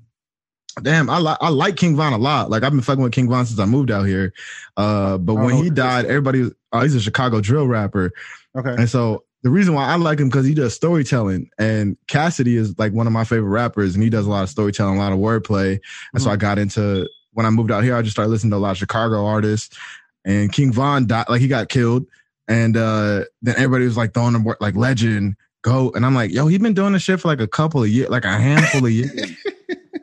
damn, 0.81 1.09
I 1.09 1.17
like 1.19 1.37
I 1.41 1.49
like 1.49 1.75
King 1.75 1.95
Von 1.95 2.13
a 2.13 2.17
lot. 2.17 2.49
Like 2.49 2.63
I've 2.63 2.71
been 2.71 2.81
fucking 2.81 3.03
with 3.03 3.13
King 3.13 3.29
Von 3.29 3.45
since 3.45 3.59
I 3.59 3.65
moved 3.65 3.91
out 3.91 4.03
here. 4.03 4.33
Uh 4.75 5.17
but 5.17 5.35
when 5.35 5.55
he 5.63 5.69
died, 5.69 6.05
everybody 6.05 6.41
was 6.41 6.53
oh, 6.71 6.81
he's 6.81 6.95
a 6.95 7.01
Chicago 7.01 7.41
drill 7.41 7.67
rapper. 7.67 8.11
Okay, 8.57 8.75
And 8.77 8.89
so 8.89 9.23
the 9.43 9.49
reason 9.51 9.73
why 9.75 9.85
I 9.85 9.95
like 9.95 10.19
him 10.19 10.29
because 10.29 10.45
he 10.45 10.53
does 10.55 10.73
storytelling, 10.73 11.49
and 11.59 11.95
Cassidy 12.07 12.55
is 12.57 12.77
like 12.79 12.91
one 12.93 13.05
of 13.07 13.13
my 13.13 13.23
favorite 13.23 13.49
rappers, 13.49 13.93
and 13.93 14.03
he 14.03 14.09
does 14.09 14.25
a 14.25 14.29
lot 14.29 14.43
of 14.43 14.49
storytelling, 14.49 14.97
a 14.97 14.99
lot 14.99 15.13
of 15.13 15.19
wordplay. 15.19 15.79
And 16.13 16.21
so 16.21 16.29
Mhm. 16.29 16.33
I 16.33 16.35
got 16.37 16.57
into 16.59 17.07
when 17.33 17.45
I 17.45 17.49
moved 17.51 17.71
out 17.71 17.83
here, 17.83 17.95
I 17.95 18.01
just 18.01 18.13
started 18.15 18.31
listening 18.31 18.51
to 18.51 18.57
a 18.57 18.59
lot 18.59 18.71
of 18.71 18.77
Chicago 18.77 19.25
artists. 19.25 19.77
And 20.25 20.51
King 20.51 20.73
Von 20.73 21.05
died, 21.07 21.27
like 21.29 21.39
he 21.39 21.47
got 21.47 21.69
killed, 21.69 22.05
and 22.47 22.75
uh 22.75 23.25
then 23.41 23.55
everybody 23.57 23.85
was 23.85 23.95
like 23.95 24.13
throwing 24.13 24.33
him 24.35 24.45
like 24.59 24.75
legend, 24.75 25.35
go, 25.61 25.91
and 25.95 26.05
I'm 26.05 26.15
like, 26.15 26.31
yo, 26.31 26.47
he's 26.47 26.59
been 26.59 26.73
doing 26.73 26.93
this 26.93 27.03
shit 27.03 27.19
for 27.21 27.27
like 27.29 27.39
a 27.39 27.47
couple 27.47 27.81
of 27.83 27.89
years, 27.89 28.09
like 28.09 28.25
a 28.25 28.37
handful 28.37 28.85
of 28.85 28.91
years. 28.91 29.11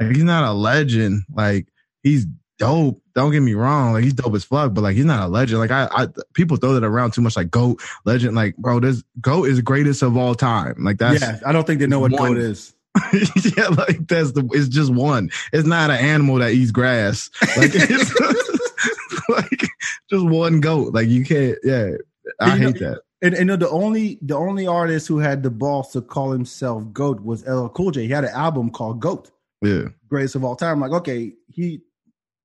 Like, 0.09 0.15
he's 0.17 0.25
not 0.25 0.45
a 0.45 0.53
legend. 0.53 1.23
Like 1.35 1.67
he's 2.03 2.27
dope. 2.59 3.01
Don't 3.15 3.31
get 3.33 3.41
me 3.41 3.55
wrong. 3.55 3.93
Like 3.93 4.05
he's 4.05 4.13
dope 4.15 4.35
as 4.35 4.45
fuck, 4.45 4.75
but 4.75 4.81
like 4.83 4.97
he's 4.97 5.05
not 5.05 5.23
a 5.25 5.29
legend. 5.29 5.61
Like 5.61 5.71
I, 5.71 5.89
I 5.93 6.09
people 6.35 6.57
throw 6.57 6.75
that 6.75 6.85
around 6.85 7.13
too 7.13 7.21
much. 7.23 7.37
Like 7.37 7.51
goat, 7.51 7.81
legend. 8.05 8.35
Like 8.35 8.57
bro, 8.57 8.81
this 8.81 9.03
goat 9.21 9.49
is 9.49 9.61
greatest 9.61 10.03
of 10.03 10.17
all 10.17 10.35
time. 10.35 10.77
Like 10.85 10.99
that's 10.99 11.21
yeah, 11.21 11.39
I 11.47 11.53
don't 11.53 11.67
think 11.67 11.81
they 11.81 11.87
know 11.87 12.01
what 12.01 12.13
one. 12.13 12.35
goat 12.35 12.39
is. 12.39 12.75
yeah. 13.57 13.69
Like 13.69 14.07
that's 14.09 14.33
the. 14.33 14.49
It's 14.53 14.69
just 14.69 14.93
one. 14.93 15.31
It's 15.53 15.67
not 15.67 15.91
an 15.91 15.97
animal 15.97 16.37
that 16.37 16.53
eats 16.53 16.71
grass. 16.71 17.31
Like 17.57 17.71
it's 17.75 18.15
like 19.29 19.69
just 20.11 20.25
one 20.25 20.61
goat. 20.61 20.93
Like 20.95 21.09
you 21.09 21.25
can't. 21.25 21.59
Yeah, 21.65 21.91
I 22.41 22.55
You 22.55 22.61
know- 22.61 22.67
hate 22.69 22.79
that. 22.81 23.01
And, 23.23 23.33
and 23.33 23.41
you 23.41 23.45
know, 23.47 23.57
the 23.57 23.71
only 23.71 24.19
the 24.21 24.35
only 24.37 24.67
artist 24.67 25.09
who 25.09 25.17
had 25.19 25.43
the 25.43 25.51
balls 25.51 25.93
to 25.93 26.03
call 26.03 26.31
himself 26.33 26.93
Goat 26.93 27.21
was 27.23 27.43
LL 27.47 27.69
Cool 27.69 27.91
J. 27.91 28.03
He 28.03 28.09
had 28.09 28.25
an 28.25 28.35
album 28.35 28.69
called 28.71 29.01
Goat, 29.01 29.31
Yeah, 29.63 29.89
greatest 30.09 30.35
of 30.35 30.45
all 30.45 30.57
time. 30.57 30.81
like, 30.81 30.93
okay, 30.93 31.33
he 31.49 31.81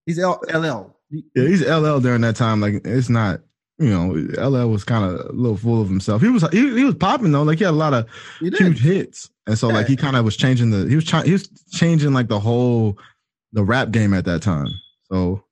he's 0.06 0.20
L, 0.20 0.42
LL. 0.54 0.96
He- 1.10 1.26
yeah. 1.36 1.48
He's 1.48 1.68
LL 1.68 2.00
during 2.00 2.22
that 2.22 2.36
time. 2.36 2.62
Like 2.62 2.82
it's 2.86 3.10
not. 3.10 3.42
You 3.82 3.88
know, 3.88 4.50
LL 4.50 4.70
was 4.70 4.84
kind 4.84 5.06
of 5.06 5.28
a 5.28 5.32
little 5.32 5.56
full 5.56 5.82
of 5.82 5.88
himself. 5.88 6.22
He 6.22 6.28
was 6.28 6.44
he, 6.52 6.76
he 6.76 6.84
was 6.84 6.96
popping 6.96 7.32
though. 7.32 7.44
Like 7.44 7.60
he 7.60 7.64
had 7.64 7.72
a 7.72 7.78
lot 7.78 7.94
of 7.94 8.10
huge 8.42 8.82
hits, 8.82 9.30
and 9.48 9.58
so 9.58 9.70
like 9.70 9.88
he 9.88 9.96
kind 9.96 10.18
of 10.18 10.26
was 10.26 10.36
changing 10.36 10.72
the 10.72 10.90
he 10.90 10.96
was 10.96 11.06
trying 11.06 11.26
he 11.26 11.32
was 11.32 11.48
changing 11.72 12.12
like 12.12 12.28
the 12.28 12.42
whole 12.42 12.98
the 13.54 13.64
rap 13.64 13.92
game 13.92 14.14
at 14.14 14.26
that 14.26 14.42
time. 14.42 14.68
So 15.10 15.46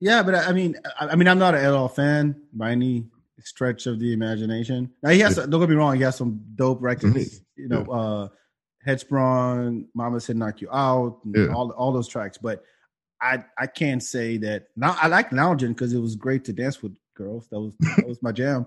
yeah, 0.00 0.22
but 0.22 0.34
I 0.34 0.52
mean, 0.52 0.76
I, 0.98 1.08
I 1.08 1.16
mean, 1.16 1.28
I'm 1.28 1.38
not 1.38 1.54
an 1.54 1.72
LL 1.72 1.88
fan 1.88 2.40
by 2.52 2.70
any 2.70 3.06
stretch 3.40 3.86
of 3.86 3.98
the 3.98 4.12
imagination. 4.12 4.92
Now 5.02 5.10
he 5.10 5.20
has, 5.20 5.36
yeah. 5.36 5.46
don't 5.46 5.60
get 5.60 5.68
me 5.68 5.76
wrong, 5.76 5.96
he 5.96 6.02
has 6.02 6.16
some 6.16 6.40
dope 6.54 6.78
records. 6.80 7.14
Mm-hmm. 7.14 7.62
You 7.62 7.68
know, 7.68 7.86
yeah. 7.88 7.94
uh, 7.94 8.28
Headsprung, 8.86 9.86
Mama 9.94 10.20
Said 10.20 10.36
Knock 10.36 10.60
You 10.60 10.70
Out, 10.70 11.18
yeah. 11.24 11.48
all 11.48 11.70
all 11.72 11.92
those 11.92 12.08
tracks. 12.08 12.38
But 12.38 12.62
I 13.20 13.44
I 13.58 13.66
can't 13.66 14.02
say 14.02 14.36
that 14.38 14.68
now. 14.76 14.96
I 15.00 15.08
like 15.08 15.32
lounging 15.32 15.72
because 15.72 15.92
it 15.92 15.98
was 15.98 16.16
great 16.16 16.44
to 16.44 16.52
dance 16.52 16.82
with 16.82 16.96
girls. 17.14 17.48
That 17.48 17.60
was 17.60 17.74
that 17.80 18.06
was 18.06 18.22
my 18.22 18.32
jam. 18.32 18.66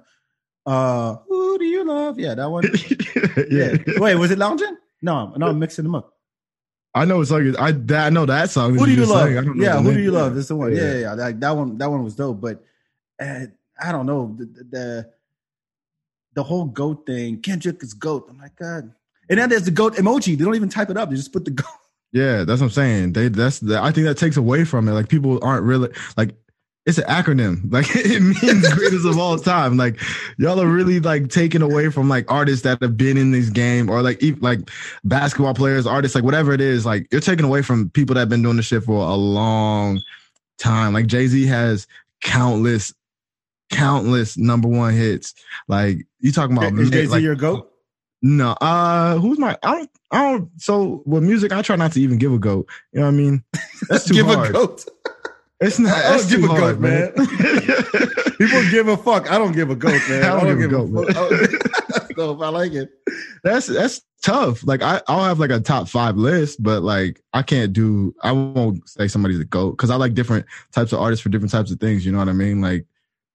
Uh, 0.66 1.16
who 1.28 1.58
do 1.58 1.66
you 1.66 1.84
love? 1.84 2.20
Yeah, 2.20 2.36
that 2.36 2.50
one. 2.50 2.64
yeah. 3.50 3.78
Wait, 4.00 4.16
was 4.16 4.32
it 4.32 4.38
lounging? 4.38 4.78
No, 5.02 5.34
no, 5.36 5.48
I'm 5.48 5.60
mixing 5.60 5.84
them 5.84 5.96
up. 5.96 6.14
I 6.94 7.06
know 7.06 7.22
it's 7.22 7.32
like 7.32 7.44
I 7.58 7.74
I 8.06 8.10
know 8.10 8.26
that 8.26 8.50
song. 8.50 8.78
Who 8.78 8.86
do 8.86 8.92
you, 8.92 9.06
love? 9.06 9.32
yeah, 9.32 9.42
who 9.78 9.84
name. 9.86 9.94
do 9.94 10.02
you 10.02 10.12
love? 10.12 10.38
It's 10.38 10.50
the 10.50 10.56
one. 10.56 10.76
Yeah, 10.76 10.94
yeah, 10.94 11.00
yeah. 11.00 11.16
That, 11.16 11.40
that 11.40 11.52
one 11.52 11.78
that 11.78 11.90
one 11.90 12.04
was 12.04 12.16
dope. 12.16 12.42
But 12.42 12.64
uh, 13.20 13.46
I 13.82 13.92
don't 13.92 14.06
know 14.06 14.36
the, 14.38 14.46
the, 14.46 15.10
the 16.34 16.44
whole 16.44 16.66
goat 16.66 17.06
thing. 17.06 17.40
Kendrick 17.42 17.82
is 17.82 17.94
goat. 17.94 18.28
I'm 18.30 18.40
like 18.40 18.56
God. 18.58 18.94
And 19.32 19.40
then 19.40 19.50
there's 19.50 19.64
the 19.64 19.72
goat 19.72 19.96
emoji. 19.96 20.38
They 20.38 20.44
don't 20.44 20.56
even 20.56 20.68
type 20.68 20.90
it 20.90 20.98
up. 20.98 21.10
They 21.10 21.16
just 21.16 21.32
put 21.32 21.46
the 21.46 21.52
goat. 21.52 21.66
Yeah, 22.12 22.44
that's 22.44 22.60
what 22.60 22.68
I'm 22.68 22.72
saying. 22.72 23.14
They 23.14 23.30
that's 23.30 23.60
the, 23.60 23.82
I 23.82 23.92
think 23.92 24.06
that 24.06 24.18
takes 24.18 24.36
away 24.36 24.66
from 24.66 24.90
it. 24.90 24.92
Like 24.92 25.08
people 25.08 25.40
aren't 25.42 25.64
really 25.64 25.90
like 26.18 26.36
it's 26.86 26.98
an 26.98 27.06
acronym. 27.06 27.62
Like 27.72 27.88
it 27.96 28.20
means 28.20 28.74
greatest 28.74 29.06
of 29.06 29.18
all 29.18 29.38
time. 29.38 29.78
Like 29.78 30.02
y'all 30.38 30.60
are 30.60 30.68
really 30.68 31.00
like 31.00 31.30
taken 31.30 31.62
away 31.62 31.90
from 31.90 32.10
like 32.10 32.30
artists 32.30 32.64
that 32.64 32.82
have 32.82 32.98
been 32.98 33.16
in 33.16 33.32
this 33.32 33.50
game 33.50 33.90
or 33.90 34.02
like 34.02 34.22
like 34.42 34.70
basketball 35.06 35.54
players, 35.54 35.88
artists, 35.88 36.14
like 36.14 36.26
whatever 36.26 36.52
it 36.52 36.60
is. 36.60 36.86
Like 36.86 37.08
you're 37.10 37.22
taking 37.22 37.46
away 37.46 37.62
from 37.62 37.90
people 37.92 38.16
that 38.16 38.22
have 38.22 38.30
been 38.30 38.44
doing 38.44 38.58
this 38.58 38.66
shit 38.66 38.84
for 38.84 39.08
a 39.08 39.16
long 39.16 40.02
time. 40.58 40.92
Like 40.92 41.08
Jay 41.08 41.28
Z 41.28 41.46
has 41.46 41.88
countless, 42.20 42.94
countless 43.70 44.38
number 44.38 44.68
one 44.68 44.94
hits. 44.94 45.34
Like 45.70 46.06
you 46.20 46.34
talking 46.34 46.58
about 46.58 46.78
is 46.78 46.90
Jay 46.90 47.06
Z 47.06 47.12
like, 47.12 47.24
your 47.24 47.36
goat? 47.36 47.71
No, 48.22 48.52
uh, 48.62 49.18
who's 49.18 49.40
my? 49.40 49.58
I 49.64 49.72
don't. 49.76 49.90
I 50.12 50.32
don't. 50.32 50.62
So 50.62 51.02
with 51.06 51.24
music, 51.24 51.52
I 51.52 51.62
try 51.62 51.76
not 51.76 51.92
to 51.94 52.02
even 52.02 52.18
give 52.18 52.34
a 52.34 52.38
goat. 52.38 52.70
You 52.94 53.00
know 53.00 53.08
what 53.08 53.14
I 53.14 53.18
mean? 53.18 53.44
That's 53.90 54.06
too 54.06 54.14
give 54.14 54.28
hard. 54.28 54.50
a 54.50 54.54
goat. 54.54 54.86
It's 55.60 55.80
not. 55.80 55.94
I 55.94 56.18
don't 56.18 56.30
give 56.30 56.44
a 56.44 56.48
hard, 56.48 56.60
goat, 56.60 56.80
man. 56.80 57.12
People 58.38 58.72
give 58.72 58.88
a 58.88 58.98
fuck. 58.98 59.32
I 59.32 59.38
don't 59.38 59.54
give 59.54 59.70
a 59.70 59.76
goat, 59.76 60.02
man. 60.10 60.24
I 60.24 60.28
don't, 60.28 60.40
I 60.40 60.44
don't 60.44 60.60
give, 60.60 60.70
give, 60.70 60.80
a 60.80 60.88
goat. 60.88 61.14
fuck. 61.14 62.16
so 62.16 62.32
if 62.34 62.42
I 62.42 62.50
like 62.50 62.74
it, 62.74 62.90
that's 63.44 63.68
that's 63.68 64.02
tough. 64.22 64.66
Like 64.68 64.84
I, 64.84 65.02
I'll 65.08 65.24
have 65.24 65.40
like 65.40 65.52
a 65.52 65.60
top 65.60 65.88
five 65.88 66.16
list, 66.16 66.62
but 66.62 66.84
like 66.84 67.24
I 67.34 67.42
can't 67.42 67.74
do. 67.74 68.14
I 68.22 68.32
won't 68.32 68.88
say 68.88 69.08
somebody's 69.08 69.40
a 69.40 69.46
goat 69.46 69.72
because 69.72 69.90
I 69.90 69.96
like 69.96 70.14
different 70.14 70.46
types 70.72 70.94
of 70.94 71.00
artists 71.00 71.24
for 71.24 71.30
different 71.30 71.52
types 71.52 71.72
of 71.72 71.80
things. 71.80 72.06
You 72.06 72.12
know 72.12 72.20
what 72.20 72.30
I 72.30 72.34
mean? 72.34 72.62
Like 72.62 72.86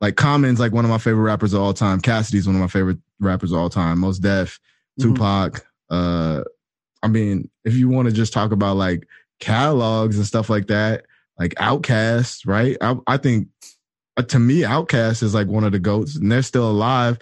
like 0.00 0.16
Common's 0.16 0.60
like 0.60 0.72
one 0.72 0.84
of 0.84 0.90
my 0.90 0.98
favorite 0.98 1.22
rappers 1.22 1.52
of 1.52 1.62
all 1.62 1.74
time. 1.74 2.00
Cassidy's 2.00 2.46
one 2.46 2.56
of 2.56 2.60
my 2.60 2.68
favorite 2.68 2.98
rappers 3.18 3.52
of 3.52 3.58
all 3.58 3.70
time. 3.70 4.00
Mos 4.00 4.18
Def. 4.18 4.60
Tupac. 5.00 5.66
Uh, 5.90 6.42
I 7.02 7.08
mean, 7.08 7.50
if 7.64 7.74
you 7.74 7.88
want 7.88 8.08
to 8.08 8.14
just 8.14 8.32
talk 8.32 8.52
about 8.52 8.76
like 8.76 9.06
catalogs 9.40 10.16
and 10.16 10.26
stuff 10.26 10.48
like 10.48 10.66
that 10.68 11.04
like 11.38 11.54
OutKast, 11.56 12.46
right? 12.46 12.76
I, 12.80 12.96
I 13.06 13.16
think 13.16 13.48
uh, 14.16 14.22
to 14.22 14.38
me, 14.38 14.62
OutKast 14.62 15.22
is 15.22 15.34
like 15.34 15.48
one 15.48 15.64
of 15.64 15.72
the 15.72 15.78
goats, 15.78 16.16
and 16.16 16.30
they're 16.30 16.42
still 16.42 16.68
alive. 16.68 17.18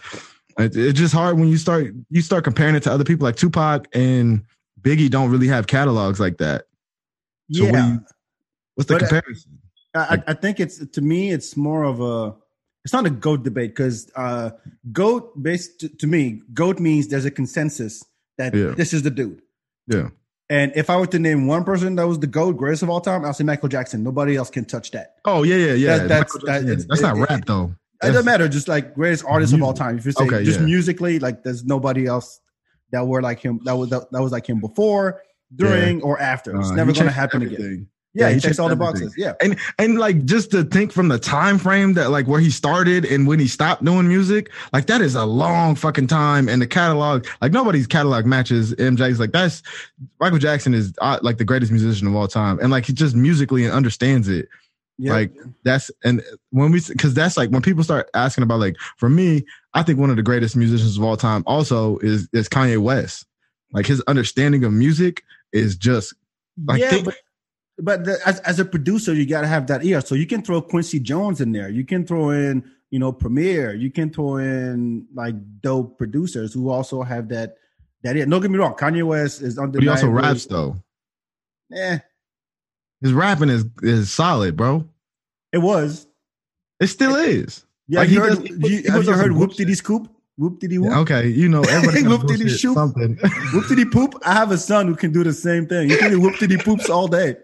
It, 0.58 0.76
it's 0.76 0.98
just 0.98 1.14
hard 1.14 1.38
when 1.38 1.48
you 1.48 1.56
start 1.56 1.92
you 2.10 2.22
start 2.22 2.44
comparing 2.44 2.74
it 2.74 2.82
to 2.84 2.92
other 2.92 3.04
people 3.04 3.24
like 3.24 3.36
Tupac 3.36 3.88
and 3.92 4.44
Biggie. 4.80 5.10
Don't 5.10 5.30
really 5.30 5.48
have 5.48 5.66
catalogs 5.66 6.20
like 6.20 6.38
that. 6.38 6.66
So 7.50 7.64
yeah, 7.64 7.92
you, 7.92 8.00
what's 8.74 8.88
the 8.88 8.94
but 8.94 9.02
uh, 9.02 9.08
comparison? 9.08 9.58
I, 9.94 9.98
I, 9.98 10.22
I, 10.28 10.34
think 10.34 10.60
it's 10.60 10.84
to 10.86 11.00
me, 11.00 11.30
it's 11.30 11.56
more 11.56 11.84
of 11.84 12.00
a. 12.00 12.36
It's 12.84 12.92
not 12.92 13.06
a 13.06 13.10
goat 13.10 13.42
debate 13.42 13.70
because 13.70 14.10
uh, 14.14 14.50
goat, 14.92 15.42
based 15.42 15.80
to, 15.80 15.88
to, 15.88 16.06
me, 16.06 16.42
goat 16.52 16.78
means 16.78 17.08
there's 17.08 17.24
a 17.24 17.30
consensus 17.30 18.04
that 18.36 18.54
yeah. 18.54 18.72
this 18.76 18.92
is 18.92 19.02
the 19.02 19.10
dude. 19.10 19.40
Yeah. 19.86 20.10
And 20.50 20.72
if 20.76 20.90
I 20.90 20.98
were 20.98 21.06
to 21.06 21.18
name 21.18 21.46
one 21.46 21.64
person 21.64 21.94
that 21.96 22.06
was 22.06 22.18
the 22.18 22.26
GOAT, 22.26 22.58
greatest 22.58 22.82
of 22.82 22.90
all 22.90 23.00
time, 23.00 23.24
I'll 23.24 23.32
say 23.32 23.44
Michael 23.44 23.70
Jackson. 23.70 24.02
Nobody 24.02 24.36
else 24.36 24.50
can 24.50 24.66
touch 24.66 24.90
that. 24.90 25.14
Oh, 25.24 25.42
yeah, 25.42 25.56
yeah, 25.56 25.72
yeah. 25.72 25.98
That, 25.98 26.08
that's 26.08 26.38
that, 26.44 26.64
yeah. 26.64 26.74
that's 26.86 27.00
not 27.00 27.16
it, 27.16 27.20
rap, 27.20 27.44
though. 27.46 27.74
It 28.02 28.08
doesn't 28.08 28.26
matter. 28.26 28.48
Just 28.48 28.68
like 28.68 28.94
greatest 28.94 29.24
artist 29.24 29.54
of 29.54 29.62
all 29.62 29.72
time. 29.72 29.96
If 29.96 30.04
you 30.04 30.12
say 30.12 30.24
okay, 30.24 30.44
just 30.44 30.60
yeah. 30.60 30.66
musically, 30.66 31.18
like 31.18 31.42
there's 31.42 31.64
nobody 31.64 32.06
else 32.06 32.40
that 32.92 33.06
were 33.06 33.22
like 33.22 33.40
him, 33.40 33.60
that 33.64 33.72
was 33.72 33.88
that, 33.88 34.08
was 34.12 34.32
like 34.32 34.46
him 34.46 34.60
before, 34.60 35.22
during, 35.54 36.02
or 36.02 36.20
after. 36.20 36.54
It's 36.58 36.70
uh, 36.70 36.74
never 36.74 36.92
going 36.92 37.06
to 37.06 37.12
happen 37.12 37.42
everything. 37.42 37.64
again. 37.64 37.88
Yeah, 38.14 38.28
yeah 38.28 38.34
he, 38.34 38.40
checks 38.40 38.58
all 38.58 38.68
the 38.68 38.76
boxes. 38.76 39.14
Yeah, 39.16 39.34
and 39.40 39.58
and 39.78 39.98
like 39.98 40.24
just 40.24 40.52
to 40.52 40.62
think 40.62 40.92
from 40.92 41.08
the 41.08 41.18
time 41.18 41.58
frame 41.58 41.94
that 41.94 42.10
like 42.10 42.28
where 42.28 42.40
he 42.40 42.50
started 42.50 43.04
and 43.04 43.26
when 43.26 43.40
he 43.40 43.48
stopped 43.48 43.84
doing 43.84 44.06
music, 44.06 44.52
like 44.72 44.86
that 44.86 45.00
is 45.00 45.16
a 45.16 45.24
long 45.24 45.74
fucking 45.74 46.06
time. 46.06 46.48
And 46.48 46.62
the 46.62 46.66
catalog, 46.66 47.26
like 47.42 47.52
nobody's 47.52 47.88
catalog 47.88 48.24
matches 48.24 48.72
MJ's. 48.74 49.18
Like 49.18 49.32
that's 49.32 49.62
Michael 50.20 50.38
Jackson 50.38 50.74
is 50.74 50.94
uh, 51.00 51.18
like 51.22 51.38
the 51.38 51.44
greatest 51.44 51.72
musician 51.72 52.06
of 52.06 52.14
all 52.14 52.28
time, 52.28 52.60
and 52.60 52.70
like 52.70 52.86
he 52.86 52.92
just 52.92 53.16
musically 53.16 53.64
and 53.64 53.72
understands 53.72 54.28
it. 54.28 54.48
Yeah. 54.96 55.12
Like 55.12 55.32
that's 55.64 55.90
and 56.04 56.22
when 56.50 56.70
we 56.70 56.80
because 56.86 57.14
that's 57.14 57.36
like 57.36 57.50
when 57.50 57.62
people 57.62 57.82
start 57.82 58.08
asking 58.14 58.44
about 58.44 58.60
like 58.60 58.76
for 58.96 59.08
me, 59.08 59.44
I 59.74 59.82
think 59.82 59.98
one 59.98 60.10
of 60.10 60.16
the 60.16 60.22
greatest 60.22 60.54
musicians 60.54 60.96
of 60.96 61.02
all 61.02 61.16
time 61.16 61.42
also 61.46 61.98
is 61.98 62.28
is 62.32 62.48
Kanye 62.48 62.78
West. 62.78 63.26
Like 63.72 63.86
his 63.86 64.00
understanding 64.02 64.62
of 64.62 64.72
music 64.72 65.24
is 65.52 65.76
just 65.76 66.14
like 66.64 66.80
yeah, 66.80 66.90
think, 66.90 67.06
but 67.06 67.16
but 67.78 68.04
the, 68.04 68.18
as 68.26 68.40
as 68.40 68.60
a 68.60 68.64
producer, 68.64 69.12
you 69.14 69.26
got 69.26 69.40
to 69.40 69.46
have 69.46 69.66
that 69.66 69.84
ear. 69.84 70.00
So 70.00 70.14
you 70.14 70.26
can 70.26 70.42
throw 70.42 70.60
Quincy 70.62 71.00
Jones 71.00 71.40
in 71.40 71.52
there. 71.52 71.68
You 71.68 71.84
can 71.84 72.06
throw 72.06 72.30
in, 72.30 72.64
you 72.90 72.98
know, 72.98 73.12
Premier. 73.12 73.74
You 73.74 73.90
can 73.90 74.10
throw 74.10 74.36
in 74.36 75.06
like 75.14 75.34
dope 75.60 75.98
producers 75.98 76.52
who 76.52 76.70
also 76.70 77.02
have 77.02 77.28
that 77.28 77.56
that 78.02 78.16
ear. 78.16 78.26
Don't 78.26 78.40
get 78.40 78.50
me 78.50 78.58
wrong, 78.58 78.74
Kanye 78.74 79.04
West 79.04 79.42
is 79.42 79.58
under. 79.58 79.78
But 79.78 79.82
he 79.82 79.88
also 79.88 80.08
raps 80.08 80.46
though. 80.46 80.76
Yeah, 81.70 81.98
his 83.00 83.12
rapping 83.12 83.48
is 83.48 83.64
is 83.82 84.12
solid, 84.12 84.56
bro. 84.56 84.88
It 85.52 85.58
was. 85.58 86.06
It 86.80 86.88
still 86.88 87.16
is. 87.16 87.64
Yeah, 87.86 88.00
like 88.00 88.10
you 88.10 88.20
heard, 88.20 88.44
does, 88.44 88.70
you, 88.70 88.90
have 88.90 89.04
you 89.04 89.12
heard 89.12 89.32
Whoop 89.32 89.54
Diddy 89.54 89.74
Scoop? 89.74 90.08
Whoop 90.36 90.58
diddy 90.58 90.78
whoop. 90.78 90.92
Okay, 90.98 91.28
you 91.28 91.48
know 91.48 91.62
everybody. 91.68 92.02
whoop 92.02 92.26
diddy 92.26 92.48
shoop. 92.48 92.74
Something. 92.74 93.16
whoop 93.52 93.68
diddy 93.68 93.84
poop. 93.84 94.14
I 94.24 94.34
have 94.34 94.50
a 94.50 94.58
son 94.58 94.88
who 94.88 94.96
can 94.96 95.12
do 95.12 95.22
the 95.22 95.32
same 95.32 95.66
thing. 95.66 95.88
He 95.88 95.96
can 95.96 96.10
do 96.10 96.20
whoop 96.20 96.38
diddy 96.38 96.56
poops 96.56 96.90
all 96.90 97.06
day. 97.06 97.36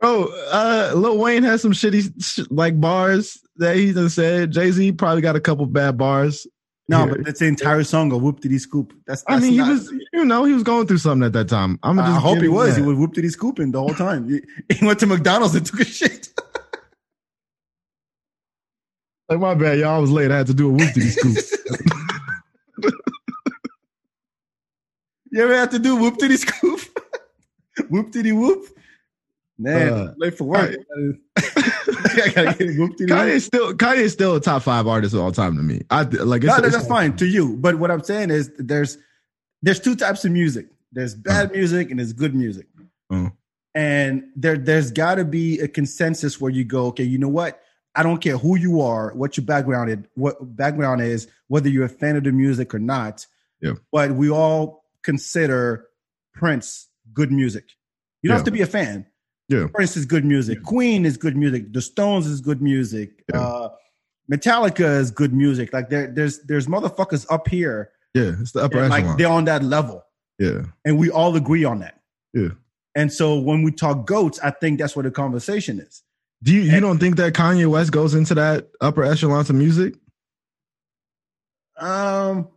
Bro, 0.00 0.28
uh, 0.50 0.92
Lil 0.94 1.18
Wayne 1.18 1.42
has 1.42 1.62
some 1.62 1.72
shitty 1.72 2.12
sh- 2.22 2.46
like 2.50 2.78
bars 2.80 3.40
that 3.56 3.76
he 3.76 3.92
done 3.92 4.10
said. 4.10 4.52
Jay 4.52 4.70
Z 4.70 4.92
probably 4.92 5.22
got 5.22 5.36
a 5.36 5.40
couple 5.40 5.66
bad 5.66 5.96
bars. 5.96 6.46
No, 6.88 6.98
here. 6.98 7.16
but 7.16 7.24
that's 7.24 7.40
the 7.40 7.46
entire 7.46 7.82
song 7.82 8.12
of 8.12 8.22
Whoop 8.22 8.40
Diddy 8.40 8.58
Scoop. 8.58 8.92
That's, 9.06 9.22
that's 9.22 9.42
I 9.42 9.44
mean, 9.44 9.56
not, 9.56 9.66
he 9.66 9.72
was, 9.72 9.92
you 10.12 10.24
know, 10.24 10.44
he 10.44 10.52
was 10.52 10.62
going 10.62 10.86
through 10.86 10.98
something 10.98 11.26
at 11.26 11.32
that 11.32 11.48
time. 11.48 11.80
I'm 11.82 11.96
just 11.96 12.08
I 12.08 12.20
hope 12.20 12.38
he 12.38 12.48
was. 12.48 12.76
That. 12.76 12.82
He 12.82 12.86
was 12.86 12.96
Whoop 12.96 13.12
Diddy 13.12 13.28
Scooping 13.28 13.72
the 13.72 13.80
whole 13.80 13.94
time. 13.94 14.28
He, 14.28 14.40
he 14.72 14.86
went 14.86 15.00
to 15.00 15.06
McDonald's 15.06 15.56
and 15.56 15.66
took 15.66 15.80
a 15.80 15.84
shit. 15.84 16.28
like 19.28 19.40
my 19.40 19.54
bad, 19.54 19.78
y'all. 19.78 19.96
I 19.96 19.98
was 19.98 20.10
late. 20.10 20.30
I 20.30 20.36
had 20.36 20.46
to 20.46 20.54
do 20.54 20.68
a 20.68 20.72
Whoop 20.72 20.94
Diddy 20.94 21.08
Scoop. 21.08 21.36
you 25.32 25.42
ever 25.42 25.56
had 25.56 25.72
to 25.72 25.80
do 25.80 25.96
Whoop 25.96 26.18
Diddy 26.18 26.36
Scoop? 26.36 26.80
whoop 27.88 28.12
Diddy 28.12 28.32
Whoop. 28.32 28.66
Man, 29.58 29.92
uh, 29.92 30.14
late 30.18 30.36
for 30.36 30.44
work. 30.44 30.76
I 31.36 32.30
gotta 32.34 32.54
get 32.58 32.68
Kanye 32.68 33.40
still 33.40 33.72
Kanye 33.72 33.98
is 33.98 34.12
still 34.12 34.36
a 34.36 34.40
top 34.40 34.62
five 34.62 34.86
artist 34.86 35.14
of 35.14 35.20
all 35.20 35.32
time 35.32 35.56
to 35.56 35.62
me. 35.62 35.82
I 35.90 36.02
like 36.02 36.42
no, 36.42 36.58
no, 36.58 36.68
that's 36.68 36.86
fine 36.86 37.16
to 37.16 37.26
you. 37.26 37.56
But 37.56 37.76
what 37.76 37.90
I'm 37.90 38.02
saying 38.02 38.30
is 38.30 38.50
there's 38.58 38.98
there's 39.62 39.80
two 39.80 39.96
types 39.96 40.24
of 40.24 40.32
music. 40.32 40.66
There's 40.92 41.14
bad 41.14 41.50
uh, 41.50 41.52
music 41.52 41.90
and 41.90 41.98
there's 41.98 42.12
good 42.12 42.34
music. 42.34 42.66
Uh, 43.10 43.30
and 43.74 44.24
there 44.36 44.58
there's 44.58 44.90
got 44.90 45.16
to 45.16 45.24
be 45.24 45.58
a 45.60 45.68
consensus 45.68 46.38
where 46.40 46.50
you 46.50 46.64
go, 46.64 46.86
okay, 46.86 47.04
you 47.04 47.18
know 47.18 47.28
what? 47.28 47.62
I 47.94 48.02
don't 48.02 48.18
care 48.18 48.36
who 48.36 48.56
you 48.58 48.82
are, 48.82 49.14
what 49.14 49.38
your 49.38 49.46
background 49.46 49.90
is, 49.90 49.98
what 50.14 50.36
background 50.54 51.00
is, 51.00 51.28
whether 51.48 51.70
you're 51.70 51.86
a 51.86 51.88
fan 51.88 52.16
of 52.16 52.24
the 52.24 52.32
music 52.32 52.74
or 52.74 52.78
not. 52.78 53.26
Yeah. 53.62 53.72
But 53.90 54.12
we 54.12 54.30
all 54.30 54.84
consider 55.02 55.86
Prince 56.34 56.88
good 57.14 57.32
music. 57.32 57.64
You 58.20 58.28
don't 58.28 58.34
yeah. 58.34 58.38
have 58.38 58.44
to 58.44 58.50
be 58.50 58.60
a 58.60 58.66
fan 58.66 59.06
yeah. 59.48 59.66
Prince 59.72 59.96
is 59.96 60.06
good 60.06 60.24
music. 60.24 60.62
Queen 60.62 61.04
is 61.04 61.16
good 61.16 61.36
music. 61.36 61.72
The 61.72 61.80
Stones 61.80 62.26
is 62.26 62.40
good 62.40 62.60
music. 62.60 63.24
Yeah. 63.32 63.40
Uh, 63.40 63.68
Metallica 64.30 64.98
is 65.00 65.10
good 65.10 65.32
music. 65.32 65.72
Like 65.72 65.88
there, 65.88 66.08
there's 66.08 66.40
there's 66.40 66.66
motherfuckers 66.66 67.26
up 67.30 67.48
here. 67.48 67.90
Yeah, 68.14 68.32
it's 68.40 68.52
the 68.52 68.60
upper 68.60 68.88
Like 68.88 69.16
they're 69.18 69.28
on 69.28 69.44
that 69.44 69.62
level. 69.62 70.04
Yeah, 70.38 70.62
and 70.84 70.98
we 70.98 71.10
all 71.10 71.36
agree 71.36 71.64
on 71.64 71.80
that. 71.80 72.00
Yeah. 72.34 72.48
And 72.96 73.12
so 73.12 73.38
when 73.38 73.62
we 73.62 73.70
talk 73.72 74.06
goats, 74.06 74.40
I 74.42 74.50
think 74.50 74.78
that's 74.78 74.96
where 74.96 75.02
the 75.02 75.10
conversation 75.10 75.78
is. 75.78 76.02
Do 76.42 76.52
you, 76.52 76.62
you 76.62 76.72
and, 76.72 76.80
don't 76.80 76.98
think 76.98 77.16
that 77.16 77.34
Kanye 77.34 77.66
West 77.66 77.92
goes 77.92 78.14
into 78.14 78.34
that 78.34 78.68
upper 78.80 79.04
echelon 79.04 79.40
of 79.40 79.50
music? 79.52 79.94
Um, 81.78 82.48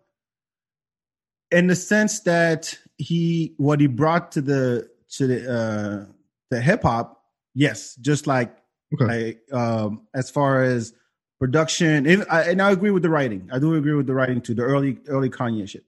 in 1.52 1.68
the 1.68 1.76
sense 1.76 2.22
that 2.22 2.78
he 2.98 3.54
what 3.58 3.80
he 3.80 3.88
brought 3.88 4.32
to 4.34 4.42
the 4.42 4.90
to 5.12 5.28
the 5.28 5.52
uh 5.52 6.06
to 6.52 6.60
hip 6.62 6.84
hop, 6.84 7.22
yes, 7.56 7.96
just 7.96 8.28
like 8.28 8.56
Okay. 8.92 9.06
like 9.06 9.54
um 9.54 10.08
as 10.16 10.32
far 10.32 10.64
as 10.64 10.94
production 11.40 12.08
and 12.08 12.26
I, 12.28 12.42
and 12.50 12.60
I 12.60 12.72
agree 12.72 12.90
with 12.90 13.04
the 13.04 13.10
writing 13.12 13.48
i 13.52 13.60
do 13.60 13.76
agree 13.76 13.94
with 13.94 14.08
the 14.08 14.16
writing 14.16 14.42
too 14.42 14.56
the 14.56 14.64
early 14.64 14.98
early 15.08 15.30
kanye 15.30 15.70
shit 15.70 15.86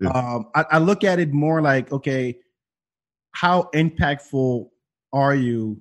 Yeah. 0.00 0.08
um 0.10 0.48
I, 0.54 0.64
I 0.72 0.78
look 0.78 1.04
at 1.04 1.20
it 1.20 1.32
more 1.32 1.62
like 1.62 1.92
okay 1.92 2.38
how 3.30 3.70
impactful 3.72 4.68
are 5.12 5.34
you 5.34 5.80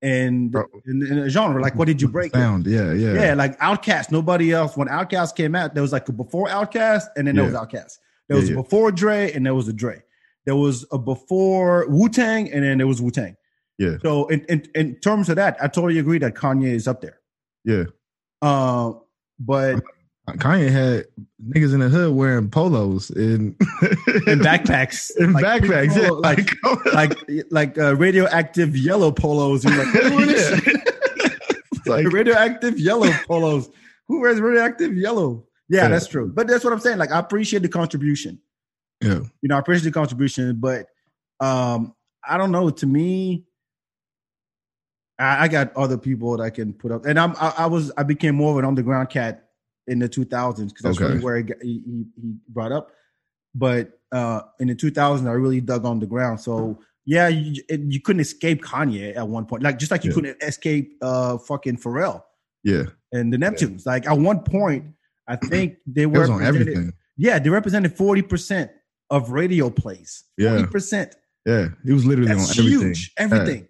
in 0.00 0.50
the, 0.52 0.64
in, 0.86 1.06
in 1.06 1.18
a 1.18 1.28
genre 1.28 1.60
like 1.60 1.74
what 1.76 1.86
did 1.86 2.00
you 2.00 2.08
break? 2.08 2.32
Sound. 2.32 2.66
Yeah, 2.66 2.92
yeah. 2.92 3.12
yeah 3.12 3.34
like 3.34 3.58
OutKast 3.60 4.10
nobody 4.10 4.52
else 4.52 4.74
when 4.76 4.88
OutKast 4.88 5.36
came 5.36 5.54
out 5.54 5.74
there 5.74 5.82
was 5.82 5.92
like 5.92 6.08
a 6.08 6.12
before 6.12 6.48
OutKast 6.48 7.04
and 7.16 7.28
then 7.28 7.34
there 7.36 7.44
was 7.44 7.52
Yeah. 7.52 7.60
OutKast 7.60 7.98
there 8.28 8.36
was 8.38 8.48
Yeah, 8.48 8.54
a 8.54 8.56
yeah. 8.56 8.62
before 8.62 8.90
dre 8.90 9.30
and 9.32 9.44
there 9.44 9.54
was 9.54 9.68
a 9.68 9.72
dre 9.74 10.02
there 10.46 10.56
was 10.56 10.84
a 10.92 10.98
before 10.98 11.86
wu-tang 11.88 12.50
and 12.52 12.64
then 12.64 12.78
there 12.78 12.86
was 12.86 13.00
wu-tang 13.00 13.36
Yeah. 13.78 13.96
so 14.02 14.26
in, 14.28 14.44
in 14.48 14.66
in 14.74 14.96
terms 15.00 15.28
of 15.28 15.36
that, 15.36 15.56
I 15.62 15.66
totally 15.68 15.98
agree 15.98 16.18
that 16.18 16.34
Kanye 16.34 16.72
is 16.72 16.86
up 16.88 17.00
there. 17.00 17.18
Yeah. 17.64 17.84
Uh, 18.42 18.92
but 19.38 19.82
Kanye 20.28 20.70
had 20.70 21.06
niggas 21.54 21.74
in 21.74 21.80
the 21.80 21.88
hood 21.88 22.14
wearing 22.14 22.48
polos 22.50 23.10
and 23.10 23.54
in 24.26 24.38
backpacks, 24.40 25.10
in 25.18 25.32
like, 25.32 25.44
backpacks, 25.44 25.96
yeah, 25.96 26.10
like 26.10 26.50
like 26.94 27.14
like 27.50 27.78
uh, 27.78 27.94
radioactive 27.96 28.76
yellow 28.76 29.10
polos. 29.12 29.64
You're 29.64 29.84
like, 29.84 29.94
Yeah. 29.94 30.60
like 31.86 32.06
radioactive 32.12 32.78
yellow 32.78 33.10
polos. 33.26 33.68
Who 34.08 34.20
wears 34.20 34.40
radioactive 34.40 34.94
yellow? 34.96 35.46
Yeah, 35.68 35.82
Yeah. 35.82 35.88
that's 35.88 36.06
true. 36.06 36.30
But 36.34 36.46
that's 36.48 36.64
what 36.64 36.72
I'm 36.72 36.80
saying. 36.80 36.98
Like, 36.98 37.10
I 37.12 37.18
appreciate 37.18 37.62
the 37.62 37.68
contribution. 37.68 38.38
Yeah, 39.02 39.20
You 39.42 39.48
know, 39.48 39.56
I 39.56 39.58
appreciate 39.58 39.84
the 39.84 39.92
contribution, 39.92 40.56
but 40.60 40.86
um, 41.40 41.94
I 42.26 42.38
don't 42.38 42.52
know. 42.52 42.70
To 42.70 42.86
me, 42.86 43.44
I, 45.18 45.44
I 45.44 45.48
got 45.48 45.74
other 45.76 45.98
people 45.98 46.36
that 46.36 46.42
I 46.42 46.50
can 46.50 46.72
put 46.72 46.92
up, 46.92 47.04
and 47.06 47.18
I'm 47.18 47.34
I, 47.40 47.54
I 47.58 47.66
was 47.66 47.92
I 47.96 48.02
became 48.02 48.34
more 48.34 48.52
of 48.52 48.58
an 48.58 48.64
underground 48.64 49.10
cat 49.10 49.48
in 49.86 49.98
the 49.98 50.08
2000s 50.08 50.68
because 50.68 50.82
that's 50.82 50.96
Okay. 50.96 51.04
really 51.06 51.20
where 51.24 51.36
he, 51.36 51.42
got- 51.42 51.62
he 51.62 51.82
he 51.84 52.04
he 52.20 52.34
brought 52.48 52.72
up. 52.72 52.90
But 53.54 53.98
uh, 54.12 54.42
in 54.60 54.68
the 54.68 54.74
2000s, 54.74 55.26
I 55.28 55.32
really 55.32 55.60
dug 55.60 55.84
on 55.84 55.98
the 56.00 56.06
ground. 56.06 56.40
So 56.40 56.78
yeah, 57.04 57.28
you, 57.28 57.62
it, 57.68 57.80
you 57.80 58.00
couldn't 58.00 58.20
escape 58.20 58.62
Kanye 58.62 59.14
at 59.16 59.26
one 59.28 59.44
point, 59.44 59.62
like 59.62 59.78
just 59.78 59.90
like 59.90 60.04
you 60.04 60.10
Yeah. 60.10 60.14
couldn't 60.14 60.42
escape 60.42 60.96
uh 61.02 61.36
fucking 61.38 61.76
Pharrell 61.78 62.22
yeah. 62.64 62.84
and 63.12 63.32
the 63.32 63.36
Neptunes. 63.36 63.84
Like 63.84 64.06
at 64.06 64.16
one 64.16 64.40
point, 64.44 64.86
I 65.28 65.36
think 65.36 65.76
they 65.86 66.06
were 66.06 66.30
on 66.30 66.42
everything. 66.42 66.92
Yeah, 67.16 67.38
they 67.38 67.50
represented 67.50 67.94
40 67.96 68.22
percent 68.22 68.70
of 69.12 69.30
radio 69.30 69.70
plays. 69.70 70.24
Yeah. 70.36 70.56
40 70.56 70.66
percent. 70.72 71.14
Yeah, 71.46 71.68
it 71.86 71.92
was 71.92 72.04
literally 72.04 72.32
That's 72.32 72.58
on 72.58 72.64
everything. 72.66 72.86
huge. 72.88 73.12
Everything. 73.16 73.68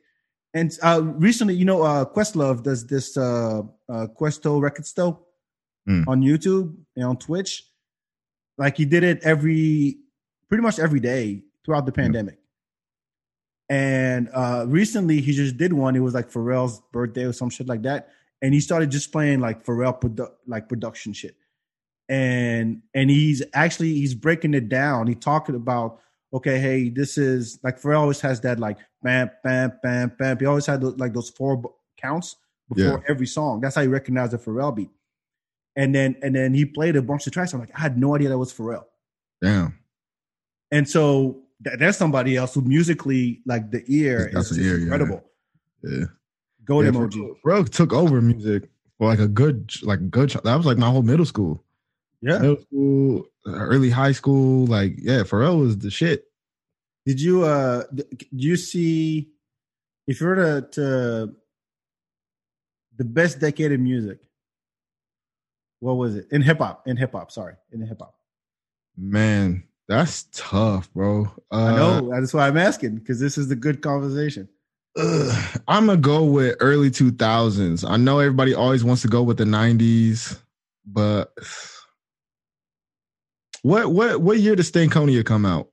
And 0.55 0.71
uh, 0.83 1.01
recently, 1.03 1.55
you 1.55 1.65
know, 1.65 1.83
uh, 1.83 2.05
Questlove 2.05 2.63
does 2.63 2.87
this 2.87 3.17
uh, 3.17 3.63
uh, 3.89 4.07
Questo 4.19 4.59
Record 4.61 4.87
Store 4.87 5.19
Mm. 5.89 6.05
on 6.07 6.23
YouTube 6.23 6.77
and 6.95 7.05
on 7.07 7.17
Twitch. 7.17 7.65
Like 8.57 8.77
he 8.77 8.85
did 8.85 9.03
it 9.03 9.19
every, 9.25 9.99
pretty 10.49 10.63
much 10.63 10.79
every 10.79 11.01
day 11.01 11.43
throughout 11.65 11.87
the 11.87 11.91
pandemic. 11.93 12.39
And 13.69 14.29
uh, 14.33 14.65
recently, 14.69 15.21
he 15.21 15.33
just 15.33 15.57
did 15.57 15.73
one. 15.73 15.97
It 15.97 16.01
was 16.01 16.15
like 16.15 16.31
Pharrell's 16.31 16.81
birthday 16.93 17.25
or 17.25 17.33
some 17.33 17.51
shit 17.51 17.67
like 17.67 17.83
that, 17.83 18.11
and 18.43 18.53
he 18.55 18.61
started 18.61 18.91
just 18.93 19.11
playing 19.11 19.41
like 19.41 19.65
Pharrell 19.65 19.99
produ- 20.01 20.31
like 20.47 20.69
production 20.69 21.13
shit. 21.13 21.35
And 22.13 22.83
and 22.95 23.09
he's 23.09 23.43
actually 23.55 23.95
he's 23.95 24.15
breaking 24.15 24.53
it 24.53 24.69
down. 24.69 25.07
He 25.07 25.15
talking 25.15 25.55
about 25.55 26.01
okay, 26.35 26.59
hey, 26.59 26.91
this 26.91 27.17
is 27.17 27.59
like 27.63 27.81
Pharrell 27.81 28.01
always 28.01 28.21
has 28.21 28.41
that 28.43 28.59
like 28.59 28.79
bam, 29.03 29.31
bam, 29.43 29.73
bam, 29.83 30.13
bam. 30.19 30.39
He 30.39 30.47
always 30.47 30.67
had 30.67 30.83
those, 30.83 30.99
like 30.99 31.15
those 31.15 31.31
four 31.31 31.63
counts 31.97 32.37
before 32.69 33.03
every 33.09 33.27
song. 33.27 33.61
That's 33.61 33.75
how 33.75 33.81
you 33.81 33.91
recognize 33.91 34.31
the 34.33 34.39
Pharrell 34.39 34.75
beat. 34.75 34.91
And 35.77 35.95
then 35.95 36.17
and 36.23 36.35
then 36.35 36.53
he 36.53 36.67
played 36.67 36.97
a 36.97 37.03
bunch 37.03 37.27
of 37.27 37.33
tracks. 37.33 37.55
I'm 37.55 37.61
like, 37.61 37.75
I 37.75 37.81
had 37.81 37.97
no 37.97 38.15
idea 38.15 38.29
that 38.29 38.39
was 38.39 38.53
Pharrell. 38.53 38.85
Damn. 39.41 39.79
And 40.71 40.89
so 40.89 41.43
th- 41.65 41.79
there's 41.79 41.97
somebody 41.97 42.37
else 42.37 42.55
who 42.55 42.61
musically 42.61 43.41
like 43.47 43.71
the 43.71 43.83
ear 43.89 44.31
That's 44.33 44.51
is 44.51 44.59
ear, 44.59 44.79
incredible. 44.79 45.25
Yeah. 45.83 46.05
Gold 46.65 46.85
yeah, 46.85 46.91
emoji. 46.91 47.37
Pharrell 47.45 47.69
took 47.69 47.93
over 47.93 48.21
music 48.21 48.69
for 48.99 49.09
like 49.09 49.19
a 49.19 49.29
good, 49.29 49.73
like 49.83 50.01
a 50.01 50.05
good. 50.05 50.31
That 50.45 50.57
was 50.57 50.67
like 50.67 50.79
my 50.79 50.91
whole 50.91 51.03
middle 51.03 51.27
school, 51.27 51.65
Yeah. 52.23 52.39
middle 52.39 52.61
school, 52.61 53.27
early 53.47 53.91
high 53.91 54.13
school. 54.13 54.67
Like, 54.67 54.95
yeah, 54.99 55.23
Pharrell 55.23 55.59
was 55.61 55.79
the 55.79 55.91
shit. 55.91 56.27
Did 57.05 57.21
you 57.21 57.45
uh 57.45 57.83
do 57.93 58.05
you 58.31 58.57
see 58.57 59.31
if 60.07 60.21
you 60.21 60.27
were 60.29 60.37
to, 60.37 60.69
to 60.73 61.35
the 62.97 63.05
best 63.05 63.41
decade 63.41 63.73
of 63.73 63.81
music? 63.81 64.21
What 65.81 65.95
was 65.95 66.15
it 66.15 66.29
in 66.31 66.43
hip 66.43 66.59
hop? 66.59 66.87
In 66.87 66.97
hip 66.97 67.13
hop, 67.13 67.33
sorry, 67.33 67.55
in 67.73 67.85
hip 67.85 67.99
hop. 68.01 68.15
Man, 68.97 69.65
that's 69.89 70.27
tough, 70.33 70.93
bro. 70.93 71.29
Uh, 71.51 71.57
I 71.57 71.75
know 71.75 72.11
that's 72.11 72.33
why 72.33 72.47
I'm 72.47 72.57
asking 72.57 72.97
because 72.97 73.19
this 73.19 73.37
is 73.37 73.49
the 73.49 73.57
good 73.57 73.83
conversation. 73.83 74.49
Ugh, 74.97 75.61
I'm 75.67 75.87
gonna 75.87 75.99
go 75.99 76.25
with 76.25 76.57
early 76.61 76.91
2000s. 76.91 77.89
I 77.89 77.97
know 77.97 78.21
everybody 78.21 78.55
always 78.55 78.85
wants 78.85 79.03
to 79.03 79.09
go 79.09 79.25
with 79.25 79.39
the 79.39 79.45
90s, 79.45 80.39
but 80.87 81.33
what 83.63 83.91
what 83.93 84.21
what 84.21 84.39
year 84.39 84.55
did 84.57 84.67
Stankonia 84.67 85.25
come 85.25 85.45
out? 85.47 85.69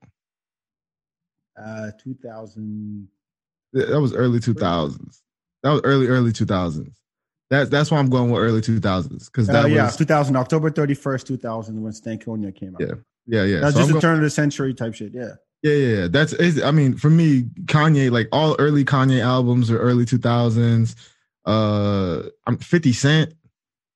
Uh, 1.62 1.92
2000. 2.04 3.08
That 3.74 4.00
was 4.02 4.14
early 4.14 4.40
2000s. 4.40 5.20
That 5.64 5.72
was 5.72 5.82
early 5.84 6.08
early 6.08 6.32
2000s. 6.32 6.92
That's 7.50 7.70
that's 7.70 7.92
why 7.92 7.98
I'm 7.98 8.10
going 8.10 8.32
with 8.32 8.42
early 8.42 8.62
2000s 8.62 9.26
because 9.26 9.48
that 9.48 9.66
Uh, 9.66 9.68
yeah, 9.68 9.86
was 9.86 9.96
2000, 9.98 10.36
October 10.36 10.70
31st, 10.72 11.26
2000, 11.26 11.82
when 11.82 11.92
Stankonia 11.92 12.56
came 12.56 12.76
out. 12.76 12.82
Yeah, 12.82 12.94
yeah 13.26 13.44
yeah. 13.44 13.60
That's 13.60 13.74
So 13.76 13.82
I'm 13.82 13.88
just 13.88 13.90
a 13.90 13.94
going- 13.94 14.02
turn 14.02 14.16
of 14.18 14.22
the 14.24 14.30
century 14.30 14.74
type 14.74 14.94
shit. 14.94 15.14
Yeah. 15.14 15.34
Yeah, 15.62 15.74
yeah, 15.74 15.96
yeah. 16.02 16.08
That's 16.08 16.34
I 16.64 16.72
mean, 16.72 16.96
for 16.96 17.10
me, 17.10 17.44
Kanye, 17.66 18.10
like 18.12 18.30
all 18.32 18.56
early 18.60 18.86
Kanye 18.86 19.20
albums 19.22 19.70
are 19.70 19.78
early 19.80 20.06
2000s. 20.06 20.96
Uh 21.46 22.24
I'm 22.48 22.58
50 22.58 22.94
Cent. 22.94 23.34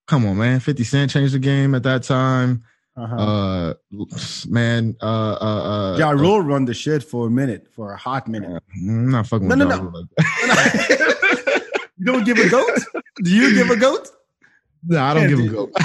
Come 0.07 0.25
on, 0.25 0.37
man. 0.37 0.59
50 0.59 0.83
Cent 0.83 1.11
changed 1.11 1.33
the 1.33 1.39
game 1.39 1.73
at 1.75 1.83
that 1.83 2.03
time. 2.03 2.63
Uh-huh. 2.95 3.15
Uh 3.15 3.73
man, 4.47 4.95
uh 5.01 5.05
uh 5.41 5.93
uh 5.95 5.97
ja 5.97 6.11
Rule 6.11 6.41
run 6.41 6.65
the 6.65 6.73
shit 6.75 7.03
for 7.03 7.25
a 7.27 7.31
minute, 7.31 7.67
for 7.75 7.91
a 7.93 7.97
hot 7.97 8.27
minute. 8.27 8.51
uh, 8.51 8.59
I'm 8.75 9.09
not 9.09 9.25
fucking 9.27 9.47
No, 9.47 9.55
no, 9.55 9.65
no. 9.65 10.05
Like 10.47 10.89
you 11.97 12.05
don't 12.05 12.23
give 12.23 12.37
a 12.37 12.47
goat? 12.49 12.69
Do 13.23 13.31
you 13.31 13.51
give 13.55 13.71
a 13.71 13.75
goat? 13.77 14.09
no, 14.85 15.01
I 15.01 15.13
don't 15.15 15.23
Yeah, 15.23 15.29
give 15.29 15.39
a 15.39 15.41
dude. 15.41 15.53
go. 15.53 15.71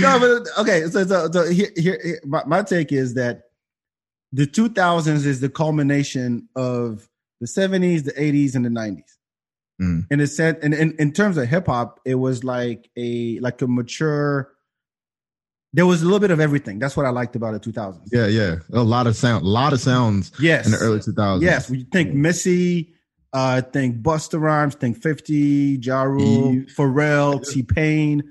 no, 0.00 0.18
but 0.20 0.48
okay. 0.58 0.82
So, 0.88 1.04
so, 1.04 1.28
so 1.32 1.50
here, 1.50 1.68
here, 1.76 1.98
here 2.02 2.20
my, 2.24 2.42
my 2.46 2.62
take 2.62 2.92
is 2.92 3.14
that 3.14 3.42
the 4.32 4.46
2000s 4.46 5.24
is 5.26 5.40
the 5.40 5.48
culmination 5.48 6.48
of 6.56 7.08
the 7.40 7.46
70s, 7.46 8.04
the 8.04 8.12
80s, 8.12 8.54
and 8.54 8.64
the 8.64 8.68
90s. 8.70 9.13
Mm. 9.82 10.06
In 10.10 10.20
a 10.20 10.26
sense, 10.28 10.58
and 10.62 10.72
in, 10.72 10.94
in 10.98 11.12
terms 11.12 11.36
of 11.36 11.48
hip 11.48 11.66
hop, 11.66 11.98
it 12.04 12.14
was 12.14 12.44
like 12.44 12.88
a 12.96 13.38
like 13.40 13.60
a 13.62 13.66
mature. 13.66 14.50
There 15.72 15.86
was 15.86 16.02
a 16.02 16.04
little 16.04 16.20
bit 16.20 16.30
of 16.30 16.38
everything. 16.38 16.78
That's 16.78 16.96
what 16.96 17.04
I 17.06 17.10
liked 17.10 17.34
about 17.34 17.60
the 17.60 17.70
2000s. 17.72 18.02
yeah, 18.12 18.26
yeah. 18.28 18.56
A 18.72 18.82
lot 18.84 19.08
of 19.08 19.16
sound, 19.16 19.44
a 19.44 19.48
lot 19.48 19.72
of 19.72 19.80
sounds 19.80 20.30
Yes. 20.38 20.66
in 20.66 20.72
the 20.72 20.78
early 20.78 21.00
2000s. 21.00 21.42
Yes, 21.42 21.68
we 21.68 21.82
think 21.90 22.14
Missy, 22.14 22.94
uh, 23.32 23.60
think 23.62 24.00
Busta 24.00 24.40
Rhymes, 24.40 24.76
think 24.76 25.02
50, 25.02 25.80
Ja 25.82 26.02
Rule, 26.04 26.52
Eve. 26.54 26.72
Pharrell, 26.76 27.44
T 27.44 27.64
Pain. 27.64 28.22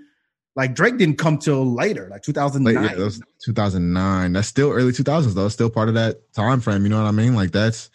Like 0.56 0.76
Drake 0.76 0.98
didn't 0.98 1.18
come 1.18 1.38
till 1.40 1.74
later, 1.74 2.08
like 2.10 2.22
2009. 2.22 2.82
Late, 2.82 2.90
yeah, 2.92 2.96
that 2.98 3.04
was 3.04 3.20
2009. 3.44 4.32
That's 4.34 4.48
still 4.48 4.72
early 4.72 4.94
2000s 4.94 5.34
though. 5.34 5.46
It's 5.48 5.56
still 5.56 5.70
part 5.70 5.90
of 5.90 5.96
that 5.96 6.32
time 6.34 6.62
frame. 6.62 6.84
You 6.84 6.90
know 6.90 7.02
what 7.02 7.08
I 7.08 7.12
mean? 7.12 7.36
Like 7.36 7.52
that's 7.52 7.90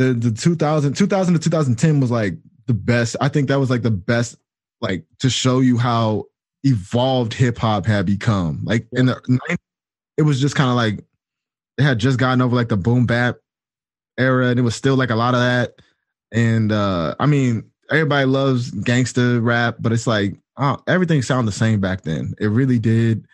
the 0.00 0.14
the 0.14 0.30
2000 0.30 0.94
2000 0.94 1.34
to 1.34 1.40
2010 1.40 2.00
was 2.00 2.10
like 2.10 2.34
the 2.66 2.74
best. 2.74 3.16
I 3.20 3.28
think 3.28 3.48
that 3.48 3.60
was 3.60 3.68
like 3.68 3.82
the 3.82 3.90
best, 3.90 4.36
like 4.80 5.04
to 5.18 5.28
show 5.28 5.60
you 5.60 5.76
how 5.76 6.24
evolved 6.64 7.34
hip 7.34 7.58
hop 7.58 7.84
had 7.84 8.06
become. 8.06 8.60
Like 8.64 8.86
in 8.92 9.06
the 9.06 9.14
90s, 9.14 9.56
it 10.16 10.22
was 10.22 10.40
just 10.40 10.56
kind 10.56 10.70
of 10.70 10.76
like 10.76 11.04
it 11.78 11.82
had 11.82 11.98
just 11.98 12.18
gotten 12.18 12.40
over 12.40 12.56
like 12.56 12.68
the 12.68 12.76
boom 12.78 13.04
bap 13.04 13.36
era, 14.18 14.46
and 14.46 14.58
it 14.58 14.62
was 14.62 14.74
still 14.74 14.96
like 14.96 15.10
a 15.10 15.16
lot 15.16 15.34
of 15.34 15.40
that. 15.40 15.74
And 16.32 16.72
uh 16.72 17.14
I 17.20 17.26
mean, 17.26 17.70
everybody 17.90 18.24
loves 18.24 18.70
gangster 18.70 19.40
rap, 19.40 19.76
but 19.80 19.92
it's 19.92 20.06
like 20.06 20.34
uh, 20.56 20.76
everything 20.86 21.20
sounded 21.22 21.48
the 21.48 21.56
same 21.56 21.80
back 21.80 22.02
then. 22.02 22.34
It 22.38 22.48
really 22.48 22.78
did. 22.78 23.26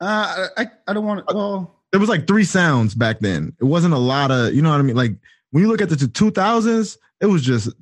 Uh, 0.00 0.48
I, 0.56 0.66
I 0.86 0.92
don't 0.92 1.04
want 1.04 1.26
to. 1.26 1.34
Well, 1.34 1.80
There 1.92 2.00
was 2.00 2.08
like 2.08 2.26
three 2.26 2.44
sounds 2.44 2.94
back 2.94 3.20
then. 3.20 3.54
It 3.60 3.64
wasn't 3.64 3.94
a 3.94 3.98
lot 3.98 4.30
of, 4.30 4.54
you 4.54 4.60
know 4.60 4.70
what 4.70 4.80
I 4.80 4.82
mean? 4.82 4.96
Like 4.96 5.16
when 5.54 5.62
you 5.62 5.68
look 5.68 5.80
at 5.80 5.88
the 5.88 6.08
two 6.08 6.32
thousands, 6.32 6.98
it 7.20 7.26
was 7.26 7.40
just 7.42 7.72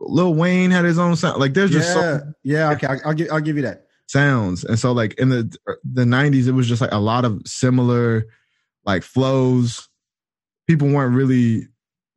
Lil 0.00 0.34
Wayne 0.34 0.72
had 0.72 0.84
his 0.84 0.98
own 0.98 1.14
sound. 1.14 1.38
Like 1.38 1.54
there's 1.54 1.70
just 1.70 1.86
yeah, 1.86 1.94
so 2.18 2.32
yeah. 2.42 2.70
Okay, 2.72 2.88
I, 2.88 2.96
I'll 3.04 3.14
give 3.14 3.30
I'll 3.30 3.40
give 3.40 3.54
you 3.54 3.62
that. 3.62 3.86
sounds, 4.08 4.64
and 4.64 4.76
so 4.76 4.90
like 4.90 5.14
in 5.20 5.28
the 5.28 5.56
the 5.84 6.04
nineties, 6.04 6.48
it 6.48 6.52
was 6.52 6.66
just 6.66 6.80
like 6.80 6.90
a 6.90 6.98
lot 6.98 7.24
of 7.24 7.40
similar 7.46 8.24
like 8.84 9.04
flows, 9.04 9.88
people 10.66 10.88
weren't 10.88 11.14
really 11.14 11.68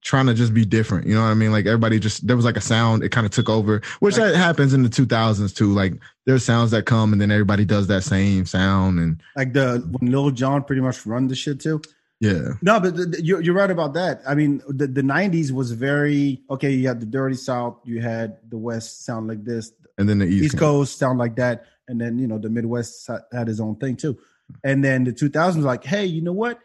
trying 0.04 0.26
to 0.26 0.34
just 0.34 0.56
be 0.56 0.66
different. 0.66 1.06
You 1.06 1.14
know 1.14 1.22
what 1.22 1.28
I 1.30 1.34
mean? 1.36 1.52
Like 1.52 1.68
everybody 1.68 2.00
just 2.00 2.26
there 2.26 2.36
was 2.36 2.46
like 2.46 2.58
a 2.58 2.62
sound, 2.62 3.04
it 3.04 3.10
kind 3.10 3.26
of 3.28 3.32
took 3.32 3.48
over, 3.48 3.84
which 4.00 4.18
Like- 4.18 4.32
that 4.32 4.38
happens 4.38 4.74
in 4.74 4.82
the 4.82 4.90
2000s 4.90 5.56
too. 5.56 5.72
Like 5.72 5.94
there's 6.26 6.44
sounds 6.44 6.72
that 6.72 6.88
come 6.88 7.14
and 7.14 7.22
then 7.22 7.30
everybody 7.30 7.64
does 7.66 7.86
that 7.88 8.04
same 8.04 8.48
sound 8.48 8.98
and 9.00 9.22
Like 9.36 9.54
the 9.54 9.88
when 10.00 10.12
Lil 10.12 10.32
Jon 10.32 10.64
pretty 10.64 10.82
much 10.82 11.06
run 11.06 11.28
the 11.28 11.36
shit 11.36 11.60
too. 11.62 11.82
Yeah. 12.22 12.54
No, 12.62 12.80
but 12.80 12.96
the, 12.96 13.06
the- 13.06 13.24
you're, 13.24 13.42
you're 13.42 13.54
right 13.56 13.70
about 13.70 13.94
that. 13.96 14.22
I 14.28 14.36
mean, 14.36 14.62
the, 14.68 14.88
the 14.88 15.02
90s 15.02 15.52
was 15.52 15.72
very 15.72 16.42
okay. 16.50 16.72
You 16.72 16.88
had 16.88 17.00
the 17.02 17.06
dirty 17.06 17.36
South, 17.36 17.78
you 17.84 18.02
had 18.02 18.38
the 18.50 18.58
West 18.58 19.06
sound 19.06 19.28
like 19.28 19.44
this, 19.44 19.72
And 19.98 20.08
then 20.08 20.20
the 20.20 20.26
East, 20.26 20.46
East. 20.46 20.58
Coast 20.58 20.98
sound 20.98 21.20
like 21.20 21.36
that, 21.36 21.66
and 21.88 22.00
then 22.00 22.18
you 22.18 22.28
know 22.28 22.38
the 22.38 22.50
Midwest 22.50 23.10
had 23.32 23.48
his 23.48 23.60
own 23.60 23.76
thing 23.76 23.96
too. 23.98 24.18
And 24.64 24.84
then 24.84 25.04
the 25.04 25.12
2000s, 25.12 25.64
like, 25.64 25.84
hey, 25.84 26.06
you 26.06 26.22
know 26.22 26.32
what? 26.34 26.60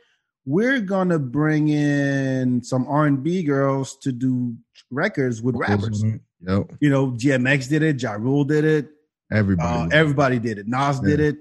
We're 0.47 0.81
gonna 0.81 1.19
bring 1.19 1.69
in 1.69 2.63
some 2.63 2.87
R 2.89 3.07
and 3.07 3.23
B 3.23 3.43
girls 3.43 3.97
to 3.99 4.13
do 4.13 4.55
records 4.91 5.43
with 5.43 5.57
rappers. 5.57 6.03
Yep. 6.47 6.73
You 6.81 6.91
know, 6.91 7.09
DMX 7.13 7.69
did 7.69 7.83
it, 7.83 8.01
Ja 8.03 8.13
Rule 8.13 8.45
did 8.45 8.65
it, 8.65 8.89
Everybody. 9.31 9.93
uh, 9.95 9.97
everybody 9.99 10.39
did 10.39 10.59
it. 10.59 10.67
Nas 10.67 10.99
did 11.01 11.21
it. 11.21 11.37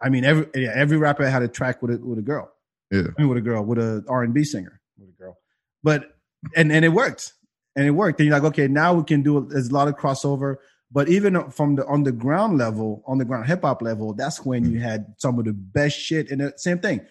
I 0.00 0.08
mean, 0.08 0.24
every 0.24 0.46
yeah, 0.54 0.72
every 0.74 0.96
rapper 0.96 1.28
had 1.28 1.42
a 1.42 1.48
track 1.48 1.80
with 1.82 1.92
a 1.92 1.98
with 2.04 2.18
a 2.18 2.22
girl. 2.22 2.51
Yeah. 2.92 3.08
I 3.16 3.20
mean, 3.20 3.28
with 3.28 3.38
a 3.38 3.40
girl, 3.40 3.64
with 3.64 3.78
a 3.78 4.04
R 4.08 4.22
and 4.22 4.34
B 4.34 4.44
singer, 4.44 4.80
with 4.98 5.08
a 5.08 5.12
girl. 5.12 5.38
But 5.82 6.12
and 6.54 6.70
and 6.70 6.84
it 6.84 6.90
worked, 6.90 7.32
and 7.74 7.86
it 7.86 7.92
worked. 7.92 8.20
And 8.20 8.28
you're 8.28 8.36
like, 8.38 8.44
okay, 8.52 8.68
now 8.68 8.94
we 8.94 9.02
can 9.02 9.22
do. 9.22 9.48
There's 9.50 9.68
a 9.68 9.74
lot 9.74 9.88
of 9.88 9.96
crossover. 9.96 10.56
But 10.94 11.08
even 11.08 11.50
from 11.50 11.76
the 11.76 11.86
underground 11.88 12.58
level, 12.58 13.02
underground 13.08 13.46
hip 13.46 13.62
hop 13.62 13.80
level, 13.80 14.12
that's 14.12 14.44
when 14.44 14.70
you 14.70 14.78
mm. 14.78 14.82
had 14.82 15.06
some 15.16 15.38
of 15.38 15.46
the 15.46 15.54
best 15.54 15.98
shit. 15.98 16.30
And 16.30 16.42
the 16.42 16.52
same 16.56 16.80
thing, 16.80 17.00
a 17.00 17.06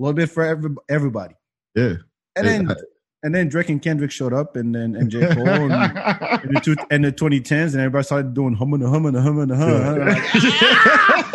little 0.00 0.12
bit 0.12 0.30
for 0.30 0.44
every, 0.44 0.70
everybody. 0.88 1.34
yeah. 1.74 1.94
And 2.36 2.46
then 2.46 2.68
Yeah. 2.68 2.74
and 3.24 3.34
then 3.34 3.48
Drake 3.48 3.68
and 3.68 3.82
Kendrick 3.82 4.12
showed 4.12 4.32
up, 4.32 4.54
and 4.54 4.72
then 4.74 4.94
and 4.94 5.10
J 5.10 5.26
Cole. 5.34 5.48
And, 5.48 5.72
in 6.44 6.54
the, 6.54 6.60
two, 6.62 6.76
in 6.90 7.02
the 7.02 7.10
2010s, 7.10 7.72
and 7.72 7.80
everybody 7.80 8.04
started 8.04 8.32
doing 8.32 8.54
hum 8.54 8.74
and 8.74 8.84
hum 8.84 9.06
and 9.06 9.16
hum 9.16 9.40
and 9.40 9.50
hum. 9.50 11.32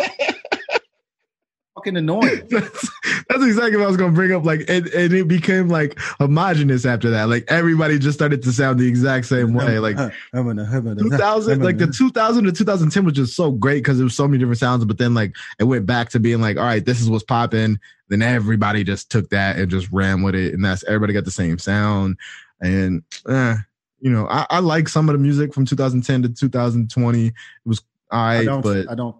Fucking 1.82 1.96
annoying. 1.96 2.46
that's, 2.48 2.90
that's 3.28 3.42
exactly 3.42 3.76
what 3.76 3.84
I 3.84 3.88
was 3.88 3.96
gonna 3.96 4.12
bring 4.12 4.30
up. 4.32 4.44
Like, 4.44 4.60
and, 4.68 4.86
and 4.88 5.12
it 5.12 5.26
became 5.26 5.68
like 5.68 5.98
homogenous 5.98 6.86
after 6.86 7.10
that. 7.10 7.28
Like 7.28 7.44
everybody 7.48 7.98
just 7.98 8.16
started 8.16 8.40
to 8.44 8.52
sound 8.52 8.78
the 8.78 8.86
exact 8.86 9.26
same 9.26 9.52
way. 9.54 9.80
Like 9.80 9.96
Hum 10.32 10.48
and 10.48 10.60
hum 10.60 10.86
and 10.86 11.00
hum 11.00 11.10
2000, 11.10 11.60
like 11.62 11.78
the 11.78 11.88
2000 11.88 12.44
to 12.44 12.52
2010 12.52 13.04
was 13.04 13.14
just 13.14 13.34
so 13.34 13.50
great 13.50 13.82
because 13.82 13.98
there 13.98 14.04
was 14.04 14.14
so 14.14 14.28
many 14.28 14.38
different 14.38 14.58
sounds. 14.58 14.84
But 14.84 14.98
then 14.98 15.12
like 15.12 15.34
it 15.58 15.64
went 15.64 15.86
back 15.86 16.10
to 16.10 16.20
being 16.20 16.40
like, 16.40 16.56
all 16.56 16.62
right, 16.62 16.84
this 16.84 17.00
is 17.00 17.10
what's 17.10 17.24
popping. 17.24 17.80
Then 18.08 18.22
everybody 18.22 18.84
just 18.84 19.10
took 19.10 19.30
that 19.30 19.58
and 19.58 19.68
just 19.68 19.90
ran 19.90 20.22
with 20.22 20.36
it, 20.36 20.54
and 20.54 20.64
that's 20.64 20.84
everybody 20.84 21.14
got 21.14 21.24
the 21.24 21.32
same 21.32 21.58
sound. 21.58 22.16
And 22.60 23.02
eh, 23.28 23.56
you 24.00 24.10
know, 24.10 24.28
I, 24.28 24.46
I 24.50 24.58
like 24.60 24.88
some 24.88 25.08
of 25.08 25.14
the 25.14 25.18
music 25.18 25.52
from 25.52 25.66
2010 25.66 26.22
to 26.22 26.28
2020. 26.28 27.26
It 27.26 27.34
was 27.64 27.82
all 28.12 28.20
I 28.20 28.44
don't. 28.44 28.60
but 28.60 28.90
I 28.90 28.94
don't. 28.94 29.16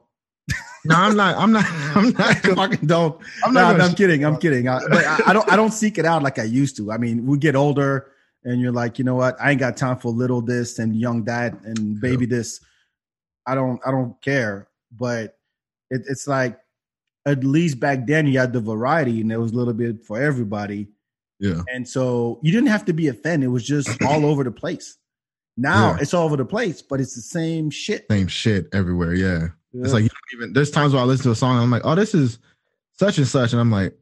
No, 0.84 0.94
I'm 0.96 1.16
not. 1.16 1.36
I'm 1.36 1.52
not. 1.52 1.64
I'm 1.96 2.10
not. 2.10 2.36
Fucking 2.38 2.86
don't. 2.86 3.20
I'm 3.44 3.52
No, 3.54 3.60
not. 3.72 3.80
I'm, 3.80 3.94
kidding. 3.94 4.24
I'm 4.24 4.34
uh, 4.34 4.38
kidding. 4.38 4.68
I, 4.68 4.80
but 4.88 5.04
I, 5.04 5.20
I 5.28 5.32
don't. 5.32 5.50
I 5.52 5.56
don't 5.56 5.72
seek 5.72 5.98
it 5.98 6.04
out 6.04 6.22
like 6.22 6.38
I 6.38 6.44
used 6.44 6.76
to. 6.78 6.90
I 6.92 6.98
mean, 6.98 7.26
we 7.26 7.38
get 7.38 7.54
older, 7.56 8.08
and 8.44 8.60
you're 8.60 8.72
like, 8.72 8.98
you 8.98 9.04
know 9.04 9.14
what? 9.14 9.36
I 9.40 9.50
ain't 9.50 9.60
got 9.60 9.76
time 9.76 9.98
for 9.98 10.10
little 10.10 10.40
this 10.40 10.78
and 10.78 10.94
young 10.96 11.24
that 11.24 11.52
and 11.64 12.00
baby 12.00 12.26
this. 12.26 12.60
I 13.46 13.54
don't. 13.54 13.80
I 13.86 13.90
don't 13.90 14.20
care. 14.22 14.68
But 14.94 15.36
it, 15.90 16.02
it's 16.08 16.26
like 16.28 16.58
at 17.26 17.44
least 17.44 17.78
back 17.80 18.06
then 18.06 18.26
you 18.26 18.38
had 18.38 18.52
the 18.52 18.60
variety, 18.60 19.20
and 19.20 19.30
there 19.30 19.40
was 19.40 19.52
a 19.52 19.56
little 19.56 19.74
bit 19.74 20.04
for 20.04 20.20
everybody. 20.20 20.88
yeah. 21.38 21.62
And 21.72 21.86
so 21.88 22.40
you 22.42 22.50
didn't 22.52 22.68
have 22.68 22.84
to 22.86 22.92
be 22.92 23.08
a 23.08 23.14
fan. 23.14 23.42
It 23.42 23.46
was 23.46 23.64
just 23.64 24.02
all 24.06 24.26
over 24.26 24.42
the 24.44 24.50
place. 24.50 24.96
Now 25.56 25.90
Yeah. 25.92 25.98
it's 26.00 26.14
all 26.14 26.24
over 26.24 26.36
the 26.36 26.44
place, 26.44 26.82
but 26.82 27.00
it's 27.00 27.14
the 27.14 27.20
same 27.22 27.70
shit. 27.70 28.06
Same 28.10 28.26
shit 28.26 28.66
everywhere. 28.72 29.14
Yeah. 29.14 29.48
It's 29.74 29.92
like 29.92 30.02
you 30.02 30.08
don't 30.08 30.42
even. 30.42 30.52
There's 30.52 30.70
times 30.70 30.92
where 30.92 31.02
I 31.02 31.06
listen 31.06 31.24
to 31.24 31.30
a 31.30 31.34
song 31.36 31.54
and 31.54 31.62
I'm 31.62 31.70
like, 31.70 31.82
oh, 31.84 31.94
this 31.94 32.14
is 32.14 32.38
such 32.92 33.18
and 33.18 33.26
such, 33.26 33.52
and 33.52 33.60
I'm 33.60 33.70
like, 33.70 33.96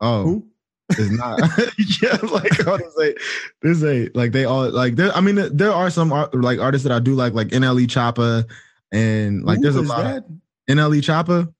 oh, 0.00 0.22
Who? 0.22 0.46
it's 0.90 1.10
not. 1.10 1.40
yeah, 2.02 2.16
like 2.30 2.66
oh, 2.66 2.78
this 2.78 2.94
ain't, 3.02 3.18
this 3.62 3.84
ain't 3.84 4.16
like 4.16 4.32
they 4.32 4.44
all 4.44 4.70
like. 4.70 4.96
There, 4.96 5.12
I 5.12 5.20
mean, 5.20 5.56
there 5.56 5.72
are 5.72 5.90
some 5.90 6.12
art, 6.12 6.34
like 6.34 6.60
artists 6.60 6.86
that 6.86 6.92
I 6.94 7.00
do 7.00 7.14
like, 7.14 7.32
like 7.32 7.48
NLE 7.48 7.86
Choppa, 7.86 8.48
and 8.92 9.44
like 9.44 9.56
Who 9.58 9.62
there's 9.62 9.76
a 9.76 9.82
lot. 9.82 10.04
that? 10.04 10.24
NLE 10.70 11.00
Choppa. 11.00 11.52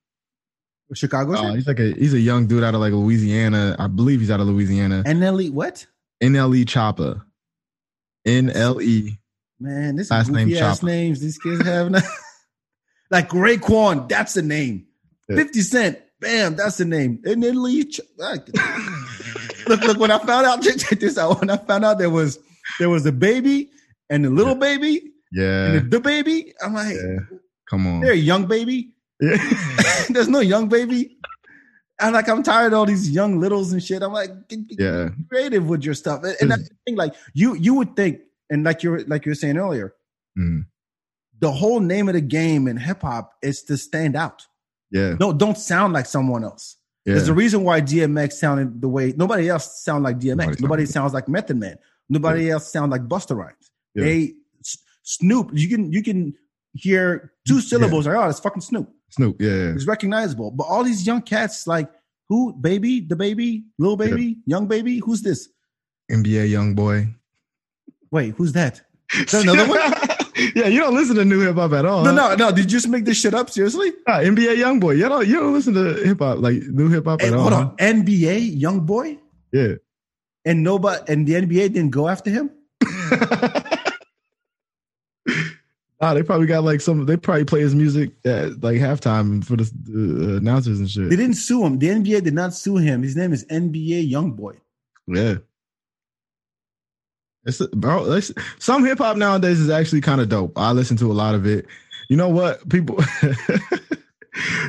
Chicago. 0.94 1.34
Oh, 1.36 1.54
he's 1.54 1.66
like 1.66 1.80
a 1.80 1.92
he's 1.92 2.14
a 2.14 2.20
young 2.20 2.46
dude 2.46 2.64
out 2.64 2.74
of 2.74 2.80
like 2.80 2.92
Louisiana. 2.92 3.76
I 3.78 3.88
believe 3.88 4.20
he's 4.20 4.30
out 4.30 4.40
of 4.40 4.46
Louisiana. 4.46 5.02
NLE. 5.04 5.50
What? 5.50 5.86
NLE 6.22 6.64
Choppa. 6.64 7.22
NLE. 8.26 9.18
Man, 9.60 9.96
this 9.96 10.10
Last 10.10 10.28
is 10.28 10.30
name 10.30 10.52
ass 10.54 10.78
Chopper. 10.78 10.86
names 10.86 11.20
these 11.20 11.38
kids 11.38 11.64
have 11.64 11.90
now. 11.90 12.00
like 13.10 13.28
Raekwon, 13.30 14.08
that's 14.08 14.34
the 14.34 14.42
name. 14.42 14.86
Yeah. 15.28 15.36
50 15.36 15.60
Cent, 15.62 15.98
bam, 16.20 16.56
that's 16.56 16.76
the 16.78 16.84
name. 16.84 17.20
And 17.24 17.42
then 17.42 17.62
Lee. 17.62 17.90
Like- 18.16 18.48
look, 19.68 19.80
look, 19.82 19.98
when 19.98 20.10
I 20.10 20.18
found 20.18 20.46
out, 20.46 20.62
check, 20.62 20.78
check 20.78 21.00
this 21.00 21.18
out. 21.18 21.40
When 21.40 21.50
I 21.50 21.56
found 21.56 21.84
out 21.84 21.98
there 21.98 22.10
was 22.10 22.38
there 22.78 22.88
was 22.90 23.06
a 23.06 23.12
baby 23.12 23.70
and 24.10 24.24
a 24.26 24.30
little 24.30 24.54
baby 24.54 25.12
Yeah. 25.32 25.72
and 25.72 25.90
the 25.90 26.00
baby, 26.00 26.52
I'm 26.62 26.74
like, 26.74 26.94
Yeah. 26.96 27.36
Come 27.70 27.86
on. 27.86 28.00
they're 28.00 28.12
a 28.12 28.16
young 28.16 28.46
baby. 28.46 28.94
Yeah. 29.20 29.36
There's 30.10 30.28
no 30.28 30.40
young 30.40 30.68
baby. 30.68 31.16
I'm 32.00 32.12
like, 32.12 32.28
I'm 32.28 32.42
tired 32.42 32.72
of 32.72 32.78
all 32.78 32.86
these 32.86 33.10
young 33.10 33.40
littles 33.40 33.72
and 33.72 33.82
shit. 33.82 34.02
I'm 34.02 34.12
like, 34.12 34.30
get, 34.48 34.66
get 34.68 34.78
Yeah. 34.80 35.08
creative 35.28 35.68
with 35.68 35.82
your 35.84 35.94
stuff. 35.94 36.22
And, 36.22 36.36
and 36.40 36.50
that's 36.52 36.68
the 36.68 36.74
thing, 36.86 36.96
like 36.96 37.14
you 37.34 37.54
you 37.56 37.74
would 37.74 37.96
think, 37.96 38.20
and 38.48 38.64
like 38.64 38.82
you're 38.82 39.00
like 39.06 39.26
you 39.26 39.30
were 39.30 39.34
saying 39.34 39.58
earlier, 39.58 39.92
Mm. 40.38 40.66
The 41.40 41.50
whole 41.52 41.80
name 41.80 42.08
of 42.08 42.14
the 42.14 42.20
game 42.20 42.66
in 42.68 42.76
hip 42.76 43.02
hop 43.02 43.32
is 43.42 43.62
to 43.64 43.76
stand 43.76 44.16
out. 44.16 44.46
Yeah. 44.90 45.14
No, 45.20 45.32
don't 45.32 45.58
sound 45.58 45.92
like 45.92 46.06
someone 46.06 46.44
else. 46.44 46.76
Yeah. 47.04 47.14
There's 47.14 47.28
a 47.28 47.34
reason 47.34 47.62
why 47.64 47.80
DMX 47.80 48.32
sounded 48.34 48.80
the 48.82 48.88
way 48.88 49.14
nobody 49.16 49.48
else 49.48 49.82
sound 49.82 50.04
like 50.04 50.18
DMX. 50.18 50.36
Nobody 50.36 50.62
Nobody, 50.62 50.84
sound- 50.86 50.92
sounds 50.92 51.14
like 51.14 51.28
Method 51.28 51.56
Man. 51.58 51.78
Nobody 52.08 52.50
else 52.50 52.70
sound 52.72 52.90
like 52.90 53.02
Busta 53.02 53.36
Rhymes. 53.36 53.70
Yeah. 53.94 54.04
They 54.04 54.32
S- 54.60 54.78
Snoop. 55.02 55.50
You 55.52 55.68
can 55.68 55.92
you 55.92 56.02
can 56.02 56.34
hear 56.72 57.32
two 57.46 57.60
syllables. 57.60 58.06
Like, 58.06 58.16
oh, 58.16 58.28
it's 58.28 58.40
fucking 58.40 58.62
Snoop. 58.62 58.90
Snoop. 59.10 59.36
Yeah. 59.40 59.72
It's 59.74 59.86
recognizable. 59.86 60.50
But 60.50 60.64
all 60.64 60.84
these 60.84 61.06
young 61.06 61.22
cats, 61.22 61.66
like 61.66 61.90
who? 62.28 62.52
Baby, 62.54 63.00
the 63.00 63.16
baby, 63.16 63.64
little 63.78 63.96
baby, 63.96 64.38
young 64.46 64.66
baby. 64.66 64.98
Who's 64.98 65.22
this? 65.22 65.48
NBA 66.10 66.50
young 66.50 66.74
boy. 66.74 67.08
Wait, 68.10 68.34
who's 68.36 68.52
that? 68.52 68.80
Is 69.14 69.30
that 69.32 69.42
another 69.42 69.66
one? 69.68 69.80
yeah, 70.54 70.66
you 70.66 70.80
don't 70.80 70.94
listen 70.94 71.16
to 71.16 71.24
new 71.24 71.40
hip 71.40 71.56
hop 71.56 71.72
at 71.72 71.84
all. 71.86 72.04
No, 72.04 72.10
huh? 72.14 72.34
no, 72.36 72.46
no. 72.48 72.52
Did 72.54 72.64
you 72.64 72.78
just 72.78 72.88
make 72.88 73.04
this 73.04 73.18
shit 73.20 73.34
up? 73.34 73.50
Seriously? 73.50 73.92
Nah, 74.06 74.18
NBA 74.20 74.56
young 74.56 74.80
boy. 74.80 74.92
You 74.92 75.08
don't 75.08 75.26
you 75.26 75.34
don't 75.40 75.52
listen 75.52 75.74
to 75.74 75.94
hip 76.04 76.18
hop 76.20 76.38
like 76.38 76.62
new 76.62 76.88
hip 76.88 77.04
hop 77.06 77.22
at 77.22 77.32
all. 77.32 77.40
hold 77.42 77.52
on. 77.52 77.76
NBA 77.76 78.58
young 78.58 78.80
boy, 78.80 79.18
Yeah. 79.52 79.74
and 80.44 80.62
nobody, 80.62 81.00
and 81.12 81.26
the 81.26 81.34
NBA 81.34 81.72
didn't 81.72 81.90
go 81.90 82.08
after 82.08 82.30
him. 82.30 82.50
nah, 86.00 86.14
they 86.14 86.22
probably 86.22 86.46
got 86.46 86.64
like 86.64 86.80
some. 86.80 87.04
They 87.06 87.16
probably 87.16 87.44
play 87.44 87.60
his 87.60 87.74
music 87.74 88.12
at 88.24 88.62
like 88.62 88.76
halftime 88.78 89.44
for 89.44 89.56
the 89.56 89.64
uh, 89.64 90.36
announcers 90.38 90.78
and 90.78 90.88
shit. 90.90 91.10
They 91.10 91.16
didn't 91.16 91.34
sue 91.36 91.64
him. 91.64 91.78
The 91.78 91.88
NBA 91.88 92.22
did 92.24 92.34
not 92.34 92.54
sue 92.54 92.76
him. 92.76 93.02
His 93.02 93.16
name 93.16 93.32
is 93.32 93.44
NBA 93.46 94.10
Youngboy. 94.10 94.58
Yeah. 95.06 95.36
It's 97.48 97.66
bro. 97.68 98.12
It's, 98.12 98.30
some 98.58 98.84
hip 98.84 98.98
hop 98.98 99.16
nowadays 99.16 99.58
is 99.58 99.70
actually 99.70 100.02
kind 100.02 100.20
of 100.20 100.28
dope. 100.28 100.52
I 100.56 100.72
listen 100.72 100.98
to 100.98 101.10
a 101.10 101.14
lot 101.14 101.34
of 101.34 101.46
it. 101.46 101.66
You 102.10 102.16
know 102.16 102.28
what, 102.28 102.68
people? 102.68 102.98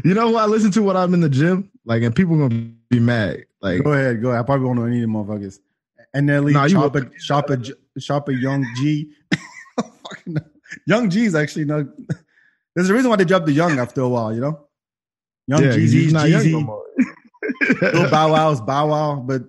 you 0.04 0.14
know 0.14 0.32
what 0.32 0.44
I 0.44 0.46
listen 0.48 0.72
to 0.72 0.82
when 0.82 0.96
I'm 0.96 1.14
in 1.14 1.20
the 1.20 1.30
gym? 1.30 1.70
Like, 1.86 2.04
and 2.04 2.16
people 2.16 2.38
gonna 2.38 2.72
be 2.90 3.00
mad. 3.00 3.46
Like, 3.62 3.84
Go 3.84 3.92
ahead, 3.92 4.22
go 4.22 4.30
ahead. 4.30 4.42
I 4.42 4.46
probably 4.46 4.66
won't 4.66 4.80
know 4.80 4.86
any 4.86 4.98
of 4.98 5.02
them 5.02 5.14
motherfuckers. 5.14 5.60
NLE, 6.16 6.54
Nah, 6.54 6.66
you 6.66 6.78
Choppa, 6.78 6.94
will. 6.94 7.02
Choppa, 7.20 7.62
J- 7.62 7.74
Choppa, 8.00 8.42
Young 8.42 8.66
G. 8.78 9.12
Young 10.88 11.10
G's 11.10 11.36
actually 11.36 11.66
no. 11.66 11.88
There's 12.76 12.90
a 12.90 12.94
reason 12.94 13.10
why 13.10 13.18
they 13.18 13.26
dropped 13.26 13.46
the 13.46 13.52
Young 13.52 13.78
after 13.78 14.02
a 14.02 14.08
while, 14.10 14.34
you 14.34 14.40
know. 14.40 14.68
Young 15.48 15.64
yeah, 15.64 15.70
not 16.12 16.30
young 16.30 16.42
Jeezy, 16.44 16.52
no 16.54 16.62
more. 16.62 16.86
Little 17.82 18.10
Bow 18.10 18.32
Wow's 18.32 18.62
Bow 18.62 18.88
Wow, 18.88 19.16
but 19.26 19.44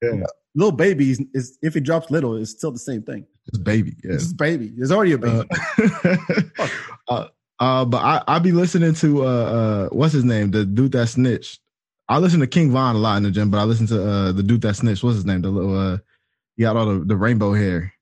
Yeah. 0.00 0.22
Little 0.54 0.72
Baby 0.72 1.16
is, 1.32 1.58
if 1.62 1.76
it 1.76 1.80
drops 1.82 2.10
little, 2.10 2.36
it's 2.36 2.50
still 2.50 2.72
the 2.72 2.78
same 2.78 3.02
thing. 3.02 3.26
It's 3.46 3.58
baby. 3.58 3.94
Yeah. 4.04 4.14
It's 4.14 4.24
just 4.24 4.36
baby. 4.36 4.72
There's 4.76 4.92
already 4.92 5.12
a 5.12 5.18
baby. 5.18 5.48
Uh, 5.48 6.58
uh, 7.08 7.28
uh, 7.58 7.84
but 7.84 7.98
I 7.98 8.22
I 8.26 8.38
be 8.38 8.52
listening 8.52 8.94
to 8.94 9.24
uh 9.24 9.26
uh 9.26 9.88
what's 9.90 10.12
his 10.12 10.24
name 10.24 10.50
the 10.50 10.64
dude 10.64 10.92
that 10.92 11.08
snitched. 11.08 11.60
I 12.08 12.18
listen 12.18 12.40
to 12.40 12.46
King 12.46 12.70
Von 12.70 12.96
a 12.96 12.98
lot 12.98 13.16
in 13.16 13.22
the 13.22 13.30
gym, 13.30 13.50
but 13.50 13.58
I 13.58 13.64
listen 13.64 13.86
to 13.88 14.02
uh 14.02 14.32
the 14.32 14.42
dude 14.42 14.62
that 14.62 14.76
snitched. 14.76 15.02
What's 15.02 15.16
his 15.16 15.26
name? 15.26 15.42
The 15.42 15.50
little 15.50 15.76
uh 15.76 15.98
he 16.56 16.62
got 16.62 16.76
all 16.76 16.86
the, 16.86 17.04
the 17.04 17.16
rainbow 17.16 17.52
hair. 17.54 17.92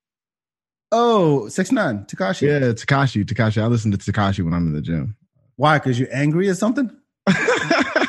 oh, 0.93 1.49
six 1.49 1.73
nine 1.73 2.05
Tekashi. 2.05 2.43
Yeah, 2.49 2.73
Tekashi. 2.73 3.25
Tekashi. 3.25 3.63
I 3.63 3.67
listen 3.67 3.91
to 3.91 3.99
Tekashi 3.99 4.45
when 4.45 4.55
I'm 4.55 4.67
in 4.67 4.73
the 4.75 4.83
gym. 4.83 5.17
Why? 5.57 5.79
Because 5.79 5.99
you're 5.99 6.15
angry 6.15 6.49
or 6.49 6.55
something? 6.55 6.91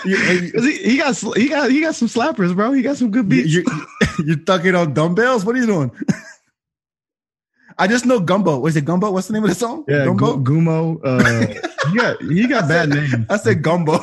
You- 0.05 0.17
he, 0.17 0.77
he 0.91 0.97
got 0.97 1.15
he 1.35 1.49
got 1.49 1.71
he 1.71 1.81
got 1.81 1.95
some 1.95 2.07
slappers, 2.07 2.55
bro. 2.55 2.71
He 2.71 2.81
got 2.81 2.97
some 2.97 3.11
good 3.11 3.25
You- 3.31 3.43
beats. 3.43 3.53
you- 3.53 3.65
you 4.25 4.35
tucking 4.37 4.75
on 4.75 4.93
dumbbells? 4.93 5.45
What 5.45 5.55
are 5.55 5.59
you 5.59 5.65
doing? 5.65 5.91
I 7.77 7.87
just 7.87 8.05
know 8.05 8.19
Gumbo. 8.19 8.59
Was 8.59 8.75
it 8.75 8.83
Gumbo? 8.83 9.09
What's 9.11 9.27
the 9.27 9.33
name 9.33 9.43
of 9.43 9.49
the 9.49 9.55
song? 9.55 9.85
Yeah, 9.87 10.03
Gumbo. 10.05 10.35
Gu- 10.37 10.53
Gumo. 10.61 10.99
Uh, 11.01 11.89
he 11.89 11.97
got 11.97 12.21
he 12.21 12.47
got 12.47 12.67
bad 12.69 12.89
names. 12.89 13.13
I 13.29 13.37
said 13.37 13.61
Gumbo. 13.61 13.99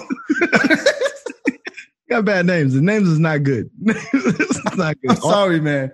Got 2.08 2.24
bad 2.24 2.46
names. 2.46 2.72
The 2.72 2.80
names 2.80 3.08
is 3.08 3.18
not 3.18 3.42
good. 3.42 3.68
it's 3.84 4.76
not 4.76 4.94
good. 5.02 5.10
I'm 5.10 5.22
All, 5.22 5.30
sorry, 5.30 5.60
man. 5.60 5.90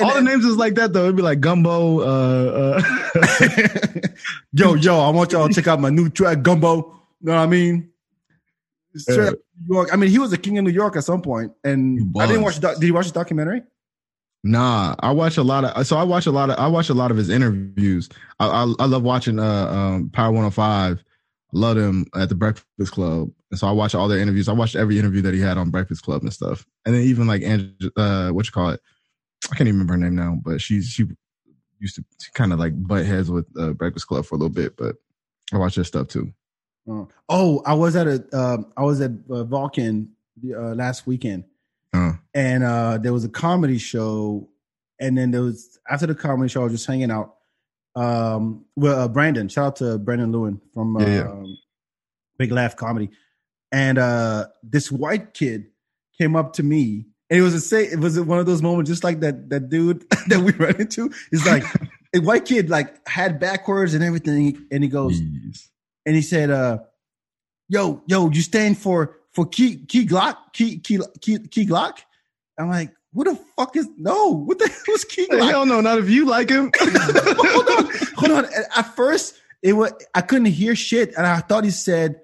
all 0.00 0.14
the 0.14 0.22
names 0.22 0.44
is 0.44 0.56
like 0.56 0.76
that 0.76 0.92
though. 0.92 1.04
It'd 1.04 1.16
be 1.16 1.22
like 1.22 1.40
Gumbo. 1.40 2.00
Uh, 2.00 2.80
uh, 2.80 4.00
yo, 4.52 4.74
yo, 4.74 5.00
I 5.00 5.10
want 5.10 5.32
y'all 5.32 5.48
to 5.48 5.52
check 5.54 5.66
out 5.66 5.80
my 5.80 5.90
new 5.90 6.08
track, 6.08 6.42
Gumbo. 6.42 6.76
You 7.20 7.26
know 7.26 7.34
what 7.34 7.40
I 7.42 7.46
mean? 7.46 7.90
New 9.60 9.74
York. 9.74 9.90
I 9.92 9.96
mean, 9.96 10.10
he 10.10 10.18
was 10.18 10.32
a 10.32 10.38
king 10.38 10.58
of 10.58 10.64
New 10.64 10.70
York 10.70 10.96
at 10.96 11.04
some 11.04 11.22
point, 11.22 11.52
and 11.64 12.14
I 12.18 12.26
didn't 12.26 12.42
watch. 12.42 12.58
Did 12.60 12.82
you 12.82 12.94
watch 12.94 13.06
the 13.06 13.12
documentary? 13.12 13.62
Nah, 14.44 14.94
I 15.00 15.10
watch 15.12 15.36
a 15.38 15.42
lot 15.42 15.64
of. 15.64 15.86
So 15.86 15.96
I 15.96 16.04
watch 16.04 16.26
a 16.26 16.30
lot 16.30 16.50
of. 16.50 16.58
I 16.58 16.68
watch 16.68 16.88
a 16.88 16.94
lot 16.94 17.10
of 17.10 17.16
his 17.16 17.28
interviews. 17.30 18.08
I 18.38 18.46
I, 18.46 18.74
I 18.78 18.86
love 18.86 19.02
watching 19.02 19.38
uh 19.38 19.66
um 19.68 20.10
Power 20.10 20.30
105. 20.30 20.98
I 20.98 21.58
love 21.58 21.76
him 21.76 22.06
at 22.14 22.28
the 22.28 22.34
Breakfast 22.34 22.92
Club, 22.92 23.30
and 23.50 23.58
so 23.58 23.66
I 23.66 23.72
watch 23.72 23.94
all 23.94 24.08
their 24.08 24.18
interviews. 24.18 24.48
I 24.48 24.52
watched 24.52 24.76
every 24.76 24.98
interview 24.98 25.22
that 25.22 25.34
he 25.34 25.40
had 25.40 25.58
on 25.58 25.70
Breakfast 25.70 26.02
Club 26.02 26.22
and 26.22 26.32
stuff. 26.32 26.64
And 26.84 26.94
then 26.94 27.02
even 27.02 27.26
like 27.26 27.42
Ange, 27.42 27.90
uh, 27.96 28.30
what 28.30 28.46
you 28.46 28.52
call 28.52 28.70
it? 28.70 28.80
I 29.50 29.56
can't 29.56 29.68
even 29.68 29.80
remember 29.80 29.94
her 29.94 29.98
name 29.98 30.14
now, 30.16 30.38
but 30.44 30.60
she's 30.60 30.86
she 30.86 31.06
used 31.78 31.96
to 31.96 32.04
kind 32.34 32.52
of 32.52 32.58
like 32.58 32.72
butt 32.86 33.04
heads 33.04 33.30
with 33.30 33.46
uh, 33.58 33.72
Breakfast 33.72 34.06
Club 34.06 34.26
for 34.26 34.34
a 34.34 34.38
little 34.38 34.54
bit. 34.54 34.76
But 34.76 34.96
I 35.52 35.58
watch 35.58 35.74
their 35.74 35.84
stuff 35.84 36.08
too. 36.08 36.32
Uh, 36.88 37.04
oh, 37.28 37.62
I 37.66 37.74
was 37.74 37.96
at 37.96 38.06
a. 38.06 38.24
Um, 38.36 38.72
I 38.76 38.82
was 38.82 39.00
at 39.00 39.10
uh, 39.30 39.44
Vulcan 39.44 40.10
uh, 40.44 40.74
last 40.74 41.06
weekend, 41.06 41.44
Uh, 41.92 42.12
and 42.34 42.62
uh, 42.64 42.98
there 42.98 43.12
was 43.12 43.24
a 43.24 43.28
comedy 43.28 43.78
show, 43.78 44.48
and 45.00 45.16
then 45.16 45.30
there 45.30 45.42
was 45.42 45.78
after 45.88 46.06
the 46.06 46.14
comedy 46.14 46.48
show, 46.48 46.60
I 46.60 46.64
was 46.64 46.72
just 46.72 46.86
hanging 46.86 47.10
out. 47.10 47.34
Um, 47.94 48.66
well, 48.76 49.00
uh, 49.00 49.08
Brandon, 49.08 49.48
shout 49.48 49.66
out 49.66 49.76
to 49.76 49.98
Brandon 49.98 50.30
Lewin 50.30 50.60
from 50.74 50.96
uh, 50.96 51.00
Yeah, 51.00 51.08
yeah. 51.14 51.30
um, 51.30 51.58
Big 52.38 52.52
Laugh 52.52 52.76
Comedy, 52.76 53.10
and 53.72 53.98
uh, 53.98 54.46
this 54.62 54.92
white 54.92 55.32
kid 55.34 55.66
came 56.18 56.36
up 56.36 56.52
to 56.54 56.62
me, 56.62 57.06
and 57.30 57.38
it 57.40 57.42
was 57.42 57.54
a 57.54 57.60
say, 57.60 57.84
it 57.84 57.98
was 57.98 58.20
one 58.20 58.38
of 58.38 58.46
those 58.46 58.62
moments, 58.62 58.90
just 58.90 59.02
like 59.02 59.20
that 59.20 59.48
that 59.50 59.70
dude 59.70 60.04
that 60.28 60.40
we 60.40 60.52
ran 60.52 60.76
into. 60.80 61.10
He's 61.30 61.46
like, 61.46 61.64
a 62.14 62.18
white 62.20 62.44
kid 62.44 62.68
like 62.68 63.06
had 63.08 63.40
backwards 63.40 63.94
and 63.94 64.04
everything, 64.04 64.66
and 64.70 64.84
he 64.84 64.88
goes, 64.90 65.18
Jeez. 65.20 65.68
And 66.06 66.14
he 66.14 66.22
said, 66.22 66.50
uh, 66.50 66.78
yo, 67.68 68.02
yo, 68.06 68.30
you 68.30 68.40
stand 68.42 68.78
for 68.78 69.18
for 69.32 69.44
Key 69.46 69.84
Key 69.86 70.06
Glock? 70.06 70.36
Key 70.54 70.78
Key 70.78 71.00
Key, 71.20 71.38
Key 71.40 71.66
Glock? 71.66 71.98
I'm 72.58 72.68
like, 72.70 72.92
what 73.12 73.24
the 73.24 73.36
fuck 73.56 73.76
is 73.76 73.88
no? 73.98 74.28
What 74.30 74.58
the 74.58 74.68
hell 74.86 74.94
is 74.94 75.04
Key 75.04 75.26
Glock? 75.26 75.50
Hell 75.50 75.66
no, 75.66 75.80
not 75.80 75.98
if 75.98 76.08
you 76.08 76.24
like 76.26 76.48
him. 76.48 76.70
hold 76.80 77.68
on, 77.68 77.90
hold 78.16 78.30
on. 78.32 78.46
At 78.76 78.94
first, 78.96 79.34
it 79.62 79.72
was 79.74 79.92
I 80.14 80.20
couldn't 80.22 80.46
hear 80.46 80.74
shit, 80.76 81.14
and 81.16 81.26
I 81.26 81.40
thought 81.40 81.64
he 81.64 81.70
said 81.70 82.20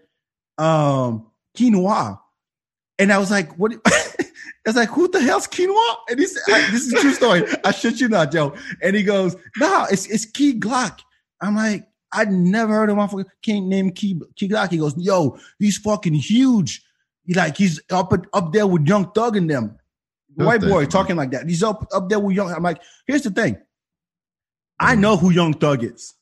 um 0.58 1.26
quinoa. 1.56 2.18
And 2.98 3.12
I 3.12 3.18
was 3.18 3.30
like, 3.30 3.58
what 3.58 3.72
I 3.86 4.10
was 4.66 4.76
like, 4.76 4.90
who 4.90 5.08
the 5.08 5.20
hell's 5.20 5.48
quinoa? 5.48 5.96
And 6.08 6.20
he 6.20 6.26
said, 6.26 6.42
I- 6.46 6.70
this 6.70 6.86
is 6.86 6.92
a 6.92 7.00
true 7.00 7.12
story. 7.14 7.44
I 7.64 7.72
shit 7.72 8.00
you 8.00 8.08
not, 8.08 8.30
Joe. 8.30 8.54
And 8.80 8.94
he 8.94 9.02
goes, 9.02 9.34
no, 9.58 9.86
it's 9.90 10.06
it's 10.06 10.24
Key 10.26 10.58
Glock. 10.60 11.00
I'm 11.40 11.56
like, 11.56 11.88
I 12.12 12.24
never 12.24 12.74
heard 12.74 12.90
of 12.90 12.98
a 12.98 13.00
motherfucker 13.00 13.24
can't 13.42 13.66
name 13.66 13.90
Key 13.90 14.20
Glock. 14.36 14.70
He 14.70 14.78
goes, 14.78 14.94
yo, 14.96 15.38
he's 15.58 15.78
fucking 15.78 16.14
huge. 16.14 16.82
He 17.24 17.34
like 17.34 17.56
he's 17.56 17.80
up 17.90 18.12
up 18.32 18.52
there 18.52 18.66
with 18.66 18.86
Young 18.86 19.10
Thug 19.12 19.36
and 19.36 19.48
them. 19.48 19.78
What 20.34 20.46
White 20.46 20.60
the 20.60 20.68
boy 20.68 20.80
hell? 20.80 20.88
talking 20.90 21.16
like 21.16 21.30
that. 21.30 21.48
He's 21.48 21.62
up 21.62 21.86
up 21.92 22.08
there 22.08 22.18
with 22.18 22.34
Young. 22.34 22.52
I'm 22.52 22.62
like, 22.62 22.82
here's 23.06 23.22
the 23.22 23.30
thing. 23.30 23.58
I 24.78 24.92
mm-hmm. 24.92 25.00
know 25.00 25.16
who 25.16 25.30
Young 25.30 25.54
Thug 25.54 25.84
is. 25.84 26.14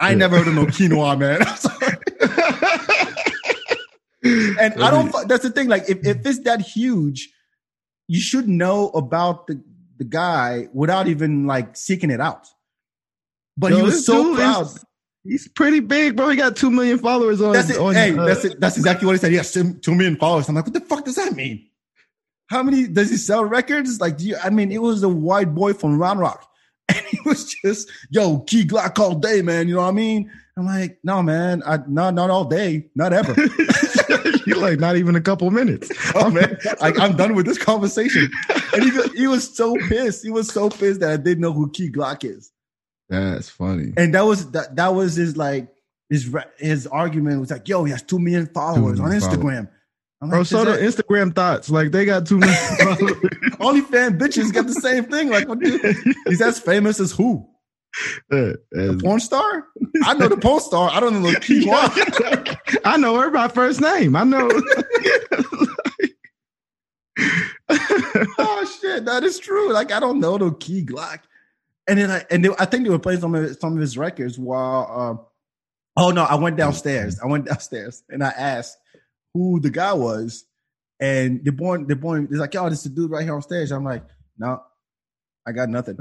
I 0.00 0.10
Yeah. 0.10 0.16
never 0.16 0.38
heard 0.38 0.48
of 0.48 0.54
no 0.54 0.66
quinoa, 0.66 1.18
man. 1.18 1.42
And 4.60 4.80
I 4.82 4.90
don't. 4.90 5.28
That's 5.28 5.42
the 5.42 5.50
thing. 5.50 5.68
Like, 5.68 5.88
if, 5.88 6.06
if 6.06 6.24
it's 6.24 6.38
that 6.40 6.60
huge, 6.60 7.28
you 8.06 8.20
should 8.20 8.48
know 8.48 8.88
about 8.90 9.48
the 9.48 9.60
the 9.98 10.04
guy 10.04 10.68
without 10.72 11.08
even 11.08 11.46
like 11.46 11.76
seeking 11.76 12.10
it 12.10 12.20
out. 12.20 12.46
But 13.56 13.72
Yo, 13.72 13.78
he 13.78 13.82
was 13.82 14.06
so 14.06 14.22
dude 14.22 14.36
proud. 14.36 14.68
He's 15.24 15.46
pretty 15.46 15.80
big, 15.80 16.16
bro. 16.16 16.30
He 16.30 16.36
got 16.36 16.56
two 16.56 16.70
million 16.70 16.98
followers 16.98 17.40
on. 17.40 17.52
That's 17.52 17.70
it. 17.70 17.78
on, 17.78 17.94
hey, 17.94 18.16
uh, 18.16 18.24
that's 18.24 18.44
it. 18.44 18.60
That's 18.60 18.76
exactly 18.76 19.06
what 19.06 19.12
he 19.12 19.18
said. 19.18 19.30
He 19.30 19.36
has 19.36 19.52
two 19.52 19.94
million 19.94 20.16
followers. 20.16 20.48
I'm 20.48 20.56
like, 20.56 20.64
what 20.64 20.74
the 20.74 20.80
fuck 20.80 21.04
does 21.04 21.14
that 21.14 21.34
mean? 21.34 21.68
How 22.48 22.62
many 22.62 22.86
does 22.86 23.10
he 23.10 23.16
sell 23.16 23.44
records? 23.44 24.00
Like, 24.00 24.18
do 24.18 24.26
you? 24.26 24.36
I 24.42 24.50
mean, 24.50 24.72
it 24.72 24.82
was 24.82 25.02
a 25.02 25.08
white 25.08 25.54
boy 25.54 25.74
from 25.74 25.98
Round 25.98 26.18
Rock, 26.18 26.50
and 26.88 27.04
he 27.06 27.18
was 27.24 27.54
just, 27.64 27.90
yo, 28.10 28.40
Key 28.40 28.64
Glock 28.64 28.98
all 28.98 29.14
day, 29.14 29.42
man. 29.42 29.68
You 29.68 29.76
know 29.76 29.82
what 29.82 29.88
I 29.88 29.92
mean? 29.92 30.30
I'm 30.56 30.66
like, 30.66 30.98
no, 31.02 31.22
man, 31.22 31.62
I 31.64 31.78
not 31.86 32.14
not 32.14 32.28
all 32.28 32.44
day, 32.44 32.90
not 32.94 33.12
ever. 33.12 33.34
you 34.46 34.56
like 34.56 34.78
not 34.78 34.96
even 34.96 35.16
a 35.16 35.20
couple 35.20 35.50
minutes. 35.50 35.90
oh 36.14 36.30
man, 36.30 36.58
like 36.80 36.98
I'm 36.98 37.16
done 37.16 37.34
with 37.34 37.46
this 37.46 37.58
conversation. 37.58 38.28
And 38.74 38.84
he 38.84 38.90
he 39.16 39.26
was 39.26 39.54
so 39.56 39.74
pissed. 39.88 40.24
He 40.24 40.30
was 40.30 40.52
so 40.52 40.68
pissed 40.68 41.00
that 41.00 41.10
I 41.10 41.16
didn't 41.16 41.40
know 41.40 41.52
who 41.52 41.70
Key 41.70 41.90
Glock 41.90 42.24
is. 42.24 42.52
That's 43.12 43.50
funny. 43.50 43.92
And 43.96 44.14
that 44.14 44.22
was 44.24 44.50
that 44.52 44.74
that 44.76 44.94
was 44.94 45.16
his 45.16 45.36
like 45.36 45.68
his 46.08 46.34
his 46.58 46.86
argument 46.86 47.40
was 47.40 47.50
like, 47.50 47.68
yo, 47.68 47.84
he 47.84 47.92
has 47.92 48.02
two 48.02 48.18
million 48.18 48.46
followers 48.46 48.98
on 49.00 49.10
Instagram. 49.10 49.68
Bro, 50.20 50.38
like, 50.38 50.46
so 50.46 50.64
the 50.64 50.78
Instagram 50.78 51.34
thoughts, 51.34 51.68
like 51.68 51.90
they 51.90 52.04
got 52.06 52.26
two 52.26 52.38
million 52.38 52.56
followers. 52.78 53.12
OnlyFans 53.60 54.18
bitches 54.18 54.52
got 54.52 54.66
the 54.66 54.72
same 54.74 55.04
thing. 55.04 55.28
Like, 55.28 55.46
he's 56.26 56.40
as 56.40 56.58
famous 56.58 57.00
as 57.00 57.12
who? 57.12 57.48
Uh, 58.32 58.52
The 58.70 58.98
porn 59.02 59.20
star? 59.20 59.66
I 60.04 60.14
know 60.14 60.26
the 60.26 60.38
porn 60.38 60.60
star. 60.60 60.88
I 60.90 60.98
don't 61.00 61.22
know 61.22 61.30
the 61.30 61.40
key 61.40 61.66
one. 61.68 61.90
I 62.86 62.96
know 62.96 63.14
her 63.20 63.30
by 63.30 63.48
first 63.48 63.82
name. 63.82 64.16
I 64.16 64.24
know. 64.24 64.48
oh 68.38 68.78
shit, 68.80 69.04
that 69.04 69.22
is 69.24 69.38
true. 69.38 69.70
Like, 69.72 69.92
I 69.92 70.00
don't 70.00 70.20
know 70.20 70.38
the 70.38 70.52
key 70.52 70.84
Glock. 70.86 71.18
And 71.88 71.98
then 71.98 72.10
I 72.10 72.24
and 72.30 72.44
they, 72.44 72.50
I 72.58 72.64
think 72.64 72.84
they 72.84 72.90
were 72.90 72.98
playing 72.98 73.20
some 73.20 73.34
of 73.34 73.42
his, 73.42 73.58
some 73.60 73.74
of 73.74 73.80
his 73.80 73.98
records 73.98 74.38
while. 74.38 75.00
Um, 75.00 75.20
oh 75.96 76.10
no, 76.10 76.22
I 76.22 76.36
went 76.36 76.56
downstairs. 76.56 77.18
I 77.22 77.26
went 77.26 77.46
downstairs 77.46 78.02
and 78.08 78.22
I 78.22 78.30
asked 78.30 78.78
who 79.34 79.60
the 79.60 79.70
guy 79.70 79.92
was, 79.92 80.44
and 81.00 81.44
the 81.44 81.50
boy, 81.52 81.78
the 81.78 81.96
boy, 81.96 82.20
is 82.30 82.38
like, 82.38 82.54
"Yo, 82.54 82.68
this 82.68 82.78
is 82.78 82.84
the 82.84 82.90
dude 82.90 83.10
right 83.10 83.24
here 83.24 83.34
on 83.34 83.42
stage." 83.42 83.72
I'm 83.72 83.84
like, 83.84 84.04
"No, 84.38 84.62
I 85.46 85.52
got 85.52 85.68
nothing." 85.68 85.98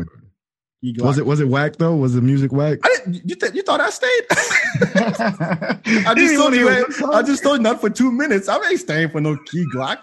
Was 0.98 1.20
it 1.20 1.26
was 1.28 1.40
it 1.40 1.48
whack 1.48 1.76
though? 1.76 1.96
Was 1.96 2.16
the 2.16 2.22
music 2.22 2.52
whack? 2.52 2.80
I 2.84 2.90
didn't, 2.90 3.30
you, 3.30 3.36
th- 3.36 3.54
you 3.54 3.62
thought 3.62 3.80
I 3.80 3.92
stayed? 3.92 4.24
I 4.32 5.80
I 6.08 6.14
just 6.16 6.36
told 6.36 6.56
you. 6.56 6.66
man, 6.66 6.86
I 7.14 7.22
just 7.22 7.44
told 7.44 7.58
you 7.58 7.64
not 7.64 7.80
for 7.80 7.92
two 7.92 8.12
minutes. 8.12 8.50
I 8.50 8.58
ain't 8.68 8.80
staying 8.80 9.10
for 9.10 9.22
no 9.22 9.38
key 9.46 9.64
Glock. 9.76 10.00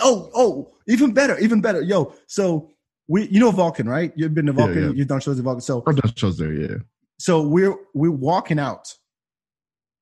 Oh, 0.00 0.30
oh, 0.34 0.74
even 0.86 1.12
better, 1.14 1.38
even 1.38 1.62
better. 1.62 1.80
Yo, 1.80 2.12
so 2.26 2.70
we, 3.08 3.26
you 3.28 3.40
know 3.40 3.50
Vulcan, 3.50 3.88
right? 3.88 4.12
You've 4.16 4.34
been 4.34 4.46
to 4.46 4.52
Yeah, 4.52 4.56
Vulcan. 4.66 4.82
yeah. 4.84 4.90
You've 4.90 5.08
done 5.08 5.20
shows 5.20 5.38
at 5.38 5.44
Vulcan. 5.44 5.60
So, 5.62 5.82
I've 5.86 5.96
done 5.96 6.12
shows 6.14 6.36
there. 6.38 6.52
Yeah. 6.52 6.76
so 7.18 7.42
we're 7.42 7.74
we're 7.94 8.10
walking 8.10 8.58
out. 8.58 8.94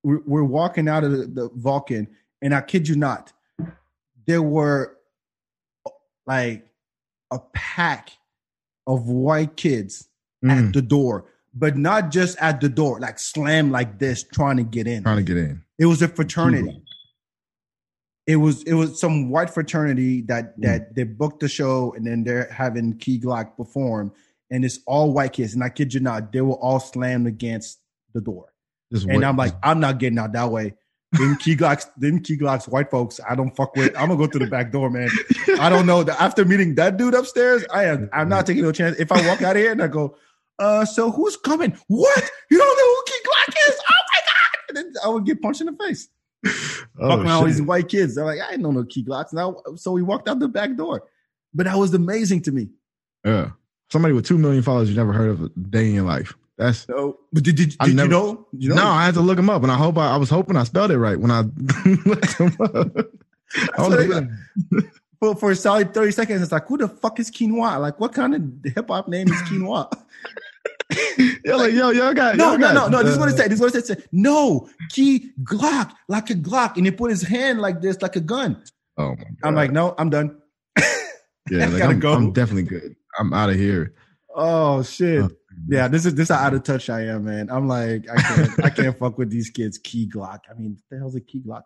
We're, 0.02 0.20
we're 0.26 0.44
walking 0.44 0.88
out 0.88 1.02
of 1.04 1.12
the, 1.12 1.26
the 1.26 1.50
Vulcan, 1.54 2.08
and 2.42 2.54
I 2.54 2.60
kid 2.60 2.86
you 2.88 2.96
not, 2.96 3.32
there 4.26 4.42
were 4.42 4.96
like 6.26 6.66
a 7.30 7.38
pack 7.54 8.10
of 8.86 9.08
white 9.08 9.56
kids 9.56 10.08
Mm, 10.44 10.66
at 10.68 10.72
the 10.74 10.82
door, 10.82 11.24
but 11.54 11.78
not 11.78 12.10
just 12.10 12.36
at 12.42 12.60
the 12.60 12.68
door, 12.68 13.00
like 13.00 13.18
slam 13.18 13.70
like 13.70 13.98
this, 13.98 14.22
trying 14.22 14.58
to 14.58 14.62
get 14.62 14.86
in. 14.86 15.02
trying 15.02 15.16
to 15.16 15.22
get 15.22 15.38
in. 15.38 15.62
It 15.78 15.86
was 15.86 16.02
a 16.02 16.08
fraternity. 16.08 16.82
It 18.26 18.36
was 18.36 18.62
it 18.64 18.74
was 18.74 18.98
some 19.00 19.30
white 19.30 19.50
fraternity 19.50 20.22
that 20.22 20.60
that 20.60 20.94
they 20.94 21.04
booked 21.04 21.40
the 21.40 21.48
show 21.48 21.92
and 21.96 22.06
then 22.06 22.24
they're 22.24 22.50
having 22.50 22.98
Key 22.98 23.20
Glock 23.20 23.56
perform, 23.56 24.12
and 24.50 24.64
it's 24.64 24.80
all 24.86 25.12
white 25.12 25.32
kids. 25.32 25.54
And 25.54 25.62
I 25.62 25.68
kid 25.68 25.94
you 25.94 26.00
not, 26.00 26.32
they 26.32 26.40
were 26.40 26.54
all 26.54 26.80
slammed 26.80 27.26
against 27.28 27.78
the 28.14 28.20
door. 28.20 28.52
Just 28.92 29.06
And 29.06 29.18
wait- 29.18 29.24
I'm 29.24 29.36
like, 29.36 29.54
I'm 29.62 29.78
not 29.80 29.98
getting 29.98 30.18
out 30.18 30.32
that 30.32 30.50
way. 30.50 30.74
Then 31.12 31.36
Key 31.40 31.56
Glock's 31.56 31.86
then 31.96 32.20
Key 32.20 32.36
Glock's 32.36 32.66
white 32.66 32.90
folks, 32.90 33.20
I 33.28 33.36
don't 33.36 33.54
fuck 33.54 33.76
with. 33.76 33.96
I'm 33.96 34.08
gonna 34.08 34.16
go 34.16 34.26
through 34.26 34.44
the 34.44 34.50
back 34.50 34.72
door, 34.72 34.90
man. 34.90 35.08
I 35.60 35.68
don't 35.68 35.86
know. 35.86 36.04
After 36.08 36.44
meeting 36.44 36.74
that 36.76 36.96
dude 36.96 37.14
upstairs, 37.14 37.64
I 37.72 37.84
am 37.84 38.10
I'm 38.12 38.28
not 38.28 38.44
taking 38.44 38.64
no 38.64 38.72
chance. 38.72 38.98
If 38.98 39.12
I 39.12 39.26
walk 39.28 39.42
out 39.42 39.54
of 39.54 39.62
here 39.62 39.70
and 39.70 39.82
I 39.82 39.86
go, 39.86 40.16
uh, 40.58 40.84
so 40.84 41.12
who's 41.12 41.36
coming? 41.36 41.78
What? 41.86 42.30
You 42.50 42.58
don't 42.58 42.76
know 42.76 42.94
who 42.94 43.02
Key 43.06 43.20
Glock 43.24 43.68
is? 43.68 43.80
Oh 43.88 44.02
my 44.14 44.20
god! 44.24 44.68
And 44.68 44.76
then 44.78 45.02
I 45.04 45.08
would 45.10 45.24
get 45.24 45.40
punched 45.40 45.60
in 45.60 45.68
the 45.68 45.76
face. 45.84 46.08
oh, 47.00 47.08
Fucking 47.08 47.26
all 47.30 47.44
these 47.44 47.62
white 47.62 47.88
kids. 47.88 48.14
They're 48.14 48.24
like, 48.24 48.40
I 48.40 48.50
didn't 48.50 48.62
know 48.62 48.70
no 48.70 48.84
Key 48.84 49.04
Glocks. 49.04 49.32
Now, 49.32 49.62
so 49.76 49.92
we 49.92 50.02
walked 50.02 50.28
out 50.28 50.38
the 50.38 50.48
back 50.48 50.74
door. 50.76 51.02
But 51.54 51.64
that 51.66 51.76
was 51.76 51.94
amazing 51.94 52.42
to 52.42 52.52
me. 52.52 52.68
Yeah. 53.24 53.50
Somebody 53.90 54.14
with 54.14 54.26
two 54.26 54.38
million 54.38 54.62
followers 54.62 54.90
you 54.90 54.96
never 54.96 55.12
heard 55.12 55.30
of 55.30 55.42
a 55.42 55.48
day 55.48 55.88
in 55.88 55.94
your 55.94 56.04
life. 56.04 56.34
That's 56.58 56.80
So, 56.86 57.18
but 57.32 57.42
did, 57.44 57.56
did, 57.56 57.68
did 57.70 57.76
I've 57.80 57.88
you 57.88 57.94
know? 58.08 58.46
You 58.52 58.70
know? 58.70 58.76
no. 58.76 58.86
I 58.86 59.04
had 59.04 59.14
to 59.14 59.20
look 59.20 59.38
him 59.38 59.50
up, 59.50 59.62
and 59.62 59.70
I 59.70 59.76
hope 59.76 59.98
I, 59.98 60.14
I 60.14 60.16
was 60.16 60.30
hoping 60.30 60.56
I 60.56 60.64
spelled 60.64 60.90
it 60.90 60.98
right 60.98 61.18
when 61.20 61.30
I 61.30 61.40
looked 62.06 62.32
him 62.38 62.56
up. 62.60 62.96
I 63.78 63.82
what 63.82 63.90
was 63.90 63.98
they- 63.98 64.06
like, 64.08 64.28
for 65.20 65.34
for 65.36 65.50
a 65.50 65.56
solid 65.56 65.94
thirty 65.94 66.12
seconds. 66.12 66.42
It's 66.42 66.52
like, 66.52 66.66
who 66.66 66.78
the 66.78 66.88
fuck 66.88 67.20
is 67.20 67.30
quinoa? 67.30 67.80
Like, 67.80 68.00
what 68.00 68.12
kind 68.12 68.34
of 68.34 68.72
hip 68.74 68.88
hop 68.88 69.08
name 69.08 69.28
is 69.28 69.40
quinoa? 69.42 69.90
You're 71.44 71.56
like, 71.56 71.72
yo, 71.72 71.90
y'all 71.90 72.14
got 72.14 72.36
no, 72.36 72.50
y'all 72.50 72.58
no, 72.58 72.66
got, 72.66 72.74
no, 72.74 72.88
no. 72.98 73.02
This 73.02 73.12
is 73.12 73.18
what 73.18 73.28
it 73.28 73.36
said. 73.36 73.50
This 73.50 73.58
is 73.58 73.60
what 73.60 73.74
it 73.74 73.86
said. 73.86 74.04
No, 74.12 74.68
key 74.90 75.30
Glock, 75.42 75.92
like 76.08 76.30
a 76.30 76.34
Glock, 76.34 76.76
and 76.76 76.86
he 76.86 76.92
put 76.92 77.10
his 77.10 77.22
hand 77.22 77.60
like 77.60 77.80
this, 77.80 78.00
like 78.02 78.16
a 78.16 78.20
gun. 78.20 78.62
Oh 78.96 79.10
my 79.10 79.14
god! 79.16 79.26
I'm 79.44 79.54
like, 79.54 79.72
no, 79.72 79.94
I'm 79.98 80.10
done. 80.10 80.38
yeah, 80.78 80.86
like, 81.50 81.78
gotta 81.78 81.84
I'm, 81.84 82.00
go. 82.00 82.12
I'm 82.12 82.32
definitely 82.32 82.64
good. 82.64 82.96
I'm 83.18 83.32
out 83.32 83.50
of 83.50 83.56
here. 83.56 83.94
Oh 84.34 84.82
shit. 84.82 85.22
Oh, 85.22 85.30
Yeah, 85.68 85.88
this 85.88 86.04
is 86.04 86.14
this 86.14 86.30
is 86.30 86.36
how 86.36 86.42
out 86.44 86.54
of 86.54 86.62
touch 86.62 86.90
I 86.90 87.02
am, 87.06 87.24
man. 87.24 87.48
I'm 87.50 87.66
like, 87.68 88.08
I 88.10 88.20
can't 88.20 88.64
I 88.64 88.70
can't 88.70 88.98
fuck 88.98 89.18
with 89.18 89.30
these 89.30 89.50
kids. 89.50 89.78
Key 89.78 90.08
Glock. 90.12 90.40
I 90.50 90.54
mean, 90.54 90.72
what 90.72 90.82
the 90.90 90.98
hell's 90.98 91.14
a 91.16 91.20
key 91.20 91.42
Glock? 91.46 91.62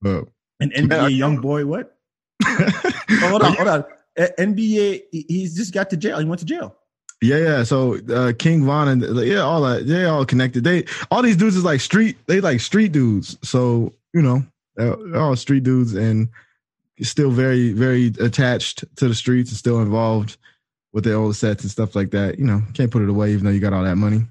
But 0.00 0.28
An 0.60 0.70
NBA 0.70 1.00
I- 1.00 1.08
young 1.08 1.38
boy, 1.38 1.66
what? 1.66 1.96
Oh, 2.44 3.28
hold 3.28 3.42
on, 3.42 3.54
hold 3.54 3.68
on. 3.68 3.84
NBA, 4.18 5.02
he's 5.10 5.56
just 5.56 5.74
got 5.74 5.90
to 5.90 5.96
jail. 5.96 6.18
He 6.18 6.24
went 6.24 6.38
to 6.40 6.46
jail. 6.46 6.76
Yeah, 7.22 7.38
yeah. 7.38 7.62
So 7.62 7.98
uh, 8.10 8.32
King 8.38 8.64
Von 8.64 8.88
and 8.88 9.02
yeah, 9.26 9.38
all 9.38 9.62
that 9.62 9.86
they 9.86 10.04
all 10.04 10.24
connected. 10.26 10.64
They 10.64 10.84
all 11.10 11.22
these 11.22 11.36
dudes 11.36 11.56
is 11.56 11.64
like 11.64 11.80
street. 11.80 12.16
They 12.26 12.40
like 12.40 12.60
street 12.60 12.92
dudes. 12.92 13.38
So 13.42 13.92
you 14.12 14.22
know, 14.22 14.44
they're 14.76 15.16
all 15.20 15.36
street 15.36 15.62
dudes 15.64 15.94
and 15.94 16.28
still 17.00 17.30
very 17.30 17.72
very 17.72 18.12
attached 18.20 18.84
to 18.96 19.08
the 19.08 19.14
streets 19.14 19.50
and 19.50 19.58
still 19.58 19.80
involved 19.80 20.36
with 20.92 21.04
their 21.04 21.16
old 21.16 21.36
sets 21.36 21.62
and 21.62 21.70
stuff 21.70 21.94
like 21.96 22.10
that. 22.10 22.38
You 22.38 22.44
know, 22.44 22.62
can't 22.74 22.90
put 22.90 23.02
it 23.02 23.08
away 23.08 23.32
even 23.32 23.44
though 23.44 23.50
you 23.50 23.60
got 23.60 23.72
all 23.72 23.84
that 23.84 23.96
money. 23.96 24.22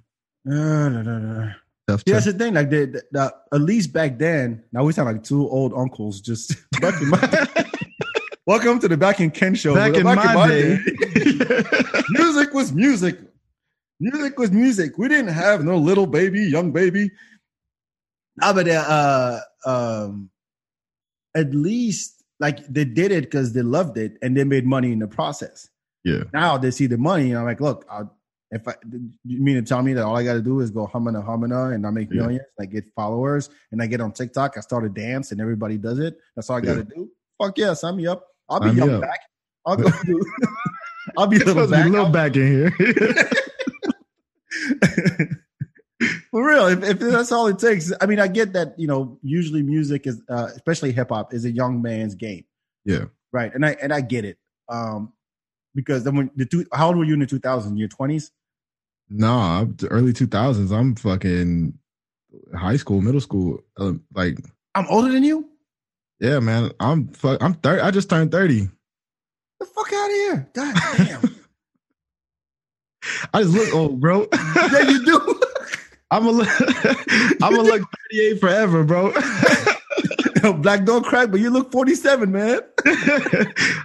Uh. 0.49 1.51
Stuff 1.88 2.01
Yeah, 2.07 2.13
that's 2.15 2.25
the 2.25 2.33
thing. 2.33 2.55
Like, 2.55 2.71
the, 2.71 2.86
the, 2.88 3.03
the- 3.11 3.36
at 3.53 3.61
least 3.61 3.93
back 3.93 4.17
then, 4.17 4.63
now 4.71 4.83
we 4.83 4.91
sound 4.91 5.07
like 5.07 5.23
two 5.23 5.47
old 5.47 5.71
uncles 5.75 6.19
just 6.19 6.55
back 6.81 6.99
in 6.99 7.09
my. 7.09 7.19
Welcome 8.47 8.79
to 8.79 8.87
the 8.87 8.95
Bak 8.97 9.19
in 9.21 9.31
Ken 9.31 9.55
show. 9.55 9.73
back 9.73 9.93
But 9.93 9.99
in 10.01 10.03
my 10.05 10.47
day. 10.47 10.77
music 12.09 12.53
was 12.53 12.71
music. 12.71 13.19
Music 13.99 14.37
was 14.37 14.51
music. 14.51 14.97
We 14.99 15.07
didn't 15.07 15.33
have 15.33 15.63
no 15.63 15.77
little 15.77 16.05
baby, 16.05 16.41
young 16.43 16.71
baby. 16.71 17.09
Nah, 18.37 18.53
but 18.53 18.67
uh, 18.67 19.39
um, 19.65 20.29
at 21.35 21.55
least 21.55 22.23
like 22.39 22.65
they 22.67 22.85
did 22.85 23.11
it 23.11 23.23
because 23.23 23.53
they 23.53 23.61
loved 23.63 23.97
it 23.97 24.17
and 24.21 24.37
they 24.37 24.43
made 24.43 24.65
money 24.65 24.91
in 24.91 24.99
the 24.99 25.07
process. 25.07 25.69
yeah, 26.03 26.23
Now 26.33 26.57
they 26.57 26.69
see 26.69 26.85
the 26.85 26.97
money 26.97 27.29
and 27.31 27.39
I'm 27.39 27.45
like, 27.45 27.61
look, 27.61 27.85
i 27.89 28.03
if 28.51 28.67
I 28.67 28.75
you 29.23 29.41
mean 29.41 29.55
to 29.55 29.63
tell 29.63 29.81
me 29.81 29.93
that 29.93 30.03
all 30.05 30.15
I 30.15 30.23
got 30.23 30.33
to 30.33 30.41
do 30.41 30.59
is 30.59 30.69
go 30.69 30.85
humana 30.85 31.21
humana 31.23 31.69
and 31.71 31.85
I 31.87 31.89
make 31.89 32.09
Yeah. 32.11 32.21
millions, 32.21 32.45
I 32.59 32.65
get 32.67 32.85
followers, 32.95 33.49
and 33.71 33.81
I 33.81 33.87
get 33.87 34.01
on 34.01 34.11
TikTok, 34.11 34.55
I 34.57 34.59
start 34.61 34.85
a 34.85 34.89
dance 34.89 35.31
and 35.31 35.41
everybody 35.41 35.77
does 35.79 35.97
it. 35.99 36.17
That's 36.35 36.49
all 36.51 36.57
I 36.57 36.61
got 36.61 36.75
to 36.75 36.83
do. 36.83 37.09
Fuck 37.41 37.57
yeah, 37.57 37.73
sign 37.73 37.95
me 37.97 38.05
up. 38.07 38.27
I'll 38.49 38.59
be 38.59 38.71
young 38.71 38.99
back. 39.01 39.19
I'll 39.65 39.77
go 39.77 39.89
do. 40.05 40.21
I'll 41.17 41.27
be 41.27 41.37
a 41.37 41.39
little 41.39 41.55
to 41.63 41.67
be 41.67 41.71
back. 41.71 41.85
little 41.85 42.05
I'll- 42.07 42.11
back 42.11 42.35
in 42.35 42.47
here. 42.47 42.71
For 46.29 46.45
real, 46.45 46.67
if, 46.67 46.83
if 46.83 46.99
that's 46.99 47.31
all 47.31 47.47
it 47.47 47.57
takes. 47.57 47.91
I 48.01 48.05
mean, 48.05 48.19
I 48.19 48.27
get 48.27 48.51
that. 48.53 48.77
You 48.77 48.87
know, 48.87 49.17
usually 49.23 49.63
music 49.63 50.05
is, 50.05 50.21
uh, 50.29 50.49
especially 50.53 50.91
hip 50.91 51.09
hop, 51.09 51.33
is 51.33 51.45
a 51.45 51.51
young 51.51 51.81
man's 51.81 52.13
game. 52.15 52.43
yeah, 52.83 53.05
Right, 53.31 53.53
and 53.53 53.65
I 53.65 53.77
and 53.81 53.93
I 53.93 54.01
get 54.01 54.25
it. 54.25 54.37
Um, 54.67 55.13
because 55.73 56.03
then 56.03 56.15
when 56.17 56.31
the 56.35 56.45
two, 56.45 56.65
how 56.73 56.87
old 56.87 56.97
were 56.97 57.05
you 57.05 57.13
in 57.13 57.19
the 57.21 57.25
2000s? 57.27 57.77
Your 57.77 57.87
20s? 57.89 58.31
no, 59.09 59.31
I'm 59.31 59.77
early 59.89 60.13
two 60.13 60.27
thousands. 60.27 60.71
I'm 60.71 60.95
fucking 60.95 61.77
high 62.55 62.77
school, 62.77 63.01
middle 63.01 63.21
school. 63.21 63.59
Um, 63.77 64.03
like, 64.13 64.37
I'm 64.73 64.85
older 64.89 65.11
than 65.11 65.23
you. 65.23 65.49
Yeah, 66.20 66.39
man. 66.39 66.72
I'm 66.80 67.07
fuck. 67.09 67.41
I'm 67.41 67.53
thirty. 67.55 67.82
I 67.82 67.91
just 67.91 68.09
turned 68.09 68.32
thirty. 68.32 68.70
The 69.59 69.66
fuck 69.66 69.91
out 69.93 70.05
of 70.05 70.11
here! 70.11 70.49
God 70.53 70.76
damn. 70.97 71.36
I 73.34 73.43
just 73.43 73.53
look 73.53 73.74
old, 73.74 73.99
bro. 74.01 74.28
yeah, 74.34 74.82
you 74.89 75.05
do. 75.05 75.41
I'm 76.11 76.28
a 76.28 76.32
look. 76.32 76.47
I'm 77.41 77.55
gonna 77.55 77.63
look 77.63 77.82
38 78.11 78.39
forever, 78.39 78.84
bro. 78.84 79.11
Black 80.61 80.86
don't 80.86 81.03
crack, 81.03 81.32
but 81.32 81.39
you 81.39 81.49
look 81.49 81.72
47, 81.72 82.32
man. 82.32 82.59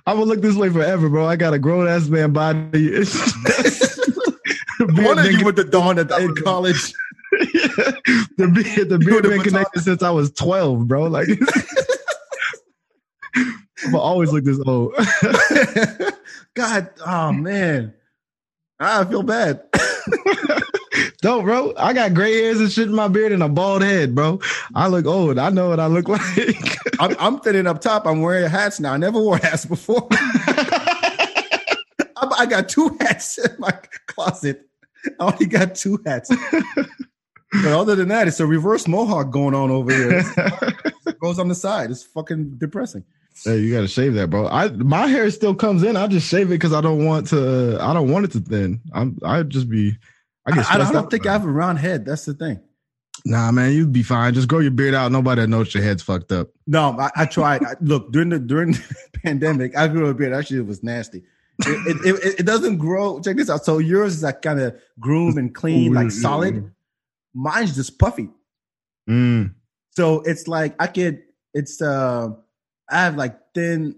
I'm 0.07 0.17
gonna 0.17 0.25
look 0.25 0.43
this 0.43 0.55
way 0.55 0.69
forever, 0.69 1.09
bro. 1.09 1.27
I 1.27 1.37
got 1.37 1.55
a 1.55 1.59
grown 1.59 1.89
ass 1.89 2.09
man 2.09 2.33
body. 2.33 2.89
It's 2.89 3.15
One 4.79 5.19
of 5.19 5.33
you 5.33 5.45
with 5.45 5.57
the 5.57 5.65
dawn 5.65 5.99
at 5.99 6.11
in 6.13 6.35
college. 6.37 6.93
the 7.33 8.51
beard, 8.53 8.89
the 8.91 8.99
beard 8.99 9.23
been 9.23 9.43
connected 9.43 9.83
since 9.83 10.03
I 10.03 10.11
was 10.11 10.31
12, 10.33 10.87
bro. 10.87 11.05
Like, 11.05 11.29
I'm 13.87 13.95
always 13.95 14.33
look 14.33 14.45
this 14.45 14.61
old. 14.67 14.95
Oh. 14.99 16.11
God, 16.55 16.91
oh 17.07 17.33
man, 17.33 17.95
I 18.79 19.05
feel 19.05 19.23
bad. 19.23 19.63
no, 21.25 21.43
bro. 21.43 21.73
I 21.77 21.93
got 21.93 22.15
gray 22.15 22.43
hairs 22.43 22.61
and 22.61 22.71
shit 22.71 22.89
in 22.89 22.95
my 22.95 23.09
beard 23.09 23.33
and 23.33 23.43
a 23.43 23.49
bald 23.49 23.83
head, 23.83 24.15
bro. 24.15 24.41
I 24.75 24.89
look 24.89 25.07
old. 25.07 25.39
I 25.39 25.51
know 25.51 25.69
what 25.69 25.81
I 25.81 25.87
look 25.87 26.09
like. 26.09 26.79
I'm, 26.99 27.17
I'm 27.19 27.41
thinning 27.41 27.67
up 27.67 27.81
top. 27.81 28.07
I'm 28.07 28.23
wearing 28.23 28.49
hats 28.51 28.81
now. 28.81 28.93
I 28.93 28.97
never 28.97 29.21
wore 29.21 29.39
hats 29.39 29.65
before. 29.65 30.07
I, 30.11 31.37
I 32.17 32.47
got 32.47 32.69
two 32.69 32.97
hats 33.01 33.39
in 33.39 33.55
my 33.59 33.73
closet. 34.07 34.67
I 35.19 35.33
only 35.33 35.47
got 35.47 35.75
two 35.75 35.99
hats. 36.05 36.31
But 37.53 37.73
other 37.73 37.97
than 37.97 38.09
that, 38.09 38.29
it's 38.29 38.41
a 38.41 38.47
reverse 38.47 38.87
mohawk 38.87 39.31
going 39.31 39.55
on 39.55 39.71
over 39.71 39.93
here. 39.93 40.23
It 41.07 41.19
goes 41.19 41.39
on 41.39 41.49
the 41.49 41.55
side. 41.55 41.91
It's 41.91 42.05
fucking 42.05 42.59
depressing. 42.59 43.05
Hey, 43.45 43.59
you 43.59 43.73
gotta 43.75 43.89
shave 43.89 44.15
that, 44.15 44.29
bro. 44.31 44.47
I 44.49 44.69
my 44.71 45.07
hair 45.07 45.31
still 45.31 45.55
comes 45.55 45.83
in. 45.83 45.97
I 45.97 46.07
just 46.07 46.29
shave 46.29 46.47
it 46.49 46.51
because 46.51 46.73
I 46.73 46.81
don't 46.81 47.05
want 47.05 47.29
to. 47.29 47.79
I 47.81 47.93
don't 47.95 48.11
want 48.11 48.27
it 48.27 48.33
to 48.33 48.41
thin. 48.41 48.81
I'm. 48.93 49.19
I 49.25 49.43
just 49.43 49.69
be. 49.69 49.97
I 50.47 50.53
get. 50.53 50.71
I, 50.71 50.79
don't- 50.79 50.87
I 50.89 50.93
don't 50.93 51.11
think 51.11 51.27
I 51.27 51.33
have 51.33 51.45
a 51.45 51.49
round 51.51 51.79
head. 51.79 52.05
That's 52.05 52.25
the 52.27 52.35
thing. 52.35 52.61
Nah, 53.27 53.51
man, 53.53 53.73
you'd 53.73 53.93
be 53.93 54.03
fine. 54.03 54.33
Just 54.33 54.49
grow 54.49 54.61
your 54.61 54.71
beard 54.71 54.95
out. 54.95 55.13
Nobody 55.13 55.47
notice 55.47 55.75
your 55.75 55.83
head's 55.83 56.03
fucked 56.03 56.33
up. 56.33 56.49
No, 56.67 56.97
I, 56.99 57.11
I 57.17 57.27
tried. 57.27 57.63
I, 57.65 57.75
look 57.81 58.13
during 58.13 58.31
the 58.31 58.39
during 58.39 58.73
the 58.73 58.97
pandemic, 59.25 59.77
I 59.77 59.89
grew 59.89 60.09
a 60.09 60.15
beard. 60.15 60.33
Actually, 60.33 60.61
it 60.61 60.67
was 60.67 60.83
nasty. 60.83 61.23
It, 61.67 61.97
it, 62.07 62.25
it, 62.25 62.41
it 62.41 62.47
doesn't 62.47 62.79
grow. 62.79 63.21
Check 63.21 63.37
this 63.37 63.51
out. 63.51 63.67
So 63.67 63.77
yours 63.79 64.17
is 64.17 64.23
like 64.23 64.41
kind 64.41 64.59
of 64.61 64.75
groomed 64.99 65.37
and 65.39 65.55
clean, 65.55 65.93
like 65.93 66.11
solid. 66.11 66.73
Mine's 67.35 67.75
just 67.77 67.99
puffy. 67.99 68.31
Mm, 69.09 69.55
So 69.91 70.21
it's 70.23 70.49
like 70.49 70.75
I 70.81 70.87
could. 70.87 71.23
It's 71.53 71.83
uh, 71.83 72.31
I 72.91 73.03
have 73.03 73.17
like 73.17 73.39
thin 73.55 73.97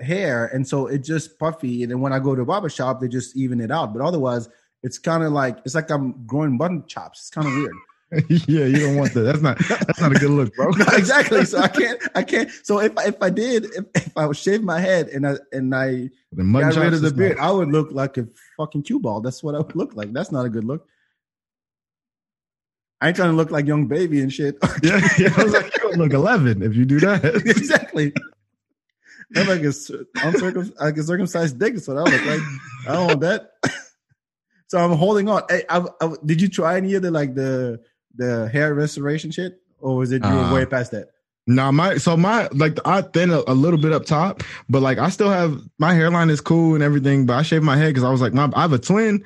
hair, 0.00 0.46
and 0.46 0.66
so 0.66 0.86
it's 0.86 1.06
just 1.06 1.38
puffy. 1.38 1.82
And 1.82 1.92
then 1.92 2.00
when 2.00 2.12
I 2.12 2.18
go 2.18 2.34
to 2.34 2.42
a 2.42 2.46
barber 2.46 2.68
shop, 2.68 3.00
they 3.00 3.08
just 3.08 3.36
even 3.36 3.60
it 3.60 3.70
out. 3.70 3.92
But 3.92 4.02
otherwise, 4.02 4.48
it's 4.82 4.98
kind 4.98 5.22
of 5.22 5.32
like 5.32 5.58
it's 5.64 5.74
like 5.74 5.90
I'm 5.90 6.24
growing 6.26 6.56
mutton 6.56 6.84
chops. 6.86 7.20
It's 7.20 7.30
kind 7.30 7.46
of 7.46 7.54
weird. 7.54 7.74
yeah, 8.48 8.64
you 8.64 8.78
don't 8.78 8.96
want 8.96 9.12
that. 9.12 9.20
That's 9.20 9.42
not. 9.42 9.58
That's 9.58 10.00
not 10.00 10.12
a 10.12 10.18
good 10.18 10.30
look, 10.30 10.54
bro. 10.54 10.70
No, 10.78 10.86
exactly. 10.92 11.44
So 11.44 11.58
I 11.58 11.68
can't. 11.68 12.02
I 12.14 12.22
can't. 12.22 12.50
So 12.62 12.80
if 12.80 12.92
if 12.98 13.16
I 13.20 13.28
did, 13.28 13.66
if, 13.66 13.84
if 13.94 14.16
I 14.16 14.24
would 14.24 14.36
shave 14.36 14.62
my 14.62 14.80
head 14.80 15.08
and 15.08 15.26
I 15.26 15.34
and 15.52 15.74
I 15.74 16.08
got 16.34 16.76
rid 16.76 16.94
of 16.94 17.02
the 17.02 17.12
beard, 17.12 17.36
not- 17.36 17.46
I 17.46 17.50
would 17.50 17.68
look 17.68 17.92
like 17.92 18.16
a 18.16 18.26
fucking 18.56 18.84
cue 18.84 18.98
ball. 18.98 19.20
That's 19.20 19.42
what 19.42 19.54
I 19.54 19.58
would 19.58 19.76
look 19.76 19.94
like. 19.94 20.12
That's 20.12 20.32
not 20.32 20.46
a 20.46 20.48
good 20.48 20.64
look. 20.64 20.86
I 23.00 23.08
ain't 23.08 23.16
trying 23.16 23.30
to 23.30 23.36
look 23.36 23.50
like 23.50 23.66
young 23.66 23.86
baby 23.86 24.20
and 24.20 24.32
shit. 24.32 24.56
Yeah, 24.82 25.00
yeah. 25.18 25.32
I 25.36 25.44
was 25.44 25.52
like, 25.52 25.72
look 25.98 26.12
eleven 26.12 26.62
if 26.62 26.74
you 26.74 26.84
do 26.84 27.00
that. 27.00 27.24
exactly. 27.44 28.12
I'm 29.36 29.46
like 29.46 29.62
a 29.62 29.72
cir- 29.72 30.06
uncircum, 30.16 30.72
like 30.80 30.96
a 30.96 31.02
circumcised 31.02 31.58
dick. 31.58 31.78
so 31.78 31.94
what 31.94 32.08
I 32.08 32.16
look 32.16 32.26
like. 32.26 32.40
I 32.88 32.92
don't 32.92 33.06
want 33.08 33.20
that. 33.20 33.50
so 34.68 34.78
I'm 34.78 34.96
holding 34.96 35.28
on. 35.28 35.42
Hey, 35.48 35.64
I, 35.68 35.84
I, 36.00 36.14
did 36.24 36.40
you 36.40 36.48
try 36.48 36.76
any 36.78 36.94
of 36.94 37.02
the 37.02 37.10
like 37.10 37.34
the 37.34 37.80
the 38.16 38.48
hair 38.48 38.74
restoration 38.74 39.30
shit, 39.30 39.60
or 39.80 39.96
was 39.96 40.12
it 40.12 40.24
you 40.24 40.30
Uh, 40.30 40.54
way 40.54 40.64
past 40.64 40.92
that? 40.92 41.10
Nah, 41.50 41.72
my 41.72 41.96
so 41.96 42.14
my 42.14 42.46
like 42.52 42.78
I 42.84 43.00
thin 43.00 43.30
a, 43.30 43.42
a 43.46 43.54
little 43.54 43.78
bit 43.78 43.92
up 43.92 44.04
top, 44.04 44.42
but 44.68 44.82
like 44.82 44.98
I 44.98 45.08
still 45.08 45.30
have 45.30 45.58
my 45.78 45.94
hairline 45.94 46.28
is 46.28 46.42
cool 46.42 46.74
and 46.74 46.82
everything. 46.84 47.24
But 47.24 47.36
I 47.36 47.42
shaved 47.42 47.64
my 47.64 47.76
head 47.76 47.88
because 47.88 48.04
I 48.04 48.10
was 48.10 48.20
like, 48.20 48.34
my 48.34 48.50
I 48.54 48.60
have 48.60 48.74
a 48.74 48.78
twin, 48.78 49.24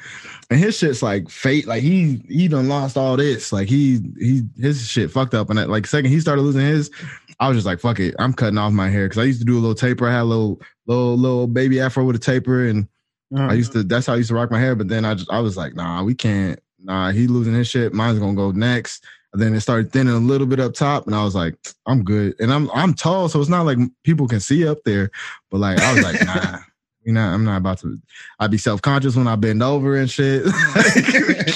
and 0.49 0.61
his 0.61 0.79
shit's 0.79 1.03
like 1.03 1.29
fate. 1.29 1.66
Like 1.66 1.83
he 1.83 2.23
he 2.29 2.47
done 2.47 2.68
lost 2.68 2.97
all 2.97 3.16
this. 3.16 3.53
Like 3.53 3.68
he 3.68 4.01
he 4.20 4.43
his 4.57 4.87
shit 4.89 5.11
fucked 5.11 5.35
up. 5.35 5.51
And 5.51 5.59
that, 5.59 5.68
like 5.68 5.85
second 5.85 6.12
he 6.12 6.20
started 6.20 6.43
losing 6.43 6.61
his, 6.61 6.93
I 7.41 7.49
was 7.49 7.57
just 7.57 7.66
like, 7.66 7.81
fuck 7.81 7.99
it, 7.99 8.14
I'm 8.20 8.33
cutting 8.33 8.59
off 8.59 8.73
my 8.73 8.89
hair 8.89 9.07
because 9.09 9.18
I 9.18 9.25
used 9.25 9.41
to 9.41 9.45
do 9.45 9.55
a 9.59 9.61
little 9.61 9.75
taper. 9.75 10.07
I 10.09 10.12
had 10.12 10.23
a 10.23 10.25
little 10.25 10.61
little 10.87 11.16
little 11.16 11.47
baby 11.49 11.81
afro 11.81 12.05
with 12.05 12.14
a 12.14 12.20
taper, 12.20 12.66
and 12.68 12.87
Uh-huh. 13.35 13.49
I 13.51 13.55
used 13.55 13.73
to 13.73 13.83
that's 13.83 14.07
how 14.07 14.12
I 14.14 14.18
used 14.18 14.29
to 14.29 14.37
rock 14.37 14.53
my 14.53 14.61
hair. 14.61 14.77
But 14.77 14.87
then 14.87 15.05
I 15.05 15.14
just 15.14 15.31
I 15.33 15.41
was 15.41 15.57
like, 15.57 15.75
nah, 15.75 16.05
we 16.05 16.14
can't. 16.14 16.61
Nah, 16.79 17.11
he 17.11 17.27
losing 17.27 17.55
his 17.55 17.66
shit. 17.66 17.93
Mine's 17.95 18.20
gonna 18.20 18.35
go 18.35 18.53
next. 18.53 19.05
And 19.33 19.41
then 19.41 19.55
it 19.55 19.61
started 19.61 19.93
thinning 19.93 20.12
a 20.14 20.18
little 20.18 20.47
bit 20.47 20.61
up 20.61 20.74
top, 20.74 21.07
and 21.07 21.14
I 21.14 21.24
was 21.24 21.35
like, 21.35 21.57
I'm 21.87 22.05
good. 22.05 22.35
And 22.39 22.53
I'm 22.53 22.70
I'm 22.72 22.93
tall, 22.93 23.28
so 23.28 23.41
it's 23.41 23.49
not 23.49 23.64
like 23.64 23.78
people 24.05 24.28
can 24.28 24.41
see 24.41 24.66
up 24.66 24.78
there. 24.85 25.11
But 25.51 25.59
like 25.59 25.78
I 25.80 25.95
was 25.95 26.03
like, 26.03 26.22
nah, 26.26 26.59
You 27.05 27.12
know, 27.12 27.22
I'm 27.22 27.45
not 27.45 27.57
about 27.57 27.78
to. 27.78 27.99
I'd 28.39 28.51
be 28.51 28.59
self 28.59 28.83
conscious 28.83 29.16
when 29.16 29.26
I 29.26 29.37
bend 29.37 29.62
over 29.62 29.97
and 29.97 30.11
shit. 30.11 30.45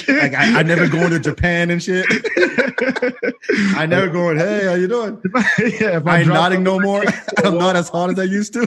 like 0.08 0.34
I, 0.34 0.60
I 0.60 0.62
never 0.62 0.88
going 0.88 1.10
to 1.10 1.20
Japan 1.20 1.70
and 1.70 1.82
shit. 1.82 2.06
I 3.76 3.86
never 3.86 4.08
going. 4.08 4.38
Hey, 4.38 4.64
how 4.64 4.74
you 4.74 4.88
doing? 4.88 5.20
yeah, 5.58 5.98
if 5.98 6.06
I 6.06 6.20
ain't 6.20 6.28
nodding 6.28 6.62
no 6.62 6.80
more. 6.80 7.04
I'm 7.44 7.58
not 7.58 7.76
as 7.76 7.88
hard 7.88 8.12
as 8.12 8.18
I 8.18 8.24
used 8.24 8.54
to. 8.54 8.66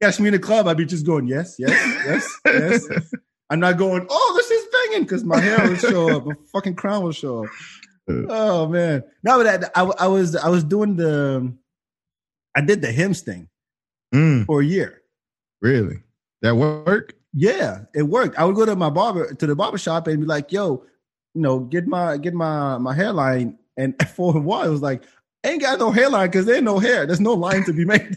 Catch 0.00 0.20
me 0.20 0.28
in 0.28 0.32
the 0.32 0.38
club, 0.38 0.68
I'd 0.68 0.76
be 0.76 0.86
just 0.86 1.04
going, 1.04 1.26
yes, 1.26 1.56
yes, 1.58 1.72
yes, 2.06 2.40
yes. 2.46 3.14
I'm 3.50 3.58
not 3.58 3.78
going, 3.78 4.06
oh, 4.08 4.32
this 4.36 4.50
is 4.50 4.67
banging 4.88 5.02
because 5.04 5.24
my 5.24 5.40
hair 5.40 5.68
will 5.68 5.76
show 5.76 6.16
up, 6.16 6.26
my 6.26 6.34
fucking 6.52 6.74
crown 6.74 7.02
will 7.04 7.12
show 7.12 7.44
up. 7.44 7.50
Oh 8.28 8.66
man, 8.68 9.02
no, 9.22 9.42
but 9.42 9.64
I, 9.76 9.82
I, 9.82 9.84
I 10.00 10.06
was 10.06 10.34
I 10.34 10.48
was 10.48 10.64
doing 10.64 10.96
the, 10.96 11.52
I 12.56 12.60
did 12.62 12.80
the 12.82 12.90
Hims 12.90 13.20
thing 13.20 13.48
Mm, 14.14 14.46
for 14.46 14.62
a 14.62 14.64
year. 14.64 15.02
really? 15.60 15.98
That 16.40 16.56
work? 16.56 17.14
Yeah, 17.34 17.80
it 17.94 18.04
worked. 18.04 18.38
I 18.38 18.44
would 18.46 18.56
go 18.56 18.64
to 18.64 18.74
my 18.74 18.88
barber 18.88 19.34
to 19.34 19.46
the 19.46 19.54
barber 19.54 19.76
shop 19.76 20.06
and 20.06 20.20
be 20.20 20.26
like, 20.26 20.50
"Yo, 20.52 20.84
you 21.34 21.42
know, 21.42 21.60
get 21.60 21.86
my 21.86 22.16
get 22.16 22.32
my 22.32 22.78
my 22.78 22.94
hairline." 22.94 23.58
And 23.76 23.94
for 24.16 24.34
a 24.36 24.40
while, 24.40 24.66
it 24.66 24.70
was 24.70 24.80
like, 24.80 25.02
I 25.44 25.50
"Ain't 25.50 25.60
got 25.60 25.78
no 25.78 25.90
hairline 25.90 26.28
because 26.28 26.46
there 26.46 26.54
ain't 26.56 26.64
no 26.64 26.78
hair. 26.78 27.04
There's 27.04 27.20
no 27.20 27.34
line 27.34 27.64
to 27.64 27.72
be 27.74 27.84
made." 27.84 28.16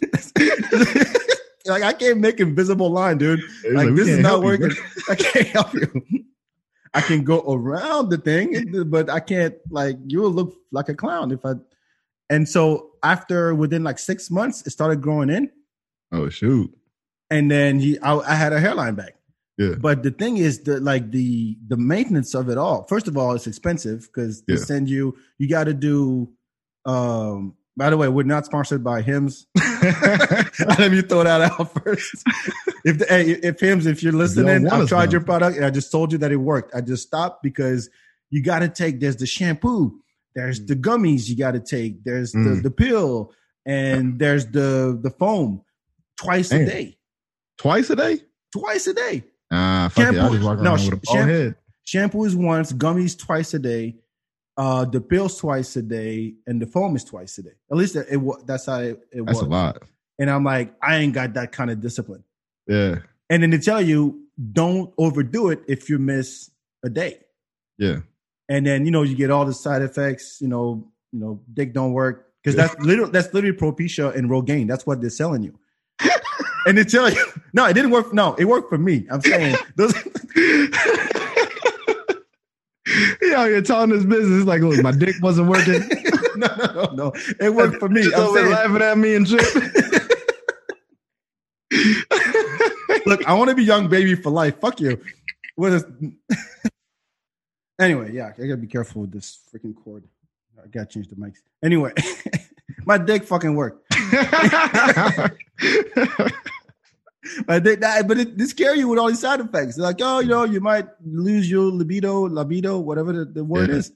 like 1.68 1.82
I 1.82 1.92
can't 1.92 2.18
make 2.18 2.40
invisible 2.40 2.90
line, 2.90 3.18
dude. 3.18 3.40
Was 3.64 3.72
Like, 3.74 3.94
this 3.94 4.08
is 4.08 4.18
not 4.20 4.28
help 4.28 4.42
you, 4.44 4.48
working. 4.48 4.72
I 5.10 5.14
can't 5.14 5.46
help 5.48 5.74
you. 5.74 6.02
I 6.94 7.00
can 7.02 7.24
go 7.24 7.40
around 7.46 8.08
the 8.08 8.18
thing, 8.18 8.84
but 8.88 9.10
I 9.10 9.20
can't. 9.20 9.54
Like 9.70 9.96
you 10.06 10.20
will 10.20 10.30
look 10.30 10.54
like 10.72 10.88
a 10.88 10.94
clown 10.94 11.30
if 11.32 11.44
I. 11.44 11.52
And 12.30 12.48
so 12.48 12.92
after 13.02 13.54
within 13.54 13.84
like 13.84 13.98
six 13.98 14.30
months, 14.30 14.66
it 14.66 14.70
started 14.70 15.00
growing 15.00 15.30
in 15.30 15.50
Oh 16.12 16.28
shoot! 16.28 16.72
and 17.30 17.50
then 17.50 17.78
he 17.78 17.98
I, 18.00 18.16
I 18.18 18.34
had 18.34 18.52
a 18.52 18.60
hairline 18.60 18.94
back. 18.94 19.14
Yeah. 19.58 19.74
But 19.78 20.02
the 20.02 20.10
thing 20.10 20.36
is 20.38 20.60
the 20.64 20.80
like 20.80 21.10
the 21.10 21.56
the 21.68 21.76
maintenance 21.76 22.34
of 22.34 22.48
it 22.48 22.58
all. 22.58 22.84
First 22.88 23.08
of 23.08 23.16
all, 23.16 23.34
it's 23.34 23.46
expensive 23.46 24.08
because 24.12 24.42
they 24.42 24.54
Yeah. 24.54 24.60
send 24.60 24.88
you 24.90 25.16
you 25.38 25.48
got 25.48 25.64
to 25.64 25.74
do. 25.74 26.30
um 26.84 27.54
By 27.76 27.90
the 27.90 27.96
way, 27.96 28.08
we're 28.08 28.22
not 28.22 28.46
sponsored 28.46 28.82
by 28.82 29.02
Hims. 29.02 29.46
Let 29.56 30.90
me 30.90 31.02
throw 31.02 31.24
that 31.24 31.42
out 31.42 31.72
first. 31.84 32.24
If 32.84 32.98
the, 32.98 33.06
hey, 33.08 33.30
if 33.32 33.60
Hims, 33.60 33.86
if 33.86 34.02
you're 34.02 34.12
listening, 34.12 34.62
want 34.64 34.82
I've 34.82 34.88
tried 34.88 35.06
now. 35.06 35.12
your 35.12 35.20
product 35.20 35.56
and 35.56 35.64
I 35.66 35.70
just 35.70 35.92
told 35.92 36.12
you 36.12 36.18
that 36.18 36.32
it 36.32 36.36
worked. 36.36 36.74
I 36.74 36.80
just 36.80 37.06
stopped 37.06 37.42
because 37.42 37.90
you 38.30 38.42
got 38.42 38.60
to 38.60 38.68
take. 38.68 39.00
There's 39.00 39.16
the 39.16 39.26
shampoo. 39.26 40.00
There's 40.34 40.64
the 40.64 40.74
gummies 40.76 41.28
you 41.28 41.36
got 41.36 41.52
to 41.52 41.60
take. 41.60 42.02
There's 42.04 42.32
the 42.32 42.38
Mm. 42.38 42.62
the 42.62 42.70
pill 42.70 43.32
and 43.66 44.18
there's 44.18 44.46
the 44.46 44.98
the 45.02 45.10
foam 45.10 45.62
twice 46.18 46.50
a 46.52 46.64
day. 46.64 46.98
Twice 47.58 47.90
a 47.90 47.96
day? 47.96 48.20
Twice 48.52 48.86
a 48.86 48.94
day. 48.94 49.24
Ah, 49.50 49.88
fuck 49.92 50.04
it. 50.04 50.08
I 50.08 50.12
Shampoo- 50.12 50.34
just 50.36 50.46
walk 50.46 50.60
no, 50.60 50.72
with 50.72 50.80
a 50.80 50.84
shampoo- 50.84 51.12
head. 51.18 51.54
Shampoo 51.84 52.24
is 52.24 52.34
once, 52.36 52.72
gummies 52.72 53.16
twice 53.18 53.54
a 53.54 53.58
day, 53.58 53.96
uh, 54.56 54.84
the 54.84 55.00
pills 55.00 55.38
twice 55.38 55.76
a 55.76 55.82
day, 55.82 56.34
and 56.46 56.60
the 56.60 56.66
foam 56.66 56.96
is 56.96 57.04
twice 57.04 57.36
a 57.38 57.42
day. 57.42 57.56
At 57.70 57.76
least 57.76 57.96
it, 57.96 58.06
it 58.10 58.20
that's 58.46 58.66
how 58.66 58.80
it, 58.80 59.00
it 59.12 59.24
That's 59.26 59.38
was. 59.38 59.46
a 59.46 59.50
lot. 59.50 59.82
And 60.18 60.30
I'm 60.30 60.44
like, 60.44 60.72
I 60.82 60.96
ain't 60.96 61.12
got 61.12 61.34
that 61.34 61.52
kind 61.52 61.70
of 61.70 61.80
discipline. 61.80 62.24
Yeah, 62.66 62.96
And 63.28 63.42
then 63.42 63.50
they 63.50 63.58
tell 63.58 63.82
you, 63.82 64.22
don't 64.52 64.92
overdo 64.98 65.50
it 65.50 65.60
if 65.68 65.88
you 65.90 65.98
miss 65.98 66.50
a 66.82 66.88
day. 66.90 67.20
yeah. 67.78 67.98
And 68.48 68.64
then 68.64 68.84
you 68.84 68.92
know 68.92 69.02
you 69.02 69.16
get 69.16 69.30
all 69.30 69.44
the 69.44 69.52
side 69.52 69.82
effects. 69.82 70.38
You 70.40 70.46
know, 70.48 70.88
you 71.12 71.18
know, 71.18 71.40
dick 71.52 71.72
don't 71.72 71.92
work 71.92 72.32
because 72.42 72.54
that's 72.56 72.74
literally 72.78 73.10
that's 73.10 73.34
literally 73.34 73.56
Propecia 73.56 74.14
and 74.14 74.30
Rogaine. 74.30 74.68
That's 74.68 74.86
what 74.86 75.00
they're 75.00 75.10
selling 75.10 75.42
you. 75.42 75.58
and 76.66 76.78
they 76.78 76.84
tell 76.84 77.10
you, 77.10 77.24
no, 77.52 77.66
it 77.66 77.72
didn't 77.74 77.90
work. 77.90 78.14
No, 78.14 78.34
it 78.34 78.44
worked 78.44 78.68
for 78.68 78.78
me. 78.78 79.04
I'm 79.10 79.20
saying 79.20 79.56
those. 79.74 79.92
he 83.20 83.25
out 83.36 83.48
here 83.48 83.62
telling 83.62 83.90
his 83.90 84.04
business 84.04 84.44
like, 84.44 84.62
look, 84.62 84.82
my 84.82 84.92
dick 84.92 85.16
wasn't 85.22 85.48
working. 85.48 85.82
no, 86.36 86.48
no, 86.56 86.72
no, 86.72 86.92
no. 86.94 87.12
It 87.40 87.54
worked 87.54 87.76
for 87.76 87.88
me. 87.88 88.02
Just 88.02 88.16
I'm 88.16 88.34
saying, 88.34 88.50
laughing 88.50 88.82
at 88.82 88.98
me 88.98 89.14
and 89.14 89.28
shit. 89.28 89.42
look, 93.06 93.26
I 93.26 93.34
want 93.34 93.50
to 93.50 93.56
be 93.56 93.64
young 93.64 93.88
baby 93.88 94.14
for 94.14 94.30
life. 94.30 94.58
Fuck 94.60 94.80
you. 94.80 95.00
What 95.54 95.72
is? 95.72 95.84
anyway, 97.80 98.12
yeah, 98.12 98.32
I 98.36 98.40
gotta 98.42 98.56
be 98.56 98.66
careful 98.66 99.02
with 99.02 99.12
this 99.12 99.38
freaking 99.52 99.74
cord. 99.74 100.04
I 100.62 100.66
gotta 100.68 100.86
change 100.86 101.08
the 101.08 101.16
mics. 101.16 101.38
Anyway, 101.62 101.92
my 102.84 102.98
dick 102.98 103.24
fucking 103.24 103.54
worked. 103.54 103.84
My 107.46 107.58
dick, 107.58 107.80
that- 107.80 108.06
but 108.08 108.18
it, 108.18 108.38
they 108.38 108.44
scare 108.44 108.74
you 108.74 108.88
with 108.88 108.98
all 108.98 109.08
these 109.08 109.20
side 109.20 109.40
effects. 109.40 109.76
They're 109.76 109.84
like, 109.86 110.00
oh, 110.00 110.20
you 110.20 110.28
know, 110.28 110.44
you 110.44 110.60
might 110.60 110.86
lose 111.04 111.50
your 111.50 111.64
libido, 111.64 112.28
libido, 112.28 112.78
whatever 112.78 113.12
the, 113.12 113.24
the 113.24 113.44
word 113.44 113.70
Yeah. 113.70 113.76
is. 113.76 113.92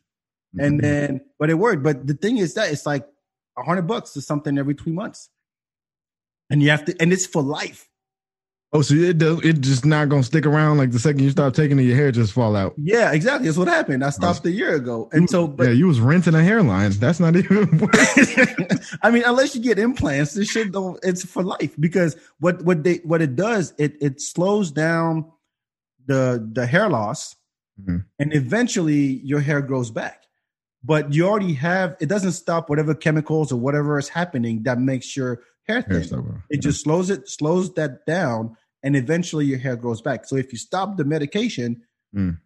And 0.58 0.80
mm-hmm. 0.80 0.86
then, 0.86 1.20
but 1.38 1.50
it 1.50 1.54
worked. 1.54 1.82
But 1.82 2.06
the 2.06 2.14
thing 2.14 2.38
is 2.38 2.54
that 2.54 2.72
it's 2.72 2.86
like 2.86 3.06
a 3.56 3.62
hundred 3.62 3.86
bucks 3.86 4.16
or 4.16 4.20
something 4.20 4.58
every 4.58 4.74
three 4.74 4.92
months, 4.92 5.28
and 6.48 6.62
you 6.62 6.70
have 6.70 6.84
to, 6.86 6.96
and 7.00 7.12
it's 7.12 7.26
for 7.26 7.42
life. 7.42 7.89
Oh, 8.72 8.82
so 8.82 8.94
it 8.94 9.18
does, 9.18 9.40
it 9.44 9.60
just 9.60 9.84
not 9.84 10.08
gonna 10.08 10.22
stick 10.22 10.46
around. 10.46 10.78
Like 10.78 10.90
the 10.92 10.98
second 10.98 11.20
you 11.22 11.30
stop 11.30 11.54
taking 11.54 11.78
it, 11.78 11.82
your 11.82 11.96
hair 11.96 12.12
just 12.12 12.32
fall 12.32 12.54
out. 12.56 12.74
Yeah, 12.76 13.12
exactly. 13.12 13.46
That's 13.48 13.58
what 13.58 13.68
happened. 13.68 14.04
I 14.04 14.10
stopped 14.10 14.44
a 14.46 14.50
year 14.50 14.74
ago, 14.74 15.08
and 15.12 15.28
so, 15.28 15.46
but 15.48 15.64
yeah, 15.68 15.72
you 15.72 15.86
was 15.86 16.00
renting 16.00 16.34
a 16.34 16.42
hairline. 16.42 16.90
That's 16.92 17.20
not 17.20 17.36
even. 17.42 17.88
I 19.02 19.10
mean, 19.10 19.22
unless 19.26 19.54
you 19.54 19.60
get 19.60 19.78
implants, 19.78 20.34
this 20.34 20.48
shit 20.48 20.72
don't. 20.72 20.98
It's 21.02 21.24
for 21.24 21.42
life 21.42 21.74
because 21.78 22.16
what 22.38 22.62
what 22.64 22.84
they 22.84 22.96
what 23.04 23.22
it 23.22 23.36
does 23.36 23.72
it 23.78 23.96
it 24.00 24.20
slows 24.20 24.70
down 24.70 25.30
the 26.06 26.48
the 26.52 26.66
hair 26.66 26.88
loss, 26.88 27.36
Mhm. 27.80 28.04
and 28.18 28.34
eventually 28.34 29.20
your 29.24 29.40
hair 29.40 29.60
grows 29.62 29.90
back. 29.90 30.24
But 30.82 31.12
you 31.12 31.26
already 31.28 31.54
have 31.54 31.96
it 32.00 32.06
doesn't 32.08 32.32
stop 32.32 32.70
whatever 32.70 32.94
chemicals 32.94 33.52
or 33.52 33.60
whatever 33.60 33.98
is 33.98 34.08
happening 34.08 34.62
that 34.62 34.80
makes 34.80 35.14
your 35.16 35.42
hair 35.64 35.82
thin. 35.82 36.02
Hair. 36.02 36.44
It 36.48 36.58
just 36.62 36.82
slows 36.82 37.10
it 37.10 37.28
slows 37.28 37.74
that 37.74 38.06
down, 38.06 38.56
and 38.82 38.96
eventually 38.96 39.44
your 39.46 39.58
hair 39.58 39.76
grows 39.76 40.00
back. 40.00 40.24
So 40.26 40.36
if 40.36 40.52
you 40.52 40.58
stop 40.58 40.96
the 40.96 41.04
medication, 41.04 41.82
Mm. 42.14 42.38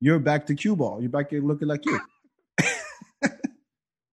you're 0.00 0.18
back 0.18 0.46
to 0.46 0.54
cue 0.54 0.74
ball. 0.74 1.00
You're 1.00 1.10
back 1.10 1.30
to 1.30 1.40
looking 1.40 1.68
like 1.68 1.84
you. 1.86 2.00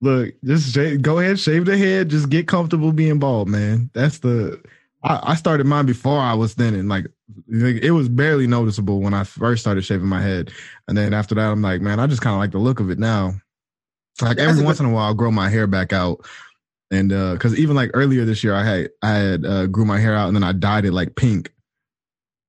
Look, 0.03 0.33
just 0.43 0.73
shave, 0.73 1.01
go 1.03 1.19
ahead, 1.19 1.39
shave 1.39 1.65
the 1.65 1.77
head. 1.77 2.09
Just 2.09 2.29
get 2.29 2.47
comfortable 2.47 2.91
being 2.91 3.19
bald, 3.19 3.47
man. 3.47 3.89
That's 3.93 4.19
the. 4.19 4.59
I, 5.03 5.31
I 5.31 5.35
started 5.35 5.65
mine 5.67 5.85
before 5.85 6.19
I 6.19 6.33
was 6.33 6.53
thinning. 6.53 6.87
Like, 6.87 7.05
like, 7.47 7.75
it 7.83 7.91
was 7.91 8.09
barely 8.09 8.47
noticeable 8.47 8.99
when 9.01 9.13
I 9.13 9.23
first 9.23 9.61
started 9.61 9.83
shaving 9.83 10.07
my 10.07 10.21
head, 10.21 10.51
and 10.87 10.97
then 10.97 11.13
after 11.13 11.35
that, 11.35 11.51
I'm 11.51 11.61
like, 11.61 11.81
man, 11.81 11.99
I 11.99 12.07
just 12.07 12.21
kind 12.21 12.33
of 12.33 12.39
like 12.39 12.51
the 12.51 12.57
look 12.57 12.79
of 12.79 12.89
it 12.89 12.97
now. 12.99 13.33
Like 14.21 14.37
that's 14.37 14.49
every 14.51 14.63
once 14.63 14.79
in 14.79 14.87
a 14.87 14.89
while, 14.91 15.05
I'll 15.05 15.13
grow 15.13 15.31
my 15.31 15.49
hair 15.49 15.67
back 15.67 15.93
out, 15.93 16.25
and 16.91 17.11
uh 17.13 17.33
because 17.33 17.57
even 17.57 17.75
like 17.75 17.91
earlier 17.93 18.25
this 18.25 18.43
year, 18.43 18.53
I 18.53 18.63
had 18.63 18.89
I 19.01 19.11
had 19.13 19.45
uh, 19.45 19.65
grew 19.67 19.85
my 19.85 19.99
hair 19.99 20.15
out, 20.15 20.27
and 20.27 20.35
then 20.35 20.43
I 20.43 20.51
dyed 20.51 20.85
it 20.85 20.91
like 20.93 21.15
pink. 21.15 21.53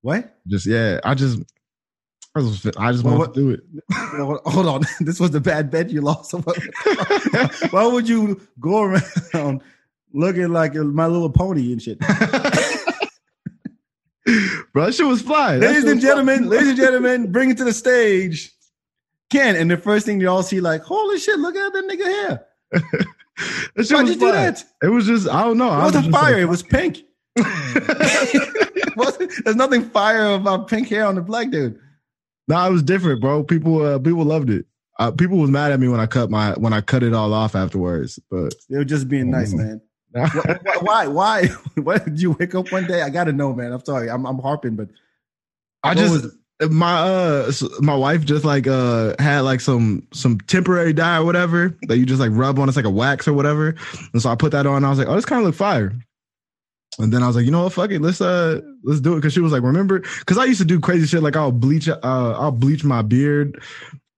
What? 0.01 0.35
Just 0.47 0.65
yeah, 0.65 0.99
I 1.03 1.13
just. 1.15 1.39
I 2.35 2.41
just, 2.41 2.65
I 2.79 2.91
just 2.91 3.03
Well, 3.03 3.19
want 3.19 3.35
to 3.35 3.39
do 3.39 3.51
it. 3.51 3.59
Hold 3.93 4.39
hold 4.45 4.65
on. 4.65 4.81
This 4.99 5.19
was 5.19 5.29
the 5.29 5.39
bad 5.39 5.69
bet 5.69 5.91
you 5.91 6.01
lost. 6.01 6.33
Why 7.71 7.85
would 7.85 8.09
you 8.09 8.41
go 8.59 8.81
around 8.81 9.61
looking 10.13 10.49
like 10.49 10.73
My 10.73 11.05
Little 11.05 11.29
Pony 11.29 11.71
and 11.71 11.79
shit? 11.79 11.99
Bro, 11.99 12.09
that 14.85 14.95
shit 14.95 15.05
was 15.05 15.21
fly. 15.21 15.57
Ladies 15.57 15.83
and 15.83 16.01
gentlemen, 16.01 16.39
fly. 16.39 16.47
ladies 16.47 16.69
and 16.69 16.77
gentlemen, 16.77 17.31
bring 17.31 17.51
it 17.51 17.57
to 17.57 17.63
the 17.63 17.73
stage. 17.73 18.51
Ken, 19.29 19.55
and 19.55 19.69
the 19.69 19.77
first 19.77 20.03
thing 20.05 20.19
you 20.19 20.27
all 20.29 20.41
see, 20.41 20.59
like, 20.59 20.81
holy 20.81 21.19
shit, 21.19 21.37
look 21.37 21.55
at 21.55 21.71
that 21.73 21.85
nigga 21.85 22.05
hair. 22.05 22.45
That 23.75 23.85
shit 23.87 23.95
Why'd 23.95 24.03
was 24.07 24.13
you 24.15 24.19
do 24.19 24.31
that? 24.31 24.63
It 24.83 24.87
was 24.89 25.05
just 25.07 25.27
I 25.29 25.43
don't 25.43 25.57
know. 25.57 25.71
It 25.73 25.77
was 25.77 25.83
wasn't 25.93 26.05
just 26.05 26.17
fire, 26.17 26.33
like- 26.33 26.41
it 26.41 26.45
was 26.45 26.63
pink. 26.63 27.03
There's 29.43 29.55
nothing 29.55 29.89
fire 29.89 30.33
about 30.35 30.67
pink 30.67 30.89
hair 30.89 31.05
on 31.05 31.15
the 31.15 31.21
black 31.21 31.49
dude. 31.49 31.79
no, 32.47 32.65
it 32.65 32.71
was 32.71 32.83
different, 32.83 33.21
bro. 33.21 33.43
People 33.43 33.81
uh, 33.85 33.99
people 33.99 34.23
loved 34.23 34.49
it. 34.49 34.65
Uh, 34.99 35.11
people 35.11 35.37
was 35.39 35.49
mad 35.49 35.71
at 35.71 35.79
me 35.79 35.87
when 35.87 35.99
I 35.99 36.05
cut 36.05 36.29
my 36.29 36.51
when 36.53 36.73
I 36.73 36.81
cut 36.81 37.03
it 37.03 37.13
all 37.13 37.33
off 37.33 37.55
afterwards. 37.55 38.19
But 38.29 38.53
They 38.69 38.77
were 38.77 38.85
just 38.85 39.09
being 39.09 39.31
nice, 39.31 39.53
man. 39.53 39.81
Wh- 40.15 40.27
wh- 40.27 40.83
Why? 40.83 41.07
Why? 41.07 41.47
Why 41.75 41.97
did 41.97 42.21
you 42.21 42.31
wake 42.39 42.53
up 42.53 42.71
one 42.71 42.85
day? 42.85 43.01
I 43.01 43.09
gotta 43.09 43.33
know, 43.33 43.53
man. 43.53 43.73
I'm 43.73 43.83
sorry. 43.83 44.11
I'm, 44.11 44.25
I'm 44.27 44.37
harping, 44.37 44.75
but 44.75 44.89
I 45.81 45.95
just 45.95 46.13
was 46.13 46.37
my 46.71 46.99
uh 46.99 47.51
my 47.79 47.95
wife 47.95 48.25
just 48.25 48.45
like 48.45 48.67
uh 48.67 49.15
had 49.19 49.41
like 49.41 49.61
some 49.61 50.07
some 50.13 50.39
temporary 50.39 50.93
dye 50.93 51.17
or 51.17 51.25
whatever 51.25 51.75
that 51.83 51.97
you 51.97 52.05
just 52.05 52.19
like 52.19 52.31
rub 52.33 52.59
on. 52.59 52.67
It's 52.67 52.75
like 52.75 52.85
a 52.85 52.89
wax 52.91 53.27
or 53.27 53.33
whatever. 53.33 53.75
And 54.13 54.21
so 54.21 54.29
i 54.29 54.35
put 54.35 54.51
that 54.51 54.65
on. 54.65 54.83
I 54.83 54.89
was 54.89 54.99
like 54.99 55.07
oh 55.07 55.15
this 55.15 55.25
kind 55.25 55.41
of 55.41 55.45
look 55.45 55.55
fire. 55.55 55.93
And 56.99 57.11
then 57.11 57.23
i 57.23 57.27
was 57.27 57.35
like 57.35 57.45
you 57.45 57.51
know 57.51 57.63
what? 57.63 57.73
Fuck 57.73 57.91
it. 57.91 58.01
Let's 58.01 58.21
uh 58.21 58.61
let's 58.83 59.01
do 59.01 59.13
it. 59.13 59.17
Because 59.17 59.33
she 59.33 59.41
was 59.41 59.51
like 59.51 59.63
remember? 59.63 59.99
Because 59.99 60.37
i 60.37 60.45
used 60.45 60.61
to 60.61 60.65
do 60.65 60.79
crazy 60.79 61.07
shit. 61.07 61.23
Like 61.23 61.35
i'll 61.35 61.51
bleach 61.51 61.87
uh 61.87 61.99
i'll 62.03 62.51
bleach 62.51 62.83
my 62.83 63.01
beard 63.01 63.61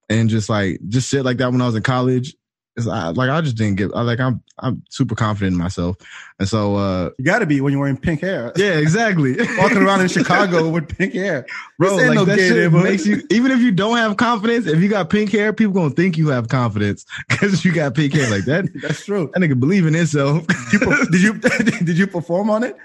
and 0.10 0.30
just 0.30 0.50
like 0.50 0.80
just 0.88 1.10
shit 1.10 1.26
like 1.26 1.38
that 1.38 1.52
when 1.52 1.62
i 1.62 1.66
was 1.66 1.76
in 1.76 1.84
college 1.84 2.36
it's 2.78 2.88
I, 2.88 3.10
like 3.10 3.30
I 3.30 3.40
just 3.42 3.56
didn't 3.56 3.78
get. 3.78 3.92
I 3.96 4.02
like 4.02 4.20
I'm 4.20 4.42
I'm 4.60 4.84
super 4.90 5.16
confident 5.16 5.54
in 5.54 5.58
myself, 5.58 5.96
and 6.40 6.48
so 6.48 6.76
uh 6.76 7.12
You 7.18 7.24
got 7.24 7.40
to 7.40 7.46
be 7.46 7.62
when 7.62 7.72
you're 7.72 7.80
wearing 7.82 7.98
pink 7.98 8.22
hair. 8.22 8.52
yeah, 8.58 8.74
exactly. 8.78 9.36
Walking 9.58 9.78
around 9.78 10.02
in 10.02 10.08
Chicago 10.10 10.70
with 10.70 10.98
pink 10.98 11.14
hair. 11.14 11.46
Bro, 11.80 11.96
like 11.96 12.16
no 12.16 12.26
that 12.26 12.38
shit 12.38 12.72
makes 12.74 13.06
you 13.06 13.22
even 13.30 13.52
if 13.52 13.60
you 13.60 13.72
don't 13.72 13.98
have 13.98 14.18
confidence, 14.18 14.68
if 14.68 14.82
you 14.82 14.90
got 14.90 15.10
pink 15.10 15.32
hair, 15.32 15.54
people 15.54 15.74
gonna 15.74 15.92
think 15.92 16.18
you 16.18 16.30
have 16.30 16.50
confidence 16.50 17.06
because 17.30 17.64
you 17.64 17.72
got 17.74 17.96
pink 17.96 18.14
hair 18.14 18.30
like 18.30 18.46
that. 18.46 18.66
That's 18.82 19.06
true. 19.06 19.32
That 19.34 19.40
nigga 19.42 19.60
believe 19.60 19.86
in 19.86 19.94
himself. 19.94 20.46
You 20.74 20.80
per- 20.80 21.06
did 21.06 21.22
you 21.22 21.34
did 21.40 21.98
you 21.98 22.08
perform 22.08 22.50
on 22.50 22.64
it? 22.64 22.76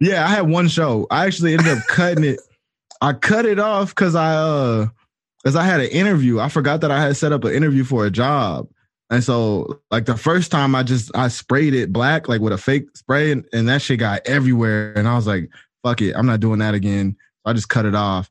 yeah, 0.00 0.24
I 0.24 0.28
had 0.28 0.48
one 0.48 0.68
show. 0.68 1.06
I 1.10 1.26
actually 1.26 1.52
ended 1.52 1.76
up 1.76 1.84
cutting 1.86 2.24
it. 2.24 2.40
I 3.00 3.12
cut 3.12 3.44
it 3.44 3.58
off 3.58 3.90
because 3.90 4.14
I 4.14 4.34
uh 4.36 4.86
because 5.42 5.56
I 5.56 5.64
had 5.64 5.80
an 5.80 5.88
interview. 5.88 6.40
I 6.40 6.48
forgot 6.48 6.80
that 6.80 6.90
I 6.90 7.02
had 7.02 7.16
set 7.18 7.32
up 7.32 7.44
an 7.44 7.52
interview 7.52 7.84
for 7.84 8.06
a 8.06 8.10
job. 8.10 8.68
And 9.10 9.22
so 9.22 9.80
like 9.90 10.06
the 10.06 10.16
first 10.16 10.50
time 10.50 10.74
I 10.74 10.82
just 10.82 11.10
I 11.14 11.28
sprayed 11.28 11.74
it 11.74 11.92
black, 11.92 12.28
like 12.28 12.40
with 12.40 12.52
a 12.52 12.58
fake 12.58 12.84
spray, 12.96 13.32
and, 13.32 13.44
and 13.52 13.68
that 13.68 13.82
shit 13.82 14.00
got 14.00 14.26
everywhere. 14.26 14.92
And 14.96 15.06
I 15.06 15.14
was 15.14 15.26
like, 15.26 15.50
fuck 15.82 16.00
it, 16.00 16.14
I'm 16.16 16.26
not 16.26 16.40
doing 16.40 16.58
that 16.60 16.74
again. 16.74 17.16
So 17.44 17.50
I 17.50 17.52
just 17.52 17.68
cut 17.68 17.86
it 17.86 17.94
off. 17.94 18.30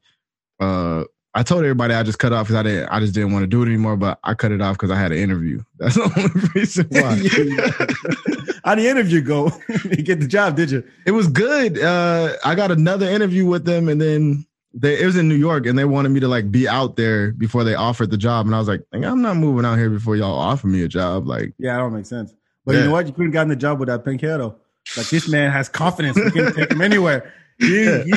Uh 0.59 1.03
I 1.35 1.41
told 1.41 1.61
everybody 1.61 1.95
I 1.95 2.03
just 2.03 2.19
cut 2.19 2.31
off 2.31 2.45
because 2.47 2.55
I 2.55 2.63
didn't 2.63 2.89
I 2.89 2.99
just 2.99 3.13
didn't 3.13 3.33
want 3.33 3.43
to 3.43 3.47
do 3.47 3.63
it 3.63 3.67
anymore, 3.67 3.97
but 3.97 4.19
I 4.23 4.33
cut 4.33 4.51
it 4.51 4.61
off 4.61 4.75
because 4.75 4.91
I 4.91 4.99
had 4.99 5.11
an 5.11 5.17
interview. 5.17 5.61
That's 5.79 5.95
the 5.95 6.03
only 6.03 6.49
reason 6.53 6.87
why. 6.89 8.53
How 8.63 8.75
the 8.75 8.87
interview 8.87 9.21
go? 9.21 9.51
you 9.85 10.03
get 10.03 10.19
the 10.19 10.27
job, 10.27 10.55
did 10.55 10.71
you? 10.71 10.83
It 11.05 11.11
was 11.11 11.27
good. 11.27 11.79
Uh, 11.79 12.33
I 12.45 12.55
got 12.55 12.71
another 12.71 13.07
interview 13.07 13.45
with 13.45 13.65
them, 13.65 13.89
and 13.89 13.99
then 13.99 14.45
they, 14.73 14.99
it 15.01 15.05
was 15.05 15.15
in 15.15 15.29
New 15.29 15.35
York, 15.35 15.65
and 15.67 15.77
they 15.77 15.85
wanted 15.85 16.09
me 16.09 16.19
to 16.19 16.27
like 16.27 16.51
be 16.51 16.67
out 16.67 16.95
there 16.95 17.31
before 17.31 17.63
they 17.63 17.75
offered 17.75 18.09
the 18.11 18.17
job, 18.17 18.45
and 18.47 18.55
I 18.55 18.59
was 18.59 18.67
like, 18.67 18.81
I'm 18.91 19.21
not 19.21 19.37
moving 19.37 19.65
out 19.65 19.77
here 19.77 19.89
before 19.89 20.15
y'all 20.15 20.37
offer 20.37 20.67
me 20.67 20.81
a 20.83 20.87
job. 20.87 21.27
Like, 21.27 21.53
Yeah, 21.59 21.73
that 21.73 21.79
don't 21.79 21.93
make 21.93 22.05
sense. 22.05 22.33
But 22.65 22.75
you 22.75 22.85
know 22.85 22.91
what? 22.91 23.05
You 23.07 23.13
couldn't 23.13 23.31
gotten 23.31 23.49
the 23.49 23.55
job 23.55 23.79
without 23.79 24.03
that 24.03 24.09
pink 24.09 24.21
hair 24.21 24.37
though. 24.37 24.55
Like 24.97 25.07
this 25.09 25.27
man 25.29 25.51
has 25.51 25.69
confidence. 25.69 26.17
We 26.17 26.31
can 26.31 26.53
take 26.53 26.71
him 26.71 26.81
anywhere. 26.81 27.33
He, 27.59 27.85
he, 28.03 28.11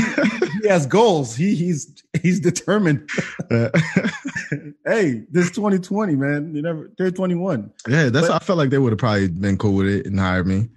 he 0.63 0.69
has 0.69 0.87
goals. 0.87 1.37
He 1.37 1.55
he's 1.55 2.03
he's 2.23 2.41
determined. 2.41 3.09
hey, 3.51 5.25
this 5.31 5.51
2020, 5.51 6.17
man. 6.17 6.55
You 6.55 6.63
never 6.63 6.91
they're 6.97 7.11
21. 7.11 7.73
yeah, 7.89 8.09
that's. 8.09 8.29
But- 8.29 8.43
I 8.43 8.45
felt 8.45 8.59
like 8.59 8.71
they 8.71 8.79
would 8.79 8.93
have 8.93 8.99
probably 8.99 9.29
been 9.29 9.59
cool 9.59 9.75
with 9.75 9.87
it 9.89 10.07
and 10.07 10.19
hired 10.19 10.47
me. 10.47 10.69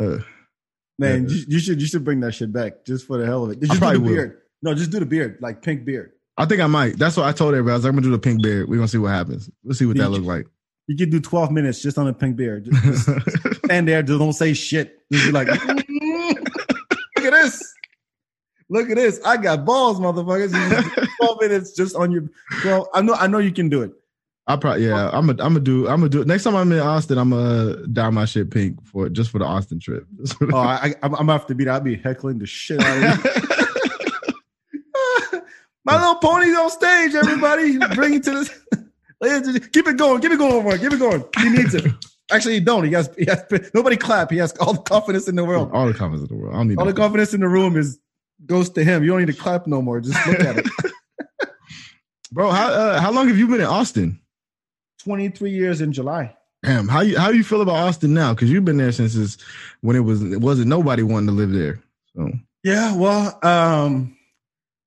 Uh, 0.00 0.18
Man, 0.98 1.24
Yeah. 1.28 1.34
you, 1.34 1.44
you 1.48 1.58
should 1.58 1.80
you 1.80 1.86
should 1.88 2.04
bring 2.04 2.20
that 2.20 2.32
shit 2.32 2.52
back 2.52 2.84
just 2.84 3.06
for 3.06 3.18
the 3.18 3.26
hell 3.26 3.44
of 3.44 3.50
it. 3.50 3.60
Just 3.60 3.72
do 3.72 3.78
probably 3.78 3.98
the 3.98 4.04
will. 4.28 4.32
No, 4.64 4.74
just 4.74 4.90
do 4.90 4.98
the 4.98 5.04
beard, 5.04 5.36
like 5.42 5.60
pink 5.60 5.84
beard. 5.84 6.12
I 6.38 6.46
think 6.46 6.62
I 6.62 6.66
might. 6.66 6.98
That's 6.98 7.18
what 7.18 7.26
I 7.26 7.32
told 7.32 7.52
everybody. 7.52 7.72
I 7.72 7.76
was 7.76 7.84
like, 7.84 7.90
I'm 7.90 7.96
gonna 7.96 8.06
do 8.06 8.10
the 8.12 8.18
pink 8.18 8.42
beard. 8.42 8.66
We're 8.66 8.76
gonna 8.76 8.88
see 8.88 8.96
what 8.96 9.08
happens. 9.08 9.50
We'll 9.62 9.74
see 9.74 9.84
what 9.84 9.98
that 9.98 10.04
Did 10.04 10.08
look 10.12 10.24
like. 10.24 10.46
You 10.86 10.96
could 10.96 11.10
do 11.10 11.20
12 11.20 11.50
minutes 11.52 11.82
just 11.82 11.98
on 11.98 12.08
a 12.08 12.14
pink 12.14 12.36
beard. 12.36 12.64
Just, 12.64 13.06
just 13.06 13.56
stand 13.66 13.86
there, 13.88 14.02
just 14.02 14.18
don't 14.18 14.32
say 14.32 14.54
shit. 14.54 15.00
Just 15.12 15.26
be 15.26 15.32
like, 15.32 15.48
"Mm, 15.48 16.34
look 17.16 17.24
at 17.26 17.30
this. 17.32 17.74
Look 18.70 18.88
at 18.88 18.96
this. 18.96 19.20
I 19.24 19.36
got 19.36 19.66
balls, 19.66 20.00
motherfuckers. 20.00 20.54
You 20.54 20.82
just 20.96 21.10
12 21.20 21.40
minutes 21.42 21.72
just 21.72 21.94
on 21.94 22.10
your. 22.10 22.24
Well, 22.64 22.88
I 22.94 23.02
know, 23.02 23.14
I 23.14 23.26
know 23.26 23.38
you 23.38 23.52
can 23.52 23.68
do 23.68 23.82
it. 23.82 23.92
I 24.46 24.56
probably 24.56 24.86
yeah. 24.86 25.08
I'm 25.12 25.26
gonna 25.26 25.42
I'm 25.42 25.52
gonna 25.54 25.60
do 25.60 25.88
I'm 25.88 26.00
gonna 26.00 26.08
do 26.08 26.20
it 26.22 26.26
next 26.26 26.44
time 26.44 26.54
I'm 26.56 26.70
in 26.72 26.78
Austin. 26.78 27.16
I'm 27.18 27.30
gonna 27.30 27.86
dye 27.86 28.10
my 28.10 28.24
shit 28.26 28.50
pink 28.50 28.82
for 28.86 29.08
just 29.10 29.30
for 29.30 29.38
the 29.38 29.44
Austin 29.46 29.78
trip. 29.78 30.06
Just 30.18 30.36
for 30.38 30.46
the- 30.46 30.54
Oh, 30.54 30.58
I, 30.58 30.94
I'm, 31.02 31.14
I'm 31.14 31.26
gonna 31.26 31.32
have 31.32 31.46
to 31.46 31.54
be. 31.54 31.68
I'll 31.68 31.80
be 31.80 31.96
heckling 31.96 32.38
the 32.38 32.46
shit 32.46 32.80
out 32.82 33.18
of 33.18 33.24
you. 33.24 33.53
My 35.84 35.98
little 35.98 36.16
pony's 36.16 36.56
on 36.56 36.70
stage. 36.70 37.14
Everybody, 37.14 37.78
bring 37.94 38.14
it 38.14 38.24
to 38.24 38.30
this. 38.30 38.50
Keep 39.72 39.88
it 39.88 39.96
going. 39.96 40.20
Keep 40.20 40.32
it 40.32 40.38
going, 40.38 40.64
boy. 40.64 40.78
Keep 40.78 40.92
it 40.92 40.98
going. 40.98 41.24
He 41.38 41.48
needs 41.50 41.74
it. 41.74 41.92
Actually, 42.30 42.54
he 42.54 42.60
don't. 42.60 42.84
He 42.84 42.92
has. 42.92 43.10
He 43.18 43.26
has. 43.26 43.44
Nobody 43.74 43.96
clap. 43.96 44.30
He 44.30 44.38
has 44.38 44.52
all 44.58 44.74
the 44.74 44.80
confidence 44.80 45.28
in 45.28 45.36
the 45.36 45.44
world. 45.44 45.70
all 45.72 45.86
the 45.86 45.94
comments 45.94 46.22
in 46.22 46.28
the 46.28 46.42
world. 46.42 46.54
I 46.54 46.58
don't 46.58 46.68
need 46.68 46.78
All 46.78 46.86
the 46.86 46.92
confidence 46.92 47.34
in 47.34 47.40
the 47.40 47.48
room 47.48 47.76
is 47.76 47.98
goes 48.46 48.70
to 48.70 48.84
him. 48.84 49.02
You 49.04 49.10
don't 49.10 49.20
need 49.20 49.34
to 49.34 49.40
clap 49.40 49.66
no 49.66 49.82
more. 49.82 50.00
Just 50.00 50.26
look 50.26 50.40
at 50.40 50.58
it. 50.58 50.66
Bro, 52.32 52.50
how 52.50 52.68
uh, 52.68 53.00
how 53.00 53.12
long 53.12 53.28
have 53.28 53.38
you 53.38 53.46
been 53.46 53.60
in 53.60 53.66
Austin? 53.66 54.20
23 55.04 55.50
years 55.50 55.80
in 55.80 55.92
July. 55.92 56.34
Damn, 56.62 56.88
how 56.88 57.02
you 57.02 57.18
how 57.18 57.30
do 57.30 57.36
you 57.36 57.44
feel 57.44 57.60
about 57.60 57.76
Austin 57.76 58.14
now? 58.14 58.32
Because 58.32 58.50
you've 58.50 58.64
been 58.64 58.78
there 58.78 58.90
since 58.90 59.14
it's, 59.14 59.36
when 59.82 59.96
it 59.96 60.00
was 60.00 60.22
it 60.22 60.40
wasn't 60.40 60.68
nobody 60.68 61.02
wanting 61.02 61.28
to 61.28 61.32
live 61.32 61.52
there. 61.52 61.78
So 62.16 62.30
Yeah, 62.62 62.96
well, 62.96 63.38
um, 63.42 64.16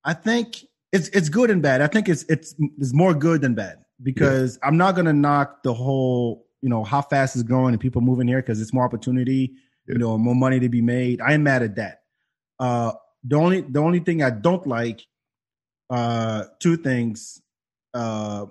I 0.04 0.14
think 0.14 0.67
it's 0.92 1.10
it's 1.10 1.30
good 1.30 1.50
and 1.50 1.62
bad. 1.62 1.82
I 1.82 1.88
think 1.88 2.08
it's 2.10 2.24
it's 2.24 2.56
it's 2.80 2.94
more 2.94 3.14
good 3.14 3.42
than 3.42 3.54
bad 3.56 3.84
because 4.04 4.58
I'm 4.64 4.78
not 4.78 4.96
gonna 4.96 5.14
knock 5.14 5.64
the 5.64 5.74
whole 5.74 6.48
you 6.62 6.70
know 6.70 6.84
how 6.84 7.02
fast 7.02 7.36
it's 7.36 7.44
growing 7.44 7.74
and 7.74 7.80
people 7.80 8.02
moving 8.02 8.28
here 8.28 8.42
because 8.42 8.62
it's 8.62 8.74
more 8.74 8.84
opportunity, 8.84 9.54
Yeah. 9.88 9.94
you 9.94 10.00
know, 10.00 10.18
more 10.18 10.36
money 10.36 10.60
to 10.60 10.70
be 10.70 10.82
made. 10.82 11.22
I 11.22 11.34
am 11.34 11.44
mad 11.44 11.62
at 11.64 11.76
that. 11.76 12.02
Uh, 12.60 12.94
the 13.24 13.36
only 13.36 13.62
the 13.62 13.80
only 13.80 14.00
thing 14.00 14.24
I 14.24 14.30
don't 14.30 14.66
like, 14.66 15.06
uh, 15.90 16.46
two 16.60 16.78
things. 16.78 17.42
Uh, 17.94 18.46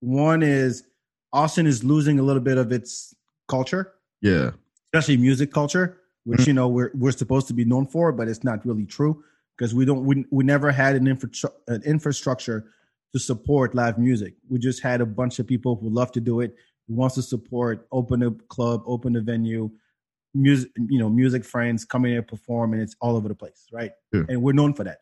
one 0.00 0.42
is 0.42 0.84
Austin 1.32 1.66
is 1.66 1.84
losing 1.84 2.18
a 2.18 2.22
little 2.22 2.42
bit 2.42 2.58
of 2.58 2.72
its 2.72 3.14
culture 3.48 3.92
yeah, 4.22 4.50
especially 4.92 5.16
music 5.16 5.50
culture, 5.52 5.98
which 6.24 6.46
you 6.46 6.52
know 6.52 6.68
we're 6.68 6.90
we're 6.94 7.10
supposed 7.12 7.46
to 7.48 7.54
be 7.54 7.64
known 7.64 7.86
for, 7.86 8.12
but 8.12 8.28
it's 8.28 8.44
not 8.44 8.64
really 8.66 8.84
true 8.84 9.24
because 9.60 9.74
we 9.74 9.84
don't 9.84 10.06
we, 10.06 10.24
we 10.30 10.42
never 10.42 10.72
had 10.72 10.96
an, 10.96 11.06
infra- 11.06 11.52
an 11.68 11.82
infrastructure 11.82 12.72
to 13.12 13.18
support 13.18 13.74
live 13.74 13.98
music. 13.98 14.34
We 14.48 14.58
just 14.58 14.82
had 14.82 15.02
a 15.02 15.06
bunch 15.06 15.38
of 15.38 15.46
people 15.46 15.76
who 15.76 15.90
love 15.90 16.12
to 16.12 16.20
do 16.20 16.40
it, 16.40 16.54
who 16.88 16.94
wants 16.94 17.16
to 17.16 17.22
support, 17.22 17.86
open 17.92 18.22
a 18.22 18.30
club, 18.30 18.82
open 18.86 19.16
a 19.16 19.20
venue, 19.20 19.70
music 20.32 20.70
you 20.88 20.98
know 20.98 21.10
music 21.10 21.44
friends 21.44 21.84
coming 21.84 22.12
in 22.12 22.18
and 22.18 22.26
perform, 22.26 22.72
and 22.72 22.80
it's 22.80 22.96
all 23.02 23.16
over 23.16 23.28
the 23.28 23.34
place, 23.34 23.66
right? 23.70 23.90
Yeah. 24.14 24.22
And 24.30 24.42
we're 24.42 24.54
known 24.54 24.72
for 24.72 24.84
that. 24.84 25.00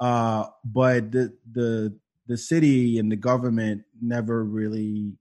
Uh, 0.00 0.46
but 0.64 1.12
the 1.12 1.32
the 1.52 1.96
the 2.26 2.36
city 2.36 2.98
and 2.98 3.12
the 3.12 3.16
government 3.16 3.84
never 4.02 4.44
really. 4.44 5.12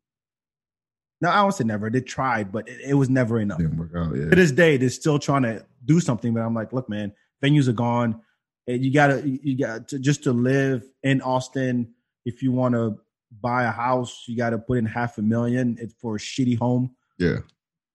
No, 1.22 1.30
I 1.30 1.42
won't 1.44 1.54
say 1.54 1.64
never. 1.64 1.90
They 1.90 2.02
tried, 2.02 2.52
but 2.52 2.68
it, 2.68 2.82
it 2.90 2.94
was 2.96 3.10
never 3.10 3.40
enough 3.40 3.62
out. 3.62 4.16
Yeah, 4.16 4.30
to 4.30 4.36
this 4.36 4.52
day 4.52 4.78
they're 4.78 4.90
still 4.90 5.20
trying 5.20 5.44
to 5.44 5.64
do 5.86 6.00
something 6.00 6.34
but 6.34 6.40
i'm 6.40 6.54
like 6.54 6.72
look 6.72 6.88
man 6.88 7.12
venues 7.44 7.68
are 7.68 7.74
gone 7.74 8.22
and 8.68 8.84
you 8.84 8.94
gotta 8.94 9.28
you 9.28 9.58
got 9.58 9.88
to 9.90 10.00
just 10.00 10.24
to 10.24 10.32
live 10.32 10.84
in 11.04 11.22
austin 11.22 11.94
if 12.26 12.42
you 12.42 12.52
want 12.52 12.74
to 12.76 12.98
buy 13.42 13.64
a 13.64 13.72
house 13.72 14.26
you 14.28 14.38
got 14.38 14.52
to 14.52 14.58
put 14.58 14.78
in 14.78 14.86
half 14.86 15.18
a 15.18 15.22
million 15.22 15.78
it's 15.80 15.94
for 15.96 16.16
a 16.16 16.20
shitty 16.20 16.58
home. 16.58 16.96
Yeah, 17.18 17.40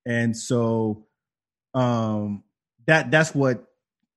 and 0.07 0.37
so 0.37 1.07
um 1.75 2.45
that 2.87 3.11
that's 3.11 3.35
what 3.35 3.65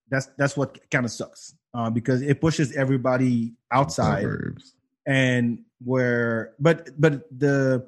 that's 0.09 0.27
that's 0.37 0.55
what 0.55 0.89
kind 0.89 1.05
of 1.05 1.11
sucks 1.11 1.55
uh, 1.73 1.89
because 1.89 2.21
it 2.21 2.41
pushes 2.41 2.75
everybody 2.75 3.53
outside. 3.71 4.23
Suburbs. 4.23 4.73
and 5.05 5.59
where 5.83 6.53
but 6.59 6.89
but 6.99 7.25
the 7.37 7.87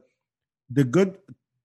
the 0.70 0.84
good 0.84 1.18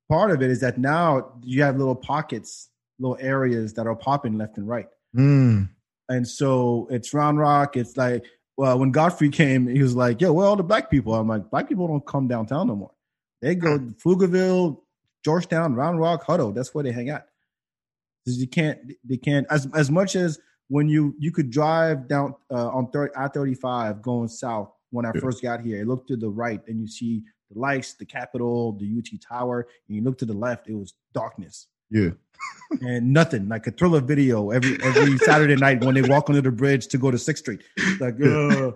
part 0.08 0.30
of 0.30 0.42
it 0.42 0.50
is 0.50 0.60
that 0.60 0.78
now 0.78 1.32
you 1.42 1.62
have 1.62 1.76
little 1.76 1.94
pockets 1.94 2.68
little 2.98 3.18
areas 3.20 3.74
that 3.74 3.86
are 3.86 3.94
popping 3.94 4.36
left 4.36 4.58
and 4.58 4.68
right. 4.68 4.88
Mm, 5.16 5.68
and 6.08 6.26
so 6.26 6.86
it's 6.90 7.12
round 7.14 7.38
rock. 7.38 7.76
It's 7.76 7.96
like 7.96 8.24
well 8.56 8.78
when 8.78 8.90
godfrey 8.90 9.28
came 9.28 9.66
he 9.66 9.82
was 9.82 9.94
like 9.94 10.20
yo 10.20 10.32
where 10.32 10.46
all 10.46 10.56
the 10.56 10.62
black 10.62 10.90
people? 10.90 11.14
I'm 11.14 11.28
like 11.28 11.50
black 11.50 11.68
people 11.68 11.86
don't 11.86 12.06
come 12.06 12.28
downtown 12.28 12.66
no 12.68 12.76
more. 12.76 12.92
They 13.42 13.54
go 13.54 13.78
to 13.78 13.84
pflugerville 13.84 14.80
georgetown 15.24 15.74
round 15.74 16.00
rock 16.00 16.24
Hutto. 16.26 16.54
That's 16.54 16.74
where 16.74 16.84
they 16.84 16.92
hang 16.92 17.10
out. 17.10 17.22
Because 18.24 18.40
you 18.40 18.48
can't 18.48 18.78
they 19.04 19.16
can't 19.16 19.46
as 19.50 19.68
as 19.74 19.90
much 19.90 20.16
as 20.16 20.38
when 20.68 20.88
you 20.88 21.14
you 21.18 21.30
could 21.32 21.50
drive 21.50 22.08
down 22.08 22.34
uh, 22.50 22.68
on 22.68 22.90
30, 22.90 23.14
i-35 23.16 24.02
going 24.02 24.28
south 24.28 24.70
when 24.90 25.06
i 25.06 25.12
Yeah. 25.14 25.20
first 25.20 25.42
got 25.42 25.60
here 25.60 25.84
look 25.84 26.06
to 26.08 26.16
the 26.16 26.28
right 26.28 26.60
and 26.66 26.80
you 26.80 26.86
see 26.88 27.22
the 27.50 27.58
lights 27.58 27.94
the 27.94 28.04
capitol 28.04 28.72
the 28.72 28.86
ut 28.98 29.08
tower 29.26 29.66
and 29.86 29.96
you 29.96 30.02
look 30.02 30.18
to 30.18 30.26
the 30.26 30.34
left 30.34 30.68
it 30.68 30.74
was 30.74 30.94
darkness. 31.14 31.68
Yeah, 31.90 32.10
and 32.82 33.12
nothing 33.12 33.48
like 33.48 33.66
a 33.66 33.70
thriller 33.70 34.00
video 34.00 34.50
every 34.50 34.82
every 34.82 35.16
saturday 35.18 35.56
night 35.56 35.82
when 35.84 35.94
they 35.94 36.02
walk 36.02 36.28
under 36.28 36.42
the 36.42 36.50
bridge 36.50 36.86
to 36.86 36.98
go 36.98 37.10
to 37.10 37.18
sixth 37.18 37.44
street 37.44 37.62
like 38.00 38.14
uh, 38.22 38.72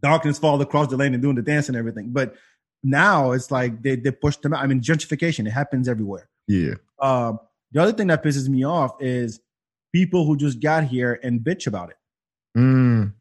darkness 0.00 0.38
fall 0.38 0.60
across 0.60 0.88
the 0.88 0.96
lane 0.96 1.14
and 1.14 1.22
doing 1.22 1.36
the 1.36 1.42
dance 1.42 1.68
and 1.68 1.76
everything 1.76 2.10
but 2.10 2.34
now 2.82 3.32
it's 3.32 3.50
like 3.50 3.82
they, 3.82 3.96
they 3.96 4.10
push 4.10 4.36
them 4.36 4.54
out 4.54 4.62
i 4.62 4.66
mean 4.66 4.80
gentrification 4.80 5.46
it 5.46 5.50
happens 5.50 5.88
everywhere 5.88 6.28
yeah. 6.48 6.74
um, 7.00 7.38
the 7.72 7.82
other 7.82 7.92
thing 7.92 8.06
that 8.06 8.22
pisses 8.22 8.48
me 8.48 8.64
off 8.64 8.94
is 9.00 9.40
people 9.92 10.26
who 10.26 10.36
just 10.36 10.60
got 10.60 10.84
here 10.84 11.20
and 11.22 11.40
bitch 11.40 11.66
about 11.66 11.90
it. 11.90 11.96
Mm. 12.56 13.12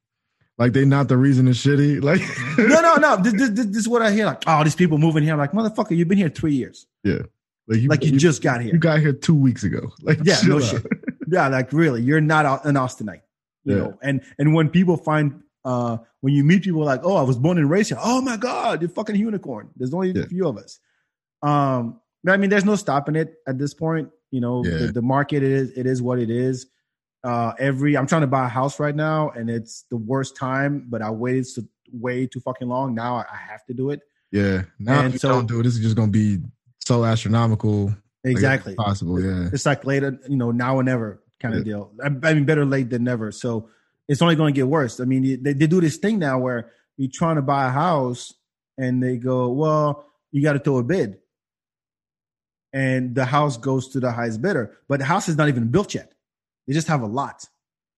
Like 0.57 0.73
they 0.73 0.85
not 0.85 1.07
the 1.07 1.17
reason 1.17 1.47
it's 1.47 1.63
shitty. 1.63 2.01
Like 2.03 2.21
No, 2.57 2.81
no, 2.81 2.95
no. 2.95 3.17
This, 3.17 3.33
this, 3.33 3.49
this, 3.49 3.65
this 3.65 3.77
is 3.77 3.87
what 3.87 4.01
I 4.01 4.11
hear. 4.11 4.25
Like, 4.25 4.43
oh, 4.47 4.63
these 4.63 4.75
people 4.75 4.97
moving 4.97 5.23
here. 5.23 5.33
I'm 5.33 5.39
like, 5.39 5.51
motherfucker, 5.51 5.97
you've 5.97 6.07
been 6.07 6.17
here 6.17 6.29
three 6.29 6.53
years. 6.53 6.87
yeah, 7.03 7.23
like 7.67 7.79
you, 7.79 7.87
Like 7.89 8.03
you, 8.03 8.17
just 8.17 8.41
got 8.41 8.61
here. 8.61 8.73
you 8.73 8.79
got 8.79 8.99
here 8.99 9.13
two 9.13 9.35
weeks 9.35 9.63
ago. 9.63 9.89
Like 10.01 10.19
yeah, 10.23 10.37
no 10.45 10.57
out. 10.57 10.63
shit. 10.63 10.85
Yeah, 11.27 11.47
like 11.47 11.71
really, 11.73 12.01
you're 12.01 12.21
not 12.21 12.65
an 12.65 12.75
Austinite. 12.75 13.21
You 13.63 13.75
Yeah. 13.75 13.81
know, 13.83 13.97
and 14.03 14.21
and 14.37 14.53
when 14.53 14.69
people 14.69 14.97
find 14.97 15.41
uh 15.65 15.97
when 16.19 16.33
you 16.33 16.43
meet 16.43 16.63
people 16.63 16.83
like, 16.83 17.01
oh, 17.03 17.15
I 17.15 17.21
was 17.23 17.37
born 17.37 17.57
and 17.57 17.69
raised 17.69 17.89
here. 17.89 17.97
Oh 18.01 18.21
my 18.21 18.37
god, 18.37 18.81
you're 18.81 18.89
fucking 18.89 19.15
unicorn. 19.15 19.69
There's 19.77 19.93
only 19.93 20.11
Yeah. 20.11 20.23
a 20.23 20.27
few 20.27 20.47
of 20.47 20.57
us. 20.57 20.79
Um, 21.41 21.99
I 22.27 22.37
mean, 22.37 22.49
there's 22.49 22.65
no 22.65 22.75
stopping 22.75 23.15
it 23.15 23.35
at 23.47 23.57
this 23.57 23.73
point. 23.73 24.09
You 24.31 24.41
know, 24.41 24.63
Yeah. 24.65 24.77
the, 24.77 24.87
the 24.93 25.01
market 25.01 25.43
is 25.43 25.71
it 25.77 25.85
is 25.85 26.01
what 26.01 26.19
it 26.19 26.29
is. 26.29 26.67
Uh, 27.23 27.53
every 27.57 27.95
I'm 27.95 28.05
trying 28.07 28.21
to 28.21 28.27
buy 28.27 28.45
a 28.45 28.49
house 28.49 28.79
right 28.79 28.95
now, 28.95 29.29
and 29.29 29.49
it's 29.49 29.85
the 29.89 29.97
worst 29.97 30.35
time. 30.35 30.85
But 30.89 31.01
I 31.01 31.09
waited 31.09 31.47
so, 31.47 31.61
way 31.91 32.27
too 32.27 32.41
fucking 32.41 32.67
long. 32.67 32.93
Now 32.93 33.15
I, 33.15 33.25
I 33.31 33.37
have 33.37 33.65
to 33.67 33.73
do 33.73 33.89
it. 33.91 34.01
Yeah. 34.31 34.63
Now 34.79 34.99
And 34.99 35.07
if 35.07 35.13
you 35.13 35.19
so- 35.19 35.29
don't 35.29 35.47
do 35.47 35.59
it, 35.61 35.63
this 35.63 35.75
is 35.75 35.81
just 35.81 35.95
gonna 35.95 36.11
be 36.11 36.39
so 36.85 37.05
astronomical. 37.05 37.85
like, 37.87 37.95
Exactly. 38.31 38.75
possible. 38.75 39.21
Yeah. 39.21 39.49
It's 39.51 39.65
like 39.65 39.85
later, 39.85 40.17
you 40.29 40.37
know, 40.37 40.51
now 40.51 40.77
or 40.77 40.83
never 40.83 41.21
kind 41.39 41.55
of 41.55 41.63
deal. 41.65 41.91
I, 42.01 42.07
I 42.07 42.33
mean, 42.33 42.45
better 42.45 42.65
late 42.65 42.89
than 42.89 43.03
never. 43.03 43.31
So 43.31 43.69
it's 44.07 44.21
only 44.21 44.35
going 44.35 44.53
to 44.53 44.57
get 44.57 44.67
worse. 44.67 44.99
I 44.99 45.05
mean, 45.05 45.43
they, 45.43 45.53
they 45.53 45.67
do 45.67 45.81
this 45.81 45.97
thing 45.97 46.19
now 46.19 46.39
where 46.39 46.71
you're 46.97 47.11
trying 47.11 47.35
to 47.35 47.41
buy 47.41 47.67
a 47.67 47.71
house 47.71 48.33
and 48.77 49.01
they 49.03 49.17
go, 49.17 49.49
well, 49.49 50.05
you 50.31 50.41
got 50.41 50.53
to 50.53 50.59
throw 50.59 50.77
a 50.77 50.83
bid. 50.83 51.19
And 52.71 53.13
the 53.13 53.25
house 53.25 53.57
goes 53.57 53.89
to 53.89 53.99
the 53.99 54.11
highest 54.11 54.41
bidder, 54.41 54.77
but 54.87 54.99
the 54.99 55.05
house 55.05 55.29
is 55.29 55.37
not 55.37 55.47
even 55.47 55.67
built 55.67 55.93
yet. 55.93 56.13
They 56.67 56.73
just 56.73 56.87
have 56.87 57.01
a 57.01 57.07
lot. 57.07 57.45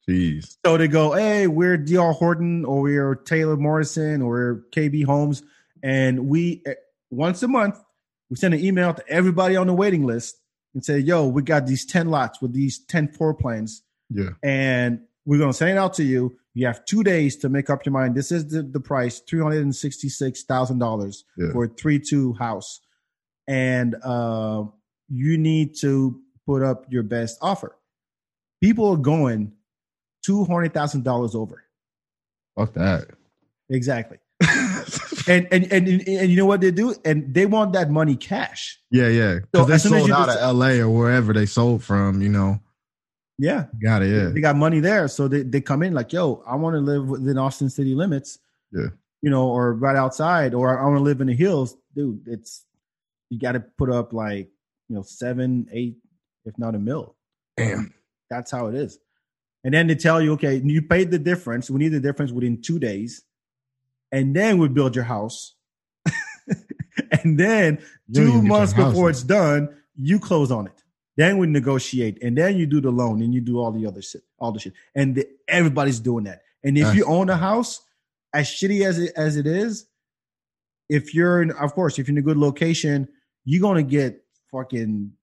Jeez. 0.08 0.58
So 0.66 0.78
they 0.78 0.88
go, 0.88 1.14
hey, 1.14 1.48
we're 1.48 1.78
DR 1.78 2.12
Horton 2.12 2.66
or 2.66 2.82
we're 2.82 3.16
Taylor 3.16 3.56
Morrison 3.58 4.22
or 4.22 4.66
KB 4.72 5.06
Homes. 5.06 5.44
And 5.82 6.28
we, 6.28 6.62
eh, 6.66 6.74
once 7.10 7.42
a 7.42 7.48
month, 7.48 7.80
we 8.30 8.36
send 8.38 8.54
an 8.54 8.60
email 8.64 8.94
to 8.94 9.04
everybody 9.08 9.56
on 9.56 9.68
the 9.68 9.74
waiting 9.74 10.06
list 10.06 10.38
and 10.74 10.84
say, 10.84 11.00
yo, 11.00 11.28
we 11.28 11.42
got 11.42 11.68
these 11.68 11.86
10 11.86 12.10
lots 12.10 12.42
with 12.42 12.54
these 12.54 12.80
10 12.86 13.10
floor 13.10 13.34
plans 13.34 13.84
Yeah. 14.10 14.30
and 14.44 15.02
we're 15.26 15.38
going 15.40 15.52
to 15.52 15.58
send 15.58 15.72
it 15.72 15.78
out 15.78 15.94
to 15.96 16.04
you. 16.04 16.38
You 16.54 16.68
have 16.68 16.86
two 16.86 17.04
days 17.04 17.36
to 17.38 17.50
make 17.50 17.70
up 17.70 17.86
your 17.86 17.94
mind. 17.94 18.16
This 18.16 18.32
is 18.32 18.48
the, 18.48 18.64
the 18.64 18.80
price 18.80 19.22
$366,000 19.22 21.24
Yeah. 21.38 21.52
for 21.52 21.66
a 21.66 21.68
3 21.68 22.00
2 22.00 22.34
house. 22.34 22.80
And 23.48 23.96
uh, 24.04 24.64
you 25.10 25.38
need 25.38 25.76
to 25.82 26.20
put 26.46 26.64
up 26.64 26.86
your 26.90 27.04
best 27.04 27.38
offer. 27.42 27.76
People 28.62 28.90
are 28.92 28.98
going 28.98 29.52
$200,000 30.28 31.36
over. 31.36 31.64
Fuck 32.58 32.74
that. 32.74 33.10
Exactly. 33.70 34.18
And, 35.28 35.48
and 35.52 35.72
and 35.72 35.88
and 36.08 36.30
you 36.30 36.38
know 36.38 36.46
what 36.46 36.62
they 36.62 36.72
do? 36.72 36.96
And 37.04 37.34
they 37.34 37.46
want 37.46 37.74
that 37.74 37.90
money 37.90 38.16
cash. 38.16 38.80
yeah, 38.92 39.08
yeah. 39.08 39.40
Because 39.52 39.70
as 39.70 39.84
they 39.84 39.90
sold 39.90 40.12
out 40.12 40.28
just- 40.28 40.40
of 40.40 40.56
LA 40.56 40.80
or 40.80 40.90
wherever 40.90 41.34
they 41.34 41.46
sold 41.46 41.84
from, 41.84 42.22
you 42.22 42.30
know. 42.30 42.60
Yeah. 43.38 43.66
Got 43.84 44.04
it, 44.04 44.16
yeah. 44.16 44.30
They 44.30 44.40
got 44.40 44.56
money 44.56 44.80
there. 44.80 45.10
So 45.10 45.28
they, 45.28 45.42
they 45.44 45.60
come 45.60 45.84
in 45.84 45.94
like, 45.94 46.14
yo, 46.14 46.42
I 46.48 46.56
want 46.56 46.76
to 46.76 46.80
live 46.80 47.06
within 47.08 47.38
Austin 47.38 47.70
city 47.70 47.94
limits. 47.94 48.40
Yeah. 48.72 48.88
You 49.22 49.30
know, 49.30 49.50
or 49.50 49.74
right 49.74 49.98
outside, 49.98 50.54
or 50.54 50.80
I 50.80 50.86
want 50.86 50.98
to 51.00 51.04
live 51.04 51.20
in 51.20 51.28
the 51.28 51.36
hills. 51.36 51.76
Dude, 51.96 52.22
it's 52.28 52.64
you 53.30 53.40
gotta 53.40 53.60
put 53.60 53.90
up 53.90 54.14
like, 54.14 54.50
you 54.88 54.96
know, 54.96 55.02
seven, 55.02 55.68
eight, 55.72 55.98
if 56.46 56.58
not 56.58 56.76
a 56.76 56.80
mil. 56.80 57.16
Damn. 57.58 57.94
That's 58.30 58.52
how 58.52 58.68
it 58.68 58.76
is. 58.76 59.00
And 59.64 59.74
then 59.74 59.88
they 59.88 59.96
tell 59.96 60.22
you, 60.22 60.34
okay, 60.34 60.62
you 60.64 60.82
paid 60.84 61.10
the 61.12 61.20
difference. 61.20 61.70
We 61.70 61.80
need 61.80 61.90
the 61.90 62.00
difference 62.00 62.32
within 62.32 62.62
two 62.62 62.78
days. 62.80 63.24
And 64.12 64.36
then 64.36 64.58
we 64.60 64.68
build 64.70 64.96
your 64.96 65.04
house. 65.06 65.56
and 67.24 67.40
then 67.40 67.80
You 68.08 68.14
two 68.14 68.22
even 68.22 68.28
get 68.28 68.34
your 68.34 68.58
months 68.58 68.74
before 68.74 69.10
it's 69.10 69.24
done, 69.24 69.70
you 69.96 70.20
close 70.20 70.52
on 70.52 70.68
it. 70.68 70.84
Then 71.18 71.38
we 71.38 71.48
negotiate, 71.48 72.22
and 72.22 72.38
then 72.38 72.58
you 72.58 72.66
do 72.66 72.82
the 72.82 72.92
loan, 72.92 73.22
and 73.22 73.34
you 73.34 73.40
do 73.40 73.58
all 73.60 73.72
the 73.72 73.86
other 73.88 74.02
shit, 74.02 74.22
all 74.38 74.52
the 74.52 74.60
shit, 74.60 74.74
and 74.96 75.16
the, 75.16 75.26
everybody's 75.48 76.00
doing 76.02 76.26
that. 76.26 76.42
And 76.64 76.78
if 76.78 76.84
That's- 76.84 76.98
you 76.98 77.06
own 77.06 77.30
a 77.30 77.38
house, 77.38 77.82
as 78.34 78.48
shitty 78.48 78.86
as 78.86 79.00
it 79.00 79.14
as 79.16 79.38
it 79.38 79.48
is, 79.48 79.88
if 80.90 81.16
you're 81.16 81.42
in, 81.42 81.52
of 81.52 81.74
course, 81.74 81.98
if 82.00 82.08
you're 82.08 82.14
in 82.16 82.18
a 82.18 82.22
good 82.22 82.36
location, 82.38 83.08
you're 83.46 83.62
gonna 83.62 83.82
get 83.84 84.26
fucking 84.52 85.14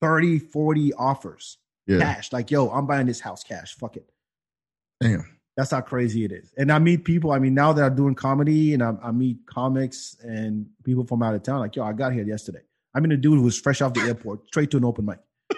30, 0.00 0.38
40 0.38 0.92
offers 0.94 1.58
Yeah. 1.88 1.98
cash. 1.98 2.32
Like, 2.32 2.50
yo, 2.52 2.68
I'm 2.70 2.86
buying 2.86 3.06
this 3.08 3.18
house 3.20 3.42
cash. 3.42 3.74
Fuck 3.74 3.96
it. 3.96 4.08
Damn. 5.00 5.24
That's 5.62 5.70
how 5.70 5.80
crazy 5.80 6.24
it 6.24 6.32
is. 6.32 6.52
And 6.58 6.72
I 6.72 6.80
meet 6.80 7.04
people. 7.04 7.30
I 7.30 7.38
mean, 7.38 7.54
now 7.54 7.72
that 7.72 7.84
I'm 7.84 7.94
doing 7.94 8.16
comedy 8.16 8.74
and 8.74 8.82
I, 8.82 8.94
I 9.00 9.12
meet 9.12 9.46
comics 9.46 10.16
and 10.20 10.66
people 10.82 11.06
from 11.06 11.22
out 11.22 11.36
of 11.36 11.44
town, 11.44 11.60
like, 11.60 11.76
yo, 11.76 11.84
I 11.84 11.92
got 11.92 12.12
here 12.12 12.24
yesterday. 12.24 12.62
I 12.96 12.98
mean, 12.98 13.12
a 13.12 13.16
dude 13.16 13.38
who 13.38 13.44
was 13.44 13.60
fresh 13.60 13.80
off 13.80 13.94
the 13.94 14.00
airport, 14.00 14.44
straight 14.48 14.72
to 14.72 14.76
an 14.78 14.84
open 14.84 15.04
mic. 15.04 15.20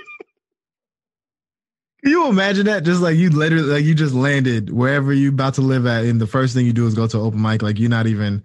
Can 2.03 2.11
you 2.13 2.29
imagine 2.29 2.67
that? 2.67 2.85
Just 2.85 3.01
like 3.01 3.17
you 3.17 3.31
literally, 3.31 3.65
like 3.67 3.85
you 3.87 3.95
just 3.95 4.13
landed 4.15 4.69
wherever 4.69 5.11
you 5.11 5.31
about 5.31 5.55
to 5.55 5.63
live 5.63 5.87
at, 5.87 6.05
and 6.05 6.21
the 6.21 6.27
first 6.27 6.55
thing 6.55 6.67
you 6.67 6.75
do 6.75 6.87
is 6.87 6.93
go 6.93 7.07
to 7.07 7.19
open 7.19 7.41
mic. 7.41 7.63
Like 7.63 7.79
you're 7.79 7.89
not 7.89 8.07
even 8.07 8.43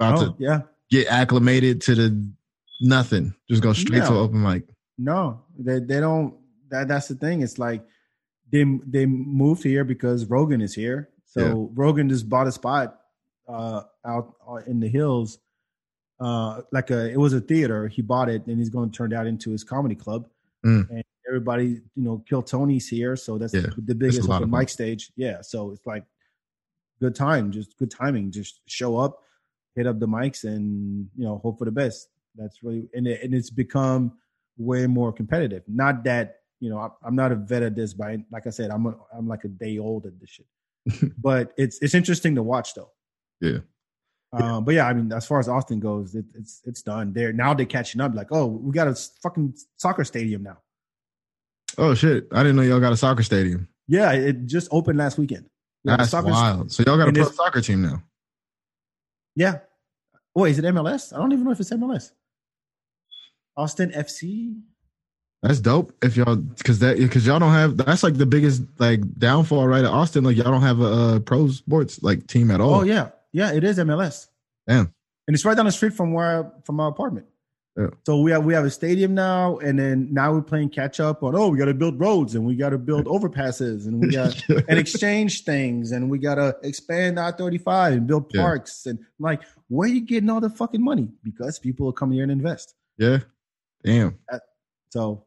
about 0.00 0.18
Oh, 0.18 0.24
to 0.30 0.34
yeah. 0.40 0.62
get 0.90 1.06
acclimated 1.06 1.80
to 1.82 1.94
the 1.94 2.28
nothing. 2.80 3.36
Just 3.48 3.62
go 3.62 3.72
straight 3.72 4.02
to 4.02 4.14
open 4.14 4.42
mic. 4.42 4.64
No, 4.98 5.42
they 5.56 5.78
they 5.78 6.00
don't. 6.00 6.34
That 6.70 6.88
that's 6.88 7.06
the 7.06 7.14
thing. 7.14 7.42
It's 7.42 7.56
like 7.56 7.86
they 8.50 8.64
they 8.86 9.06
moved 9.06 9.62
here 9.62 9.84
because 9.84 10.26
Rogan 10.26 10.60
is 10.60 10.74
here. 10.74 11.10
So 11.24 11.70
Rogan 11.74 12.08
just 12.08 12.28
bought 12.28 12.46
a 12.46 12.52
spot 12.52 12.98
uh, 13.46 13.82
out 14.06 14.34
uh, 14.48 14.56
in 14.66 14.80
the 14.80 14.88
hills, 14.88 15.38
uh, 16.18 16.62
like 16.72 16.90
a 16.90 17.10
it 17.10 17.18
was 17.18 17.34
a 17.34 17.40
theater. 17.40 17.88
He 17.88 18.02
bought 18.02 18.28
it, 18.28 18.46
and 18.46 18.58
he's 18.58 18.70
going 18.70 18.90
to 18.90 18.96
turn 18.96 19.10
that 19.10 19.26
into 19.26 19.50
his 19.50 19.62
comedy 19.64 19.94
club. 19.94 20.28
Mm. 20.64 20.88
And 20.90 21.04
everybody, 21.28 21.82
you 21.94 22.02
know, 22.02 22.24
Kill 22.28 22.42
Tony's 22.42 22.88
here, 22.88 23.16
so 23.16 23.38
that's 23.38 23.52
Yeah, 23.52 23.66
the 23.76 23.94
biggest 23.94 24.28
open 24.28 24.50
mic 24.50 24.68
stage. 24.68 25.12
Yeah, 25.16 25.42
so 25.42 25.72
it's 25.72 25.86
like 25.86 26.04
good 27.00 27.14
time, 27.14 27.52
just 27.52 27.76
good 27.76 27.90
timing. 27.90 28.30
Just 28.30 28.60
show 28.66 28.96
up, 28.96 29.22
hit 29.74 29.86
up 29.86 29.98
the 29.98 30.08
mics, 30.08 30.44
and 30.44 31.08
you 31.16 31.24
know, 31.24 31.38
hope 31.38 31.58
for 31.58 31.64
the 31.64 31.70
best. 31.72 32.08
That's 32.36 32.62
really 32.62 32.88
and 32.94 33.06
it, 33.06 33.22
and 33.22 33.34
it's 33.34 33.50
become 33.50 34.12
way 34.56 34.86
more 34.86 35.12
competitive. 35.12 35.64
Not 35.68 36.04
that 36.04 36.40
you 36.66 36.72
know, 36.72 36.78
I, 36.78 36.88
I'm 37.06 37.14
not 37.14 37.30
a 37.30 37.36
vet 37.36 37.62
at 37.62 37.76
this, 37.76 37.94
by 37.94 38.18
like 38.32 38.48
I 38.48 38.50
said, 38.50 38.70
I'm 38.72 38.86
a, 38.86 38.96
I'm 39.16 39.28
like 39.28 39.44
a 39.44 39.48
day 39.48 39.78
old 39.78 40.04
at 40.04 40.18
this 40.18 40.30
shit. 40.30 41.12
but 41.18 41.52
it's 41.56 41.78
it's 41.80 41.94
interesting 41.94 42.34
to 42.34 42.42
watch 42.42 42.74
though. 42.74 42.90
Yeah. 43.40 43.58
Um, 44.32 44.64
but 44.64 44.74
yeah, 44.74 44.88
I 44.88 44.92
mean, 44.92 45.12
as 45.12 45.24
far 45.28 45.38
as 45.38 45.48
Austin 45.48 45.78
goes, 45.78 46.16
it, 46.16 46.24
it's 46.34 46.60
it's 46.64 46.82
done. 46.82 47.12
They're 47.12 47.32
now 47.32 47.54
they're 47.54 47.66
catching 47.66 48.00
up. 48.00 48.16
Like, 48.16 48.32
oh, 48.32 48.46
we 48.46 48.72
got 48.72 48.88
a 48.88 48.96
fucking 49.22 49.54
soccer 49.76 50.02
stadium 50.02 50.42
now. 50.42 50.58
Oh 51.78 51.94
shit! 51.94 52.26
I 52.32 52.42
didn't 52.42 52.56
know 52.56 52.62
y'all 52.62 52.80
got 52.80 52.92
a 52.92 52.96
soccer 52.96 53.22
stadium. 53.22 53.68
Yeah, 53.86 54.10
it 54.10 54.46
just 54.46 54.66
opened 54.72 54.98
last 54.98 55.18
weekend. 55.18 55.48
We 55.84 55.90
That's 55.90 56.10
soccer- 56.10 56.30
wild. 56.30 56.72
So 56.72 56.82
y'all 56.84 56.96
got 56.96 57.08
a 57.08 57.12
pro 57.12 57.30
soccer 57.30 57.60
team 57.60 57.82
now. 57.82 58.02
Yeah. 59.36 59.60
Wait, 60.34 60.50
is 60.50 60.58
it 60.58 60.64
MLS? 60.64 61.12
I 61.12 61.18
don't 61.18 61.30
even 61.32 61.44
know 61.44 61.52
if 61.52 61.60
it's 61.60 61.70
MLS. 61.70 62.10
Austin 63.56 63.92
FC. 63.92 64.60
That's 65.42 65.60
dope. 65.60 65.92
If 66.02 66.16
y'all, 66.16 66.36
because 66.36 66.78
that, 66.80 66.96
because 66.96 67.26
y'all 67.26 67.38
don't 67.38 67.52
have. 67.52 67.76
That's 67.76 68.02
like 68.02 68.14
the 68.14 68.26
biggest 68.26 68.62
like 68.78 69.00
downfall, 69.18 69.66
right? 69.68 69.84
At 69.84 69.90
Austin, 69.90 70.24
like 70.24 70.36
y'all 70.36 70.50
don't 70.50 70.62
have 70.62 70.80
a, 70.80 70.84
uh 70.86 71.18
pro 71.20 71.48
sports 71.48 72.02
like 72.02 72.26
team 72.26 72.50
at 72.50 72.60
all. 72.60 72.76
Oh 72.76 72.82
yeah, 72.82 73.10
yeah, 73.32 73.52
it 73.52 73.62
is 73.62 73.78
MLS. 73.78 74.26
Damn. 74.66 74.92
and 75.28 75.34
it's 75.34 75.44
right 75.44 75.56
down 75.56 75.66
the 75.66 75.72
street 75.72 75.92
from 75.92 76.12
where 76.12 76.50
from 76.64 76.80
our 76.80 76.88
apartment. 76.88 77.26
Yeah. 77.78 77.88
So 78.06 78.22
we 78.22 78.30
have 78.30 78.44
we 78.46 78.54
have 78.54 78.64
a 78.64 78.70
stadium 78.70 79.14
now, 79.14 79.58
and 79.58 79.78
then 79.78 80.08
now 80.10 80.32
we're 80.32 80.40
playing 80.40 80.70
catch 80.70 80.98
up 80.98 81.22
on. 81.22 81.36
Oh, 81.36 81.48
we 81.48 81.58
got 81.58 81.66
to 81.66 81.74
build 81.74 82.00
roads, 82.00 82.34
and 82.34 82.44
we 82.46 82.56
got 82.56 82.70
to 82.70 82.78
build 82.78 83.04
overpasses, 83.04 83.86
and 83.86 84.00
we 84.00 84.08
got 84.10 84.42
and 84.48 84.78
exchange 84.78 85.44
things, 85.44 85.92
and 85.92 86.10
we 86.10 86.18
got 86.18 86.36
to 86.36 86.56
expand 86.62 87.20
I 87.20 87.30
thirty 87.32 87.58
five 87.58 87.92
and 87.92 88.06
build 88.06 88.30
Yeah. 88.34 88.40
parks. 88.40 88.86
And 88.86 88.98
I'm 88.98 89.04
like, 89.18 89.42
where 89.68 89.86
are 89.86 89.92
you 89.92 90.00
getting 90.00 90.30
all 90.30 90.40
the 90.40 90.48
fucking 90.48 90.82
money? 90.82 91.08
Because 91.22 91.58
people 91.58 91.86
are 91.88 91.92
coming 91.92 92.14
here 92.14 92.22
and 92.22 92.32
invest. 92.32 92.74
yeah. 92.96 93.18
Damn. 93.84 94.18
So, 94.88 95.25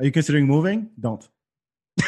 are 0.00 0.04
you 0.04 0.10
considering 0.12 0.46
moving? 0.46 0.90
Don't. 0.98 1.26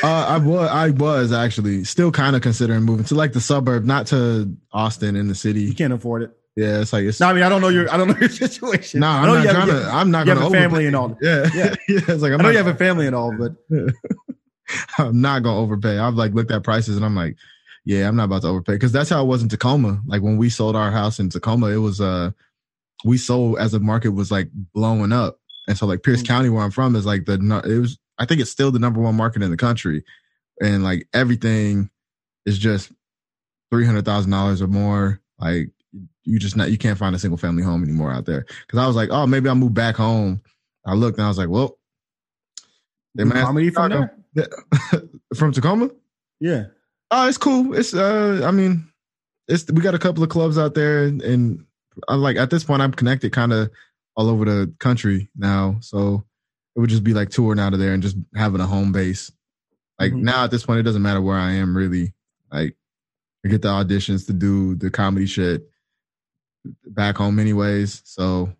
Uh, 0.02 0.06
I 0.06 0.38
was, 0.38 0.70
I 0.70 0.90
was 0.90 1.32
actually 1.32 1.84
still 1.84 2.10
kind 2.10 2.34
of 2.34 2.40
considering 2.42 2.82
moving 2.82 3.04
to 3.06 3.14
like 3.14 3.32
the 3.34 3.40
suburb, 3.40 3.84
not 3.84 4.06
to 4.08 4.56
Austin 4.72 5.16
in 5.16 5.28
the 5.28 5.34
city. 5.34 5.62
You 5.62 5.74
can't 5.74 5.92
afford 5.92 6.22
it. 6.22 6.30
Yeah, 6.56 6.80
it's 6.80 6.92
like 6.92 7.04
it's. 7.04 7.20
No, 7.20 7.28
I 7.28 7.32
mean 7.34 7.42
I 7.42 7.48
don't 7.48 7.60
know 7.60 7.68
your 7.68 7.90
I 7.92 7.96
don't 7.96 8.08
know 8.08 8.16
your 8.18 8.28
situation. 8.48 9.00
no, 9.00 9.06
I 9.08 9.18
I'm 9.20 9.26
not 9.26 9.44
you 9.44 9.50
trying 9.50 9.66
to. 9.68 9.90
I'm 9.90 10.10
not 10.10 10.26
you 10.26 10.34
have 10.34 10.42
a 10.42 10.50
family 10.50 10.86
and 10.86 10.96
all. 10.96 11.16
Yeah, 11.20 11.48
Yeah. 11.54 11.74
yeah. 11.88 12.00
It's 12.08 12.22
like 12.22 12.32
I'm 12.32 12.40
I 12.40 12.42
know 12.42 12.42
not, 12.44 12.50
you 12.50 12.56
have 12.58 12.66
a 12.66 12.74
family 12.74 13.06
and 13.06 13.14
all, 13.16 13.32
but 13.36 13.52
I'm 14.98 15.20
not 15.20 15.42
gonna 15.42 15.58
overpay. 15.58 15.98
I've 15.98 16.14
like 16.14 16.32
looked 16.32 16.50
at 16.50 16.62
prices 16.62 16.96
and 16.96 17.04
I'm 17.04 17.14
like, 17.14 17.36
yeah, 17.84 18.06
I'm 18.08 18.16
not 18.16 18.24
about 18.24 18.42
to 18.42 18.48
overpay 18.48 18.74
because 18.74 18.92
that's 18.92 19.10
how 19.10 19.22
it 19.22 19.26
was 19.26 19.42
in 19.42 19.48
Tacoma. 19.48 20.00
Like 20.06 20.22
when 20.22 20.36
we 20.36 20.48
sold 20.50 20.76
our 20.76 20.90
house 20.90 21.18
in 21.18 21.28
Tacoma, 21.30 21.66
it 21.68 21.78
was 21.78 22.00
uh, 22.00 22.30
we 23.04 23.18
sold 23.18 23.58
as 23.58 23.72
the 23.72 23.80
market 23.80 24.10
was 24.10 24.30
like 24.30 24.48
blowing 24.52 25.12
up, 25.12 25.40
and 25.68 25.76
so 25.78 25.86
like 25.86 26.02
Pierce 26.02 26.22
Mm. 26.22 26.26
County, 26.28 26.48
where 26.48 26.62
I'm 26.62 26.70
from, 26.70 26.96
is 26.96 27.06
like 27.06 27.24
the 27.26 27.34
it 27.64 27.78
was. 27.78 27.98
I 28.18 28.26
think 28.26 28.40
it's 28.40 28.50
still 28.50 28.70
the 28.70 28.78
number 28.78 29.00
one 29.00 29.16
market 29.16 29.42
in 29.42 29.50
the 29.50 29.56
country, 29.56 30.04
and 30.60 30.82
like 30.84 31.08
everything 31.14 31.90
is 32.46 32.58
just 32.58 32.92
three 33.70 33.86
hundred 33.86 34.04
thousand 34.04 34.30
dollars 34.30 34.60
or 34.62 34.66
more. 34.68 35.20
Like 35.38 35.70
you 36.24 36.38
just 36.38 36.56
not 36.56 36.70
you 36.70 36.78
can't 36.78 36.98
find 36.98 37.14
a 37.16 37.18
single 37.18 37.38
family 37.38 37.62
home 37.62 37.82
anymore 37.82 38.12
out 38.12 38.26
there. 38.26 38.44
Because 38.66 38.78
I 38.78 38.86
was 38.86 38.96
like, 38.96 39.10
oh, 39.10 39.26
maybe 39.26 39.48
I'll 39.48 39.54
move 39.54 39.74
back 39.74 39.96
home. 39.96 40.40
I 40.86 40.94
looked 40.94 41.18
and 41.18 41.24
I 41.24 41.28
was 41.28 41.38
like, 41.38 41.48
well, 41.48 41.78
they 43.14 43.24
might- 43.24 43.44
from 43.72 43.90
there. 44.34 44.48
from 45.36 45.52
Tacoma. 45.52 45.90
Yeah. 46.40 46.64
Oh, 47.10 47.28
it's 47.28 47.38
cool. 47.38 47.74
It's 47.74 47.94
uh, 47.94 48.42
I 48.44 48.50
mean, 48.50 48.88
it's 49.48 49.70
we 49.70 49.80
got 49.82 49.94
a 49.94 49.98
couple 49.98 50.22
of 50.22 50.30
clubs 50.30 50.56
out 50.58 50.74
there, 50.74 51.04
and, 51.04 51.20
and 51.22 51.64
I 52.08 52.14
like 52.14 52.36
at 52.36 52.50
this 52.50 52.64
point 52.64 52.82
I'm 52.82 52.92
connected 52.92 53.32
kind 53.32 53.52
of 53.52 53.70
all 54.16 54.28
over 54.28 54.44
the 54.44 54.74
country 54.78 55.28
now. 55.36 55.76
So 55.80 56.24
it 56.76 56.80
would 56.80 56.90
just 56.90 57.04
be 57.04 57.14
like 57.14 57.30
touring 57.30 57.60
out 57.60 57.72
of 57.72 57.78
there 57.78 57.92
and 57.94 58.02
just 58.02 58.16
having 58.34 58.60
a 58.60 58.66
home 58.66 58.92
base. 58.92 59.30
Like 59.98 60.12
Mhm. 60.12 60.22
now 60.22 60.44
at 60.44 60.50
this 60.50 60.64
point, 60.64 60.80
it 60.80 60.84
doesn't 60.84 61.02
matter 61.02 61.20
where 61.20 61.36
I 61.38 61.52
am 61.52 61.76
really. 61.76 62.14
Like 62.50 62.76
I 63.44 63.48
get 63.48 63.62
the 63.62 63.68
auditions 63.68 64.26
to 64.26 64.32
do 64.32 64.74
the 64.74 64.90
comedy 64.90 65.26
shit 65.26 65.68
back 66.86 67.16
home 67.16 67.38
anyways. 67.38 68.02
So 68.04 68.52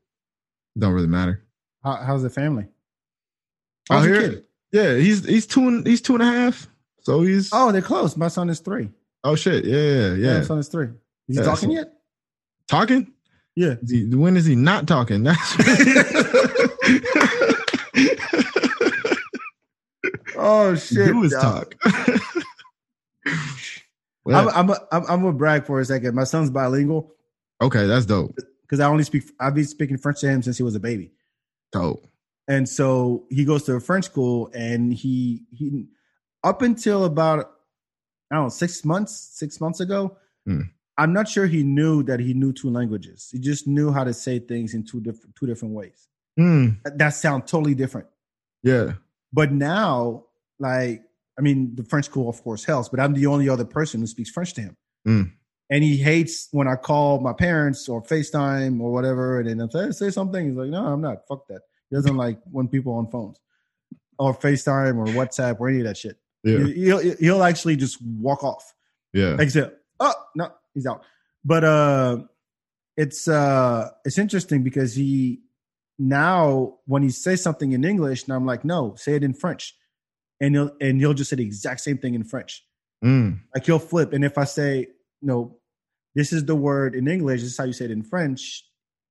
it 0.76 0.80
don't 0.80 0.92
really 0.92 1.06
matter. 1.06 1.42
How, 1.82 1.96
how's 1.96 2.22
the 2.22 2.30
family? 2.30 2.66
How's 3.88 4.06
your 4.06 4.20
here? 4.20 4.42
Yeah, 4.72 4.94
he's 4.96 5.24
he's 5.24 5.46
two 5.46 5.68
and 5.68 5.86
he's 5.86 6.00
two 6.00 6.14
and 6.14 6.22
a 6.22 6.26
half. 6.26 6.68
So 7.00 7.22
he's 7.22 7.52
oh, 7.52 7.68
Oh, 7.68 7.72
they're 7.72 7.82
close. 7.82 8.16
My 8.16 8.28
son 8.28 8.48
is 8.48 8.60
three. 8.60 8.88
Oh 9.24 9.34
shit. 9.34 9.64
Yeah, 9.64 9.76
yeah, 9.76 10.14
yeah. 10.14 10.38
my 10.38 10.44
son 10.44 10.58
is 10.58 10.68
three. 10.68 10.88
Is 11.28 11.38
he 11.38 11.42
talking 11.44 11.70
so- 11.70 11.74
yet? 11.74 11.92
Talking? 12.68 13.12
Yeah. 13.54 13.74
He, 13.86 14.06
when 14.06 14.36
is 14.36 14.46
he 14.46 14.56
not 14.56 14.86
talking? 14.86 15.22
That's 15.24 15.56
Oh 20.36 20.74
shit! 20.74 21.06
do 21.12 21.22
his 21.22 21.32
talk. 21.32 21.74
I'm 21.84 23.38
Well, 24.24 24.50
I'm 24.54 24.70
a, 24.70 24.78
I'm 24.90 25.02
I'm 25.08 25.20
gonna 25.22 25.32
brag 25.32 25.66
for 25.66 25.80
a 25.80 25.84
second. 25.84 26.14
My 26.14 26.24
son's 26.24 26.50
bilingual 26.50 27.14
okay, 27.60 27.86
that's 27.86 28.06
dope. 28.06 28.36
because 28.62 28.80
I 28.80 28.86
only 28.88 29.04
speak. 29.04 29.24
I've 29.38 29.54
been 29.54 29.64
speaking 29.64 29.98
French 29.98 30.20
to 30.20 30.28
him 30.28 30.42
since 30.42 30.56
he 30.56 30.62
was 30.62 30.74
a 30.74 30.80
baby, 30.80 31.12
Dope. 31.72 32.06
and 32.48 32.68
so 32.68 33.24
he 33.30 33.44
goes 33.44 33.62
to 33.64 33.74
a 33.74 33.80
French 33.80 34.06
school, 34.06 34.50
and 34.54 34.92
he 34.92 35.42
he 35.52 35.86
up 36.42 36.62
until 36.62 37.04
about 37.04 37.52
I 38.30 38.36
don't 38.36 38.44
know 38.44 38.48
six 38.48 38.84
months 38.84 39.14
six 39.34 39.60
months 39.60 39.80
ago. 39.80 40.16
Hmm. 40.46 40.62
I'm 40.98 41.12
not 41.12 41.28
sure 41.28 41.46
he 41.46 41.62
knew 41.62 42.02
that 42.04 42.20
he 42.20 42.34
knew 42.34 42.52
two 42.52 42.70
languages. 42.70 43.28
He 43.32 43.38
just 43.38 43.66
knew 43.66 43.92
how 43.92 44.04
to 44.04 44.12
say 44.14 44.38
things 44.38 44.74
in 44.74 44.84
two 44.84 45.00
different 45.00 45.34
two 45.36 45.46
different 45.46 45.74
ways. 45.74 46.08
Hmm. 46.36 46.70
That- 46.84 46.98
That 46.98 47.08
sound 47.10 47.46
totally 47.46 47.74
different. 47.74 48.06
yeah. 48.62 48.94
But 49.34 49.50
now, 49.50 50.24
like, 50.58 51.02
I 51.38 51.40
mean, 51.40 51.74
the 51.74 51.84
French 51.84 52.04
school, 52.04 52.28
of 52.28 52.42
course, 52.42 52.64
helps, 52.64 52.90
but 52.90 53.00
I'm 53.00 53.14
the 53.14 53.24
only 53.26 53.48
other 53.48 53.64
person 53.64 54.00
who 54.00 54.06
speaks 54.06 54.28
French 54.28 54.52
to 54.54 54.60
him. 54.60 54.76
Mm. 55.08 55.32
And 55.70 55.82
he 55.82 55.96
hates 55.96 56.48
when 56.52 56.68
I 56.68 56.76
call 56.76 57.18
my 57.18 57.32
parents 57.32 57.88
or 57.88 58.02
FaceTime 58.02 58.78
or 58.82 58.92
whatever, 58.92 59.40
and 59.40 59.48
then 59.48 59.62
I 59.62 59.68
say, 59.72 59.90
say 59.92 60.10
something. 60.10 60.48
He's 60.48 60.54
like, 60.56 60.68
no, 60.68 60.84
I'm 60.84 61.00
not. 61.00 61.26
Fuck 61.26 61.48
that. 61.48 61.62
He 61.88 61.96
doesn't 61.96 62.14
like 62.18 62.38
when 62.50 62.68
people 62.68 62.92
on 62.92 63.10
phones 63.10 63.38
or 64.18 64.34
FaceTime 64.36 64.98
or 64.98 65.06
WhatsApp 65.06 65.58
or 65.60 65.70
any 65.70 65.78
of 65.78 65.84
that 65.86 65.96
shit. 65.96 66.18
Yeah. 66.44 66.58
He- 66.66 66.72
He'll, 66.84 66.98
he'll 67.16 67.42
actually 67.42 67.76
just 67.76 67.96
walk 68.02 68.44
off. 68.44 68.74
Yeah. 69.14 69.36
Like 69.36 69.48
oh, 70.00 70.14
no, 70.36 70.50
he's 70.74 70.86
out. 70.86 71.02
But 71.44 71.64
uh, 71.64 72.18
it's 72.96 73.28
uh, 73.28 73.90
it's 74.04 74.18
interesting 74.18 74.62
because 74.62 74.94
he 74.94 75.40
now 75.98 76.74
when 76.86 77.02
he 77.02 77.10
says 77.10 77.42
something 77.42 77.72
in 77.72 77.84
English, 77.84 78.24
and 78.24 78.32
I'm 78.32 78.46
like, 78.46 78.64
no, 78.64 78.94
say 78.96 79.14
it 79.14 79.24
in 79.24 79.34
French, 79.34 79.74
and 80.40 80.54
he'll 80.54 80.72
and 80.80 81.00
he'll 81.00 81.14
just 81.14 81.30
say 81.30 81.36
the 81.36 81.44
exact 81.44 81.80
same 81.80 81.98
thing 81.98 82.14
in 82.14 82.24
French. 82.24 82.64
Mm. 83.04 83.40
Like 83.54 83.66
he'll 83.66 83.78
flip, 83.78 84.12
and 84.12 84.24
if 84.24 84.38
I 84.38 84.44
say, 84.44 84.88
no, 85.20 85.58
this 86.14 86.32
is 86.32 86.44
the 86.44 86.54
word 86.54 86.94
in 86.94 87.08
English, 87.08 87.40
this 87.42 87.50
is 87.52 87.58
how 87.58 87.64
you 87.64 87.72
say 87.72 87.86
it 87.86 87.90
in 87.90 88.02
French. 88.02 88.64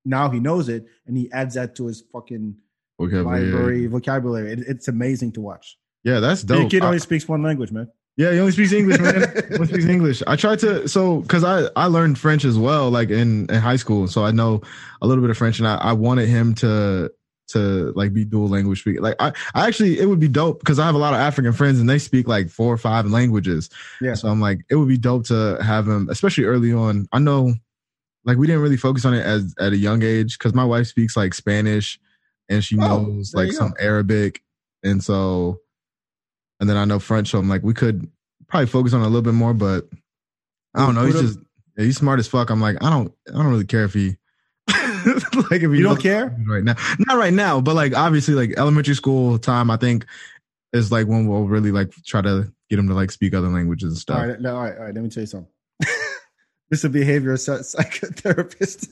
Now 0.05 0.29
he 0.29 0.39
knows 0.39 0.69
it, 0.69 0.85
and 1.05 1.17
he 1.17 1.31
adds 1.31 1.55
that 1.55 1.75
to 1.75 1.87
his 1.87 2.01
fucking 2.11 2.55
Vocabulary. 2.99 3.45
library 3.51 3.87
vocabulary. 3.87 4.51
It, 4.53 4.59
it's 4.67 4.87
amazing 4.87 5.33
to 5.33 5.41
watch. 5.41 5.77
Yeah, 6.03 6.19
that's 6.19 6.41
The 6.43 6.55
dope. 6.59 6.71
kid 6.71 6.83
I- 6.83 6.87
only 6.87 6.99
speaks 6.99 7.27
one 7.27 7.43
language, 7.43 7.71
man. 7.71 7.87
Yeah, 8.21 8.31
he 8.33 8.39
only 8.39 8.51
speaks 8.51 8.71
English, 8.71 8.99
man. 8.99 9.23
only 9.53 9.67
speaks 9.67 9.85
English. 9.85 10.21
I 10.27 10.35
tried 10.35 10.59
to 10.59 10.87
so 10.87 11.21
because 11.21 11.43
I 11.43 11.69
I 11.75 11.87
learned 11.87 12.19
French 12.19 12.45
as 12.45 12.57
well, 12.57 12.89
like 12.91 13.09
in 13.09 13.49
in 13.49 13.59
high 13.59 13.77
school, 13.77 14.07
so 14.07 14.23
I 14.23 14.31
know 14.31 14.61
a 15.01 15.07
little 15.07 15.21
bit 15.23 15.31
of 15.31 15.37
French, 15.37 15.59
and 15.59 15.67
I, 15.67 15.75
I 15.75 15.93
wanted 15.93 16.29
him 16.29 16.53
to 16.55 17.11
to 17.49 17.91
like 17.95 18.13
be 18.13 18.23
dual 18.23 18.47
language 18.47 18.81
speaker. 18.81 19.01
Like 19.01 19.15
I, 19.19 19.33
I 19.53 19.67
actually 19.67 19.99
it 19.99 20.05
would 20.05 20.19
be 20.19 20.27
dope 20.27 20.59
because 20.59 20.79
I 20.79 20.85
have 20.85 20.95
a 20.95 20.99
lot 20.99 21.13
of 21.13 21.19
African 21.19 21.51
friends 21.53 21.79
and 21.79 21.89
they 21.89 21.99
speak 21.99 22.27
like 22.27 22.49
four 22.49 22.73
or 22.73 22.77
five 22.77 23.05
languages. 23.07 23.69
Yeah. 23.99 24.13
So 24.13 24.29
I'm 24.29 24.39
like, 24.39 24.59
it 24.69 24.75
would 24.75 24.87
be 24.87 24.97
dope 24.97 25.25
to 25.27 25.57
have 25.61 25.87
him, 25.87 26.07
especially 26.09 26.45
early 26.45 26.71
on. 26.71 27.07
I 27.11 27.19
know, 27.19 27.53
like 28.23 28.37
we 28.37 28.47
didn't 28.47 28.61
really 28.61 28.77
focus 28.77 29.03
on 29.03 29.13
it 29.13 29.25
as 29.25 29.53
at 29.59 29.73
a 29.73 29.77
young 29.77 30.03
age 30.03 30.37
because 30.37 30.53
my 30.53 30.63
wife 30.63 30.87
speaks 30.87 31.17
like 31.17 31.33
Spanish 31.33 31.99
and 32.47 32.63
she 32.63 32.77
Oh, 32.77 33.03
knows 33.03 33.31
there 33.31 33.45
like 33.45 33.53
some 33.53 33.73
Arabic, 33.79 34.41
and 34.83 35.03
so, 35.03 35.59
and 36.61 36.69
then 36.69 36.77
I 36.77 36.85
know 36.85 36.99
French. 36.99 37.31
So 37.31 37.39
I'm 37.39 37.49
like, 37.49 37.63
we 37.63 37.73
could 37.73 38.09
probably 38.47 38.67
focus 38.67 38.93
on 38.93 39.01
a 39.01 39.05
little 39.05 39.23
bit 39.23 39.33
more, 39.33 39.53
but 39.53 39.89
I 40.73 40.85
don't 40.85 40.95
know. 40.95 41.05
He's 41.05 41.19
just 41.19 41.39
yeah, 41.75 41.85
he's 41.85 41.97
smart 41.97 42.19
as 42.19 42.27
fuck. 42.27 42.49
I'm 42.49 42.61
like, 42.61 42.81
I 42.81 42.89
don't, 42.89 43.11
I 43.27 43.33
don't 43.33 43.47
really 43.47 43.65
care 43.65 43.83
if 43.83 43.93
he. 43.93 44.15
like 44.67 45.61
if 45.63 45.71
he 45.71 45.77
You 45.79 45.83
don't 45.83 45.99
care? 45.99 46.33
right 46.47 46.63
now 46.63 46.75
not 46.99 47.17
right 47.17 47.33
now 47.33 47.59
but 47.59 47.73
like 47.73 47.97
obviously 47.97 48.35
like 48.35 48.53
elementary 48.55 48.93
school 48.93 49.39
time 49.39 49.71
i 49.71 49.75
think 49.75 50.05
is 50.73 50.91
like 50.91 51.07
when 51.07 51.25
we'll 51.27 51.45
really 51.45 51.71
like 51.71 51.91
try 52.05 52.21
to 52.21 52.53
get 52.69 52.77
him 52.77 52.87
to 52.87 52.93
like 52.93 53.11
speak 53.11 53.33
other 53.33 53.49
languages 53.49 53.91
and 53.91 53.97
stuff 53.97 54.19
All 54.21 54.27
right, 54.27 54.39
no, 54.39 54.55
all 54.55 54.61
right, 54.61 54.77
all 54.77 54.83
right. 54.83 54.93
Let 54.93 55.03
me 55.03 55.09
tell 55.09 55.21
you 55.21 55.27
something. 55.27 55.51
this 55.79 56.83
is 56.83 56.85
a 56.85 56.89
behavioral 56.89 57.39
psychotherapist. 57.39 58.89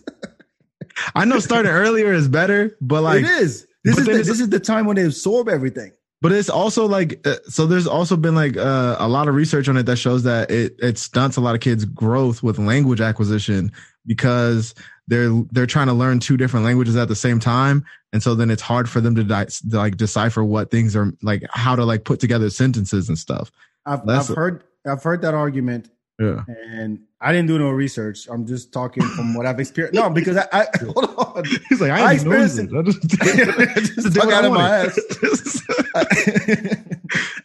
i 1.14 1.24
know 1.26 1.40
starting 1.40 1.72
earlier 1.84 2.12
is 2.12 2.28
better 2.28 2.76
but 2.82 3.04
like 3.04 3.24
it 3.24 3.30
is. 3.30 3.68
This 3.84 4.00
is 4.00 4.06
the, 4.08 4.12
this 4.14 4.40
is 4.42 4.50
the 4.50 4.60
time 4.60 4.88
when 4.88 4.96
they 4.96 5.06
absorb 5.06 5.48
everything. 5.48 5.92
But 6.22 6.32
it's 6.32 6.50
also 6.50 6.86
like 6.86 7.26
uh, 7.26 7.36
so 7.48 7.66
there's 7.66 7.88
also 7.88 8.18
been 8.18 8.36
like 8.36 8.58
uh, 8.58 8.98
a 9.00 9.08
lot 9.08 9.28
of 9.28 9.36
research 9.36 9.70
on 9.70 9.78
it 9.78 9.86
that 9.86 9.98
shows 9.98 10.24
that 10.24 10.52
it 10.52 10.76
it 10.80 10.98
stunts 10.98 11.38
a 11.38 11.42
lot 11.42 11.56
of 11.56 11.62
kids 11.62 11.86
growth 11.86 12.44
with 12.44 12.60
language 12.60 13.02
acquisition 13.02 13.72
because 14.06 14.76
they're 15.08 15.32
they're 15.52 15.66
trying 15.66 15.88
to 15.88 15.94
learn 15.94 16.20
two 16.20 16.38
different 16.38 16.66
languages 16.66 16.96
at 16.96 17.08
the 17.08 17.16
same 17.16 17.40
time. 17.40 17.86
And 18.12 18.24
so 18.24 18.36
then 18.36 18.50
it's 18.50 18.62
hard 18.62 18.90
for 18.90 19.02
them 19.02 19.14
to, 19.16 19.24
di- 19.24 19.46
to 19.46 19.78
like 19.78 19.96
decipher 19.96 20.44
what 20.44 20.72
things 20.72 20.96
are 20.96 21.14
like 21.22 21.44
how 21.52 21.76
to 21.76 21.86
like 21.86 22.04
put 22.04 22.20
together 22.20 22.50
sentences 22.50 23.08
and 23.08 23.18
stuff. 23.18 23.52
I've, 23.86 24.08
I've 24.08 24.28
heard 24.28 24.64
I've 24.86 25.04
heard 25.04 25.22
that 25.22 25.34
argument, 25.34 25.90
yeah 26.20 26.44
and 26.48 27.00
I 27.22 27.34
didn't 27.34 27.48
do 27.48 27.60
no 27.60 27.70
research. 27.70 28.28
I'm 28.30 28.46
just 28.46 28.72
talking 28.72 29.04
from 29.04 29.34
what 29.34 29.46
I've 29.46 29.60
experienced. 29.60 29.96
No, 29.96 30.10
because 30.10 30.38
I, 30.38 30.48
I 30.54 30.68
hold 30.86 31.14
on. 31.18 31.44
he's 31.68 31.82
like 31.82 31.92
I 31.92 32.12
i, 32.12 32.14
experienced 32.14 32.56
this. 32.56 32.74
I 32.74 32.82
just, 32.82 33.02
Just 33.96 34.14
did 34.14 34.16
talk 34.16 34.26
what 34.26 34.34
out 34.34 34.46
of 34.46 34.54
my 34.54 34.70
ass. 34.70 35.00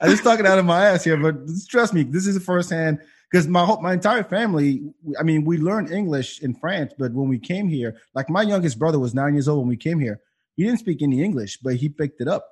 I 0.01 0.09
just 0.09 0.23
talking 0.23 0.47
out 0.47 0.59
of 0.59 0.65
my 0.65 0.87
ass 0.87 1.03
here, 1.03 1.17
but 1.17 1.35
trust 1.69 1.93
me, 1.93 2.05
this 2.05 2.27
is 2.27 2.43
firsthand 2.45 3.01
because 3.31 3.49
my 3.49 3.65
whole, 3.65 3.81
my 3.81 3.95
entire 3.95 4.23
family. 4.23 4.83
I 5.19 5.25
mean, 5.25 5.45
we 5.45 5.59
learned 5.59 5.91
English 5.91 6.41
in 6.41 6.55
France, 6.55 6.93
but 6.97 7.13
when 7.13 7.29
we 7.29 7.41
came 7.41 7.69
here, 7.69 7.97
like 8.15 8.31
my 8.31 8.43
youngest 8.43 8.79
brother 8.79 9.01
was 9.01 9.13
nine 9.13 9.35
years 9.35 9.49
old 9.49 9.61
when 9.61 9.69
we 9.69 9.77
came 9.77 9.99
here. 9.99 10.21
He 10.55 10.63
didn't 10.63 10.79
speak 10.79 11.03
any 11.03 11.21
English, 11.21 11.59
but 11.59 11.75
he 11.75 11.89
picked 11.89 12.21
it 12.21 12.29
up, 12.29 12.49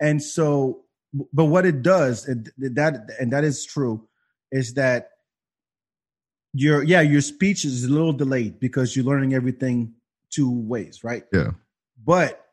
and 0.00 0.22
so. 0.22 0.84
But 1.32 1.46
what 1.46 1.66
it 1.66 1.82
does, 1.82 2.26
and 2.26 2.50
that 2.58 3.08
and 3.20 3.32
that 3.32 3.44
is 3.44 3.64
true, 3.64 4.06
is 4.50 4.74
that 4.74 5.11
your 6.54 6.82
yeah 6.82 7.00
your 7.00 7.20
speech 7.20 7.64
is 7.64 7.84
a 7.84 7.88
little 7.88 8.12
delayed 8.12 8.60
because 8.60 8.94
you're 8.94 9.04
learning 9.04 9.34
everything 9.34 9.94
two 10.30 10.50
ways, 10.50 11.04
right? 11.04 11.24
Yeah. 11.32 11.50
But 12.04 12.44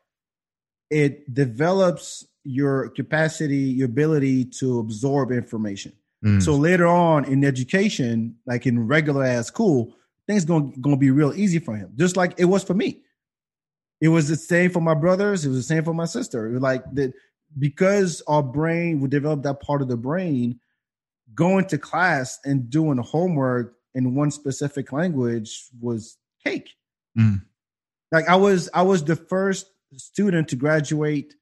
it 0.90 1.32
develops 1.32 2.26
your 2.44 2.90
capacity, 2.90 3.56
your 3.56 3.86
ability 3.86 4.44
to 4.44 4.78
absorb 4.78 5.30
information. 5.30 5.92
Mm. 6.24 6.42
So 6.42 6.54
later 6.54 6.86
on 6.86 7.24
in 7.24 7.44
education, 7.44 8.36
like 8.46 8.66
in 8.66 8.86
regular 8.86 9.24
ass 9.24 9.46
school, 9.46 9.94
things 10.26 10.44
going 10.44 10.72
going 10.80 10.96
to 10.96 11.00
be 11.00 11.10
real 11.10 11.34
easy 11.34 11.58
for 11.58 11.76
him, 11.76 11.92
just 11.96 12.16
like 12.16 12.34
it 12.38 12.46
was 12.46 12.62
for 12.62 12.74
me. 12.74 13.02
It 14.00 14.08
was 14.08 14.28
the 14.28 14.36
same 14.36 14.70
for 14.70 14.80
my 14.80 14.94
brothers. 14.94 15.44
It 15.44 15.48
was 15.48 15.58
the 15.58 15.74
same 15.74 15.84
for 15.84 15.92
my 15.92 16.06
sister. 16.06 16.48
It 16.48 16.54
was 16.54 16.62
like 16.62 16.82
that 16.94 17.12
because 17.58 18.22
our 18.26 18.42
brain 18.42 19.00
would 19.00 19.10
develop 19.10 19.42
that 19.42 19.60
part 19.60 19.82
of 19.82 19.88
the 19.88 19.96
brain, 19.96 20.58
going 21.34 21.66
to 21.66 21.78
class 21.78 22.38
and 22.44 22.70
doing 22.70 22.98
homework 22.98 23.74
in 23.94 24.14
one 24.14 24.30
specific 24.30 24.92
language 24.92 25.66
was 25.80 26.16
cake. 26.44 26.70
Mm. 27.18 27.42
Like 28.12 28.28
I 28.28 28.36
was, 28.36 28.68
I 28.74 28.82
was 28.82 29.04
the 29.04 29.16
first 29.16 29.66
student 29.96 30.48
to 30.48 30.56
graduate 30.56 31.34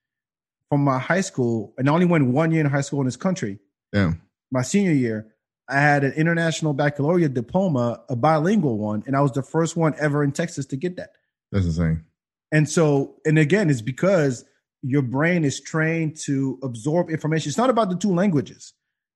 from 0.69 0.83
my 0.83 0.99
high 0.99 1.23
school, 1.23 1.75
and 1.79 1.89
I 1.89 1.93
only 1.93 2.07
went 2.07 2.27
one 2.27 2.51
year 2.51 2.61
in 2.61 2.71
high 2.71 2.83
school 2.83 3.01
in 3.01 3.07
this 3.07 3.17
country. 3.17 3.59
yeah 3.93 4.13
My 4.51 4.63
senior 4.63 4.93
year, 4.93 5.35
I 5.69 5.81
had 5.81 6.05
an 6.05 6.13
international 6.13 6.73
baccalaureate 6.75 7.35
diploma, 7.35 8.03
a 8.09 8.17
bilingual 8.17 8.79
one, 8.79 9.03
and 9.07 9.17
I 9.17 9.21
was 9.21 9.33
the 9.33 9.43
first 9.43 9.77
one 9.77 9.95
ever 9.99 10.23
in 10.25 10.33
Texas 10.33 10.67
to 10.67 10.77
get 10.77 10.97
that. 10.97 11.13
that's 11.53 11.67
insane 11.67 12.05
And 12.53 12.69
so, 12.69 13.17
and 13.25 13.39
again, 13.39 13.69
it's 13.71 13.83
because 13.83 14.45
your 14.83 15.03
brain 15.03 15.45
is 15.45 15.61
trained 15.61 16.17
to 16.25 16.59
absorb 16.63 17.11
information. 17.11 17.49
It's 17.49 17.59
not 17.59 17.71
about 17.71 17.91
the 17.91 17.97
two 17.97 18.15
languages. 18.15 18.73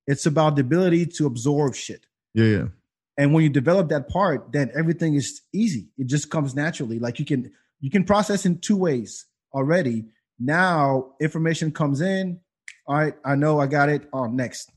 It's 0.07 0.27
about 0.27 0.57
the 0.57 0.63
ability 0.63 1.07
to 1.17 1.27
absorb 1.27 1.75
shit. 1.75 2.07
yeah 2.35 2.45
yeah 2.57 2.67
And 3.19 3.35
when 3.35 3.45
you 3.45 3.51
develop 3.51 3.89
that 3.91 4.09
part, 4.09 4.53
then 4.53 4.71
everything 4.75 5.15
is 5.15 5.43
easy. 5.53 5.89
It 5.99 6.07
just 6.07 6.31
comes 6.31 6.55
naturally. 6.55 6.99
Like 6.99 7.19
you 7.19 7.25
can 7.25 7.53
you 7.81 7.91
can 7.91 8.05
process 8.05 8.47
in 8.47 8.59
two 8.59 8.77
ways 8.77 9.27
already. 9.53 10.05
Now 10.39 11.13
information 11.21 11.73
comes 11.73 12.01
in. 12.01 12.41
All 12.87 12.97
right, 12.97 13.15
I 13.25 13.35
know 13.35 13.61
I 13.61 13.67
got 13.67 13.89
it. 13.89 14.09
On 14.13 14.35
next. 14.35 14.73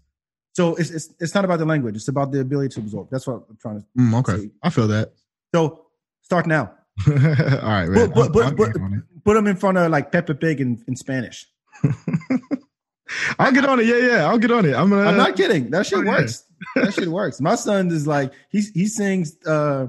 So 0.54 0.76
it's, 0.76 0.90
it's 0.90 1.14
it's 1.20 1.36
not 1.36 1.46
about 1.46 1.60
the 1.60 1.66
language. 1.66 1.96
It's 1.96 2.08
about 2.08 2.32
the 2.32 2.42
ability 2.42 2.70
to 2.76 2.80
absorb. 2.82 3.10
That's 3.10 3.26
what 3.28 3.44
I'm 3.50 3.58
trying 3.62 3.82
to. 3.82 3.86
Mm, 3.98 4.20
okay 4.20 4.38
See. 4.44 4.52
i 4.64 4.70
feel 4.70 4.88
that 4.88 5.14
So 5.54 5.86
start 6.22 6.46
now. 6.46 6.74
All 7.08 7.14
right, 7.14 7.88
man. 7.88 8.12
But, 8.12 8.32
but, 8.32 8.36
I'll- 8.36 8.44
I'll 8.44 8.56
but, 8.56 8.74
but, 8.74 8.74
get 8.74 9.24
put 9.26 9.34
them 9.34 9.48
in 9.48 9.56
front 9.58 9.78
of 9.78 9.92
like 9.92 10.12
Peppa 10.12 10.36
Pig 10.36 10.62
in, 10.62 10.82
in 10.88 10.96
Spanish. 10.96 11.46
I'll 13.40 13.52
get 13.52 13.66
on 13.66 13.80
it. 13.80 13.86
Yeah, 13.86 13.98
yeah. 13.98 14.28
I'll 14.28 14.38
get 14.38 14.52
on 14.52 14.66
it. 14.66 14.76
I'm 14.76 14.90
gonna. 14.90 15.10
I'm 15.10 15.18
not 15.18 15.36
kidding. 15.36 15.70
That 15.72 15.86
shit 15.86 16.00
okay. 16.00 16.08
works. 16.08 16.44
That 16.76 16.94
shit 16.94 17.08
works. 17.08 17.40
My 17.42 17.56
son 17.56 17.90
is 17.92 18.06
like 18.08 18.34
he 18.50 18.62
he 18.74 18.88
sings 18.88 19.38
uh 19.46 19.88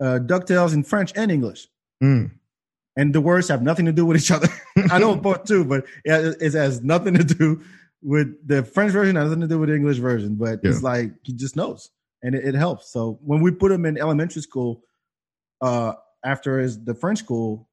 uh 0.00 0.18
Ducktales 0.20 0.74
in 0.74 0.82
French 0.82 1.12
and 1.16 1.30
English. 1.30 1.68
Mm. 2.02 2.30
And 2.96 3.14
the 3.14 3.20
words 3.20 3.48
have 3.48 3.62
nothing 3.62 3.86
to 3.86 3.92
do 3.92 4.04
with 4.04 4.16
each 4.16 4.30
other. 4.30 4.48
I 4.90 4.98
know 4.98 5.14
both 5.28 5.44
too, 5.44 5.64
but 5.64 5.84
it, 6.04 6.36
it 6.40 6.52
has 6.54 6.82
nothing 6.82 7.14
to 7.14 7.24
do 7.24 7.62
with 8.02 8.28
the 8.46 8.62
French 8.64 8.92
version, 8.92 9.16
has 9.16 9.28
nothing 9.28 9.42
to 9.42 9.46
do 9.48 9.58
with 9.58 9.68
the 9.68 9.74
English 9.76 9.98
version. 9.98 10.34
But 10.34 10.60
it's 10.62 10.82
like 10.82 11.12
he 11.22 11.32
just 11.32 11.56
knows, 11.56 11.90
and 12.22 12.34
it, 12.34 12.44
it 12.44 12.54
helps. 12.54 12.92
So 12.92 13.18
when 13.22 13.40
we 13.40 13.50
put 13.52 13.70
him 13.70 13.86
in 13.86 13.96
elementary 13.98 14.42
school, 14.42 14.82
uh, 15.60 15.92
after 16.24 16.58
his 16.58 16.82
the 16.82 16.94
French 16.94 17.18
school, 17.20 17.68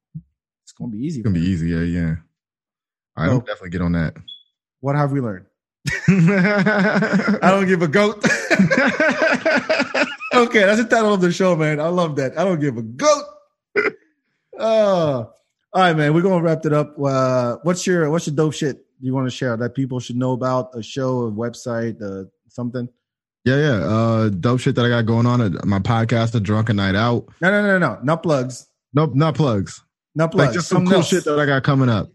it's 0.64 0.72
gonna 0.78 0.92
be 0.92 1.00
easy. 1.00 1.20
It's 1.22 1.28
gonna 1.28 1.40
be 1.40 1.46
easy. 1.46 1.70
Yeah, 1.70 1.82
yeah. 1.82 2.16
Right, 3.18 3.26
So- 3.28 3.32
I'll 3.32 3.40
definitely 3.40 3.72
get 3.72 3.82
on 3.82 3.94
that. 3.94 4.16
What 4.82 4.96
have 4.96 5.12
we 5.12 5.20
learned? 5.22 5.47
I 6.08 7.50
don't 7.52 7.68
give 7.68 7.82
a 7.82 7.88
goat. 7.88 8.18
okay, 10.34 10.64
that's 10.66 10.82
the 10.82 10.88
title 10.90 11.14
of 11.14 11.22
the 11.22 11.32
show, 11.32 11.56
man. 11.56 11.80
I 11.80 11.88
love 11.88 12.16
that. 12.18 12.38
I 12.38 12.44
don't 12.44 12.60
give 12.60 12.78
a 12.78 12.82
goat. 12.82 13.24
Oh, 14.60 15.32
all 15.74 15.82
right, 15.82 15.94
man. 15.96 16.14
We're 16.14 16.22
gonna 16.22 16.42
wrap 16.42 16.66
it 16.66 16.74
up. 16.74 16.96
Uh, 17.00 17.58
what's 17.64 17.86
your 17.88 18.10
what's 18.10 18.28
your 18.28 18.36
dope 18.36 18.54
shit 18.54 18.86
you 19.00 19.14
want 19.14 19.28
to 19.28 19.32
share 19.32 19.56
that 19.58 19.76
people 19.76 20.00
should 20.00 20.16
know 20.18 20.34
about? 20.34 20.70
A 20.76 20.84
show, 20.84 21.28
a 21.28 21.32
website, 21.32 22.02
uh, 22.02 22.26
something? 22.50 22.90
Yeah, 23.46 23.58
yeah. 23.58 23.86
Uh, 23.86 24.30
dope 24.30 24.60
shit 24.60 24.76
that 24.76 24.86
I 24.86 24.90
got 24.90 25.06
going 25.06 25.26
on 25.26 25.42
at 25.42 25.66
my 25.66 25.80
podcast, 25.80 26.32
The 26.32 26.40
Drunken 26.42 26.76
Night 26.76 26.96
Out. 26.96 27.26
No, 27.42 27.50
no, 27.50 27.62
no, 27.66 27.78
no, 27.80 28.00
not 28.04 28.24
plugs, 28.24 28.68
Nope, 28.94 29.16
not 29.16 29.36
plugs. 29.36 29.82
not 30.16 30.32
plugs. 30.32 30.48
Like 30.48 30.54
just 30.54 30.68
some 30.68 30.86
cool 30.86 30.96
else. 30.96 31.08
shit 31.08 31.24
that 31.26 31.40
I 31.40 31.46
got 31.46 31.64
coming 31.64 31.90
up 31.90 32.10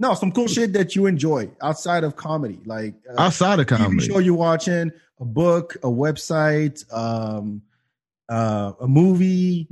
no, 0.00 0.14
some 0.14 0.32
cool 0.32 0.46
shit 0.46 0.72
that 0.74 0.94
you 0.94 1.06
enjoy 1.06 1.50
outside 1.62 2.04
of 2.04 2.16
comedy, 2.16 2.60
like 2.64 2.94
uh, 3.10 3.20
outside 3.20 3.58
of 3.58 3.66
comedy. 3.66 4.06
TV 4.06 4.12
show 4.12 4.18
you're 4.18 4.34
watching, 4.34 4.92
a 5.20 5.24
book, 5.24 5.74
a 5.76 5.88
website, 5.88 6.84
um, 6.92 7.62
uh, 8.28 8.72
a 8.80 8.86
movie. 8.86 9.68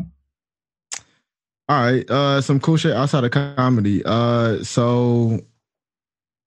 All 1.69 1.81
right, 1.81 2.09
uh, 2.11 2.41
some 2.41 2.61
cool 2.61 2.77
shit 2.77 2.93
outside 2.93 3.25
of 3.25 3.31
comedy. 3.31 4.03
Uh, 4.05 4.63
so 4.63 5.41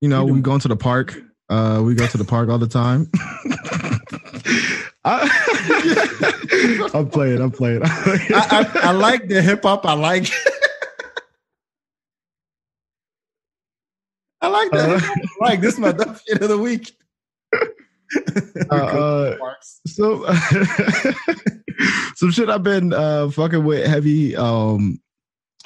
you 0.02 0.10
know, 0.10 0.26
You 0.26 0.34
we 0.34 0.42
go 0.42 0.58
to 0.58 0.68
the 0.68 0.78
park. 0.78 1.18
Uh, 1.50 1.82
we 1.84 1.96
go 1.96 2.08
to 2.08 2.18
the 2.18 2.26
park 2.26 2.50
all 2.50 2.58
the 2.58 2.68
time. 2.68 3.10
I, 5.06 6.90
I'm 6.94 7.10
playing. 7.10 7.42
I'm 7.42 7.52
playing. 7.52 7.82
I, 7.84 8.70
I, 8.74 8.80
I 8.90 8.92
like 8.92 9.28
the 9.28 9.42
hip 9.42 9.64
hop. 9.64 9.86
I 9.86 9.94
like. 9.94 10.30
I 14.42 14.48
like 14.48 14.72
that. 14.72 14.90
Uh, 15.42 15.46
I 15.46 15.50
like 15.50 15.62
this. 15.62 15.74
Is 15.76 15.80
my 15.80 15.92
dumb 15.92 16.18
shit 16.28 16.42
of 16.42 16.50
the 16.50 16.58
week. 16.58 16.92
Uh, 18.72 18.76
uh, 18.76 19.38
so 19.86 20.26
some 22.16 22.32
shit 22.32 22.50
I've 22.50 22.64
been 22.64 22.92
uh 22.92 23.30
fucking 23.30 23.64
with 23.64 23.86
heavy. 23.86 24.36
Um 24.36 25.00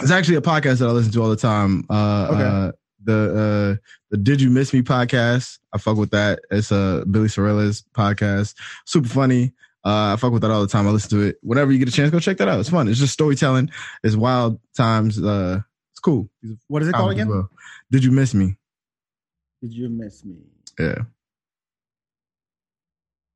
it's 0.02 0.12
actually 0.12 0.36
a 0.36 0.41
podcast 0.41 0.80
that 0.80 0.90
I 0.90 0.91
listen 0.91 1.14
to 1.14 1.22
all 1.24 1.30
the 1.30 1.38
time. 1.38 1.86
Uh, 1.90 2.28
Okay. 2.32 2.44
uh 2.44 2.72
the 3.06 3.78
uh 3.80 3.88
the 4.12 4.18
Did 4.18 4.41
You 4.41 4.50
Miss 4.50 4.74
Me 4.74 4.82
podcast. 4.82 5.58
I 5.74 5.78
fuck 5.78 5.95
with 5.95 6.12
that. 6.12 6.40
It's 6.52 6.70
a 6.72 7.06
Billy 7.10 7.30
Sorrellas 7.30 7.84
podcast. 7.95 8.56
Super 8.86 9.08
funny. 9.08 9.54
Uh 9.86 10.12
I 10.12 10.16
fuck 10.18 10.34
with 10.34 10.41
that 10.41 10.52
all 10.52 10.62
the 10.62 10.68
time. 10.68 10.86
I 10.86 10.91
listen 10.91 11.12
to 11.12 11.22
it. 11.26 11.38
Whenever 11.44 11.72
you 11.72 11.80
get 11.80 11.88
a 11.88 11.94
chance, 11.94 12.12
go 12.12 12.20
check 12.20 12.38
that 12.40 12.50
out. 12.50 12.60
It's 12.60 12.70
fun. 12.70 12.90
It's 12.90 13.00
just 13.00 13.14
storytelling. 13.14 13.72
It's 14.04 14.18
wild 14.18 14.60
times. 14.76 15.18
Uh 15.22 15.62
it's 15.91 16.00
cool. 16.02 16.30
What 16.68 16.82
is 16.82 16.90
it 16.90 16.94
called 16.94 17.12
again? 17.14 17.30
well. 17.30 17.50
Did 17.90 18.04
you 18.04 18.12
miss 18.12 18.34
me? 18.34 18.58
Did 19.64 19.73
you 19.73 19.88
miss 19.88 20.26
me? 20.26 20.35
Yeah. 20.77 21.03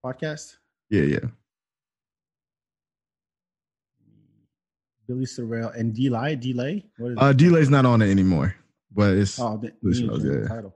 Podcast. 0.06 0.58
Yeah, 0.90 1.04
yeah. 1.04 1.20
Billy 5.08 5.24
Sorrell 5.24 5.74
and 5.74 5.96
Delay. 5.96 6.36
Delay. 6.36 6.86
What 6.98 7.12
is 7.14 7.18
Uh 7.18 7.32
Delay's 7.32 7.70
not 7.70 7.86
on 7.86 8.02
it 8.02 8.10
anymore. 8.12 8.56
But 8.94 9.14
it's 9.16 9.40
Oh, 9.40 9.56
the, 9.56 9.72
Billy 9.82 9.98
you 10.00 10.10
Sorrell's, 10.10 10.24
need 10.24 10.30
to 10.30 10.36
change 10.36 10.36
the 10.36 10.42
yeah. 10.42 10.48
title. 10.56 10.76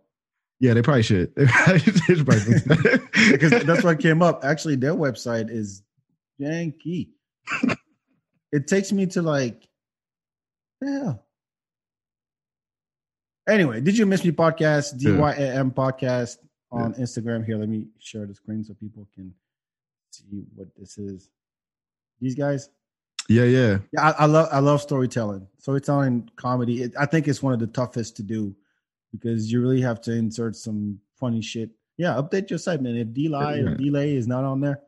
Yeah, 0.62 0.74
they 0.76 0.82
probably 0.84 1.04
should. 1.04 1.34
They 1.36 1.46
probably 1.48 1.80
fix 1.80 2.64
that. 2.64 3.10
because 3.32 3.52
that's 3.66 3.84
what 3.84 4.00
came 4.00 4.22
up. 4.22 4.46
Actually, 4.46 4.78
their 4.78 4.94
website 4.96 5.50
is 5.50 5.84
janky. 6.40 7.10
it 8.54 8.68
takes 8.68 8.94
me 8.94 9.06
to 9.08 9.22
like, 9.22 9.68
yeah. 10.82 11.16
Anyway, 13.48 13.82
did 13.82 13.98
you 13.98 14.06
miss 14.06 14.24
me 14.24 14.32
podcast? 14.32 14.94
Yeah. 14.98 15.12
DYAM 15.12 15.74
podcast 15.74 16.38
on 16.72 16.94
Instagram. 16.96 17.46
Here, 17.46 17.58
let 17.58 17.70
me 17.70 17.88
share 18.00 18.26
the 18.26 18.36
screen 18.36 18.64
so 18.64 18.74
people 18.74 19.08
can 19.14 19.34
see 20.12 20.44
what 20.56 20.68
this 20.78 20.98
is. 20.98 21.30
These 22.20 22.36
guys, 22.36 22.70
yeah, 23.28 23.44
yeah. 23.46 23.78
yeah, 23.94 24.10
I, 24.10 24.12
I 24.12 24.26
love 24.26 24.50
I 24.52 24.60
love 24.60 24.82
storytelling. 24.82 25.48
Storytelling 25.58 26.30
comedy. 26.36 26.84
It, 26.84 26.94
I 27.00 27.06
think 27.06 27.28
it's 27.28 27.42
one 27.42 27.54
of 27.54 27.60
the 27.60 27.68
toughest 27.68 28.16
to 28.18 28.24
do 28.24 28.56
because 29.12 29.52
you 29.52 29.60
really 29.62 29.82
have 29.82 30.02
to 30.02 30.12
insert 30.12 30.56
some 30.56 31.00
funny 31.20 31.42
shit. 31.42 31.72
Yeah, 31.98 32.14
update 32.14 32.50
your 32.50 32.60
site, 32.60 32.82
man. 32.82 32.96
If 32.96 33.14
delay 33.14 33.62
or 33.62 33.70
Yeah. 33.72 33.76
delay 33.76 34.16
is 34.16 34.28
not 34.28 34.44
on 34.44 34.62
there, 34.62 34.82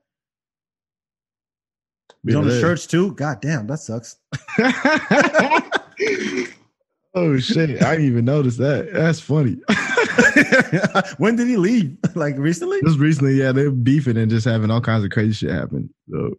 it's 2.24 2.34
Yeah, 2.34 2.38
on 2.40 2.48
the 2.48 2.60
shirts 2.60 2.86
too. 2.86 3.14
God 3.14 3.42
damn, 3.42 3.66
that 3.68 3.80
sucks. 3.80 4.18
oh 7.16 7.38
shit! 7.38 7.82
I 7.84 7.92
didn't 7.92 8.08
even 8.08 8.26
notice 8.26 8.58
that. 8.58 8.92
That's 8.94 9.20
funny. 9.20 9.58
when 11.18 11.36
did 11.36 11.48
he 11.48 11.58
leave? 11.58 11.98
like 12.16 12.38
recently? 12.38 12.80
just 12.84 13.00
recently, 13.00 13.36
yeah, 13.36 13.52
they're 13.52 13.72
beefing 13.72 14.18
and 14.18 14.30
just 14.30 14.46
having 14.46 14.72
all 14.72 14.82
kinds 14.82 15.04
of 15.04 15.12
crazy 15.12 15.34
shit 15.34 15.52
happen. 15.52 15.94
So 16.10 16.36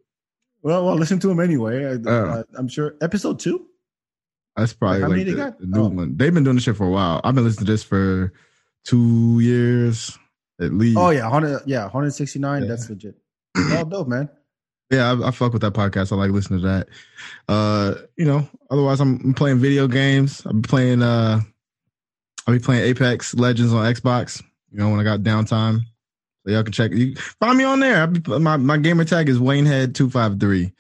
Well, 0.62 0.84
well, 0.86 0.94
listen 0.96 1.18
to 1.20 1.30
him 1.30 1.40
anyway. 1.40 1.84
I, 1.86 1.98
Oh. 2.06 2.24
uh, 2.28 2.42
I'm 2.56 2.68
sure 2.68 2.94
episode 3.02 3.38
two. 3.40 3.66
that's 4.56 4.72
probably 4.72 5.01
How 5.01 5.09
like 5.09 5.18
many 5.18 5.24
they 5.24 5.30
the, 5.32 5.36
got? 5.36 5.59
the 5.60 5.66
new 5.66 5.80
Oh. 5.82 5.88
one. 5.88 6.16
They've 6.16 6.32
been 6.34 6.44
doing 6.44 6.56
this 6.56 6.64
shit 6.64 6.76
for 6.76 6.86
a 6.86 6.90
while. 6.90 7.20
I've 7.24 7.34
been 7.34 7.44
listening 7.44 7.66
to 7.66 7.72
this 7.72 7.82
for 7.82 8.32
two 8.84 9.40
years 9.40 10.16
at 10.60 10.72
least. 10.72 10.96
Oh 10.98 11.10
yeah, 11.10 11.28
hundred 11.28 11.60
yeah, 11.66 11.82
169. 11.84 12.62
Yeah. 12.62 12.68
That's 12.68 12.88
legit. 12.88 13.16
Oh, 13.56 13.84
dope, 13.84 14.09
man. 14.09 14.28
Yeah, 14.90 15.12
I, 15.12 15.28
I 15.28 15.31
fuck 15.31 15.52
with 15.52 15.62
that 15.62 15.73
podcast. 15.73 16.12
I 16.12 16.16
like 16.16 16.31
listening 16.31 16.61
to 16.61 16.66
that. 16.66 16.89
Uh, 17.48 17.94
you 18.16 18.24
know, 18.24 18.48
otherwise 18.70 19.01
I'm, 19.01 19.35
playing 19.35 19.59
video 19.59 19.89
games. 19.89 20.43
I'm 20.44 20.62
playing 20.62 21.02
uh 21.02 21.40
I'll 22.47 22.55
be 22.55 22.61
playing 22.61 22.85
Apex 22.85 23.35
Legends 23.35 23.73
on 23.73 23.93
Xbox, 23.93 24.43
you 24.70 24.78
know, 24.78 24.90
when 24.90 25.01
I 25.01 25.05
got 25.05 25.20
downtime. 25.20 25.81
So 26.44 26.52
y'all 26.52 26.62
can 26.62 26.73
check 26.73 26.93
you 26.93 27.15
find 27.16 27.56
me 27.56 27.65
on 27.65 27.81
there. 27.81 28.06
Be, 28.06 28.39
my 28.39 28.56
my 28.56 28.77
gamer 28.77 29.05
tag 29.05 29.28
is 29.28 29.39
Waynehead253. 29.39 30.73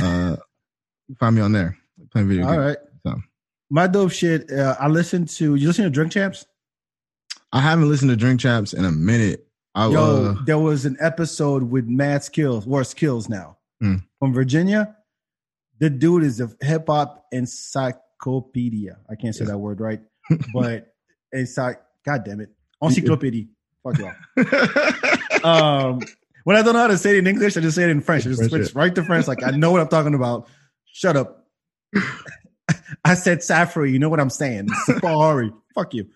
Uh 0.00 0.36
find 1.18 1.34
me 1.34 1.42
on 1.42 1.52
there. 1.52 1.76
Playing 2.10 2.28
video 2.28 2.46
All 2.46 2.52
games. 2.52 2.64
right. 2.64 2.76
So. 3.06 3.22
My 3.70 3.86
dope 3.86 4.12
shit. 4.12 4.50
Uh, 4.52 4.76
I 4.78 4.88
listened 4.88 5.28
to. 5.30 5.54
You 5.54 5.66
listen 5.66 5.84
to 5.84 5.90
Drink 5.90 6.12
Champs? 6.12 6.46
I 7.52 7.60
haven't 7.60 7.88
listened 7.88 8.10
to 8.10 8.16
Drink 8.16 8.40
Champs 8.40 8.72
in 8.72 8.84
a 8.84 8.92
minute. 8.92 9.46
I 9.74 9.88
Yo, 9.88 10.02
uh, 10.02 10.36
there 10.44 10.58
was 10.58 10.84
an 10.84 10.96
episode 11.00 11.62
with 11.62 11.86
Mad 11.86 12.20
Skillz, 12.20 12.66
worst 12.66 12.96
Skillz 12.96 13.28
now 13.28 13.56
Hmm. 13.80 13.96
from 14.18 14.32
Virginia. 14.34 14.96
The 15.78 15.88
dude 15.90 16.22
is 16.24 16.40
a 16.40 16.50
hip 16.60 16.86
hop 16.88 17.24
encyclopedia. 17.32 18.98
I 19.10 19.14
can't 19.16 19.34
say 19.34 19.44
that 19.46 19.58
word 19.58 19.80
right, 19.80 20.00
but 20.54 20.92
encyc. 21.34 21.76
God 22.04 22.24
damn 22.24 22.40
it, 22.40 22.50
encyclopedia. 22.82 23.46
Fuck 23.82 23.98
y'all. 23.98 24.12
Um, 25.44 26.00
when 26.44 26.56
I 26.56 26.62
don't 26.62 26.74
know 26.74 26.80
how 26.80 26.86
to 26.88 26.98
say 26.98 27.10
it 27.10 27.16
in 27.16 27.26
English, 27.26 27.56
I 27.56 27.60
just 27.60 27.74
say 27.76 27.84
it 27.84 27.90
in 27.90 28.00
French. 28.00 28.26
I 28.26 28.30
just 28.30 28.40
French, 28.50 28.50
switch 28.66 28.74
right 28.74 28.94
to 28.94 29.02
French. 29.04 29.26
Like 29.26 29.42
I 29.42 29.50
know 29.52 29.70
what 29.72 29.80
I'm 29.80 29.88
talking 29.88 30.14
about. 30.14 30.48
Shut 30.92 31.16
up. 31.16 31.46
I 33.04 33.14
said 33.14 33.42
Safari. 33.42 33.90
You 33.90 33.98
know 33.98 34.08
what 34.08 34.20
I'm 34.20 34.30
saying? 34.30 34.68
Safari. 34.84 35.50
Fuck 35.74 35.94
you. 35.94 36.06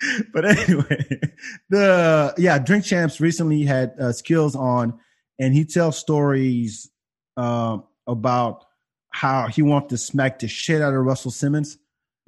but 0.32 0.44
anyway, 0.44 1.06
the 1.70 2.34
yeah, 2.38 2.58
Drink 2.58 2.84
Champs 2.84 3.20
recently 3.20 3.62
had 3.64 3.90
uh, 3.98 4.04
Skillz 4.12 4.54
on, 4.54 4.98
and 5.38 5.54
he 5.54 5.64
tells 5.64 5.98
stories 5.98 6.90
um, 7.36 7.84
about 8.06 8.64
how 9.10 9.48
he 9.48 9.62
wanted 9.62 9.88
to 9.90 9.98
smack 9.98 10.38
the 10.38 10.48
shit 10.48 10.82
out 10.82 10.94
of 10.94 11.00
Russell 11.04 11.30
Simmons. 11.30 11.78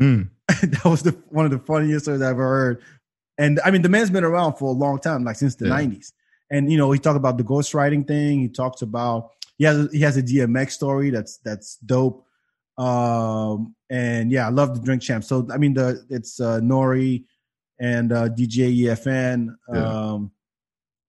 mm, 0.01 0.28
that 0.48 0.84
was 0.84 1.02
the 1.02 1.12
one 1.28 1.44
of 1.44 1.51
the 1.51 1.59
funniest 1.60 2.05
stories 2.06 2.22
I've 2.22 2.30
ever 2.30 2.42
heard. 2.48 2.82
And 3.38 3.60
I 3.64 3.70
mean, 3.70 3.82
the 3.82 3.88
man's 3.88 4.10
been 4.10 4.24
around 4.24 4.55
for 4.55 4.66
a 4.68 4.72
long 4.76 4.98
time, 4.98 5.24
like 5.24 5.36
since 5.36 5.55
the 5.56 5.66
Yeah. 5.66 5.78
'90s. 5.80 6.12
And 6.51 6.70
you 6.72 6.76
know, 6.78 6.90
he 6.90 6.98
talked 6.98 7.16
about 7.16 7.38
the 7.38 7.44
ghostwriting 7.44 8.06
thing. 8.06 8.40
He 8.40 8.48
talks 8.48 8.82
about 8.82 9.30
he 9.56 9.64
has 9.64 9.88
he 9.92 10.01
has 10.01 10.16
a 10.16 10.22
DMX 10.22 10.72
story 10.72 11.10
that's 11.10 11.38
that's 11.38 11.76
dope. 11.76 12.26
Um, 12.76 13.74
and 13.90 14.30
yeah, 14.32 14.47
I 14.47 14.51
love 14.51 14.74
the 14.74 14.80
Drink 14.84 15.02
Champ. 15.02 15.22
So 15.24 15.47
I 15.52 15.59
mean, 15.59 15.74
the 15.74 16.05
it's 16.10 16.40
uh, 16.40 16.56
N.O.R.E. 16.56 17.24
and 17.81 18.12
uh, 18.12 18.28
DJ 18.28 18.77
EFN. 18.82 19.57
Yeah. 19.73 19.85
Um, 19.85 20.31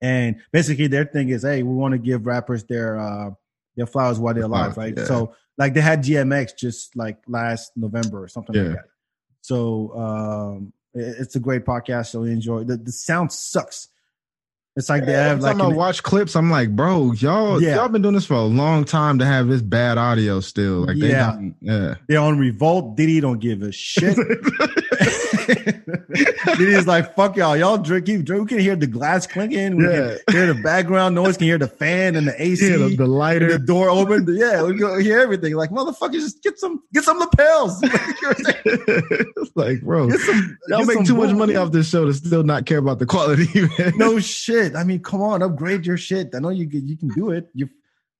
and 0.01 0.37
basically, 0.51 0.87
their 0.87 1.05
thing 1.05 1.29
is, 1.29 1.43
hey, 1.43 1.61
we 1.61 1.73
want 1.75 1.91
to 1.91 1.97
give 1.99 2.25
rappers 2.25 2.63
their 2.63 2.97
uh, 2.99 3.31
their 3.75 3.85
flowers 3.85 4.17
while 4.19 4.33
they're 4.33 4.43
alive, 4.45 4.75
right? 4.77 4.93
Yeah. 4.97 5.05
So 5.05 5.35
like 5.57 5.73
they 5.75 5.81
had 5.81 6.03
DMX 6.03 6.57
just 6.57 6.95
like 6.95 7.19
last 7.27 7.71
November 7.75 8.23
or 8.23 8.27
something 8.27 8.55
Yeah. 8.55 8.61
like 8.63 8.71
that. 8.77 8.85
So 9.41 9.93
um, 9.99 10.73
it- 10.93 11.17
it's 11.19 11.35
a 11.35 11.39
great 11.39 11.65
podcast. 11.65 12.07
So 12.07 12.23
enjoy. 12.23 12.63
The, 12.63 12.77
the 12.77 12.91
sound 12.91 13.31
sucks. 13.31 13.89
It's 14.77 14.87
like 14.87 15.05
they 15.05 15.11
have 15.11 15.31
Every 15.39 15.43
like 15.43 15.57
time 15.57 15.73
I 15.73 15.75
watch 15.75 16.01
clips, 16.01 16.33
I'm 16.33 16.49
like, 16.49 16.73
bro, 16.73 17.11
y'all, 17.11 17.61
Yeah. 17.61 17.75
y'all 17.75 17.89
been 17.89 18.01
doing 18.01 18.15
this 18.15 18.25
for 18.25 18.35
a 18.35 18.43
long 18.43 18.85
time 18.85 19.19
to 19.19 19.25
have 19.25 19.49
this 19.49 19.61
bad 19.61 19.97
audio 19.97 20.39
still. 20.39 20.85
Like, 20.85 20.97
they 20.97 21.09
Yeah. 21.09 21.31
don't- 21.33 21.55
yeah. 21.59 21.95
they're 22.07 22.19
on 22.21 22.39
revolt. 22.39 22.95
Diddy 22.95 23.19
don't 23.19 23.39
give 23.39 23.63
a 23.63 23.71
shit. 23.73 24.15
Diddy's 26.57 26.87
like, 26.87 27.15
fuck 27.15 27.35
y'all. 27.35 27.57
Y'all 27.57 27.77
drink, 27.77 28.05
keep 28.05 28.23
drink. 28.23 28.43
We 28.43 28.47
can 28.47 28.59
hear 28.59 28.75
the 28.77 28.87
glass 28.87 29.27
clinking. 29.27 29.75
We 29.77 29.83
Yeah. 29.89 30.15
can 30.27 30.35
hear 30.37 30.53
the 30.53 30.61
background 30.61 31.15
noise. 31.15 31.35
Can 31.35 31.47
hear 31.47 31.57
the 31.57 31.67
fan 31.67 32.15
and 32.15 32.27
the 32.27 32.41
AC. 32.41 32.69
yeah, 32.69 32.77
the, 32.77 32.95
the 32.95 33.07
lighter. 33.07 33.51
the 33.51 33.59
door 33.59 33.89
open. 33.89 34.25
Yeah, 34.29 34.63
we 34.63 34.77
can 34.77 35.01
hear 35.01 35.19
everything. 35.19 35.53
Like 35.55 35.71
motherfuckers, 35.71 36.11
just 36.13 36.41
get 36.43 36.57
some, 36.59 36.81
get 36.93 37.03
some 37.03 37.19
lapels. 37.19 37.79
it's 37.83 39.51
like, 39.55 39.81
bro, 39.81 40.09
some, 40.11 40.57
y'all 40.69 40.85
make 40.85 41.05
too 41.05 41.15
much 41.15 41.33
money 41.35 41.55
off 41.57 41.71
this 41.73 41.89
show 41.89 42.05
to 42.05 42.13
still 42.13 42.43
not 42.43 42.65
care 42.65 42.77
about 42.77 42.99
the 42.99 43.05
quality. 43.05 43.47
Man. 43.77 43.93
No 43.97 44.19
shit. 44.19 44.60
I 44.75 44.83
mean, 44.83 44.99
come 45.01 45.21
on, 45.21 45.41
upgrade 45.41 45.85
your 45.85 45.97
shit. 45.97 46.33
I 46.35 46.39
know 46.39 46.49
you 46.49 46.67
can, 46.69 46.87
you 46.87 46.97
can 46.97 47.09
do 47.09 47.31
it. 47.31 47.49
You 47.53 47.69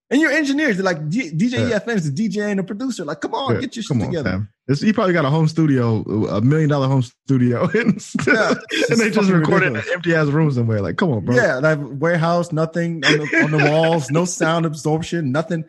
and 0.10 0.20
your 0.20 0.32
engineers, 0.32 0.76
they're 0.76 0.84
like 0.84 1.08
DJ 1.10 1.70
Yeah. 1.70 1.80
EFN 1.80 1.96
is 1.96 2.12
the 2.14 2.30
DJ 2.30 2.50
and 2.50 2.60
the 2.60 2.64
producer. 2.64 3.06
Like, 3.06 3.22
come 3.22 3.34
on, 3.34 3.56
Yeah, 3.56 3.62
get 3.62 3.76
your 3.78 3.84
shit 3.84 3.96
on, 4.02 4.08
together. 4.08 4.50
he 4.68 4.92
probably 4.92 5.14
got 5.14 5.24
a 5.24 5.30
home 5.30 5.48
studio, 5.48 6.02
a 6.28 6.42
million 6.42 6.68
dollar 6.70 6.88
home 6.88 7.02
studio, 7.02 7.64
and, 7.74 8.06
Yeah, 8.28 8.54
and 8.90 9.00
they 9.00 9.10
just 9.10 9.30
recorded 9.30 9.68
in 9.68 9.74
ridiculous. 9.76 9.88
an 9.88 9.94
empty 9.94 10.14
ass 10.16 10.28
room 10.28 10.52
somewhere. 10.52 10.82
Like, 10.82 10.98
come 10.98 11.12
on, 11.12 11.24
bro. 11.24 11.36
Yeah, 11.36 11.60
like 11.60 11.80
warehouse, 11.82 12.52
nothing 12.52 13.06
on 13.06 13.18
the, 13.20 13.42
on 13.46 13.52
the 13.52 13.58
walls, 13.72 14.12
no 14.12 14.26
sound 14.26 14.66
absorption, 14.66 15.32
nothing. 15.32 15.64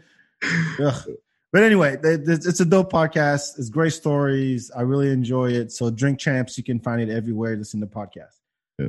Ugh. 0.81 1.09
But 1.53 1.63
anyway, 1.65 1.99
it's 2.03 2.61
a 2.61 2.65
dope 2.65 2.91
podcast. 2.91 3.59
It's 3.59 3.69
great 3.69 3.93
stories. 3.93 4.71
I 4.75 4.81
really 4.83 5.11
enjoy 5.11 5.51
it. 5.53 5.71
So, 5.71 5.91
Drink 5.91 6.19
Champs, 6.19 6.57
you 6.57 6.65
can 6.65 6.81
find 6.81 7.01
it 7.01 7.11
everywhere. 7.11 7.55
Listen 7.57 7.79
to 7.81 7.87
podcast. 7.87 8.39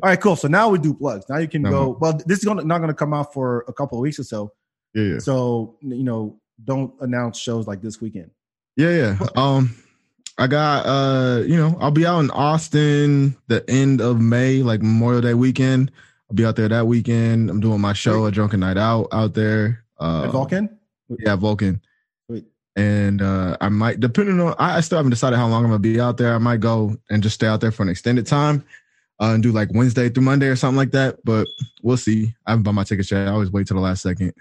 All 0.02 0.10
right, 0.10 0.20
cool. 0.20 0.36
So 0.36 0.48
now 0.48 0.70
we 0.70 0.80
do 0.80 0.94
plugs. 0.94 1.26
Now 1.30 1.38
you 1.38 1.48
can 1.48 1.64
go. 1.64 1.92
Uh-huh. 1.92 1.98
Well, 2.00 2.22
this 2.26 2.40
is 2.40 2.46
gonna, 2.46 2.64
not 2.64 2.80
going 2.80 2.90
to 2.90 2.96
come 2.96 3.14
out 3.14 3.34
for 3.34 3.66
a 3.68 3.74
couple 3.74 3.98
of 3.98 4.02
weeks 4.02 4.20
or 4.20 4.24
so. 4.24 4.52
yeah, 4.94 5.04
yeah. 5.04 5.20
So 5.20 5.78
you 5.82 6.04
know, 6.04 6.40
don't 6.64 6.94
announce 7.02 7.40
shows 7.40 7.68
like 7.68 7.82
this 7.82 8.02
weekend. 8.02 8.32
Yeah, 8.76 8.90
yeah. 8.90 9.28
Um, 9.36 9.76
I 10.38 10.48
got 10.48 10.86
uh, 10.86 11.44
you 11.44 11.58
know, 11.58 11.78
I'll 11.80 11.92
be 11.92 12.06
out 12.06 12.20
in 12.20 12.32
Austin 12.32 13.36
the 13.48 13.64
end 13.70 14.02
of 14.02 14.20
May, 14.20 14.64
like 14.64 14.82
Memorial 14.82 15.22
Day 15.22 15.34
weekend. 15.34 15.92
I'll 16.30 16.36
be 16.36 16.46
out 16.46 16.56
there 16.56 16.70
that 16.70 16.88
weekend. 16.88 17.50
I'm 17.50 17.60
doing 17.60 17.82
my 17.82 17.94
show, 17.94 18.26
a 18.26 18.32
drunken 18.32 18.60
night 18.60 18.78
out, 18.78 19.08
out 19.12 19.34
there. 19.34 19.84
Uh, 20.00 20.24
At 20.26 20.32
Vulcan. 20.32 20.80
Yeah, 21.20 21.36
Vulcan. 21.36 21.82
Wait. 22.28 22.46
And 22.76 23.22
uh, 23.22 23.58
I 23.62 23.70
might, 23.70 24.00
depending 24.00 24.40
on, 24.40 24.56
I 24.58 24.78
I 24.78 24.82
still 24.82 24.98
haven't 24.98 25.12
decided 25.12 25.38
how 25.38 25.48
long 25.48 25.64
I'm 25.64 25.70
gonna 25.70 25.80
be 25.80 26.00
out 26.00 26.18
there. 26.18 26.34
I 26.34 26.40
might 26.40 26.60
go 26.60 26.98
and 27.10 27.22
just 27.22 27.36
stay 27.36 27.48
out 27.48 27.62
there 27.62 27.72
for 27.72 27.84
an 27.84 27.90
extended 27.90 28.26
time 28.26 28.64
uh, 29.22 29.32
and 29.34 29.44
do 29.44 29.52
like 29.52 29.70
Wednesday 29.74 30.10
through 30.10 30.24
Monday 30.24 30.48
or 30.48 30.56
something 30.56 30.78
like 30.78 30.92
that. 30.92 31.18
But 31.24 31.48
we'll 31.82 31.98
see. 31.98 32.34
I 32.46 32.52
haven't 32.52 32.64
bought 32.64 32.74
my 32.74 32.84
tickets 32.84 33.12
yet. 33.12 33.28
I 33.28 33.32
always 33.32 33.52
wait 33.52 33.68
till 33.68 33.78
the 33.78 33.82
last 33.82 34.02
second 34.02 34.34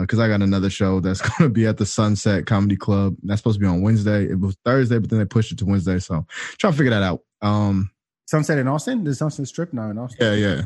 because 0.00 0.20
I 0.20 0.28
got 0.28 0.42
another 0.42 0.70
show 0.70 1.00
that's 1.00 1.20
gonna 1.38 1.50
be 1.50 1.66
at 1.66 1.76
the 1.76 1.86
Sunset 1.86 2.46
Comedy 2.46 2.76
Club. 2.76 3.16
That's 3.22 3.40
supposed 3.40 3.58
to 3.58 3.60
be 3.60 3.66
on 3.66 3.82
Wednesday. 3.82 4.24
It 4.24 4.38
was 4.38 4.56
Thursday, 4.64 4.98
but 4.98 5.10
then 5.10 5.18
they 5.18 5.24
pushed 5.24 5.52
it 5.52 5.58
to 5.58 5.66
Wednesday. 5.66 5.98
So 5.98 6.26
trying 6.58 6.72
to 6.72 6.76
figure 6.76 6.90
that 6.90 7.02
out. 7.02 7.20
Um, 7.40 7.90
Sunset 8.26 8.58
in 8.58 8.68
Austin. 8.68 9.04
There's 9.04 9.18
Sunset 9.18 9.46
Strip 9.48 9.72
now 9.72 9.90
in 9.90 9.98
Austin. 9.98 10.26
yeah, 10.26 10.34
yeah. 10.34 10.62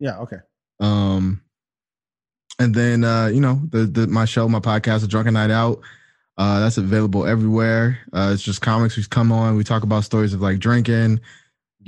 Yeah. 0.00 0.18
Okay. 0.20 0.38
Um, 0.80 1.42
and 2.58 2.74
then 2.74 3.04
uh, 3.04 3.26
you 3.26 3.40
know 3.40 3.60
the 3.68 3.80
the 3.80 4.06
my 4.06 4.24
show, 4.24 4.48
my 4.48 4.60
podcast, 4.60 5.04
A 5.04 5.08
Drunken 5.08 5.34
Night 5.34 5.50
Out. 5.50 5.80
Uh, 6.36 6.60
that's 6.60 6.78
available 6.78 7.26
everywhere. 7.26 7.98
Uh, 8.12 8.30
it's 8.32 8.42
just 8.42 8.60
comics. 8.60 8.96
We 8.96 9.04
come 9.04 9.32
on, 9.32 9.56
we 9.56 9.64
talk 9.64 9.82
about 9.82 10.04
stories 10.04 10.32
of 10.32 10.40
like 10.40 10.58
drinking, 10.58 11.20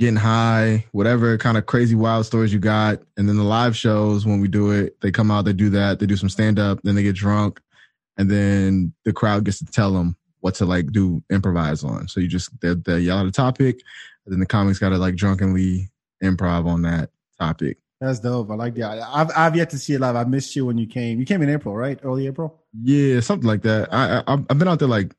getting 0.01 0.15
high, 0.15 0.83
whatever 0.93 1.37
kind 1.37 1.57
of 1.57 1.67
crazy 1.67 1.93
wild 1.93 2.25
stories 2.25 2.51
you 2.51 2.57
got. 2.57 2.99
And 3.17 3.29
then 3.29 3.37
the 3.37 3.43
live 3.43 3.77
shows 3.77 4.25
when 4.25 4.41
we 4.41 4.47
do 4.47 4.71
it, 4.71 4.99
they 5.01 5.11
come 5.11 5.29
out, 5.29 5.45
they 5.45 5.53
do 5.53 5.69
that, 5.69 5.99
they 5.99 6.07
do 6.07 6.17
some 6.17 6.27
stand 6.27 6.57
up, 6.57 6.79
then 6.83 6.95
they 6.95 7.03
get 7.03 7.15
drunk, 7.15 7.61
and 8.17 8.29
then 8.29 8.93
the 9.05 9.13
crowd 9.13 9.45
gets 9.45 9.59
to 9.59 9.65
tell 9.65 9.93
them 9.93 10.17
what 10.39 10.55
to 10.55 10.65
like 10.65 10.91
do 10.91 11.23
improvise 11.29 11.83
on. 11.83 12.07
So 12.07 12.19
you 12.19 12.27
just 12.27 12.49
they, 12.61 12.73
they 12.73 12.97
yell 12.97 13.19
out 13.19 13.27
a 13.27 13.31
topic, 13.31 13.79
and 14.25 14.33
then 14.33 14.39
the 14.39 14.47
comics 14.47 14.79
got 14.79 14.89
to 14.89 14.97
like 14.97 15.15
drunkenly 15.15 15.91
improv 16.23 16.65
on 16.65 16.81
that 16.81 17.11
topic. 17.39 17.77
That's 17.99 18.19
dope. 18.19 18.49
I 18.49 18.55
like 18.55 18.73
that. 18.75 19.07
I've 19.07 19.29
I've 19.37 19.55
yet 19.55 19.69
to 19.69 19.77
see 19.77 19.93
it 19.93 20.01
live. 20.01 20.15
I 20.15 20.23
missed 20.23 20.55
you 20.55 20.65
when 20.65 20.79
you 20.79 20.87
came. 20.87 21.19
You 21.19 21.27
came 21.27 21.43
in 21.43 21.49
April, 21.51 21.75
right? 21.75 21.99
Early 22.01 22.25
April. 22.25 22.59
Yeah, 22.81 23.19
something 23.19 23.47
like 23.47 23.61
that. 23.61 23.93
I, 23.93 24.23
I 24.25 24.33
I've 24.49 24.57
been 24.57 24.67
out 24.67 24.79
there 24.79 24.87
like, 24.87 25.13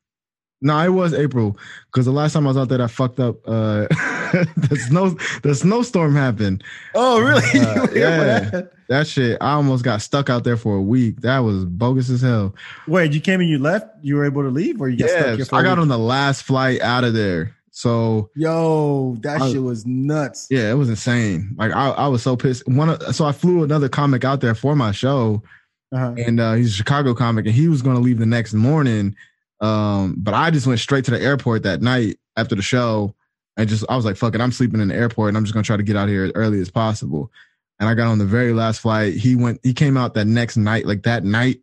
no, 0.62 0.78
it 0.78 0.88
was 0.90 1.12
April 1.12 1.58
because 1.92 2.06
the 2.06 2.12
last 2.12 2.32
time 2.32 2.46
I 2.46 2.48
was 2.50 2.56
out 2.56 2.68
there, 2.70 2.80
I 2.80 2.86
fucked 2.86 3.20
up. 3.20 3.36
Uh, 3.46 3.86
the 4.56 4.78
snow 4.88 5.10
the 5.42 5.54
snowstorm 5.54 6.14
happened. 6.14 6.64
Oh, 6.94 7.20
really? 7.20 7.42
Uh, 7.42 7.52
You 7.54 7.80
were 7.80 7.86
here 7.88 7.88
for 7.90 7.98
yeah. 7.98 8.40
that? 8.50 8.72
That 8.88 9.06
shit, 9.06 9.38
I 9.40 9.52
almost 9.52 9.84
got 9.84 10.02
stuck 10.02 10.28
out 10.30 10.44
there 10.44 10.56
for 10.56 10.76
a 10.76 10.82
week. 10.82 11.20
That 11.22 11.38
was 11.40 11.64
bogus 11.64 12.08
as 12.10 12.20
hell. 12.22 12.54
Wait, 12.86 13.12
you 13.12 13.20
came 13.20 13.40
and 13.40 13.48
you 13.48 13.58
left. 13.58 13.86
You 14.02 14.16
were 14.16 14.24
able 14.24 14.42
to 14.42 14.48
leave, 14.50 14.80
or 14.80 14.88
you 14.88 14.98
got 14.98 15.10
stuck 15.10 15.48
for 15.48 15.56
a 15.56 15.58
I 15.58 15.62
got 15.62 15.78
on 15.78 15.88
the 15.88 15.98
last 15.98 16.42
flight 16.42 16.80
out 16.80 17.04
of 17.04 17.14
there. 17.14 17.54
So 17.70 18.30
Yo, 18.36 19.16
that 19.22 19.40
I- 19.40 19.50
shit 19.50 19.62
was 19.62 19.86
nuts. 19.86 20.46
yeah, 20.50 20.70
it 20.70 20.74
was 20.74 20.90
insane. 20.90 21.54
Like 21.56 21.72
I, 21.72 21.88
I 21.90 22.06
was 22.08 22.22
so 22.22 22.36
pissed. 22.36 22.66
One, 22.68 22.90
of- 22.90 23.14
so 23.14 23.24
I 23.24 23.32
flew 23.32 23.62
another 23.64 23.88
comic 23.88 24.24
out 24.24 24.40
there 24.42 24.54
for 24.54 24.76
my 24.76 24.92
show, 24.92 25.42
Uh-huh. 25.90 26.14
and 26.18 26.38
uh, 26.38 26.52
he's 26.54 26.68
a 26.74 26.76
Chicago 26.76 27.14
comic, 27.14 27.46
and 27.46 27.54
he 27.54 27.68
was 27.68 27.80
going 27.80 27.96
to 27.96 28.02
leave 28.02 28.18
the 28.18 28.26
next 28.26 28.52
morning. 28.52 29.16
Um, 29.62 30.16
but 30.18 30.34
I 30.34 30.50
just 30.50 30.66
went 30.66 30.80
straight 30.80 31.04
to 31.06 31.10
the 31.12 31.20
airport 31.22 31.62
that 31.62 31.80
night 31.80 32.18
after 32.36 32.54
the 32.54 32.62
show, 32.62 33.14
and 33.56 33.68
just 33.68 33.84
I 33.88 33.96
was 33.96 34.04
like, 34.04 34.16
"Fuck 34.16 34.34
it, 34.34 34.40
I'm 34.40 34.52
sleeping 34.52 34.80
in 34.80 34.88
the 34.88 34.94
airport, 34.94 35.28
and 35.28 35.36
I'm 35.36 35.44
just 35.44 35.54
gonna 35.54 35.62
try 35.64 35.76
to 35.76 35.82
get 35.82 35.96
out 35.96 36.08
here 36.08 36.24
as 36.24 36.32
early 36.34 36.60
as 36.60 36.70
possible." 36.70 37.30
And 37.78 37.88
I 37.88 37.94
got 37.94 38.08
on 38.08 38.18
the 38.18 38.24
very 38.24 38.52
last 38.52 38.80
flight. 38.80 39.14
He 39.14 39.36
went. 39.36 39.60
He 39.62 39.72
came 39.72 39.96
out 39.96 40.14
that 40.14 40.26
next 40.26 40.56
night, 40.56 40.84
like 40.86 41.04
that 41.04 41.24
night, 41.24 41.60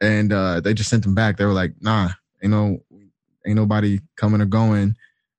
and 0.00 0.32
uh, 0.32 0.60
they 0.60 0.74
just 0.74 0.90
sent 0.90 1.06
him 1.06 1.14
back. 1.14 1.36
They 1.36 1.44
were 1.44 1.52
like, 1.52 1.74
"Nah, 1.80 2.10
ain't 2.42 2.50
no, 2.50 2.78
ain't 3.46 3.56
nobody 3.56 4.00
coming 4.16 4.40
or 4.40 4.46
going." 4.46 4.96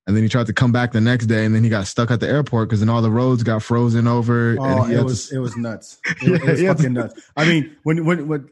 And 0.07 0.15
then 0.15 0.23
he 0.23 0.30
tried 0.30 0.47
to 0.47 0.53
come 0.53 0.72
back 0.72 0.93
the 0.93 0.99
next 1.01 1.27
day, 1.27 1.45
and 1.45 1.53
then 1.53 1.63
he 1.63 1.69
got 1.69 1.88
stuck 1.88 2.09
at 2.09 2.19
the 2.19 2.27
airport 2.27 2.68
because 2.69 2.80
then 2.80 2.89
all 2.89 3.01
the 3.03 3.11
roads 3.11 3.43
got 3.43 3.61
frozen 3.63 4.07
over. 4.07 4.57
Oh, 4.59 4.84
and 4.84 4.93
it 4.93 5.03
was 5.03 5.30
to, 5.30 5.35
it 5.35 5.39
was 5.39 5.55
nuts. 5.55 5.99
It, 6.22 6.30
was- 6.31 6.41
it 6.41 6.47
was 6.49 6.61
Yeah, 6.61 6.68
had 6.69 6.77
to- 6.77 6.84
fucking 6.84 6.93
nuts. 6.93 7.22
I 7.38 7.45
mean, 7.45 7.76
when 7.84 8.05
when 8.05 8.27
when 8.27 8.49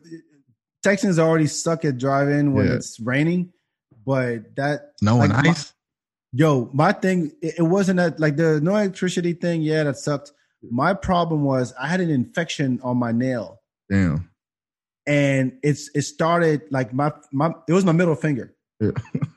Texans 0.83 1.19
already 1.19 1.47
suck 1.47 1.83
at 1.85 1.97
driving 1.97 2.53
when 2.53 2.67
Yeah. 2.67 2.73
it's 2.73 2.99
raining, 2.99 3.51
but 4.05 4.55
that 4.55 4.93
no 5.01 5.17
like 5.17 5.31
one 5.31 5.43
my- 5.43 5.49
ice. 5.51 5.73
Yo, 6.31 6.69
my 6.73 6.91
thing, 6.91 7.31
it, 7.41 7.55
it 7.57 7.63
wasn't 7.63 7.97
that 7.97 8.19
like 8.19 8.35
the 8.37 8.61
no 8.61 8.71
electricity 8.75 9.33
thing. 9.33 9.61
Yeah, 9.63 9.83
that 9.85 9.97
sucked. 9.97 10.31
My 10.61 10.93
problem 10.93 11.43
was 11.43 11.73
I 11.79 11.87
had 11.87 12.01
an 12.01 12.09
infection 12.11 12.79
on 12.83 12.97
my 12.97 13.11
nail, 13.11 13.61
Damn. 13.89 14.29
and 15.07 15.53
it's 15.63 15.89
it 15.95 16.03
started 16.03 16.61
like 16.69 16.93
my 16.93 17.11
my 17.31 17.51
it 17.67 17.73
was 17.73 17.83
my 17.83 17.93
middle 17.93 18.15
finger. 18.15 18.53
Yeah. 18.79 18.91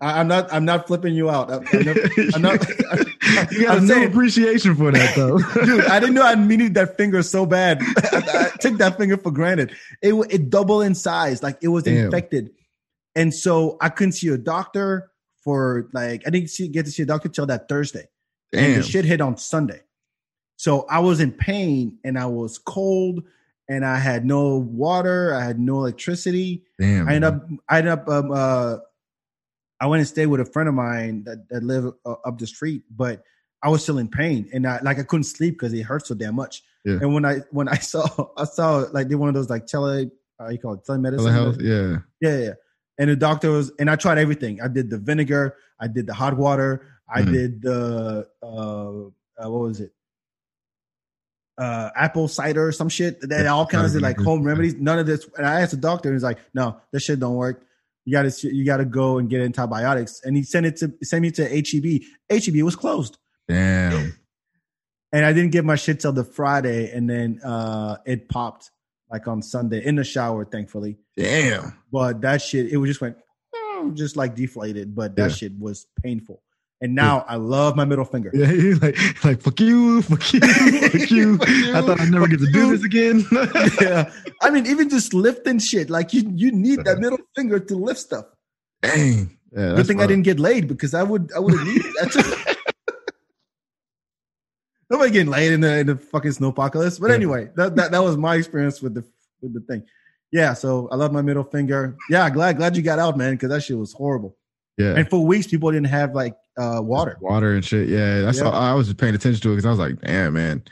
I, 0.00 0.20
I'm 0.20 0.28
not 0.28 0.52
I'm 0.52 0.64
not 0.64 0.86
flipping 0.86 1.14
you 1.14 1.30
out. 1.30 1.50
I'm, 1.50 1.66
I'm 1.72 1.84
not, 1.84 1.96
I'm 2.34 2.42
not- 2.42 3.52
you 3.52 3.62
got 3.66 3.78
I'm 3.78 3.86
no 3.86 3.94
saying- 3.94 4.08
appreciation 4.08 4.74
for 4.76 4.90
that 4.92 5.14
though. 5.16 5.38
dude. 5.64 5.84
I 5.86 6.00
didn't 6.00 6.14
know 6.14 6.22
I 6.22 6.34
needed 6.34 6.74
that 6.74 6.96
finger 6.96 7.22
so 7.22 7.46
bad. 7.46 7.78
I, 7.82 8.50
I 8.52 8.56
took 8.60 8.78
that 8.78 8.96
finger 8.98 9.16
for 9.16 9.30
granted. 9.30 9.72
It 10.02 10.14
it 10.30 10.50
doubled 10.50 10.84
in 10.84 10.94
size, 10.94 11.42
like 11.42 11.58
it 11.62 11.68
was 11.68 11.84
Damn. 11.84 12.06
infected, 12.06 12.50
and 13.14 13.32
so 13.34 13.76
I 13.80 13.88
couldn't 13.88 14.12
see 14.12 14.28
a 14.28 14.38
doctor 14.38 15.10
for 15.42 15.88
like 15.92 16.22
I 16.26 16.30
didn't 16.30 16.50
see, 16.50 16.68
get 16.68 16.86
to 16.86 16.90
see 16.92 17.02
a 17.02 17.06
doctor 17.06 17.28
till 17.28 17.46
that 17.46 17.68
Thursday. 17.68 18.08
and 18.52 18.60
Damn. 18.66 18.76
the 18.76 18.82
shit 18.82 19.04
hit 19.04 19.20
on 19.20 19.36
Sunday. 19.36 19.80
So 20.56 20.86
I 20.88 21.00
was 21.00 21.20
in 21.20 21.32
pain 21.32 21.98
and 22.04 22.18
I 22.18 22.26
was 22.26 22.58
cold 22.58 23.24
and 23.68 23.84
I 23.84 23.96
had 23.98 24.24
no 24.24 24.56
water. 24.58 25.34
I 25.34 25.42
had 25.44 25.58
no 25.58 25.78
electricity. 25.78 26.62
Damn. 26.78 27.08
I 27.08 27.14
ended 27.14 27.24
up, 27.34 27.46
I 27.68 27.78
ended 27.78 27.92
up, 27.92 28.08
um, 28.08 28.30
uh, 28.32 28.76
I 29.84 29.86
went 29.86 30.00
and 30.00 30.08
stayed 30.08 30.28
with 30.28 30.40
a 30.40 30.46
friend 30.46 30.66
of 30.66 30.74
mine 30.74 31.24
that, 31.24 31.46
that 31.50 31.62
lived 31.62 31.94
uh, 32.06 32.14
up 32.24 32.38
the 32.38 32.46
street, 32.46 32.84
but 32.90 33.22
I 33.62 33.68
was 33.68 33.82
still 33.82 33.98
in 33.98 34.08
pain 34.08 34.48
and 34.54 34.66
I 34.66 34.80
like 34.80 34.98
I 34.98 35.02
couldn't 35.02 35.24
sleep 35.24 35.56
because 35.58 35.74
it 35.74 35.82
hurt 35.82 36.06
so 36.06 36.14
damn 36.14 36.36
much. 36.36 36.62
Yeah. 36.86 36.94
And 37.02 37.12
when 37.12 37.26
I 37.26 37.40
when 37.50 37.68
I 37.68 37.74
saw 37.92 38.06
I 38.38 38.44
saw 38.44 38.86
like 38.92 39.08
they 39.08 39.14
one 39.14 39.28
of 39.28 39.34
those 39.34 39.50
like 39.50 39.66
tele 39.66 40.10
uh, 40.40 40.48
you 40.48 40.58
call 40.58 40.72
it 40.72 40.86
telemedicine. 40.88 41.18
Telehealth, 41.18 41.60
yeah. 41.60 41.98
Yeah, 42.26 42.38
yeah. 42.44 42.52
And 42.98 43.10
the 43.10 43.16
doctor 43.16 43.50
was, 43.50 43.72
and 43.78 43.90
I 43.90 43.96
tried 43.96 44.16
everything. 44.16 44.62
I 44.62 44.68
did 44.68 44.88
the 44.88 44.96
vinegar, 44.96 45.56
I 45.78 45.86
did 45.88 46.06
the 46.06 46.14
hot 46.14 46.34
water, 46.34 46.86
I 47.06 47.20
Mhm. 47.20 47.32
did 47.32 47.60
the 47.60 48.26
uh, 48.42 48.46
uh 49.36 49.50
what 49.50 49.60
was 49.68 49.80
it? 49.80 49.92
Uh 51.58 51.90
apple 51.94 52.26
cider 52.26 52.68
or 52.68 52.72
some 52.72 52.88
shit. 52.88 53.20
That 53.28 53.46
all 53.48 53.66
kinds 53.66 53.94
of 53.94 54.00
like 54.00 54.18
home 54.18 54.44
remedies. 54.44 54.76
None 54.76 54.98
of 54.98 55.04
this. 55.04 55.28
And 55.36 55.46
I 55.46 55.60
asked 55.60 55.72
the 55.72 55.76
doctor, 55.76 56.08
and 56.08 56.16
he's 56.16 56.22
like, 56.22 56.38
"No, 56.54 56.80
this 56.90 57.02
shit 57.02 57.20
don't 57.20 57.34
work. 57.36 57.66
You 58.04 58.12
got 58.12 58.30
to 58.30 58.54
you 58.54 58.64
got 58.64 58.76
to 58.78 58.84
go 58.84 59.18
and 59.18 59.28
get 59.30 59.40
antibiotics." 59.40 60.20
And 60.24 60.36
he 60.36 60.42
sent 60.42 60.66
it 60.66 60.76
to 60.78 60.92
sent 61.02 61.22
me 61.22 61.30
to 61.32 61.44
HEB. 61.48 62.02
HEB 62.30 62.62
was 62.62 62.76
closed, 62.76 63.16
Damn. 63.48 64.14
and 65.12 65.24
I 65.24 65.32
didn't 65.32 65.52
get 65.52 65.64
my 65.64 65.76
shit 65.76 66.00
till 66.00 66.12
the 66.12 66.24
Friday, 66.24 66.90
and 66.92 67.08
then 67.08 67.40
uh 67.42 67.96
it 68.04 68.28
popped 68.28 68.70
like 69.10 69.26
on 69.28 69.40
Sunday 69.42 69.84
in 69.84 69.96
the 69.96 70.04
shower, 70.04 70.44
thankfully. 70.44 70.98
Damn. 71.16 71.78
But 71.90 72.20
that 72.22 72.42
shit, 72.42 72.70
it 72.72 72.76
was 72.76 72.90
just 72.90 73.00
went 73.00 73.16
just 73.94 74.16
like 74.16 74.34
deflated. 74.34 74.94
But 74.94 75.16
that 75.16 75.30
Yeah. 75.30 75.36
shit 75.36 75.58
was 75.58 75.86
painful. 76.02 76.42
And 76.84 76.94
now 76.94 77.24
I 77.26 77.36
love 77.36 77.76
my 77.76 77.86
middle 77.86 78.04
finger. 78.04 78.30
Yeah, 78.34 78.44
he's 78.52 78.82
like, 78.82 79.24
like 79.24 79.40
fuck 79.40 79.58
you, 79.58 80.02
fuck 80.02 80.34
you, 80.34 80.40
fuck 80.40 81.10
you. 81.10 81.38
Fuck 81.38 81.48
I 81.48 81.80
thought 81.80 81.98
I'd 81.98 82.10
never 82.10 82.26
fuck 82.26 82.32
get 82.32 82.40
to 82.40 82.46
you. 82.46 82.52
do 82.52 82.76
this 82.76 82.84
again. 82.84 83.24
yeah. 83.80 84.12
I 84.42 84.50
mean, 84.50 84.66
even 84.66 84.90
just 84.90 85.14
lifting 85.14 85.58
shit, 85.60 85.88
like 85.88 86.12
you 86.12 86.30
you 86.34 86.52
need 86.52 86.80
that 86.80 86.98
uh-huh. 86.98 87.00
middle 87.00 87.18
finger 87.34 87.58
to 87.58 87.74
lift 87.74 88.00
stuff. 88.00 88.26
Dang. 88.82 89.34
Yeah, 89.50 89.76
Good 89.76 89.86
thing 89.86 90.02
I 90.02 90.06
didn't 90.06 90.24
get 90.24 90.38
laid 90.38 90.68
because 90.68 90.92
I 90.92 91.02
would 91.02 91.32
I 91.34 91.38
would 91.38 91.54
have 91.54 91.66
needed 91.66 91.90
that. 92.00 92.12
too. 92.12 92.94
Nobody 94.90 95.10
getting 95.10 95.32
laid 95.32 95.52
in 95.54 95.62
the 95.62 95.78
in 95.78 95.86
the 95.86 95.96
fucking 95.96 96.32
snow 96.32 96.48
apocalypse. 96.48 96.98
But 96.98 97.12
anyway, 97.12 97.48
that, 97.56 97.76
that 97.76 97.92
that 97.92 98.02
was 98.02 98.18
my 98.18 98.34
experience 98.34 98.82
with 98.82 98.92
the 98.92 99.04
with 99.40 99.54
the 99.54 99.60
thing. 99.60 99.84
Yeah, 100.32 100.52
so 100.52 100.90
I 100.92 100.96
love 100.96 101.14
my 101.14 101.22
middle 101.22 101.44
finger. 101.44 101.96
Yeah, 102.10 102.28
glad 102.28 102.58
glad 102.58 102.76
you 102.76 102.82
got 102.82 102.98
out, 102.98 103.16
man, 103.16 103.32
because 103.36 103.48
that 103.48 103.62
shit 103.62 103.78
was 103.78 103.94
horrible. 103.94 104.36
Yeah. 104.78 104.94
And 104.96 105.08
for 105.08 105.24
weeks, 105.24 105.46
people 105.46 105.70
didn't 105.70 105.86
have 105.88 106.14
like 106.14 106.34
uh 106.58 106.80
water. 106.82 107.16
Water 107.20 107.54
and 107.54 107.64
shit. 107.64 107.88
Yeah. 107.88 108.20
That's 108.22 108.38
Yeah. 108.38 108.44
all 108.46 108.54
I 108.54 108.72
was 108.74 108.86
just 108.88 108.98
paying 108.98 109.14
attention 109.14 109.40
to 109.42 109.48
it 109.52 109.56
because 109.56 109.66
I 109.66 109.70
was 109.70 109.78
like, 109.78 110.00
damn, 110.00 110.32
man. 110.34 110.62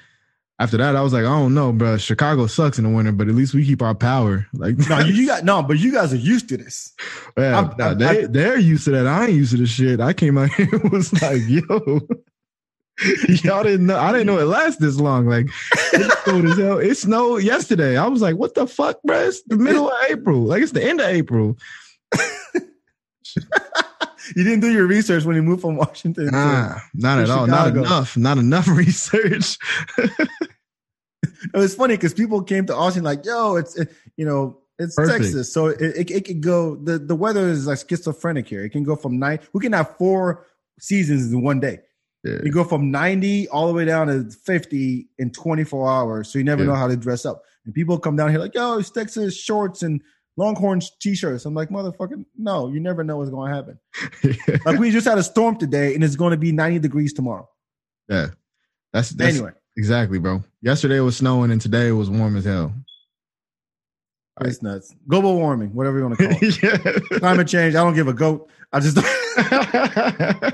After 0.58 0.76
that, 0.76 0.94
I 0.94 1.00
was 1.00 1.12
like, 1.12 1.22
I 1.24 1.28
don't 1.28 1.54
know, 1.54 1.72
bro. 1.72 1.96
Chicago 1.96 2.46
sucks 2.46 2.78
in 2.78 2.84
the 2.84 2.90
winter, 2.90 3.10
but 3.10 3.26
at 3.28 3.34
least 3.34 3.52
we 3.54 3.64
keep 3.66 3.82
our 3.82 3.94
power. 3.96 4.46
Like, 4.54 4.76
No, 4.88 5.00
you, 5.00 5.12
you 5.14 5.26
got 5.26 5.44
no, 5.44 5.62
but 5.62 5.78
you 5.78 5.90
guys 5.92 6.12
are 6.12 6.16
used 6.16 6.48
to 6.50 6.56
this. 6.56 6.92
yeah, 7.36 7.56
I'm- 7.56 7.74
nah, 7.78 7.86
I'm- 7.88 7.98
they, 7.98 8.24
I- 8.24 8.26
they're 8.26 8.58
used 8.58 8.84
to 8.84 8.90
that. 8.92 9.06
I 9.08 9.24
ain't 9.26 9.32
used 9.34 9.52
to 9.52 9.56
this 9.58 9.70
shit. 9.70 9.98
I 10.00 10.12
came 10.12 10.38
out 10.38 10.50
here 10.54 10.68
and 10.70 10.92
was 10.92 11.12
like, 11.20 11.40
yo, 11.48 11.62
y'all 13.42 13.64
didn't 13.64 13.86
know. 13.86 13.98
I 13.98 14.12
didn't 14.12 14.26
know 14.28 14.38
it 14.38 14.44
lasts 14.44 14.80
this 14.80 15.00
long. 15.00 15.26
Like, 15.26 15.48
it's 15.94 16.14
cold 16.22 16.44
as 16.44 16.58
hell. 16.58 16.78
It 16.78 16.94
snowed 16.96 17.42
yesterday. 17.42 17.96
I 17.96 18.06
was 18.06 18.22
like, 18.22 18.36
what 18.36 18.54
the 18.54 18.66
fuck, 18.68 19.02
bro? 19.02 19.18
It's 19.20 19.42
the 19.44 19.56
middle 19.56 19.88
of 19.90 19.96
April. 20.10 20.42
Like, 20.42 20.62
it's 20.62 20.72
the 20.72 20.84
end 20.84 21.00
of 21.00 21.06
April. 21.08 21.56
You 24.36 24.44
didn't 24.44 24.60
do 24.60 24.70
your 24.72 24.86
research 24.86 25.24
when 25.24 25.36
you 25.36 25.42
moved 25.42 25.62
from 25.62 25.76
Washington. 25.76 26.26
to- 26.26 26.30
Nah, 26.32 26.78
not 26.94 27.16
to 27.16 27.22
at 27.22 27.30
all. 27.30 27.46
Not 27.46 27.76
enough. 27.76 28.16
Not 28.16 28.38
enough 28.38 28.68
research. 28.84 29.58
It 31.54 31.58
was 31.58 31.74
funny 31.74 31.94
because 31.94 32.14
people 32.14 32.42
came 32.42 32.66
to 32.66 32.74
Austin 32.74 33.02
like, 33.04 33.24
"Yo, 33.24 33.56
it's 33.56 33.76
it, 33.76 33.92
you 34.16 34.24
know, 34.24 34.58
it's 34.78 34.94
Perfect. 34.94 35.24
Texas, 35.24 35.52
so 35.52 35.66
it, 35.66 35.80
it 35.80 36.10
it 36.10 36.24
could 36.24 36.40
go. 36.40 36.76
the 36.76 36.98
The 36.98 37.16
weather 37.16 37.48
is 37.48 37.66
like 37.66 37.78
schizophrenic 37.88 38.48
here. 38.48 38.64
It 38.64 38.70
can 38.70 38.84
go 38.84 38.94
from 38.96 39.18
nine. 39.18 39.40
We 39.52 39.60
can 39.60 39.72
have 39.72 39.96
four 39.96 40.46
seasons 40.78 41.32
in 41.32 41.42
one 41.42 41.58
day. 41.60 41.80
Yeah. 42.24 42.38
You 42.44 42.52
go 42.52 42.62
from 42.64 42.90
ninety 42.92 43.48
all 43.48 43.66
the 43.66 43.72
way 43.72 43.84
down 43.84 44.06
to 44.06 44.30
fifty 44.30 45.08
in 45.18 45.30
twenty 45.30 45.64
four 45.64 45.90
hours. 45.90 46.28
So 46.32 46.38
you 46.38 46.44
never 46.44 46.62
Yeah. 46.62 46.70
know 46.70 46.76
how 46.76 46.86
to 46.88 46.96
dress 46.96 47.24
up. 47.26 47.42
And 47.64 47.74
people 47.74 47.98
come 47.98 48.14
down 48.16 48.30
here 48.30 48.38
like, 48.38 48.54
"Yo, 48.54 48.78
it's 48.78 48.90
Texas 48.90 49.36
shorts 49.36 49.82
and 49.82 50.00
Longhorns 50.36 50.90
t-shirts." 51.00 51.44
I'm 51.44 51.54
like, 51.54 51.68
"Motherfucking 51.70 52.24
no! 52.38 52.68
You 52.68 52.80
never 52.80 53.04
know 53.04 53.18
what's 53.18 53.30
going 53.30 53.50
to 53.50 53.56
happen." 53.56 53.78
Like 54.64 54.78
we 54.78 54.90
just 54.90 55.06
had 55.06 55.18
a 55.18 55.22
storm 55.22 55.56
today, 55.58 55.94
and 55.94 56.02
it's 56.04 56.16
going 56.16 56.30
to 56.32 56.36
be 56.36 56.52
ninety 56.52 56.78
degrees 56.78 57.12
tomorrow. 57.12 57.48
yeah. 58.08 58.28
That's, 58.92 59.08
that's 59.10 59.36
anyway, 59.36 59.52
exactly, 59.78 60.18
bro. 60.18 60.42
Yesterday 60.60 60.98
it 60.98 61.00
was 61.00 61.16
snowing 61.16 61.50
and 61.50 61.58
today 61.58 61.88
it 61.88 61.92
was 61.92 62.10
warm 62.10 62.36
as 62.36 62.44
hell. 62.44 62.74
it's 64.42 64.60
nuts. 64.62 64.94
Global 65.08 65.34
warming, 65.36 65.72
whatever 65.72 65.96
you 65.98 66.04
want 66.04 66.18
to 66.18 66.28
call 66.28 66.36
it. 66.42 66.62
yeah. 67.10 67.18
climate 67.18 67.48
change. 67.48 67.74
I 67.74 67.82
don't 67.82 67.94
give 67.94 68.06
a 68.06 68.12
goat. 68.12 68.50
I 68.70 68.80
just 68.80 68.98
I, 68.98 70.52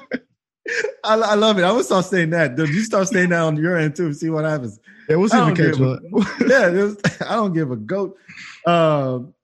I 1.04 1.34
love 1.34 1.58
it. 1.58 1.64
I 1.64 1.72
would 1.72 1.84
start 1.84 2.04
saying 2.04 2.30
that. 2.30 2.54
Dude, 2.54 2.68
you 2.68 2.82
start 2.84 3.08
saying 3.08 3.30
that 3.30 3.40
on 3.40 3.56
your 3.56 3.76
end 3.76 3.96
too. 3.96 4.12
See 4.14 4.30
what 4.30 4.44
happens. 4.44 4.78
yeah, 5.08 5.16
we'll 5.16 5.28
see 5.28 5.36
don't 5.36 5.56
catch 5.56 5.76
give. 5.78 6.48
Yeah, 6.48 6.68
was- 6.70 6.98
I 7.22 7.34
don't 7.34 7.52
give 7.54 7.70
a 7.70 7.76
goat. 7.76 8.16
Um, 8.66 9.34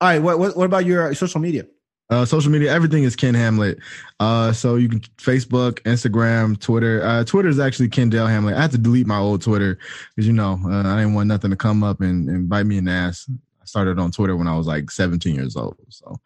all 0.00 0.08
right. 0.08 0.18
What, 0.20 0.38
what 0.38 0.56
what 0.56 0.64
about 0.64 0.86
your 0.86 1.14
social 1.14 1.40
media? 1.40 1.66
Uh, 2.10 2.24
social 2.24 2.50
media, 2.50 2.72
everything 2.72 3.04
is 3.04 3.14
Ken 3.14 3.34
Hamlett. 3.34 3.80
Uh, 4.18 4.50
so 4.50 4.76
you 4.76 4.88
can 4.88 5.00
Facebook, 5.18 5.80
Instagram, 5.80 6.58
Twitter. 6.58 7.04
Uh, 7.04 7.22
Twitter 7.22 7.50
is 7.50 7.58
actually 7.58 7.88
Ken 7.88 8.10
Kendale 8.10 8.28
Hamlett. 8.28 8.56
I 8.56 8.62
had 8.62 8.70
to 8.70 8.78
delete 8.78 9.06
my 9.06 9.18
old 9.18 9.42
Twitter 9.42 9.78
because 10.14 10.26
you 10.26 10.32
know 10.32 10.58
uh, 10.64 10.88
I 10.88 10.96
didn't 10.96 11.14
want 11.14 11.28
nothing 11.28 11.50
to 11.50 11.56
come 11.56 11.82
up 11.82 12.00
and, 12.00 12.28
and 12.30 12.48
bite 12.48 12.64
me 12.64 12.78
in 12.78 12.84
the 12.84 12.92
ass. 12.92 13.30
I 13.60 13.64
started 13.66 13.98
on 13.98 14.10
Twitter 14.10 14.36
when 14.36 14.48
I 14.48 14.56
was 14.56 14.66
like 14.66 14.90
17 14.90 15.34
years 15.34 15.54
old, 15.54 15.76
so 15.90 16.18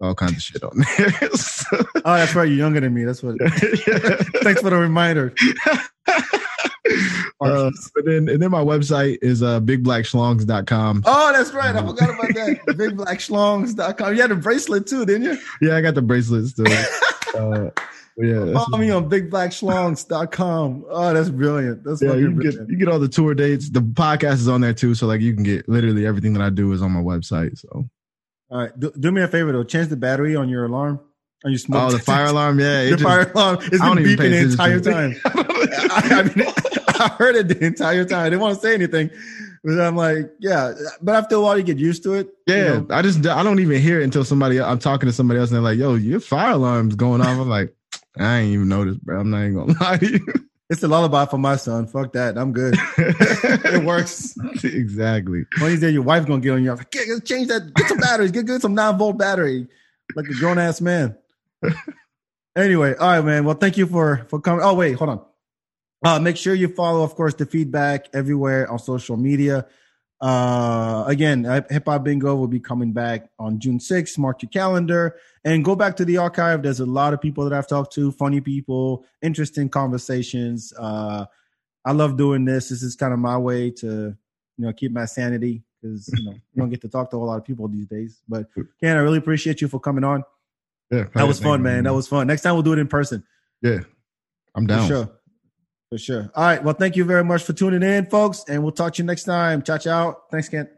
all 0.00 0.14
kinds 0.14 0.32
of 0.34 0.42
shit 0.42 0.62
on 0.62 0.72
there. 0.98 1.10
So, 1.36 1.78
Oh, 2.04 2.14
that's 2.14 2.34
right. 2.34 2.46
You're 2.48 2.58
younger 2.58 2.80
than 2.80 2.94
me. 2.94 3.04
That's 3.04 3.22
what. 3.22 3.36
yeah. 3.40 3.48
Thanks 4.42 4.60
for 4.60 4.70
the 4.70 4.76
reminder. 4.76 5.34
Uh, 7.40 7.70
but 7.94 8.04
then 8.04 8.28
and 8.28 8.40
then 8.40 8.50
my 8.50 8.62
website 8.62 9.18
is 9.20 9.42
uh 9.42 9.60
bigblackschlongs.com. 9.60 11.02
Oh, 11.04 11.32
that's 11.32 11.52
right. 11.52 11.74
I 11.74 11.80
forgot 11.84 12.10
about 12.10 12.34
that. 12.34 12.58
BigBlackSchlongs.com. 12.68 14.14
You 14.14 14.20
had 14.22 14.30
a 14.30 14.36
bracelet 14.36 14.86
too, 14.86 15.04
didn't 15.04 15.22
you? 15.24 15.38
Yeah, 15.60 15.76
I 15.76 15.80
got 15.80 15.94
the 15.96 16.02
bracelets 16.02 16.54
too. 16.54 16.64
uh, 17.36 17.70
yeah, 18.18 18.52
Follow 18.54 18.78
me 18.78 18.90
on 18.90 19.10
BigBlackSchlongs.com. 19.10 20.84
Oh, 20.88 21.12
that's 21.12 21.28
brilliant. 21.28 21.84
That's 21.84 22.00
yeah, 22.00 22.14
you 22.14 22.30
get 22.40 22.54
you 22.68 22.78
get 22.78 22.88
all 22.88 22.98
the 23.00 23.08
tour 23.08 23.34
dates. 23.34 23.68
The 23.68 23.80
podcast 23.80 24.34
is 24.34 24.48
on 24.48 24.60
there 24.60 24.72
too, 24.72 24.94
so 24.94 25.06
like 25.06 25.20
you 25.20 25.34
can 25.34 25.42
get 25.42 25.68
literally 25.68 26.06
everything 26.06 26.32
that 26.34 26.42
I 26.42 26.50
do 26.50 26.72
is 26.72 26.80
on 26.80 26.92
my 26.92 27.00
website. 27.02 27.58
So 27.58 27.88
All 28.50 28.58
right, 28.58 28.78
do, 28.78 28.92
do 28.98 29.10
me 29.10 29.22
a 29.22 29.28
favor 29.28 29.52
though. 29.52 29.64
Change 29.64 29.88
the 29.88 29.96
battery 29.96 30.36
on 30.36 30.48
your 30.48 30.66
alarm, 30.66 31.00
on 31.44 31.50
your 31.50 31.58
smoke. 31.58 31.82
oh, 31.82 31.92
the 31.92 31.98
fire 31.98 32.26
alarm, 32.26 32.60
yeah, 32.60 32.84
the 32.84 32.90
just- 32.90 33.02
fire 33.02 33.30
alarm. 33.32 33.58
It's 33.60 33.70
been 33.70 33.80
don't 33.80 33.98
even 33.98 34.16
pay 34.16 34.30
beeping 34.30 34.30
the 34.30 34.50
entire 34.50 34.80
time. 34.80 35.16
I, 35.24 36.08
I, 36.10 36.22
mean, 36.22 36.46
I 37.00 37.08
heard 37.18 37.34
it 37.36 37.48
the 37.48 37.64
entire 37.64 38.04
time. 38.04 38.20
I 38.26 38.30
didn't 38.30 38.40
want 38.42 38.54
to 38.54 38.60
say 38.60 38.74
anything, 38.74 39.10
but 39.64 39.80
I'm 39.80 39.96
like, 39.96 40.30
yeah. 40.38 40.74
But 41.02 41.16
after 41.16 41.34
a 41.36 41.40
while, 41.40 41.58
you 41.58 41.64
get 41.64 41.78
used 41.78 42.04
to 42.04 42.14
it. 42.14 42.28
you 42.46 42.54
yeah, 42.54 42.78
know? 42.78 42.86
I 42.90 43.02
just 43.02 43.26
I 43.26 43.42
don't 43.42 43.58
even 43.58 43.80
hear 43.82 44.00
it 44.00 44.04
until 44.04 44.24
somebody 44.24 44.60
I'm 44.60 44.78
talking 44.78 45.08
to 45.08 45.12
somebody 45.12 45.40
else 45.40 45.50
and 45.50 45.56
they're 45.56 45.62
like, 45.62 45.78
"Yo, 45.78 45.94
your 45.94 46.20
fire 46.20 46.52
alarm's 46.52 46.94
going 46.94 47.20
off." 47.20 47.38
I'm 47.38 47.48
like, 47.48 47.74
I 48.18 48.38
ain't 48.38 48.54
even 48.54 48.68
noticed, 48.68 49.04
bro. 49.04 49.20
I'm 49.20 49.30
not 49.30 49.42
even 49.42 49.54
gonna 49.54 49.74
lie 49.80 49.96
to 49.98 50.12
you. 50.12 50.26
It's 50.68 50.82
a 50.82 50.88
lullaby 50.88 51.26
for 51.26 51.38
my 51.38 51.56
son. 51.56 51.86
Fuck 51.86 52.12
that. 52.14 52.36
I'm 52.36 52.52
good. 52.52 52.74
it 52.98 53.84
works. 53.84 54.36
exactly. 54.64 55.44
One 55.58 55.72
of 55.72 55.80
these 55.80 55.92
your 55.92 56.02
wife's 56.02 56.26
gonna 56.26 56.40
get 56.40 56.50
on 56.52 56.64
you. 56.64 56.74
Like, 56.74 56.90
"Get- 56.90 57.06
get- 57.06 57.24
change 57.24 57.48
that. 57.48 57.72
Get 57.74 57.88
some 57.88 57.98
batteries. 57.98 58.32
Get 58.32 58.46
get 58.46 58.62
some 58.62 58.74
nine 58.74 58.98
volt 58.98 59.16
battery, 59.16 59.68
like 60.16 60.26
a 60.26 60.34
grown 60.34 60.58
ass 60.58 60.80
man. 60.80 61.16
anyway, 62.56 62.94
all 62.96 63.08
right, 63.08 63.24
man. 63.24 63.44
Well, 63.44 63.54
thank 63.54 63.76
you 63.76 63.86
for 63.86 64.26
for 64.28 64.40
coming. 64.40 64.64
Oh 64.64 64.74
wait, 64.74 64.94
hold 64.94 65.10
on. 65.10 65.24
Uh, 66.04 66.18
make 66.18 66.36
sure 66.36 66.54
you 66.54 66.68
follow, 66.68 67.02
of 67.02 67.14
course, 67.14 67.34
the 67.34 67.46
FeedBak 67.46 68.06
everywhere 68.12 68.70
on 68.70 68.78
social 68.78 69.16
media. 69.16 69.66
Uh, 70.20 71.04
again, 71.06 71.44
Hip 71.44 71.84
Hop 71.86 72.04
Bingo 72.04 72.34
will 72.36 72.48
be 72.48 72.60
coming 72.60 72.92
back 72.92 73.28
on 73.38 73.58
June 73.58 73.78
6th. 73.78 74.16
Mark 74.18 74.42
your 74.42 74.48
calendar 74.50 75.16
and 75.44 75.64
go 75.64 75.76
back 75.76 75.96
to 75.96 76.04
the 76.04 76.16
archive. 76.16 76.62
There's 76.62 76.80
a 76.80 76.86
lot 76.86 77.12
of 77.12 77.20
people 77.20 77.44
that 77.44 77.52
I've 77.52 77.68
talked 77.68 77.92
to, 77.94 78.10
funny 78.12 78.40
people, 78.40 79.04
interesting 79.22 79.68
conversations. 79.68 80.72
Uh, 80.78 81.26
I 81.84 81.92
love 81.92 82.16
doing 82.16 82.44
this. 82.44 82.70
This 82.70 82.82
is 82.82 82.96
kind 82.96 83.12
of 83.12 83.18
my 83.18 83.36
way 83.36 83.70
to, 83.72 83.86
you 84.56 84.64
know, 84.66 84.72
keep 84.72 84.90
my 84.90 85.04
sanity 85.04 85.62
because, 85.82 86.08
you 86.16 86.24
know, 86.24 86.32
you 86.54 86.60
don't 86.60 86.70
get 86.70 86.80
to 86.80 86.88
talk 86.88 87.10
to 87.10 87.16
a 87.16 87.18
lot 87.18 87.36
of 87.36 87.44
people 87.44 87.68
these 87.68 87.86
days. 87.86 88.22
But 88.28 88.46
Ken, 88.80 88.96
I 88.96 89.00
really 89.00 89.18
appreciate 89.18 89.60
you 89.60 89.68
for 89.68 89.78
coming 89.80 90.02
on. 90.04 90.24
Yeah, 90.90 91.04
That 91.14 91.26
was 91.28 91.40
fun, 91.40 91.62
man. 91.62 91.84
That 91.84 91.94
was 91.94 92.08
fun. 92.08 92.26
Next 92.26 92.42
time 92.42 92.54
we'll 92.54 92.62
do 92.62 92.72
it 92.72 92.78
in 92.78 92.88
person. 92.88 93.22
yeah. 93.60 93.80
I'm 94.54 94.64
For 94.64 94.68
down. 94.68 94.88
sure. 94.88 95.10
For 95.90 95.98
sure. 95.98 96.30
All 96.34 96.44
right. 96.44 96.62
Well, 96.62 96.74
thank 96.74 96.96
you 96.96 97.04
very 97.04 97.24
much 97.24 97.44
for 97.44 97.52
tuning 97.52 97.82
in, 97.82 98.06
folks. 98.06 98.44
And 98.48 98.62
we'll 98.62 98.72
talk 98.72 98.94
to 98.94 99.02
you 99.02 99.06
next 99.06 99.24
time. 99.24 99.62
Ciao, 99.62 99.78
ciao. 99.78 100.16
Thanks, 100.30 100.48
Kent. 100.48 100.75